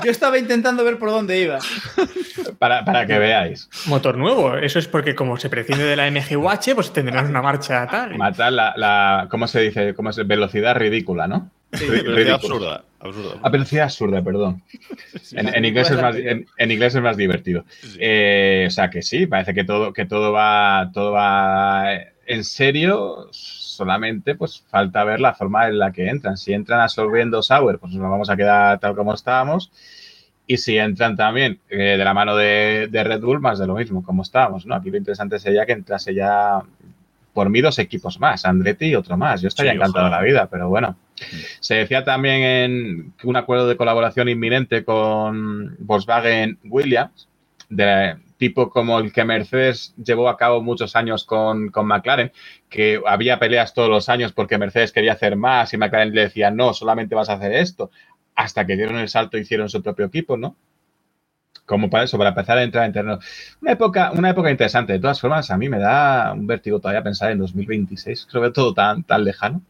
yo 0.04 0.10
estaba 0.10 0.38
intentando 0.38 0.84
ver 0.84 0.98
por 0.98 1.10
dónde 1.10 1.38
iba. 1.38 1.58
Para, 2.58 2.84
para 2.84 3.06
que 3.06 3.18
veáis. 3.18 3.68
Motor 3.86 4.16
nuevo. 4.16 4.56
Eso 4.56 4.78
es 4.78 4.88
porque, 4.88 5.14
como 5.14 5.36
se 5.36 5.48
prescinde 5.48 5.84
de 5.84 5.96
la 5.96 6.10
MGUH, 6.10 6.74
pues 6.74 6.92
tendrán 6.92 7.26
una 7.26 7.42
marcha 7.42 7.86
tal. 7.86 8.16
Matar 8.16 8.52
la, 8.52 8.74
la. 8.76 9.28
¿Cómo 9.30 9.46
se 9.46 9.60
dice? 9.60 9.94
¿Cómo 9.94 10.10
es? 10.10 10.26
Velocidad 10.26 10.76
ridícula, 10.76 11.28
¿no? 11.28 11.50
Sí, 11.72 11.88
velocidad 11.88 12.34
absurda. 12.34 12.84
absurda. 13.00 13.40
A 13.42 13.48
velocidad 13.48 13.84
absurda, 13.84 14.22
perdón. 14.22 14.62
Sí, 15.22 15.36
en, 15.38 15.54
en, 15.54 15.64
inglés 15.64 15.90
es 15.90 16.00
más, 16.00 16.16
en, 16.16 16.46
en, 16.56 16.70
inglés 16.70 16.94
es 16.94 17.02
más 17.02 17.16
divertido. 17.16 17.64
Sí. 17.80 17.98
Eh, 18.00 18.64
o 18.66 18.70
sea 18.70 18.90
que 18.90 19.02
sí, 19.02 19.26
parece 19.26 19.54
que 19.54 19.64
todo, 19.64 19.92
que 19.92 20.04
todo 20.04 20.32
va, 20.32 20.90
todo 20.92 21.12
va 21.12 21.94
en 22.26 22.44
serio. 22.44 23.28
Solamente 23.32 24.34
pues 24.34 24.62
falta 24.68 25.02
ver 25.04 25.20
la 25.20 25.34
forma 25.34 25.66
en 25.66 25.78
la 25.78 25.92
que 25.92 26.08
entran. 26.08 26.36
Si 26.36 26.52
entran 26.52 26.80
absorbiendo 26.80 27.42
Sauer, 27.42 27.78
pues 27.78 27.94
nos 27.94 28.02
vamos 28.02 28.28
a 28.28 28.36
quedar 28.36 28.78
tal 28.78 28.94
como 28.94 29.14
estábamos. 29.14 29.72
Y 30.46 30.58
si 30.58 30.76
entran 30.76 31.16
también 31.16 31.60
eh, 31.70 31.96
de 31.96 32.04
la 32.04 32.12
mano 32.12 32.36
de, 32.36 32.88
de, 32.90 33.04
Red 33.04 33.20
Bull, 33.22 33.40
más 33.40 33.58
de 33.58 33.66
lo 33.66 33.74
mismo, 33.74 34.02
como 34.02 34.22
estábamos, 34.22 34.66
¿no? 34.66 34.74
Aquí 34.74 34.90
lo 34.90 34.98
interesante 34.98 35.38
sería 35.38 35.64
que 35.64 35.72
entrase 35.72 36.12
ya 36.14 36.60
por 37.32 37.48
mí 37.48 37.60
dos 37.60 37.78
equipos 37.78 38.20
más, 38.20 38.44
Andretti 38.44 38.86
y 38.86 38.94
otro 38.94 39.16
más. 39.16 39.40
Yo 39.40 39.48
estaría 39.48 39.72
sí, 39.72 39.76
encantado 39.76 40.06
de 40.06 40.10
la 40.10 40.20
vida, 40.20 40.48
pero 40.50 40.68
bueno. 40.68 40.96
Se 41.60 41.74
decía 41.74 42.04
también 42.04 42.42
en 42.42 43.14
un 43.24 43.36
acuerdo 43.36 43.68
de 43.68 43.76
colaboración 43.76 44.28
inminente 44.28 44.84
con 44.84 45.76
Volkswagen 45.78 46.58
Williams, 46.64 47.28
de 47.68 48.16
tipo 48.36 48.70
como 48.70 48.98
el 48.98 49.12
que 49.12 49.24
Mercedes 49.24 49.94
llevó 49.96 50.28
a 50.28 50.36
cabo 50.36 50.60
muchos 50.60 50.96
años 50.96 51.24
con, 51.24 51.70
con, 51.70 51.86
McLaren, 51.86 52.32
que 52.68 53.00
había 53.06 53.38
peleas 53.38 53.72
todos 53.72 53.88
los 53.88 54.08
años 54.08 54.32
porque 54.32 54.58
Mercedes 54.58 54.90
quería 54.90 55.12
hacer 55.12 55.36
más 55.36 55.72
y 55.72 55.76
McLaren 55.76 56.12
le 56.12 56.22
decía, 56.22 56.50
no, 56.50 56.74
solamente 56.74 57.14
vas 57.14 57.28
a 57.28 57.34
hacer 57.34 57.52
esto, 57.52 57.90
hasta 58.34 58.66
que 58.66 58.76
dieron 58.76 58.98
el 58.98 59.08
salto 59.08 59.38
y 59.38 59.42
hicieron 59.42 59.68
su 59.68 59.82
propio 59.82 60.06
equipo, 60.06 60.36
¿no? 60.36 60.56
Como 61.64 61.88
para 61.88 62.04
eso, 62.04 62.18
para 62.18 62.30
empezar 62.30 62.58
a 62.58 62.64
entrar 62.64 62.84
en 62.84 62.92
terreno. 62.92 63.18
Una 63.60 63.72
época, 63.72 64.10
una 64.12 64.30
época 64.30 64.50
interesante. 64.50 64.94
De 64.94 64.98
todas 64.98 65.20
formas, 65.20 65.50
a 65.50 65.56
mí 65.56 65.68
me 65.68 65.78
da 65.78 66.32
un 66.32 66.46
vértigo 66.46 66.80
todavía 66.80 67.02
pensar 67.02 67.30
en 67.30 67.38
2026. 67.38 68.26
Creo 68.30 68.42
que 68.42 68.50
todo 68.50 68.74
tan, 68.74 69.04
tan 69.04 69.24
lejano. 69.24 69.62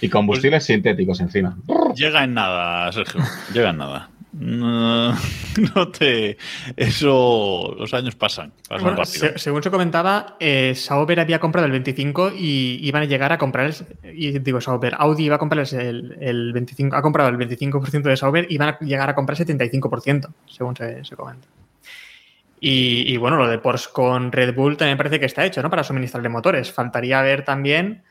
Y 0.00 0.08
combustibles 0.08 0.58
pues, 0.58 0.66
sintéticos 0.66 1.20
encima. 1.20 1.56
Llega 1.94 2.24
en 2.24 2.34
nada, 2.34 2.90
Sergio. 2.92 3.22
Llega 3.52 3.70
en 3.70 3.78
nada. 3.78 4.10
No, 4.32 5.12
no, 5.74 5.88
te. 5.88 6.36
Eso. 6.76 7.74
Los 7.78 7.94
años 7.94 8.14
pasan. 8.14 8.52
pasan 8.68 8.84
bueno, 8.84 9.04
se, 9.04 9.38
según 9.38 9.62
se 9.62 9.70
comentaba, 9.70 10.36
eh, 10.38 10.74
Sauber 10.76 11.18
había 11.20 11.40
comprado 11.40 11.66
el 11.66 11.72
25 11.72 12.32
y 12.36 12.78
iban 12.82 13.02
a 13.02 13.06
llegar 13.06 13.32
a 13.32 13.38
comprar. 13.38 13.66
El, 14.02 14.16
y 14.16 14.38
digo, 14.38 14.60
Sauber, 14.60 14.94
Audi 14.98 15.24
iba 15.24 15.36
a 15.36 15.38
comprar 15.38 15.66
el, 15.72 16.16
el 16.20 16.52
25. 16.52 16.94
Ha 16.94 17.02
comprado 17.02 17.30
el 17.30 17.38
25% 17.38 18.02
de 18.02 18.16
Sauber 18.16 18.46
y 18.48 18.58
van 18.58 18.68
a 18.68 18.78
llegar 18.80 19.08
a 19.08 19.14
comprar 19.14 19.38
75%, 19.38 20.28
según 20.46 20.76
se, 20.76 21.04
se 21.04 21.16
comenta. 21.16 21.48
Y, 22.60 23.12
y, 23.12 23.16
bueno, 23.16 23.36
lo 23.36 23.48
de 23.48 23.58
Porsche 23.58 23.90
con 23.92 24.32
Red 24.32 24.54
Bull 24.54 24.76
también 24.76 24.98
parece 24.98 25.20
que 25.20 25.26
está 25.26 25.44
hecho, 25.44 25.62
¿no? 25.62 25.70
Para 25.70 25.84
suministrarle 25.84 26.28
motores. 26.28 26.72
Faltaría 26.72 27.22
ver 27.22 27.44
también 27.44 28.02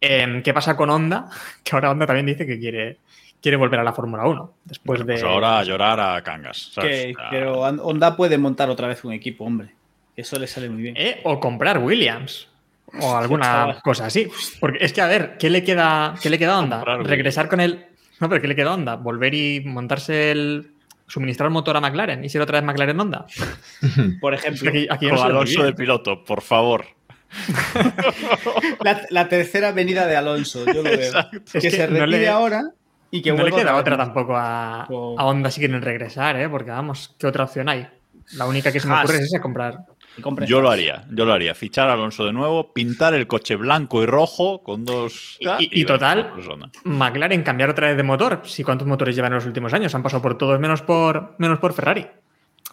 eh, 0.00 0.40
qué 0.44 0.54
pasa 0.54 0.76
con 0.76 0.90
Honda, 0.90 1.28
que 1.64 1.74
ahora 1.74 1.90
Honda 1.90 2.06
también 2.06 2.26
dice 2.26 2.46
que 2.46 2.58
quiere 2.58 2.98
quiere 3.40 3.56
volver 3.56 3.78
a 3.78 3.84
la 3.84 3.92
Fórmula 3.92 4.26
1 4.26 4.54
después 4.64 5.02
pues 5.04 5.20
de. 5.20 5.28
ahora 5.28 5.60
a 5.60 5.62
llorar 5.62 6.00
a 6.00 6.22
Cangas. 6.22 6.72
Que, 6.80 7.14
pero 7.30 7.60
Honda 7.60 8.16
puede 8.16 8.38
montar 8.38 8.70
otra 8.70 8.88
vez 8.88 9.04
un 9.04 9.12
equipo, 9.12 9.44
hombre. 9.44 9.70
Eso 10.16 10.38
le 10.38 10.46
sale 10.46 10.70
muy 10.70 10.82
bien. 10.82 10.96
¿Eh? 10.96 11.20
O 11.24 11.38
comprar 11.38 11.78
Williams. 11.78 12.48
O 13.00 13.14
alguna 13.14 13.80
cosa 13.84 14.06
así. 14.06 14.28
Porque 14.60 14.78
es 14.80 14.92
que, 14.92 15.02
a 15.02 15.06
ver, 15.06 15.36
¿qué 15.38 15.50
le 15.50 15.62
queda, 15.62 16.14
qué 16.22 16.30
le 16.30 16.38
queda 16.38 16.54
a 16.54 16.58
Honda? 16.58 16.76
Comprar 16.78 17.06
Regresar 17.06 17.48
con 17.48 17.60
el. 17.60 17.86
No, 18.20 18.28
pero 18.28 18.40
¿qué 18.40 18.48
le 18.48 18.56
queda 18.56 18.70
a 18.70 18.74
Honda? 18.74 18.96
Volver 18.96 19.34
y 19.34 19.62
montarse 19.64 20.30
el. 20.30 20.72
Suministrar 21.08 21.46
el 21.46 21.52
motor 21.52 21.76
a 21.76 21.80
McLaren 21.80 22.24
y 22.24 22.28
ser 22.28 22.42
otra 22.42 22.58
vez 22.58 22.66
McLaren 22.66 22.98
Honda. 22.98 23.26
Por 24.20 24.34
ejemplo. 24.34 24.70
Aquí, 24.70 24.88
aquí 24.90 25.06
no 25.06 25.22
Alonso 25.22 25.62
de 25.62 25.72
piloto, 25.72 26.24
por 26.24 26.42
favor. 26.42 26.95
la, 28.84 29.02
la, 29.10 29.28
tercera 29.28 29.72
venida 29.72 30.06
de 30.06 30.16
Alonso, 30.16 30.64
yo 30.66 30.82
lo 30.82 30.84
veo. 30.84 30.94
Exacto. 30.94 31.38
Que, 31.52 31.60
que, 31.60 31.70
se 31.70 31.86
retire 31.86 32.00
no 32.00 32.06
le... 32.06 32.28
ahora 32.28 32.70
y 33.10 33.22
que 33.22 33.32
no 33.32 33.44
le 33.44 33.52
queda 33.52 33.76
otra 33.76 33.96
tampoco 33.96 34.36
a, 34.36 34.82
a, 34.82 35.24
Honda 35.24 35.50
si 35.50 35.60
quieren 35.60 35.82
regresar, 35.82 36.38
¿eh? 36.38 36.48
porque 36.48 36.70
vamos, 36.70 37.14
¿qué 37.18 37.26
otra 37.26 37.44
opción 37.44 37.68
hay? 37.68 37.86
La 38.32 38.46
única 38.46 38.72
que 38.72 38.80
se 38.80 38.88
me 38.88 38.98
ocurre 38.98 39.18
es 39.18 39.24
esa, 39.24 39.40
comprar. 39.40 39.86
Yo 40.46 40.60
lo 40.60 40.70
haría, 40.70 41.04
yo 41.10 41.24
lo 41.24 41.32
haría. 41.32 41.54
Fichar 41.54 41.88
a 41.88 41.92
Alonso 41.92 42.24
de 42.24 42.32
nuevo, 42.32 42.72
pintar 42.72 43.14
el 43.14 43.26
coche 43.26 43.54
blanco 43.54 44.02
y 44.02 44.06
rojo 44.06 44.62
con 44.62 44.84
dos. 44.84 45.36
Y, 45.38 45.46
y, 45.46 45.82
y 45.82 45.84
total, 45.84 46.32
McLaren 46.84 47.42
cambiar 47.42 47.70
otra 47.70 47.88
vez 47.88 47.96
de 47.96 48.02
motor. 48.02 48.42
Si 48.44 48.64
cuántos 48.64 48.88
motores 48.88 49.14
llevan 49.14 49.32
en 49.32 49.36
los 49.36 49.46
últimos 49.46 49.72
años, 49.74 49.94
han 49.94 50.02
pasado 50.02 50.22
por 50.22 50.38
todos 50.38 50.58
menos 50.58 50.82
por, 50.82 51.34
menos 51.38 51.58
por 51.58 51.72
Ferrari. 51.74 52.06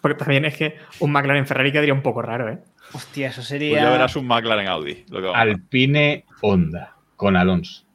Porque 0.04 0.18
también 0.18 0.43
es 0.43 0.58
que 0.58 0.76
un 0.99 1.14
McLaren 1.14 1.47
Ferrari 1.47 1.72
quedaría 1.72 1.93
un 1.93 2.01
poco 2.01 2.22
raro, 2.22 2.49
¿eh? 2.49 2.58
Hostia, 2.91 3.30
eso 3.30 3.41
sería. 3.41 3.70
Pues 3.70 3.84
ya 3.84 3.89
verás 3.89 4.16
un 4.18 4.28
McLaren 4.28 4.68
Audi. 4.68 5.06
Alpine 5.34 6.26
Honda 6.41 6.97
con 7.16 7.38
Alonso. 7.38 7.86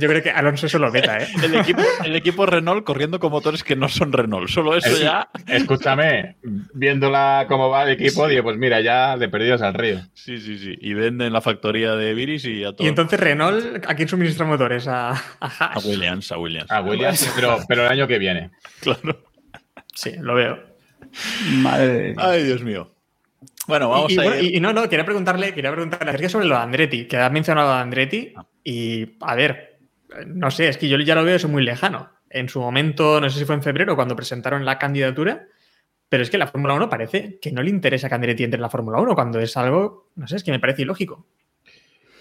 Yo 0.00 0.08
creo 0.08 0.22
que 0.22 0.30
Alonso 0.30 0.64
eso 0.64 0.78
lo 0.78 0.90
meta, 0.90 1.18
¿eh? 1.18 1.28
El 1.42 1.56
equipo, 1.56 1.82
el 2.06 2.16
equipo, 2.16 2.46
Renault 2.46 2.84
corriendo 2.84 3.20
con 3.20 3.32
motores 3.32 3.62
que 3.62 3.76
no 3.76 3.90
son 3.90 4.14
Renault. 4.14 4.48
Solo 4.48 4.74
eso 4.74 4.88
es, 4.88 5.00
ya. 5.00 5.28
Escúchame, 5.46 6.36
viéndola 6.72 7.44
cómo 7.46 7.68
va 7.68 7.82
el 7.82 7.90
equipo, 7.90 8.26
digo, 8.26 8.44
pues 8.44 8.56
mira, 8.56 8.80
ya 8.80 9.18
de 9.18 9.28
perdidos 9.28 9.60
al 9.60 9.74
río. 9.74 10.00
Sí, 10.14 10.38
sí, 10.38 10.56
sí. 10.56 10.74
Y 10.80 10.94
venden 10.94 11.34
la 11.34 11.42
factoría 11.42 11.96
de 11.96 12.14
Viris 12.14 12.46
y 12.46 12.64
a 12.64 12.72
todo. 12.72 12.82
Y 12.86 12.88
entonces 12.88 13.20
Renault, 13.20 13.84
¿a 13.86 13.94
quién 13.94 14.08
suministra 14.08 14.46
motores? 14.46 14.88
A, 14.88 15.10
a 15.10 15.16
Haas. 15.40 15.84
A 15.84 15.86
Williams, 15.86 16.32
a 16.32 16.38
Williams. 16.38 16.70
A 16.70 16.80
Williams, 16.80 17.30
pero, 17.36 17.58
pero 17.68 17.84
el 17.84 17.92
año 17.92 18.06
que 18.06 18.18
viene. 18.18 18.52
Claro. 18.80 19.23
Sí, 19.94 20.12
lo 20.18 20.34
veo. 20.34 20.58
Madre. 21.56 22.14
Ay, 22.16 22.44
Dios 22.44 22.62
mío. 22.62 22.90
Bueno, 23.66 23.88
vamos 23.88 24.12
y, 24.12 24.16
y, 24.16 24.18
a 24.18 24.22
bueno, 24.22 24.42
ir... 24.42 24.54
y, 24.54 24.60
no, 24.60 24.72
no, 24.72 24.88
quería 24.88 25.04
preguntarle, 25.04 25.54
quería 25.54 25.72
preguntarle 25.72 26.10
a 26.10 26.12
Sergio 26.12 26.28
sobre 26.28 26.46
lo 26.46 26.56
de 26.56 26.62
Andretti, 26.62 27.06
que 27.06 27.16
has 27.16 27.32
mencionado 27.32 27.70
a 27.70 27.80
Andretti. 27.80 28.34
Y 28.62 29.16
a 29.20 29.34
ver, 29.34 29.78
no 30.26 30.50
sé, 30.50 30.68
es 30.68 30.76
que 30.76 30.88
yo 30.88 30.98
ya 30.98 31.14
lo 31.14 31.24
veo 31.24 31.36
eso 31.36 31.48
muy 31.48 31.62
lejano. 31.62 32.10
En 32.28 32.48
su 32.48 32.60
momento, 32.60 33.20
no 33.20 33.30
sé 33.30 33.38
si 33.38 33.44
fue 33.44 33.54
en 33.54 33.62
febrero, 33.62 33.96
cuando 33.96 34.16
presentaron 34.16 34.64
la 34.64 34.78
candidatura, 34.78 35.46
pero 36.08 36.22
es 36.22 36.30
que 36.30 36.38
la 36.38 36.46
Fórmula 36.46 36.74
1 36.74 36.88
parece 36.88 37.38
que 37.40 37.52
no 37.52 37.62
le 37.62 37.70
interesa 37.70 38.08
que 38.08 38.14
Andretti 38.14 38.44
entre 38.44 38.56
en 38.56 38.62
la 38.62 38.70
Fórmula 38.70 39.00
1 39.00 39.14
cuando 39.14 39.40
es 39.40 39.56
algo, 39.56 40.10
no 40.16 40.26
sé, 40.26 40.36
es 40.36 40.44
que 40.44 40.50
me 40.50 40.60
parece 40.60 40.82
ilógico. 40.82 41.26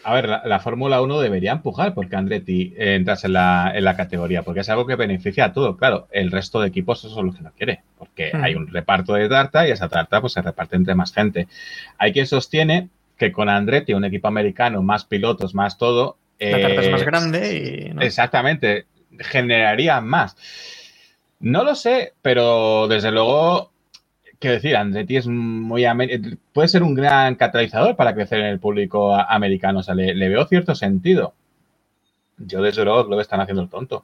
A 0.03 0.13
ver, 0.13 0.27
la, 0.27 0.41
la 0.45 0.59
Fórmula 0.59 1.01
1 1.01 1.19
debería 1.19 1.53
empujar 1.53 1.93
porque 1.93 2.15
Andretti 2.15 2.73
eh, 2.77 2.95
entrase 2.95 3.27
en 3.27 3.33
la, 3.33 3.71
en 3.73 3.83
la, 3.83 3.95
categoría, 3.95 4.43
porque 4.43 4.61
es 4.61 4.69
algo 4.69 4.85
que 4.85 4.95
beneficia 4.95 5.45
a 5.45 5.53
todo. 5.53 5.77
Claro, 5.77 6.07
el 6.11 6.31
resto 6.31 6.59
de 6.59 6.67
equipos 6.67 7.03
eso 7.03 7.19
es 7.19 7.25
lo 7.25 7.33
que 7.33 7.41
no 7.41 7.51
quiere, 7.51 7.81
porque 7.97 8.31
mm. 8.33 8.43
hay 8.43 8.55
un 8.55 8.67
reparto 8.67 9.13
de 9.13 9.29
tarta 9.29 9.67
y 9.67 9.71
esa 9.71 9.89
tarta 9.89 10.21
pues 10.21 10.33
se 10.33 10.41
reparte 10.41 10.75
entre 10.75 10.95
más 10.95 11.13
gente. 11.13 11.47
Hay 11.97 12.11
quien 12.13 12.27
sostiene 12.27 12.89
que 13.17 13.31
con 13.31 13.49
Andretti, 13.49 13.93
un 13.93 14.05
equipo 14.05 14.27
americano, 14.27 14.81
más 14.81 15.05
pilotos, 15.05 15.55
más 15.55 15.77
todo... 15.77 16.17
La 16.39 16.59
tarta 16.59 16.81
eh, 16.81 16.85
es 16.85 16.91
más 16.91 17.03
grande 17.03 17.89
y... 17.89 17.93
¿no? 17.93 18.01
Exactamente, 18.01 18.85
generaría 19.19 20.01
más. 20.01 20.35
No 21.39 21.63
lo 21.63 21.75
sé, 21.75 22.13
pero 22.21 22.87
desde 22.87 23.11
luego 23.11 23.72
quiero 24.43 24.55
decir, 24.55 24.75
Andretti 24.75 25.15
es 25.15 25.25
muy 25.25 25.85
puede 26.51 26.67
ser 26.67 26.83
un 26.83 26.93
gran 26.93 27.35
catalizador 27.35 27.95
para 27.95 28.13
crecer 28.13 28.39
en 28.39 28.47
el 28.47 28.59
público 28.59 29.15
americano. 29.15 29.79
O 29.79 29.83
sea, 29.83 29.95
le, 29.95 30.13
le 30.13 30.27
veo 30.27 30.45
cierto 30.45 30.75
sentido. 30.75 31.33
Yo, 32.37 32.61
desde 32.61 32.83
luego, 32.83 33.03
lo 33.03 33.15
que 33.15 33.21
están 33.21 33.39
haciendo 33.39 33.63
el 33.63 33.69
tonto. 33.69 34.03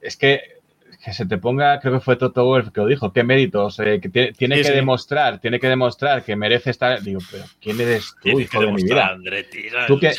Es 0.00 0.16
que 0.16 0.60
que 1.02 1.14
se 1.14 1.24
te 1.24 1.38
ponga, 1.38 1.80
creo 1.80 1.94
que 1.94 2.00
fue 2.00 2.16
Toto 2.16 2.44
Wolf 2.44 2.70
que 2.72 2.80
lo 2.82 2.86
dijo, 2.86 3.12
qué 3.12 3.24
méritos, 3.24 3.78
eh, 3.80 4.00
que 4.00 4.10
tiene, 4.10 4.32
tiene 4.32 4.56
sí, 4.56 4.62
que 4.62 4.68
sí. 4.68 4.74
demostrar, 4.74 5.38
tiene 5.38 5.58
que 5.58 5.68
demostrar 5.68 6.22
que 6.22 6.36
merece 6.36 6.70
estar. 6.70 7.00
Digo, 7.02 7.20
pero 7.30 7.44
¿quién 7.60 7.80
eres 7.80 8.14
tú, 8.22 8.38
hijo 8.38 8.60
de 8.60 8.72
mi 8.72 8.82
vida? 8.82 9.08
Andretti, 9.08 9.62
tú 9.86 9.98
que, 9.98 10.12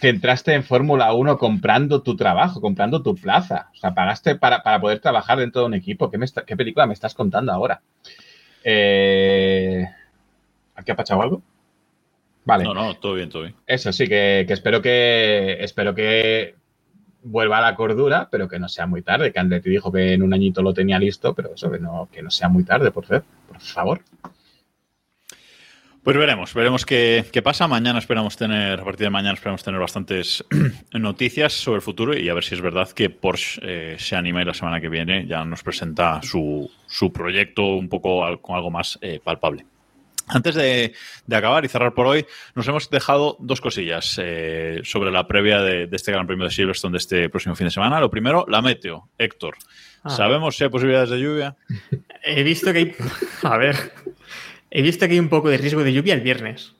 que, 0.00 0.08
entraste 0.08 0.54
en 0.54 0.62
Fórmula 0.62 1.12
1 1.12 1.38
comprando 1.38 2.02
tu 2.02 2.14
trabajo, 2.14 2.60
comprando 2.60 3.02
tu 3.02 3.16
plaza. 3.16 3.68
O 3.74 3.76
sea, 3.76 3.94
pagaste 3.94 4.36
para, 4.36 4.62
para 4.62 4.80
poder 4.80 5.00
trabajar 5.00 5.38
dentro 5.38 5.62
de 5.62 5.66
un 5.66 5.74
equipo. 5.74 6.08
¿Qué, 6.08 6.18
me 6.18 6.24
está, 6.24 6.44
¿Qué 6.44 6.56
película 6.56 6.86
me 6.86 6.94
estás 6.94 7.14
contando 7.14 7.52
ahora? 7.52 7.82
Eh, 8.70 9.88
¿Aquí 10.74 10.90
ha 10.90 10.96
pachado 10.96 11.22
algo? 11.22 11.42
Vale. 12.44 12.64
No, 12.64 12.74
no, 12.74 12.96
todo 12.96 13.14
bien, 13.14 13.30
todo 13.30 13.42
bien. 13.42 13.54
Eso 13.66 13.92
sí, 13.94 14.06
que, 14.06 14.44
que, 14.46 14.52
espero 14.52 14.82
que 14.82 15.56
espero 15.60 15.94
que 15.94 16.54
vuelva 17.22 17.58
a 17.58 17.62
la 17.62 17.74
cordura, 17.74 18.28
pero 18.30 18.46
que 18.46 18.58
no 18.58 18.68
sea 18.68 18.86
muy 18.86 19.00
tarde. 19.00 19.32
Que 19.32 19.38
Andretti 19.38 19.70
dijo 19.70 19.90
que 19.90 20.12
en 20.12 20.22
un 20.22 20.34
añito 20.34 20.60
lo 20.60 20.74
tenía 20.74 20.98
listo, 20.98 21.34
pero 21.34 21.54
eso 21.54 21.70
que 21.70 21.78
no, 21.78 22.10
que 22.12 22.22
no 22.22 22.30
sea 22.30 22.50
muy 22.50 22.62
tarde, 22.64 22.90
por, 22.90 23.06
ser, 23.06 23.22
por 23.48 23.58
favor. 23.58 24.02
Pues 26.08 26.16
veremos, 26.16 26.54
veremos 26.54 26.86
qué, 26.86 27.26
qué, 27.30 27.42
pasa. 27.42 27.68
Mañana 27.68 27.98
esperamos 27.98 28.34
tener, 28.34 28.80
a 28.80 28.82
partir 28.82 29.04
de 29.04 29.10
mañana 29.10 29.34
esperamos 29.34 29.62
tener 29.62 29.78
bastantes 29.78 30.42
noticias 30.94 31.52
sobre 31.52 31.76
el 31.76 31.82
futuro 31.82 32.16
y 32.16 32.30
a 32.30 32.32
ver 32.32 32.42
si 32.42 32.54
es 32.54 32.62
verdad 32.62 32.88
que 32.92 33.10
Porsche 33.10 33.60
eh, 33.62 33.96
se 33.98 34.16
anima 34.16 34.40
y 34.40 34.46
la 34.46 34.54
semana 34.54 34.80
que 34.80 34.88
viene 34.88 35.26
ya 35.26 35.44
nos 35.44 35.62
presenta 35.62 36.22
su, 36.22 36.70
su 36.86 37.12
proyecto 37.12 37.76
un 37.76 37.90
poco 37.90 38.24
al, 38.24 38.40
con 38.40 38.56
algo 38.56 38.70
más 38.70 38.98
eh, 39.02 39.20
palpable. 39.22 39.66
Antes 40.28 40.54
de, 40.54 40.94
de, 41.26 41.36
acabar 41.36 41.66
y 41.66 41.68
cerrar 41.68 41.92
por 41.92 42.06
hoy, 42.06 42.24
nos 42.54 42.66
hemos 42.66 42.88
dejado 42.88 43.36
dos 43.38 43.60
cosillas 43.60 44.18
eh, 44.18 44.80
sobre 44.84 45.10
la 45.10 45.26
previa 45.26 45.60
de, 45.60 45.88
de, 45.88 45.96
este 45.96 46.10
Gran 46.10 46.26
Premio 46.26 46.46
de 46.46 46.50
Silverstone 46.50 46.92
de 46.92 46.98
este 46.98 47.28
próximo 47.28 47.54
fin 47.54 47.66
de 47.66 47.70
semana. 47.70 48.00
Lo 48.00 48.10
primero, 48.10 48.46
la 48.48 48.62
meteo. 48.62 49.10
Héctor, 49.18 49.56
ah. 50.04 50.08
¿sabemos 50.08 50.56
si 50.56 50.64
hay 50.64 50.70
posibilidades 50.70 51.10
de 51.10 51.20
lluvia? 51.20 51.56
He 52.24 52.44
visto 52.44 52.72
que 52.72 52.78
hay... 52.78 52.96
A 53.42 53.58
ver, 53.58 53.76
He 54.70 54.82
visto 54.82 55.06
que 55.06 55.12
hay 55.12 55.18
un 55.18 55.28
poco 55.28 55.48
de 55.48 55.58
riesgo 55.58 55.82
de 55.82 55.92
lluvia 55.92 56.14
el 56.14 56.20
viernes. 56.20 56.74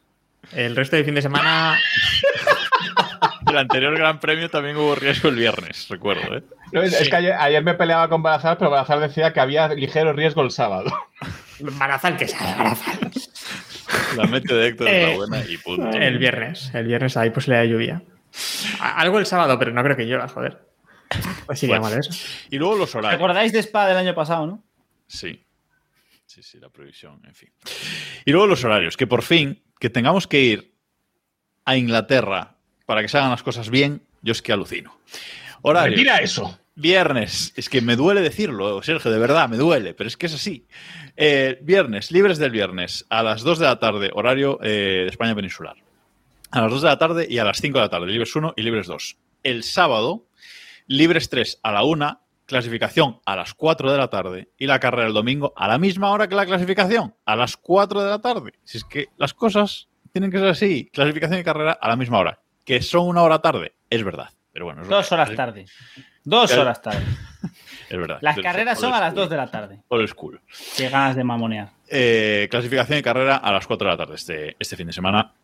El 0.53 0.77
resto 0.77 0.97
del 0.97 1.05
fin 1.05 1.15
de 1.15 1.23
semana. 1.23 1.79
el 3.47 3.59
anterior 3.59 3.97
Gran 3.97 4.21
Premio 4.21 4.51
también 4.51 4.77
hubo 4.77 4.95
riesgo 4.95 5.29
el 5.29 5.37
viernes, 5.37 5.89
recuerdo. 5.89 6.37
¿eh? 6.37 6.43
No, 6.73 6.83
es, 6.83 6.95
sí. 6.95 7.05
es, 7.05 7.09
que 7.09 7.17
ayer, 7.17 7.33
ayer, 7.33 7.63
me 7.63 7.75
peleaba 7.75 8.09
con 8.09 8.23
Barazal, 8.23 8.57
pero 8.59 8.71
Barazal 8.71 9.01
decía 9.01 9.33
que 9.33 9.41
había 9.41 9.69
ligero 9.69 10.13
riesgo 10.13 10.43
el 10.43 10.51
sábado. 10.51 10.91
Barazal, 11.61 12.17
que 12.17 12.29
sabe 12.29 12.57
Barazal. 12.57 13.11
La 14.17 14.25
mente 14.27 14.55
de 14.55 14.69
Héctor 14.69 14.89
eh, 14.89 15.03
es 15.03 15.09
la 15.09 15.17
buena 15.17 15.45
y 15.49 15.57
punto. 15.57 15.97
El 15.97 16.19
viernes. 16.19 16.71
El 16.75 16.87
viernes 16.87 17.17
hay 17.17 17.31
posibilidad 17.31 17.63
de 17.63 17.71
lluvia. 17.71 18.03
Algo 18.81 19.19
el 19.19 19.27
sábado, 19.27 19.59
pero 19.59 19.73
no 19.73 19.83
creo 19.83 19.97
que 19.97 20.05
llueva, 20.05 20.29
joder. 20.29 20.59
Pues 21.47 21.61
pues, 21.61 21.81
mal 21.81 21.99
eso. 21.99 22.11
Y 22.51 22.59
luego 22.59 22.77
los 22.77 22.95
horarios. 22.95 23.19
¿Recordáis 23.21 23.53
de 23.53 23.61
Spa 23.61 23.87
del 23.87 23.97
año 23.97 24.15
pasado, 24.15 24.47
no? 24.47 24.63
Sí. 25.07 25.45
Sí, 26.39 26.53
sí, 26.53 26.61
la 26.61 26.69
previsión, 26.69 27.21
en 27.27 27.35
fin. 27.35 27.51
Y 28.25 28.31
luego 28.31 28.47
los 28.47 28.63
horarios, 28.63 28.97
que 28.97 29.09
por 29.09 29.23
fin, 29.23 29.61
que 29.81 29.91
tengamos 29.91 30.29
que 30.29 30.41
ir 30.41 30.73
a 31.65 31.77
Inglaterra 31.77 32.59
para 32.87 33.03
que 33.03 33.09
se 33.09 33.19
hagan 33.19 33.31
las 33.31 33.43
cosas 33.43 33.71
bien, 33.71 34.03
yo 34.23 34.31
es 34.31 34.41
que 34.41 34.53
alucino. 34.53 35.01
Horarios. 35.63 35.97
Retira 35.97 36.19
eso. 36.19 36.61
Viernes, 36.77 37.53
es 37.57 37.69
que 37.69 37.81
me 37.81 37.97
duele 37.97 38.21
decirlo, 38.21 38.81
Sergio, 38.85 39.11
de 39.11 39.19
verdad, 39.19 39.49
me 39.49 39.57
duele, 39.57 39.95
pero 39.95 40.07
es 40.07 40.17
que 40.17 40.27
es 40.27 40.35
así. 40.35 40.65
Eh, 41.17 41.59
viernes, 41.61 42.13
libres 42.13 42.39
del 42.39 42.53
viernes, 42.53 43.05
a 43.09 43.25
las 43.25 43.43
2 43.43 43.59
de 43.59 43.67
la 43.67 43.81
tarde, 43.81 44.11
horario 44.15 44.61
eh, 44.63 45.03
de 45.03 45.09
España 45.09 45.35
peninsular. 45.35 45.75
A 46.53 46.61
las 46.61 46.71
2 46.71 46.83
de 46.83 46.89
la 46.89 46.99
tarde 46.99 47.27
y 47.29 47.39
a 47.39 47.45
las 47.45 47.61
5 47.61 47.79
de 47.79 47.85
la 47.85 47.91
tarde, 47.91 48.07
libres 48.07 48.37
1 48.37 48.55
y 48.57 48.63
libres 48.63 48.87
2. 48.87 49.17
El 49.43 49.65
sábado, 49.65 50.29
libres 50.87 51.31
3 51.31 51.59
a 51.65 51.73
la 51.73 51.83
1 51.83 52.21
clasificación 52.49 53.21
a 53.27 53.37
las 53.37 53.53
4 53.53 53.93
de 53.93 53.99
la 53.99 54.09
tarde 54.09 54.49
y 54.57 54.67
la 54.67 54.81
carrera 54.81 55.07
el 55.07 55.13
domingo 55.13 55.53
a 55.55 55.69
la 55.69 55.79
misma 55.79 56.11
hora 56.11 56.29
que 56.29 56.35
la 56.35 56.47
clasificación, 56.47 57.15
a 57.27 57.37
las 57.37 57.59
4 57.59 58.03
de 58.03 58.11
la 58.11 58.19
tarde. 58.21 58.55
Si 58.65 58.79
es 58.79 58.85
que 58.85 59.09
las 59.19 59.35
cosas 59.35 59.89
tienen 60.13 60.31
que 60.31 60.39
ser 60.39 60.49
así, 60.49 60.89
clasificación 60.93 61.39
y 61.39 61.45
carrera 61.45 61.73
a 61.73 61.89
la 61.89 61.97
misma 61.97 62.19
hora. 62.19 62.41
Que 62.65 62.81
son 62.81 63.07
una 63.07 63.23
hora 63.23 63.41
tarde, 63.41 63.75
es 63.91 64.03
verdad. 64.03 64.31
Pero 64.53 64.65
bueno, 64.65 64.83
es 64.83 64.89
Dos 64.89 65.13
horas 65.13 65.35
tarde. 65.37 65.67
Dos 66.25 66.51
horas 66.53 66.81
tarde. 66.81 67.05
es 67.91 67.99
verdad. 67.99 68.19
Las 68.23 68.39
carreras 68.39 68.81
son 68.81 68.95
a 68.95 69.01
las 69.01 69.15
2 69.15 69.29
de 69.29 69.37
la 69.37 69.51
tarde. 69.51 69.83
Old 69.89 70.09
school. 70.09 70.41
Qué 70.75 70.89
ganas 70.89 71.17
de 71.17 71.25
mamonear. 71.25 71.69
Eh, 71.87 72.49
clasificación 72.51 72.99
y 72.99 73.03
carrera 73.03 73.37
a 73.37 73.53
las 73.53 73.67
4 73.67 73.87
de 73.87 73.93
la 73.93 73.99
tarde 73.99 74.15
este, 74.15 74.57
este 74.59 74.75
fin 74.75 74.87
de 74.87 74.95
semana. 74.95 75.35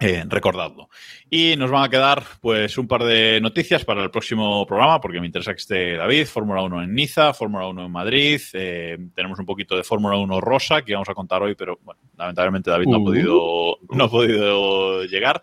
Eh, 0.00 0.24
recordadlo. 0.26 0.88
Y 1.30 1.54
nos 1.56 1.70
van 1.70 1.84
a 1.84 1.88
quedar 1.88 2.24
pues 2.40 2.76
un 2.78 2.88
par 2.88 3.04
de 3.04 3.40
noticias 3.40 3.84
para 3.84 4.02
el 4.02 4.10
próximo 4.10 4.66
programa, 4.66 5.00
porque 5.00 5.20
me 5.20 5.26
interesa 5.26 5.52
que 5.52 5.60
esté 5.60 5.96
David, 5.96 6.26
Fórmula 6.26 6.62
1 6.62 6.82
en 6.82 6.94
Niza, 6.94 7.32
Fórmula 7.32 7.68
1 7.68 7.86
en 7.86 7.92
Madrid, 7.92 8.40
eh, 8.54 8.98
tenemos 9.14 9.38
un 9.38 9.46
poquito 9.46 9.76
de 9.76 9.84
Fórmula 9.84 10.16
1 10.16 10.40
rosa 10.40 10.82
que 10.82 10.94
vamos 10.94 11.08
a 11.08 11.14
contar 11.14 11.42
hoy, 11.42 11.54
pero 11.54 11.78
bueno, 11.82 12.00
lamentablemente 12.16 12.70
David 12.70 12.86
no, 12.88 12.96
ha 12.96 13.00
podido, 13.00 13.78
no 13.90 14.04
ha 14.04 14.10
podido 14.10 15.04
llegar. 15.04 15.40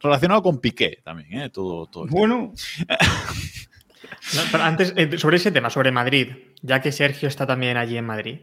Relacionado 0.00 0.42
con 0.42 0.60
Piqué 0.60 0.98
también, 1.02 1.42
¿eh? 1.42 1.50
Todo, 1.50 1.86
todo 1.86 2.06
bueno. 2.08 2.52
no, 2.88 4.42
pero 4.50 4.64
antes, 4.64 4.92
eh, 4.96 5.16
sobre 5.16 5.36
ese 5.36 5.52
tema, 5.52 5.70
sobre 5.70 5.92
Madrid, 5.92 6.28
ya 6.60 6.80
que 6.82 6.92
Sergio 6.92 7.28
está 7.28 7.46
también 7.46 7.76
allí 7.76 7.96
en 7.96 8.04
Madrid, 8.04 8.40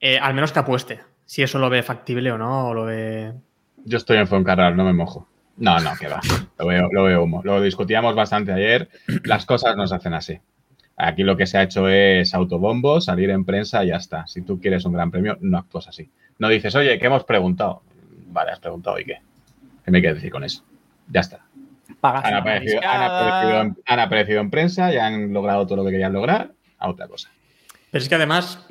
eh, 0.00 0.18
al 0.18 0.34
menos 0.34 0.52
que 0.52 0.60
apueste, 0.60 1.00
si 1.26 1.42
eso 1.42 1.58
lo 1.58 1.68
ve 1.68 1.82
factible 1.82 2.32
o 2.32 2.38
no, 2.38 2.68
o 2.68 2.74
lo 2.74 2.84
ve 2.84 3.34
yo 3.84 3.98
estoy 3.98 4.18
en 4.18 4.26
Foncarral, 4.26 4.76
no 4.76 4.84
me 4.84 4.92
mojo. 4.92 5.28
No, 5.56 5.78
no, 5.78 5.92
que 5.98 6.08
va. 6.08 6.20
Lo 6.58 6.66
veo, 6.66 6.88
lo 6.90 7.04
veo 7.04 7.22
humo. 7.22 7.42
Lo 7.44 7.60
discutíamos 7.60 8.14
bastante 8.14 8.52
ayer. 8.52 8.88
Las 9.24 9.44
cosas 9.44 9.76
no 9.76 9.86
se 9.86 9.94
hacen 9.94 10.14
así. 10.14 10.40
Aquí 10.96 11.22
lo 11.22 11.36
que 11.36 11.46
se 11.46 11.58
ha 11.58 11.62
hecho 11.62 11.88
es 11.88 12.34
autobombo, 12.34 13.00
salir 13.00 13.30
en 13.30 13.44
prensa 13.44 13.84
y 13.84 13.88
ya 13.88 13.96
está. 13.96 14.26
Si 14.26 14.42
tú 14.42 14.60
quieres 14.60 14.84
un 14.84 14.92
gran 14.92 15.10
premio, 15.10 15.36
no 15.40 15.58
actúas 15.58 15.88
así. 15.88 16.10
No 16.38 16.48
dices, 16.48 16.74
oye, 16.74 16.98
¿qué 16.98 17.06
hemos 17.06 17.24
preguntado? 17.24 17.82
Vale, 18.26 18.52
has 18.52 18.60
preguntado 18.60 18.98
y 18.98 19.04
qué. 19.04 19.18
¿Qué 19.84 19.90
me 19.90 20.00
quieres 20.00 20.16
decir 20.16 20.30
con 20.30 20.44
eso? 20.44 20.64
Ya 21.08 21.20
está. 21.20 21.44
Han 22.02 22.34
aparecido, 22.34 22.80
han, 22.82 23.02
aparecido 23.02 23.60
en, 23.60 23.76
han 23.86 24.00
aparecido, 24.00 24.40
en, 24.40 24.50
prensa 24.50 24.92
y 24.92 24.96
han 24.96 25.32
logrado 25.32 25.66
todo 25.66 25.76
lo 25.76 25.84
que 25.84 25.90
querían 25.90 26.12
lograr 26.12 26.52
a 26.78 26.88
otra 26.88 27.08
cosa. 27.08 27.30
Pero 27.90 28.02
es 28.02 28.08
que 28.08 28.14
además, 28.14 28.66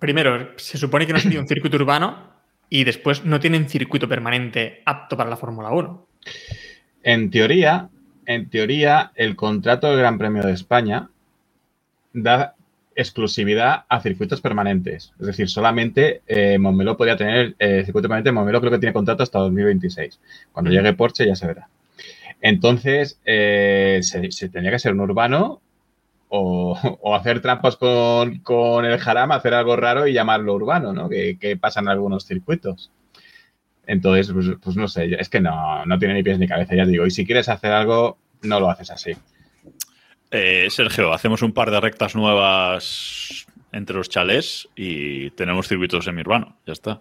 primero, 0.00 0.52
se 0.56 0.78
supone 0.78 1.06
que 1.06 1.12
no 1.12 1.20
sería 1.20 1.38
un 1.38 1.46
circuito 1.46 1.76
urbano 1.76 2.33
y 2.68 2.84
después 2.84 3.24
no 3.24 3.40
tienen 3.40 3.68
circuito 3.68 4.08
permanente 4.08 4.82
apto 4.84 5.16
para 5.16 5.30
la 5.30 5.36
Fórmula 5.36 5.70
1. 5.70 6.06
En 7.02 7.30
teoría, 7.30 7.88
en 8.26 8.48
teoría, 8.48 9.12
el 9.14 9.36
contrato 9.36 9.88
del 9.88 9.98
Gran 9.98 10.18
Premio 10.18 10.42
de 10.42 10.52
España 10.52 11.08
da 12.12 12.54
exclusividad 12.96 13.84
a 13.88 14.00
circuitos 14.00 14.40
permanentes. 14.40 15.12
Es 15.18 15.26
decir, 15.26 15.48
solamente 15.48 16.22
eh, 16.26 16.58
Montmeló 16.58 16.96
podría 16.96 17.16
tener 17.16 17.54
eh, 17.58 17.82
circuito 17.84 18.08
permanente. 18.08 18.32
Montmeló 18.32 18.60
creo 18.60 18.72
que 18.72 18.78
tiene 18.78 18.92
contrato 18.92 19.22
hasta 19.22 19.38
2026. 19.40 20.20
Cuando 20.52 20.70
llegue 20.70 20.92
Porsche 20.94 21.26
ya 21.26 21.36
se 21.36 21.46
verá. 21.46 21.68
Entonces, 22.40 23.18
eh, 23.24 24.00
se, 24.02 24.30
se, 24.30 24.48
tendría 24.48 24.72
que 24.72 24.78
ser 24.78 24.92
un 24.92 25.00
urbano 25.00 25.60
o, 26.36 26.98
o 27.00 27.14
hacer 27.14 27.40
trampas 27.40 27.76
con, 27.76 28.40
con, 28.40 28.84
el 28.84 28.98
jarama, 28.98 29.36
hacer 29.36 29.54
algo 29.54 29.76
raro 29.76 30.08
y 30.08 30.12
llamarlo 30.12 30.54
urbano, 30.54 30.92
¿no? 30.92 31.08
Que, 31.08 31.38
que 31.38 31.56
pasa 31.56 31.78
en 31.78 31.88
algunos 31.88 32.26
circuitos. 32.26 32.90
Entonces, 33.86 34.32
pues, 34.32 34.46
pues, 34.60 34.76
no 34.76 34.88
sé, 34.88 35.14
es 35.16 35.28
que 35.28 35.40
no, 35.40 35.86
no 35.86 35.96
tiene 35.96 36.14
ni 36.14 36.24
pies 36.24 36.40
ni 36.40 36.48
cabeza, 36.48 36.74
ya 36.74 36.86
digo. 36.86 37.06
Y 37.06 37.12
si 37.12 37.24
quieres 37.24 37.48
hacer 37.48 37.70
algo, 37.70 38.18
no 38.42 38.58
lo 38.58 38.68
haces 38.68 38.90
así. 38.90 39.12
Eh, 40.32 40.66
Sergio, 40.70 41.12
hacemos 41.12 41.42
un 41.42 41.52
par 41.52 41.70
de 41.70 41.80
rectas 41.80 42.16
nuevas 42.16 43.46
entre 43.70 43.96
los 43.96 44.08
chalés 44.08 44.68
y 44.74 45.30
tenemos 45.32 45.68
circuitos 45.68 46.04
semi-urbano, 46.04 46.56
ya 46.66 46.72
está. 46.72 46.98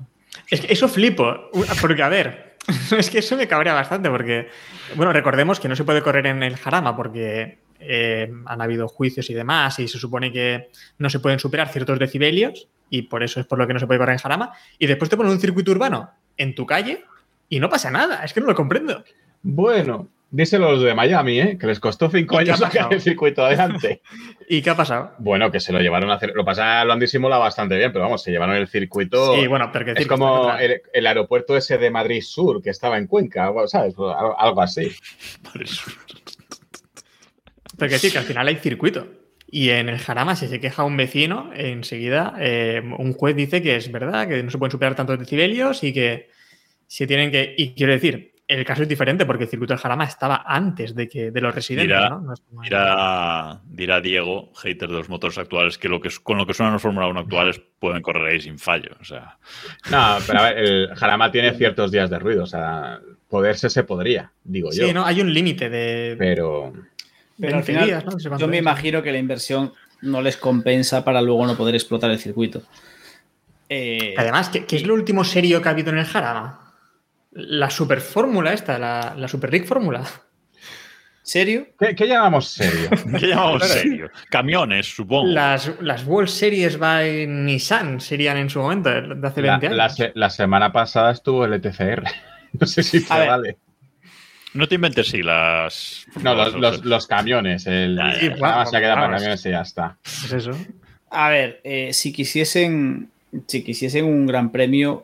Es 0.50 0.62
que 0.62 0.74
eso 0.74 0.88
flipo, 0.88 1.50
porque 1.82 2.04
a 2.04 2.10
ver, 2.10 2.58
es 2.98 3.10
que 3.10 3.20
eso 3.20 3.36
me 3.36 3.48
cabrea 3.48 3.74
bastante 3.74 4.12
porque, 4.12 4.50
bueno, 4.96 5.12
recordemos 5.12 5.60
que 5.60 5.70
no 5.70 5.76
se 5.76 5.86
puede 5.86 6.04
correr 6.04 6.28
en 6.28 6.44
el 6.44 6.56
Jarama 6.56 6.96
porque 6.96 7.63
eh, 7.88 8.32
han 8.46 8.62
habido 8.62 8.88
juicios 8.88 9.30
y 9.30 9.34
demás 9.34 9.80
y 9.80 9.88
se 9.88 9.98
supone 9.98 10.32
que 10.32 10.70
no 10.98 11.10
se 11.10 11.20
pueden 11.20 11.40
superar 11.40 11.70
ciertos 11.70 12.00
decibelios 12.00 12.68
y 12.90 13.04
por 13.04 13.24
eso 13.24 13.40
es 13.40 13.46
por 13.46 13.58
lo 13.58 13.68
que 13.68 13.74
no 13.74 13.80
se 13.80 13.88
puede 13.88 14.00
correr 14.00 14.14
en 14.14 14.20
Jarama 14.20 14.54
y 14.80 14.88
después 14.88 15.10
te 15.10 15.18
ponen 15.18 15.32
un 15.32 15.40
circuito 15.40 15.72
urbano 15.72 16.12
en 16.38 16.56
tu 16.56 16.66
calle 16.66 17.04
y 17.50 17.60
no 17.60 17.70
pasa 17.70 17.92
nada, 17.92 18.24
es 18.24 18.34
que 18.34 18.42
no 18.42 18.48
lo 18.48 18.56
comprendo. 18.56 19.04
Bueno, 19.42 20.08
díselo 20.34 20.68
a 20.68 20.72
los 20.72 20.82
de 20.82 20.96
Miami, 20.96 21.40
¿eh? 21.40 21.58
que 21.60 21.68
les 21.68 21.80
costó 21.80 22.10
cinco 22.10 22.40
años 22.40 22.58
sacar 22.58 22.92
el 22.92 23.00
circuito 23.00 23.46
adelante. 23.46 24.02
¿Y 24.50 24.62
qué 24.62 24.70
ha 24.72 24.76
pasado? 24.76 25.12
Bueno, 25.20 25.52
que 25.52 25.60
se 25.60 25.72
lo 25.72 25.80
llevaron 25.80 26.10
a 26.10 26.16
hacer. 26.16 26.32
Lo 26.34 26.44
pasa, 26.44 26.84
lo 26.84 26.94
han 26.94 27.00
disimulado 27.00 27.42
bastante 27.42 27.78
bien, 27.78 27.92
pero 27.94 28.06
vamos, 28.06 28.24
se 28.24 28.32
llevaron 28.32 28.56
el 28.56 28.68
circuito. 28.68 29.36
Sí, 29.36 29.48
bueno, 29.48 29.70
pero 29.72 29.94
es 29.94 30.08
como 30.08 30.52
el, 30.58 30.82
el, 30.92 31.08
aeropuerto 31.08 31.56
ese 31.56 31.78
de 31.78 31.92
Madrid 31.92 32.22
Sur 32.22 32.62
que 32.62 32.72
estaba 32.72 32.98
en 32.98 33.06
Cuenca, 33.06 33.52
¿sabes? 33.68 33.94
Algo 33.98 34.62
así. 34.62 34.92
Pero 37.84 37.90
que 37.90 37.96
decir 37.96 38.12
que 38.14 38.20
al 38.20 38.24
final 38.26 38.48
hay 38.48 38.56
circuito. 38.56 39.08
Y 39.46 39.70
en 39.70 39.90
el 39.90 40.00
Jarama, 40.00 40.36
si 40.36 40.48
se 40.48 40.60
queja 40.60 40.84
un 40.84 40.96
vecino, 40.98 41.52
enseguida 41.54 42.34
eh, 42.40 42.82
un 42.98 43.14
juez 43.14 43.36
dice 43.36 43.62
que 43.62 43.76
es 43.76 43.92
verdad, 43.92 44.28
que 44.28 44.42
no 44.42 44.50
se 44.50 44.58
pueden 44.58 44.72
superar 44.72 44.96
tantos 44.96 45.20
decibelios 45.20 45.84
y 45.84 45.94
que 45.94 46.30
se 46.88 47.06
tienen 47.08 47.30
que. 47.30 47.54
Y 47.58 47.76
quiero 47.76 47.92
decir, 47.92 48.34
el 48.48 48.66
caso 48.66 48.84
es 48.84 48.88
diferente 48.88 49.26
porque 49.26 49.44
el 49.44 49.50
circuito 49.50 49.74
del 49.74 49.82
Jarama 49.82 50.06
estaba 50.06 50.44
antes 50.46 50.96
de 50.96 51.08
que 51.08 51.32
de 51.32 51.42
los 51.42 51.54
residentes. 51.54 51.96
Dirá, 51.96 52.10
¿no? 52.10 52.22
No 52.22 52.62
dirá, 52.64 53.62
dirá, 53.66 54.02
Diego, 54.02 54.52
hater 54.56 54.90
de 54.90 54.96
los 54.96 55.10
motores 55.10 55.38
actuales, 55.38 55.78
que, 55.78 55.90
lo 55.90 56.00
que 56.00 56.10
con 56.24 56.38
lo 56.38 56.46
que 56.46 56.54
suenan 56.54 56.74
los 56.74 56.82
Fórmula 56.82 57.08
1 57.08 57.20
actuales 57.20 57.62
pueden 57.80 58.02
correr 58.02 58.32
ahí 58.32 58.42
sin 58.42 58.58
fallo. 58.58 58.92
O 59.00 59.04
sea. 59.04 59.38
No, 59.92 60.18
pero 60.26 60.40
a 60.40 60.50
ver, 60.50 60.58
el 60.58 60.96
Jarama 60.96 61.32
tiene 61.32 61.54
ciertos 61.54 61.92
días 61.92 62.10
de 62.10 62.18
ruido. 62.20 62.44
O 62.44 62.48
sea, 62.48 63.00
poderse 63.30 63.70
se 63.70 63.84
podría, 63.84 64.32
digo 64.44 64.72
sí, 64.72 64.80
yo. 64.80 64.88
Sí, 64.88 64.94
no, 64.94 65.06
hay 65.06 65.22
un 65.22 65.34
límite 65.34 65.70
de. 65.70 66.16
Pero. 66.18 66.74
Pero 67.40 67.58
al 67.58 67.64
final, 67.64 67.86
días, 67.86 68.06
¿no? 68.06 68.38
yo 68.38 68.48
me 68.48 68.58
imagino 68.58 69.02
que 69.02 69.12
la 69.12 69.18
inversión 69.18 69.74
no 70.02 70.22
les 70.22 70.38
compensa 70.38 71.04
para 71.04 71.22
luego 71.22 71.46
no 71.48 71.56
poder 71.58 71.76
explotar 71.76 72.12
el 72.12 72.20
circuito. 72.20 72.62
Eh, 73.70 74.14
Además, 74.18 74.50
¿qué, 74.50 74.66
¿qué, 74.66 74.76
es 74.76 74.84
lo 74.86 74.94
último 74.94 75.24
serio 75.24 75.62
que 75.62 75.68
ha 75.70 75.72
habido 75.72 75.90
en 75.92 75.98
el 75.98 76.06
Jarama? 76.06 76.74
La 77.32 77.70
super 77.70 78.02
fórmula 78.02 78.54
esta, 78.54 78.78
la, 78.78 79.16
la 79.18 79.28
Super 79.28 79.50
League 79.52 79.66
fórmula. 79.66 80.04
¿Serio? 81.24 81.68
¿Qué, 81.80 81.96
qué 81.96 82.06
llamamos 82.06 82.50
serio? 82.50 82.90
¿Qué 83.20 83.28
llamamos 83.28 83.64
serio? 83.64 84.10
Camiones, 84.30 84.94
supongo. 84.94 85.32
Las, 85.32 85.72
las 85.82 86.06
World 86.06 86.30
Series 86.30 86.78
by 86.78 87.26
Nissan 87.28 88.02
serían 88.02 88.38
en 88.38 88.50
su 88.50 88.60
momento, 88.60 88.90
de 88.90 89.28
hace 89.28 89.42
La, 89.42 89.52
20 89.58 89.68
años. 89.68 89.78
la 89.78 89.90
se- 89.90 90.12
la 90.16 90.30
semana 90.30 90.72
pasada 90.74 91.12
estuvo 91.12 91.46
el 91.46 91.54
ETCR. 91.54 92.04
No 92.60 92.68
sé 92.68 92.84
si 92.84 93.04
te 93.04 93.12
A 93.12 93.18
ver. 93.18 93.28
vale. 93.30 93.58
No 94.54 94.68
te 94.68 94.76
inventes 94.76 95.08
si 95.08 95.22
las. 95.24 96.06
No, 96.22 96.36
los, 96.36 96.54
los- 96.56 96.86
los 96.86 97.08
camiones. 97.08 97.66
El, 97.68 97.96
Ya, 97.96 98.14
ya, 98.14 98.22
ya. 98.22 98.36
nada 98.36 98.56
más 98.58 98.70
se 98.72 98.80
queda 98.80 98.94
para 98.96 99.06
Vamos. 99.08 99.18
camiones 99.22 99.46
y 99.46 99.50
ya 99.50 99.62
está. 99.62 99.98
Pues 100.04 100.34
eso. 100.34 100.52
A 101.10 101.30
ver, 101.30 101.60
eh, 101.64 101.94
si 101.94 102.14
quisiesen. 102.14 103.10
Si 103.48 103.64
quisiesen 103.64 104.06
un 104.06 104.28
gran 104.28 104.52
premio, 104.52 105.02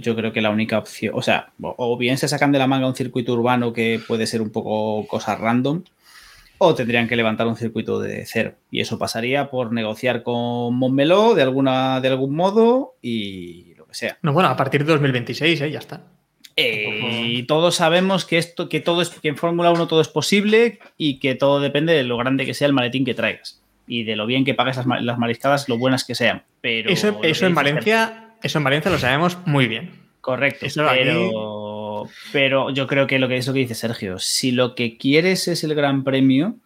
yo 0.00 0.16
creo 0.16 0.32
que 0.32 0.40
la 0.40 0.50
única 0.50 0.78
opción, 0.78 1.12
o 1.16 1.22
sea, 1.22 1.50
o 1.62 1.74
o 1.78 1.96
bien 1.96 2.18
se 2.18 2.26
sacan 2.26 2.50
de 2.50 2.58
la 2.58 2.66
manga 2.66 2.88
un 2.88 2.96
circuito 2.96 3.32
urbano 3.34 3.72
que 3.72 4.00
puede 4.08 4.26
ser 4.26 4.42
un 4.42 4.50
poco 4.50 5.06
cosa 5.06 5.36
random, 5.36 5.84
o 6.58 6.74
tendrían 6.74 7.06
que 7.06 7.14
levantar 7.14 7.46
un 7.46 7.54
circuito 7.54 8.00
de 8.00 8.26
cero. 8.26 8.54
Y 8.72 8.80
eso 8.80 8.98
pasaría 8.98 9.48
por 9.48 9.72
negociar 9.72 10.24
con 10.24 10.74
Montmeló 10.74 11.36
de, 11.36 11.42
alguna, 11.42 12.00
de 12.00 12.08
algún 12.08 12.34
modo 12.34 12.96
y 13.00 13.74
lo 13.76 13.86
que 13.86 13.94
sea. 13.94 14.18
No, 14.22 14.32
bueno, 14.32 14.48
a 14.48 14.56
partir 14.56 14.84
de 14.84 14.90
2026, 14.94 15.60
¿eh? 15.60 15.70
ya 15.70 15.78
está. 15.78 16.00
Eh, 16.60 17.22
y 17.28 17.42
todos 17.44 17.76
sabemos 17.76 18.24
que 18.24 18.38
esto, 18.38 18.68
que 18.68 18.80
todo 18.80 19.00
es, 19.02 19.10
que 19.10 19.28
en 19.28 19.36
Fórmula 19.36 19.70
1 19.70 19.86
todo 19.86 20.00
es 20.00 20.08
posible 20.08 20.78
y 20.96 21.18
que 21.20 21.34
todo 21.34 21.60
depende 21.60 21.92
de 21.92 22.02
lo 22.02 22.16
grande 22.16 22.44
que 22.46 22.54
sea 22.54 22.66
el 22.66 22.72
maletín 22.72 23.04
que 23.04 23.14
traigas. 23.14 23.62
Y 23.86 24.02
de 24.04 24.16
lo 24.16 24.26
bien 24.26 24.44
que 24.44 24.54
pagues 24.54 24.76
las, 24.76 24.86
las 25.02 25.18
mariscadas, 25.18 25.68
lo 25.68 25.78
buenas 25.78 26.04
que 26.04 26.14
sean. 26.14 26.42
Pero 26.60 26.90
Eso, 26.90 27.20
eso 27.22 27.46
en 27.46 27.54
Valencia, 27.54 28.34
eso 28.42 28.58
en 28.58 28.64
Valencia 28.64 28.90
lo 28.90 28.98
sabemos 28.98 29.38
muy 29.46 29.66
bien. 29.68 29.90
Correcto. 30.20 30.66
Eso 30.66 30.86
aquí- 30.88 30.98
pero, 31.04 32.08
pero 32.32 32.70
yo 32.70 32.86
creo 32.86 33.06
que 33.06 33.18
lo 33.18 33.28
que 33.28 33.36
es 33.36 33.46
lo 33.46 33.52
que 33.52 33.60
dice 33.60 33.74
Sergio. 33.74 34.18
Si 34.18 34.50
lo 34.50 34.74
que 34.74 34.98
quieres 34.98 35.48
es 35.48 35.64
el 35.64 35.74
gran 35.74 36.04
premio, 36.04 36.56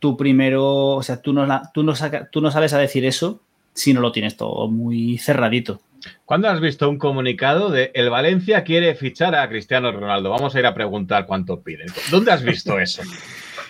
tú 0.00 0.16
primero, 0.16 0.88
o 0.96 1.02
sea, 1.02 1.22
tú 1.22 1.32
no, 1.32 1.46
la- 1.46 1.70
tú 1.72 1.82
no, 1.82 1.94
saca- 1.94 2.28
tú 2.30 2.40
no 2.40 2.50
sales 2.50 2.72
a 2.74 2.78
decir 2.78 3.04
eso 3.06 3.40
si 3.72 3.94
no 3.94 4.00
lo 4.00 4.12
tienes 4.12 4.36
todo 4.36 4.68
muy 4.68 5.18
cerradito. 5.18 5.80
¿Cuándo 6.24 6.48
has 6.48 6.60
visto 6.60 6.88
un 6.88 6.98
comunicado 6.98 7.70
de 7.70 7.90
el 7.94 8.10
Valencia 8.10 8.64
quiere 8.64 8.94
fichar 8.94 9.34
a 9.34 9.48
Cristiano 9.48 9.92
Ronaldo? 9.92 10.30
Vamos 10.30 10.54
a 10.54 10.58
ir 10.60 10.66
a 10.66 10.74
preguntar 10.74 11.26
cuánto 11.26 11.62
piden. 11.62 11.86
¿Dónde 12.10 12.32
has 12.32 12.42
visto 12.42 12.78
eso? 12.78 13.02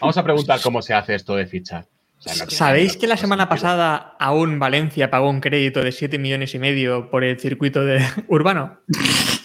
Vamos 0.01 0.17
a 0.19 0.23
preguntar 0.25 0.61
cómo 0.63 0.83
se 0.83 0.95
hace 0.95 1.15
esto 1.15 1.37
de 1.37 1.47
fichar. 1.47 1.85
O 2.19 2.23
sea, 2.25 2.33
no 2.35 2.39
tiene 2.47 2.57
¿Sabéis 2.57 2.97
que 2.97 3.07
la 3.07 3.17
semana 3.19 3.49
pasada 3.49 4.17
aún 4.19 4.59
Valencia 4.59 5.11
pagó 5.11 5.29
un 5.29 5.41
crédito 5.41 5.83
de 5.83 5.93
7 5.93 6.19
millones 6.19 6.55
y 6.55 6.59
medio 6.59 7.11
por 7.11 7.23
el 7.25 7.39
circuito 7.39 7.85
de 7.85 7.99
urbano? 8.29 8.79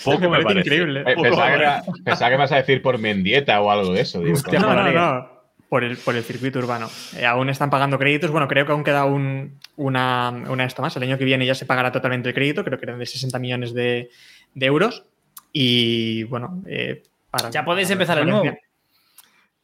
Poco 0.03 0.22
me 0.22 0.30
parece 0.30 0.44
parece. 0.45 0.60
increíble. 0.61 1.03
Poco 1.03 1.22
Pensaba 1.24 1.48
que, 1.49 1.53
era- 1.56 1.84
pensaba 2.06 2.30
que 2.32 2.38
me 2.38 2.44
vas 2.44 2.52
a 2.53 2.56
decir 2.57 2.82
por 2.82 2.98
Mendieta 2.98 3.60
o 3.61 3.70
algo 3.70 3.94
de 3.94 4.02
eso. 4.02 4.20
digo, 4.22 4.34
Hostia, 4.34 4.60
coño. 4.61 4.74
No, 4.76 4.84
no, 4.84 4.91
no. 4.91 5.39
Por 5.70 5.84
el, 5.84 5.98
por 5.98 6.16
el 6.16 6.24
circuito 6.24 6.58
urbano. 6.60 6.90
Eh, 7.16 7.26
aún 7.26 7.50
están 7.50 7.70
pagando 7.70 8.00
créditos. 8.00 8.32
Bueno, 8.32 8.48
creo 8.48 8.66
que 8.66 8.72
aún 8.72 8.84
queda 8.84 9.06
un- 9.06 9.60
una, 9.76 10.30
una 10.50 10.66
esto 10.66 10.82
más. 10.82 10.96
El 10.98 11.04
año 11.04 11.18
que 11.20 11.26
viene 11.26 11.46
ya 11.46 11.54
se 11.54 11.68
pagará 11.68 11.91
totalmente 11.91 12.30
el 12.30 12.36
crédito. 12.36 12.64
Creo 12.64 12.80
que 12.80 12.86
eran 12.86 12.98
de 12.98 13.06
60 13.06 13.38
millones 13.38 13.74
de, 13.76 14.10
de 14.56 14.66
euros. 14.66 15.06
Y 15.54 16.24
bueno, 16.24 16.64
eh, 16.68 17.04
para. 17.30 17.52
Ya 17.52 17.64
podéis 17.64 17.88
para 17.88 17.94
empezar 17.94 18.18
el 18.18 18.26
nuevo. 18.32 18.44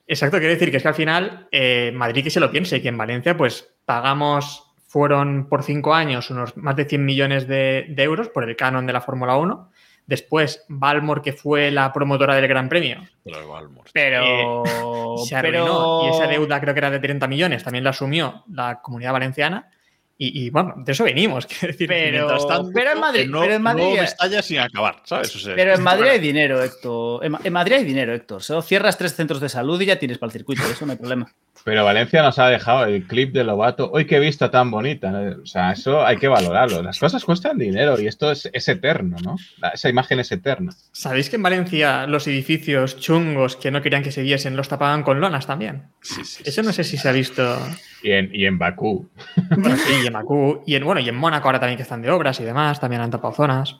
Exacto, 0.07 0.37
quiere 0.37 0.53
decir 0.53 0.69
que 0.69 0.77
es 0.77 0.83
que 0.83 0.89
al 0.89 0.93
final 0.95 1.47
eh, 1.51 1.91
Madrid 1.95 2.23
que 2.23 2.29
se 2.29 2.39
lo 2.39 2.51
piense, 2.51 2.81
que 2.81 2.89
en 2.89 2.97
Valencia 2.97 3.35
pues 3.35 3.73
pagamos, 3.85 4.71
fueron 4.87 5.49
por 5.49 5.63
cinco 5.63 5.95
años 5.95 6.29
unos 6.29 6.55
más 6.57 6.75
de 6.75 6.85
100 6.85 7.03
millones 7.03 7.47
de, 7.47 7.87
de 7.89 8.03
euros 8.03 8.29
por 8.29 8.47
el 8.47 8.55
canon 8.55 8.85
de 8.85 8.93
la 8.93 9.01
Fórmula 9.01 9.35
1. 9.37 9.71
Después, 10.07 10.63
Balmor, 10.67 11.21
que 11.21 11.33
fue 11.33 11.71
la 11.71 11.91
promotora 11.91 12.35
del 12.35 12.47
Gran 12.47 12.69
Premio, 12.69 12.99
Los 13.23 13.47
Balmors. 13.47 13.91
Pero. 13.91 14.63
se 15.25 15.35
arruinó 15.35 15.65
pero- 15.65 16.01
y 16.05 16.15
esa 16.15 16.27
deuda 16.27 16.59
creo 16.59 16.73
que 16.73 16.79
era 16.79 16.91
de 16.91 16.99
30 16.99 17.27
millones, 17.27 17.63
también 17.63 17.83
la 17.83 17.89
asumió 17.91 18.43
la 18.51 18.81
comunidad 18.81 19.13
valenciana. 19.13 19.71
Y, 20.17 20.45
y, 20.45 20.49
bueno, 20.49 20.75
de 20.77 20.91
eso 20.93 21.03
venimos. 21.03 21.45
quiero 21.59 21.73
decir, 21.73 21.87
Pero- 21.89 22.25
Mientras 22.27 22.47
tanto, 22.47 22.71
pero 22.73 22.91
en 22.93 22.99
Madrid- 22.99 23.27
no, 23.29 23.41
pero 23.41 23.53
en 23.55 23.61
Madrid- 23.61 23.83
no 23.95 24.01
Mestalla 24.01 24.41
sin 24.41 24.59
acabar, 24.59 25.01
¿sabes? 25.03 25.35
O 25.35 25.39
sea, 25.39 25.55
Pero 25.55 25.73
en 25.73 25.83
Madrid 25.83 26.07
hay 26.09 26.19
dinero, 26.19 26.63
Héctor. 26.63 27.25
En, 27.25 27.31
Ma- 27.33 27.41
en 27.43 27.51
Madrid 27.53 27.75
hay 27.75 27.83
dinero, 27.83 28.13
Héctor. 28.13 28.41
Solo 28.41 28.61
cierras 28.61 28.97
tres 28.97 29.13
centros 29.13 29.41
de 29.41 29.49
salud 29.49 29.79
y 29.81 29.87
ya 29.87 29.99
tienes 29.99 30.17
para 30.17 30.29
el 30.29 30.31
circuito. 30.33 30.63
Eso 30.71 30.85
no 30.85 30.93
hay 30.93 30.97
problema. 30.97 31.27
Pero 31.65 31.83
Valencia 31.83 32.21
nos 32.21 32.37
ha 32.39 32.47
dejado 32.47 32.85
el 32.85 33.07
clip 33.07 33.33
de 33.33 33.43
Lobato. 33.43 33.89
¡Uy, 33.91 34.05
qué 34.05 34.19
vista 34.19 34.51
tan 34.51 34.69
bonita! 34.69 35.11
O 35.41 35.45
sea, 35.47 35.71
eso 35.71 36.05
hay 36.05 36.15
que 36.17 36.27
valorarlo. 36.27 36.83
Las 36.83 36.99
cosas 36.99 37.23
cuestan 37.25 37.57
dinero 37.57 37.99
y 37.99 38.05
esto 38.07 38.31
es, 38.31 38.47
es 38.53 38.67
eterno, 38.69 39.17
¿no? 39.23 39.35
La- 39.57 39.69
Esa 39.69 39.89
imagen 39.89 40.19
es 40.19 40.31
eterna. 40.31 40.71
¿Sabéis 40.91 41.29
que 41.29 41.37
en 41.37 41.43
Valencia 41.43 42.05
los 42.07 42.27
edificios 42.27 42.97
chungos 42.99 43.55
que 43.55 43.71
no 43.71 43.81
querían 43.81 44.03
que 44.03 44.11
se 44.11 44.21
viesen 44.21 44.55
los 44.55 44.69
tapaban 44.69 45.01
con 45.03 45.19
lonas 45.19 45.47
también? 45.47 45.87
sí, 46.01 46.23
sí, 46.23 46.43
Eso 46.45 46.61
no 46.61 46.71
sé 46.71 46.83
si 46.85 46.97
se 46.97 47.09
ha 47.09 47.11
visto. 47.11 47.57
Y 48.03 48.11
en, 48.11 48.29
y 48.31 48.45
en 48.45 48.59
Bakú. 48.59 49.09
Bueno, 49.57 49.75
sí, 49.77 50.04
y 50.05 50.07
en 50.07 50.13
Bakú. 50.13 50.61
Y 50.65 50.75
en, 50.75 50.83
bueno, 50.85 51.01
y 51.01 51.09
en 51.09 51.15
Mónaco 51.15 51.47
ahora 51.47 51.59
también 51.59 51.77
que 51.77 51.83
están 51.83 52.01
de 52.01 52.09
obras 52.11 52.39
y 52.39 52.43
demás, 52.43 52.79
también 52.79 53.01
han 53.01 53.11
tapado 53.11 53.33
zonas. 53.33 53.77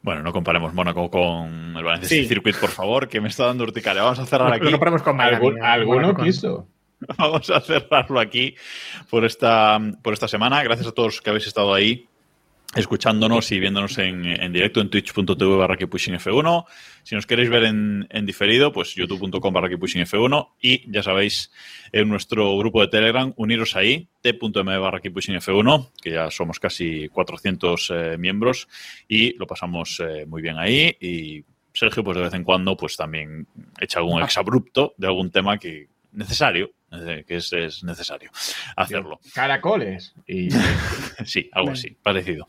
Bueno, 0.00 0.22
no 0.22 0.32
comparemos 0.32 0.72
Mónaco 0.74 1.10
con 1.10 1.76
el 1.76 1.82
Valencia 1.84 2.08
Sí. 2.08 2.26
Circuit, 2.26 2.56
por 2.56 2.70
favor, 2.70 3.08
que 3.08 3.20
me 3.20 3.28
está 3.28 3.46
dando 3.46 3.64
urticaria. 3.64 4.02
Vamos 4.02 4.18
a 4.20 4.26
cerrar 4.26 4.48
Lo 4.48 4.54
aquí. 4.54 5.02
con 5.02 5.16
Miami, 5.16 5.36
Algún- 5.36 5.58
eh, 5.58 5.62
alguno 5.66 6.14
con- 6.14 6.24
quiso. 6.24 6.68
Vamos 7.18 7.48
a 7.50 7.60
cerrarlo 7.60 8.18
aquí 8.18 8.54
por 9.10 9.24
esta, 9.24 9.78
por 10.02 10.14
esta 10.14 10.26
semana. 10.28 10.62
Gracias 10.62 10.88
a 10.88 10.92
todos 10.92 11.20
que 11.20 11.30
habéis 11.30 11.46
estado 11.46 11.72
ahí 11.74 12.07
escuchándonos 12.74 13.50
y 13.50 13.60
viéndonos 13.60 13.96
en, 13.98 14.26
en 14.26 14.52
directo 14.52 14.80
en 14.80 14.90
twitch.tv 14.90 15.56
barra 15.56 15.76
F1. 15.76 16.64
Si 17.02 17.14
nos 17.14 17.26
queréis 17.26 17.48
ver 17.48 17.64
en, 17.64 18.06
en 18.10 18.26
diferido, 18.26 18.72
pues 18.72 18.94
youtube.com 18.94 19.52
barra 19.52 19.68
F1 19.68 20.48
y 20.60 20.90
ya 20.90 21.02
sabéis, 21.02 21.50
en 21.92 22.08
nuestro 22.08 22.56
grupo 22.58 22.82
de 22.82 22.88
Telegram, 22.88 23.32
uniros 23.36 23.74
ahí, 23.74 24.08
t.m 24.20 24.78
barra 24.78 25.00
F1, 25.00 25.90
que 26.02 26.10
ya 26.10 26.30
somos 26.30 26.60
casi 26.60 27.08
400 27.08 27.90
eh, 27.90 28.16
miembros 28.18 28.68
y 29.08 29.34
lo 29.38 29.46
pasamos 29.46 30.00
eh, 30.00 30.26
muy 30.26 30.42
bien 30.42 30.58
ahí. 30.58 30.94
Y 31.00 31.44
Sergio, 31.72 32.04
pues 32.04 32.16
de 32.18 32.24
vez 32.24 32.34
en 32.34 32.44
cuando, 32.44 32.76
pues 32.76 32.96
también 32.96 33.46
echa 33.80 34.00
algún 34.00 34.22
exabrupto 34.22 34.94
de 34.98 35.06
algún 35.06 35.30
tema 35.30 35.58
que 35.58 35.88
necesario, 36.12 36.72
que 37.26 37.36
es, 37.36 37.52
es 37.52 37.84
necesario 37.84 38.30
hacerlo. 38.76 39.20
Caracoles. 39.34 40.14
Y 40.26 40.48
Sí, 41.24 41.48
algo 41.52 41.72
así, 41.72 41.96
parecido. 42.02 42.46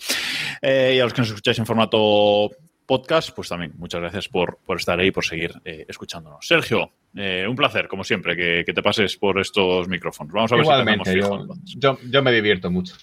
Eh, 0.61 0.93
y 0.95 0.99
a 0.99 1.03
los 1.03 1.13
que 1.13 1.21
nos 1.21 1.29
escucháis 1.29 1.59
en 1.59 1.65
formato 1.65 2.49
podcast, 2.85 3.31
pues 3.35 3.49
también 3.49 3.73
muchas 3.77 4.01
gracias 4.01 4.27
por, 4.27 4.57
por 4.65 4.77
estar 4.77 4.99
ahí, 4.99 5.11
por 5.11 5.23
seguir 5.23 5.53
eh, 5.63 5.85
escuchándonos. 5.87 6.45
Sergio, 6.45 6.91
eh, 7.15 7.45
un 7.47 7.55
placer, 7.55 7.87
como 7.87 8.03
siempre, 8.03 8.35
que, 8.35 8.63
que 8.65 8.73
te 8.73 8.81
pases 8.81 9.15
por 9.17 9.39
estos 9.39 9.87
micrófonos. 9.87 10.33
Vamos 10.33 10.51
a 10.51 10.55
ver 10.55 10.63
igualmente, 10.63 11.11
si 11.11 11.17
yo, 11.17 11.25
hacemos 11.25 11.41
fijo. 11.41 11.53
entonces. 11.53 11.75
yo, 11.77 11.99
yo 12.09 12.23
me 12.23 12.31
divierto 12.31 12.71
mucho. 12.71 12.95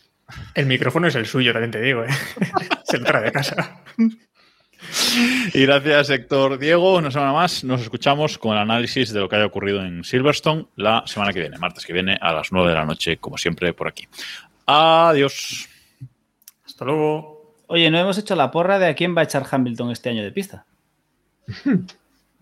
El 0.54 0.66
micrófono 0.66 1.06
es 1.06 1.14
el 1.14 1.26
suyo, 1.26 1.52
también 1.52 1.70
te 1.70 1.80
digo, 1.80 2.02
¿eh? 2.02 2.08
Se 2.84 2.98
lo 2.98 3.04
trae 3.04 3.24
de 3.24 3.32
casa. 3.32 3.84
Y 5.54 5.62
gracias, 5.62 6.10
Héctor 6.10 6.58
Diego. 6.58 6.96
Una 6.96 7.10
semana 7.10 7.32
más 7.32 7.64
nos 7.64 7.80
escuchamos 7.80 8.38
con 8.38 8.52
el 8.52 8.58
análisis 8.58 9.12
de 9.12 9.20
lo 9.20 9.28
que 9.28 9.36
haya 9.36 9.46
ocurrido 9.46 9.84
en 9.84 10.04
Silverstone 10.04 10.66
la 10.76 11.02
semana 11.06 11.32
que 11.32 11.40
viene, 11.40 11.58
martes 11.58 11.86
que 11.86 11.92
viene, 11.92 12.18
a 12.20 12.32
las 12.32 12.52
9 12.52 12.68
de 12.68 12.74
la 12.74 12.84
noche, 12.84 13.16
como 13.16 13.38
siempre, 13.38 13.72
por 13.72 13.88
aquí. 13.88 14.06
Adiós. 14.66 15.68
Hasta 16.64 16.84
luego. 16.84 17.54
Oye, 17.68 17.90
no 17.90 17.98
hemos 17.98 18.18
hecho 18.18 18.36
la 18.36 18.50
porra 18.50 18.78
de 18.78 18.86
a 18.86 18.94
quién 18.94 19.16
va 19.16 19.22
a 19.22 19.24
echar 19.24 19.46
Hamilton 19.50 19.90
este 19.90 20.10
año 20.10 20.22
de 20.22 20.32
pista. 20.32 20.66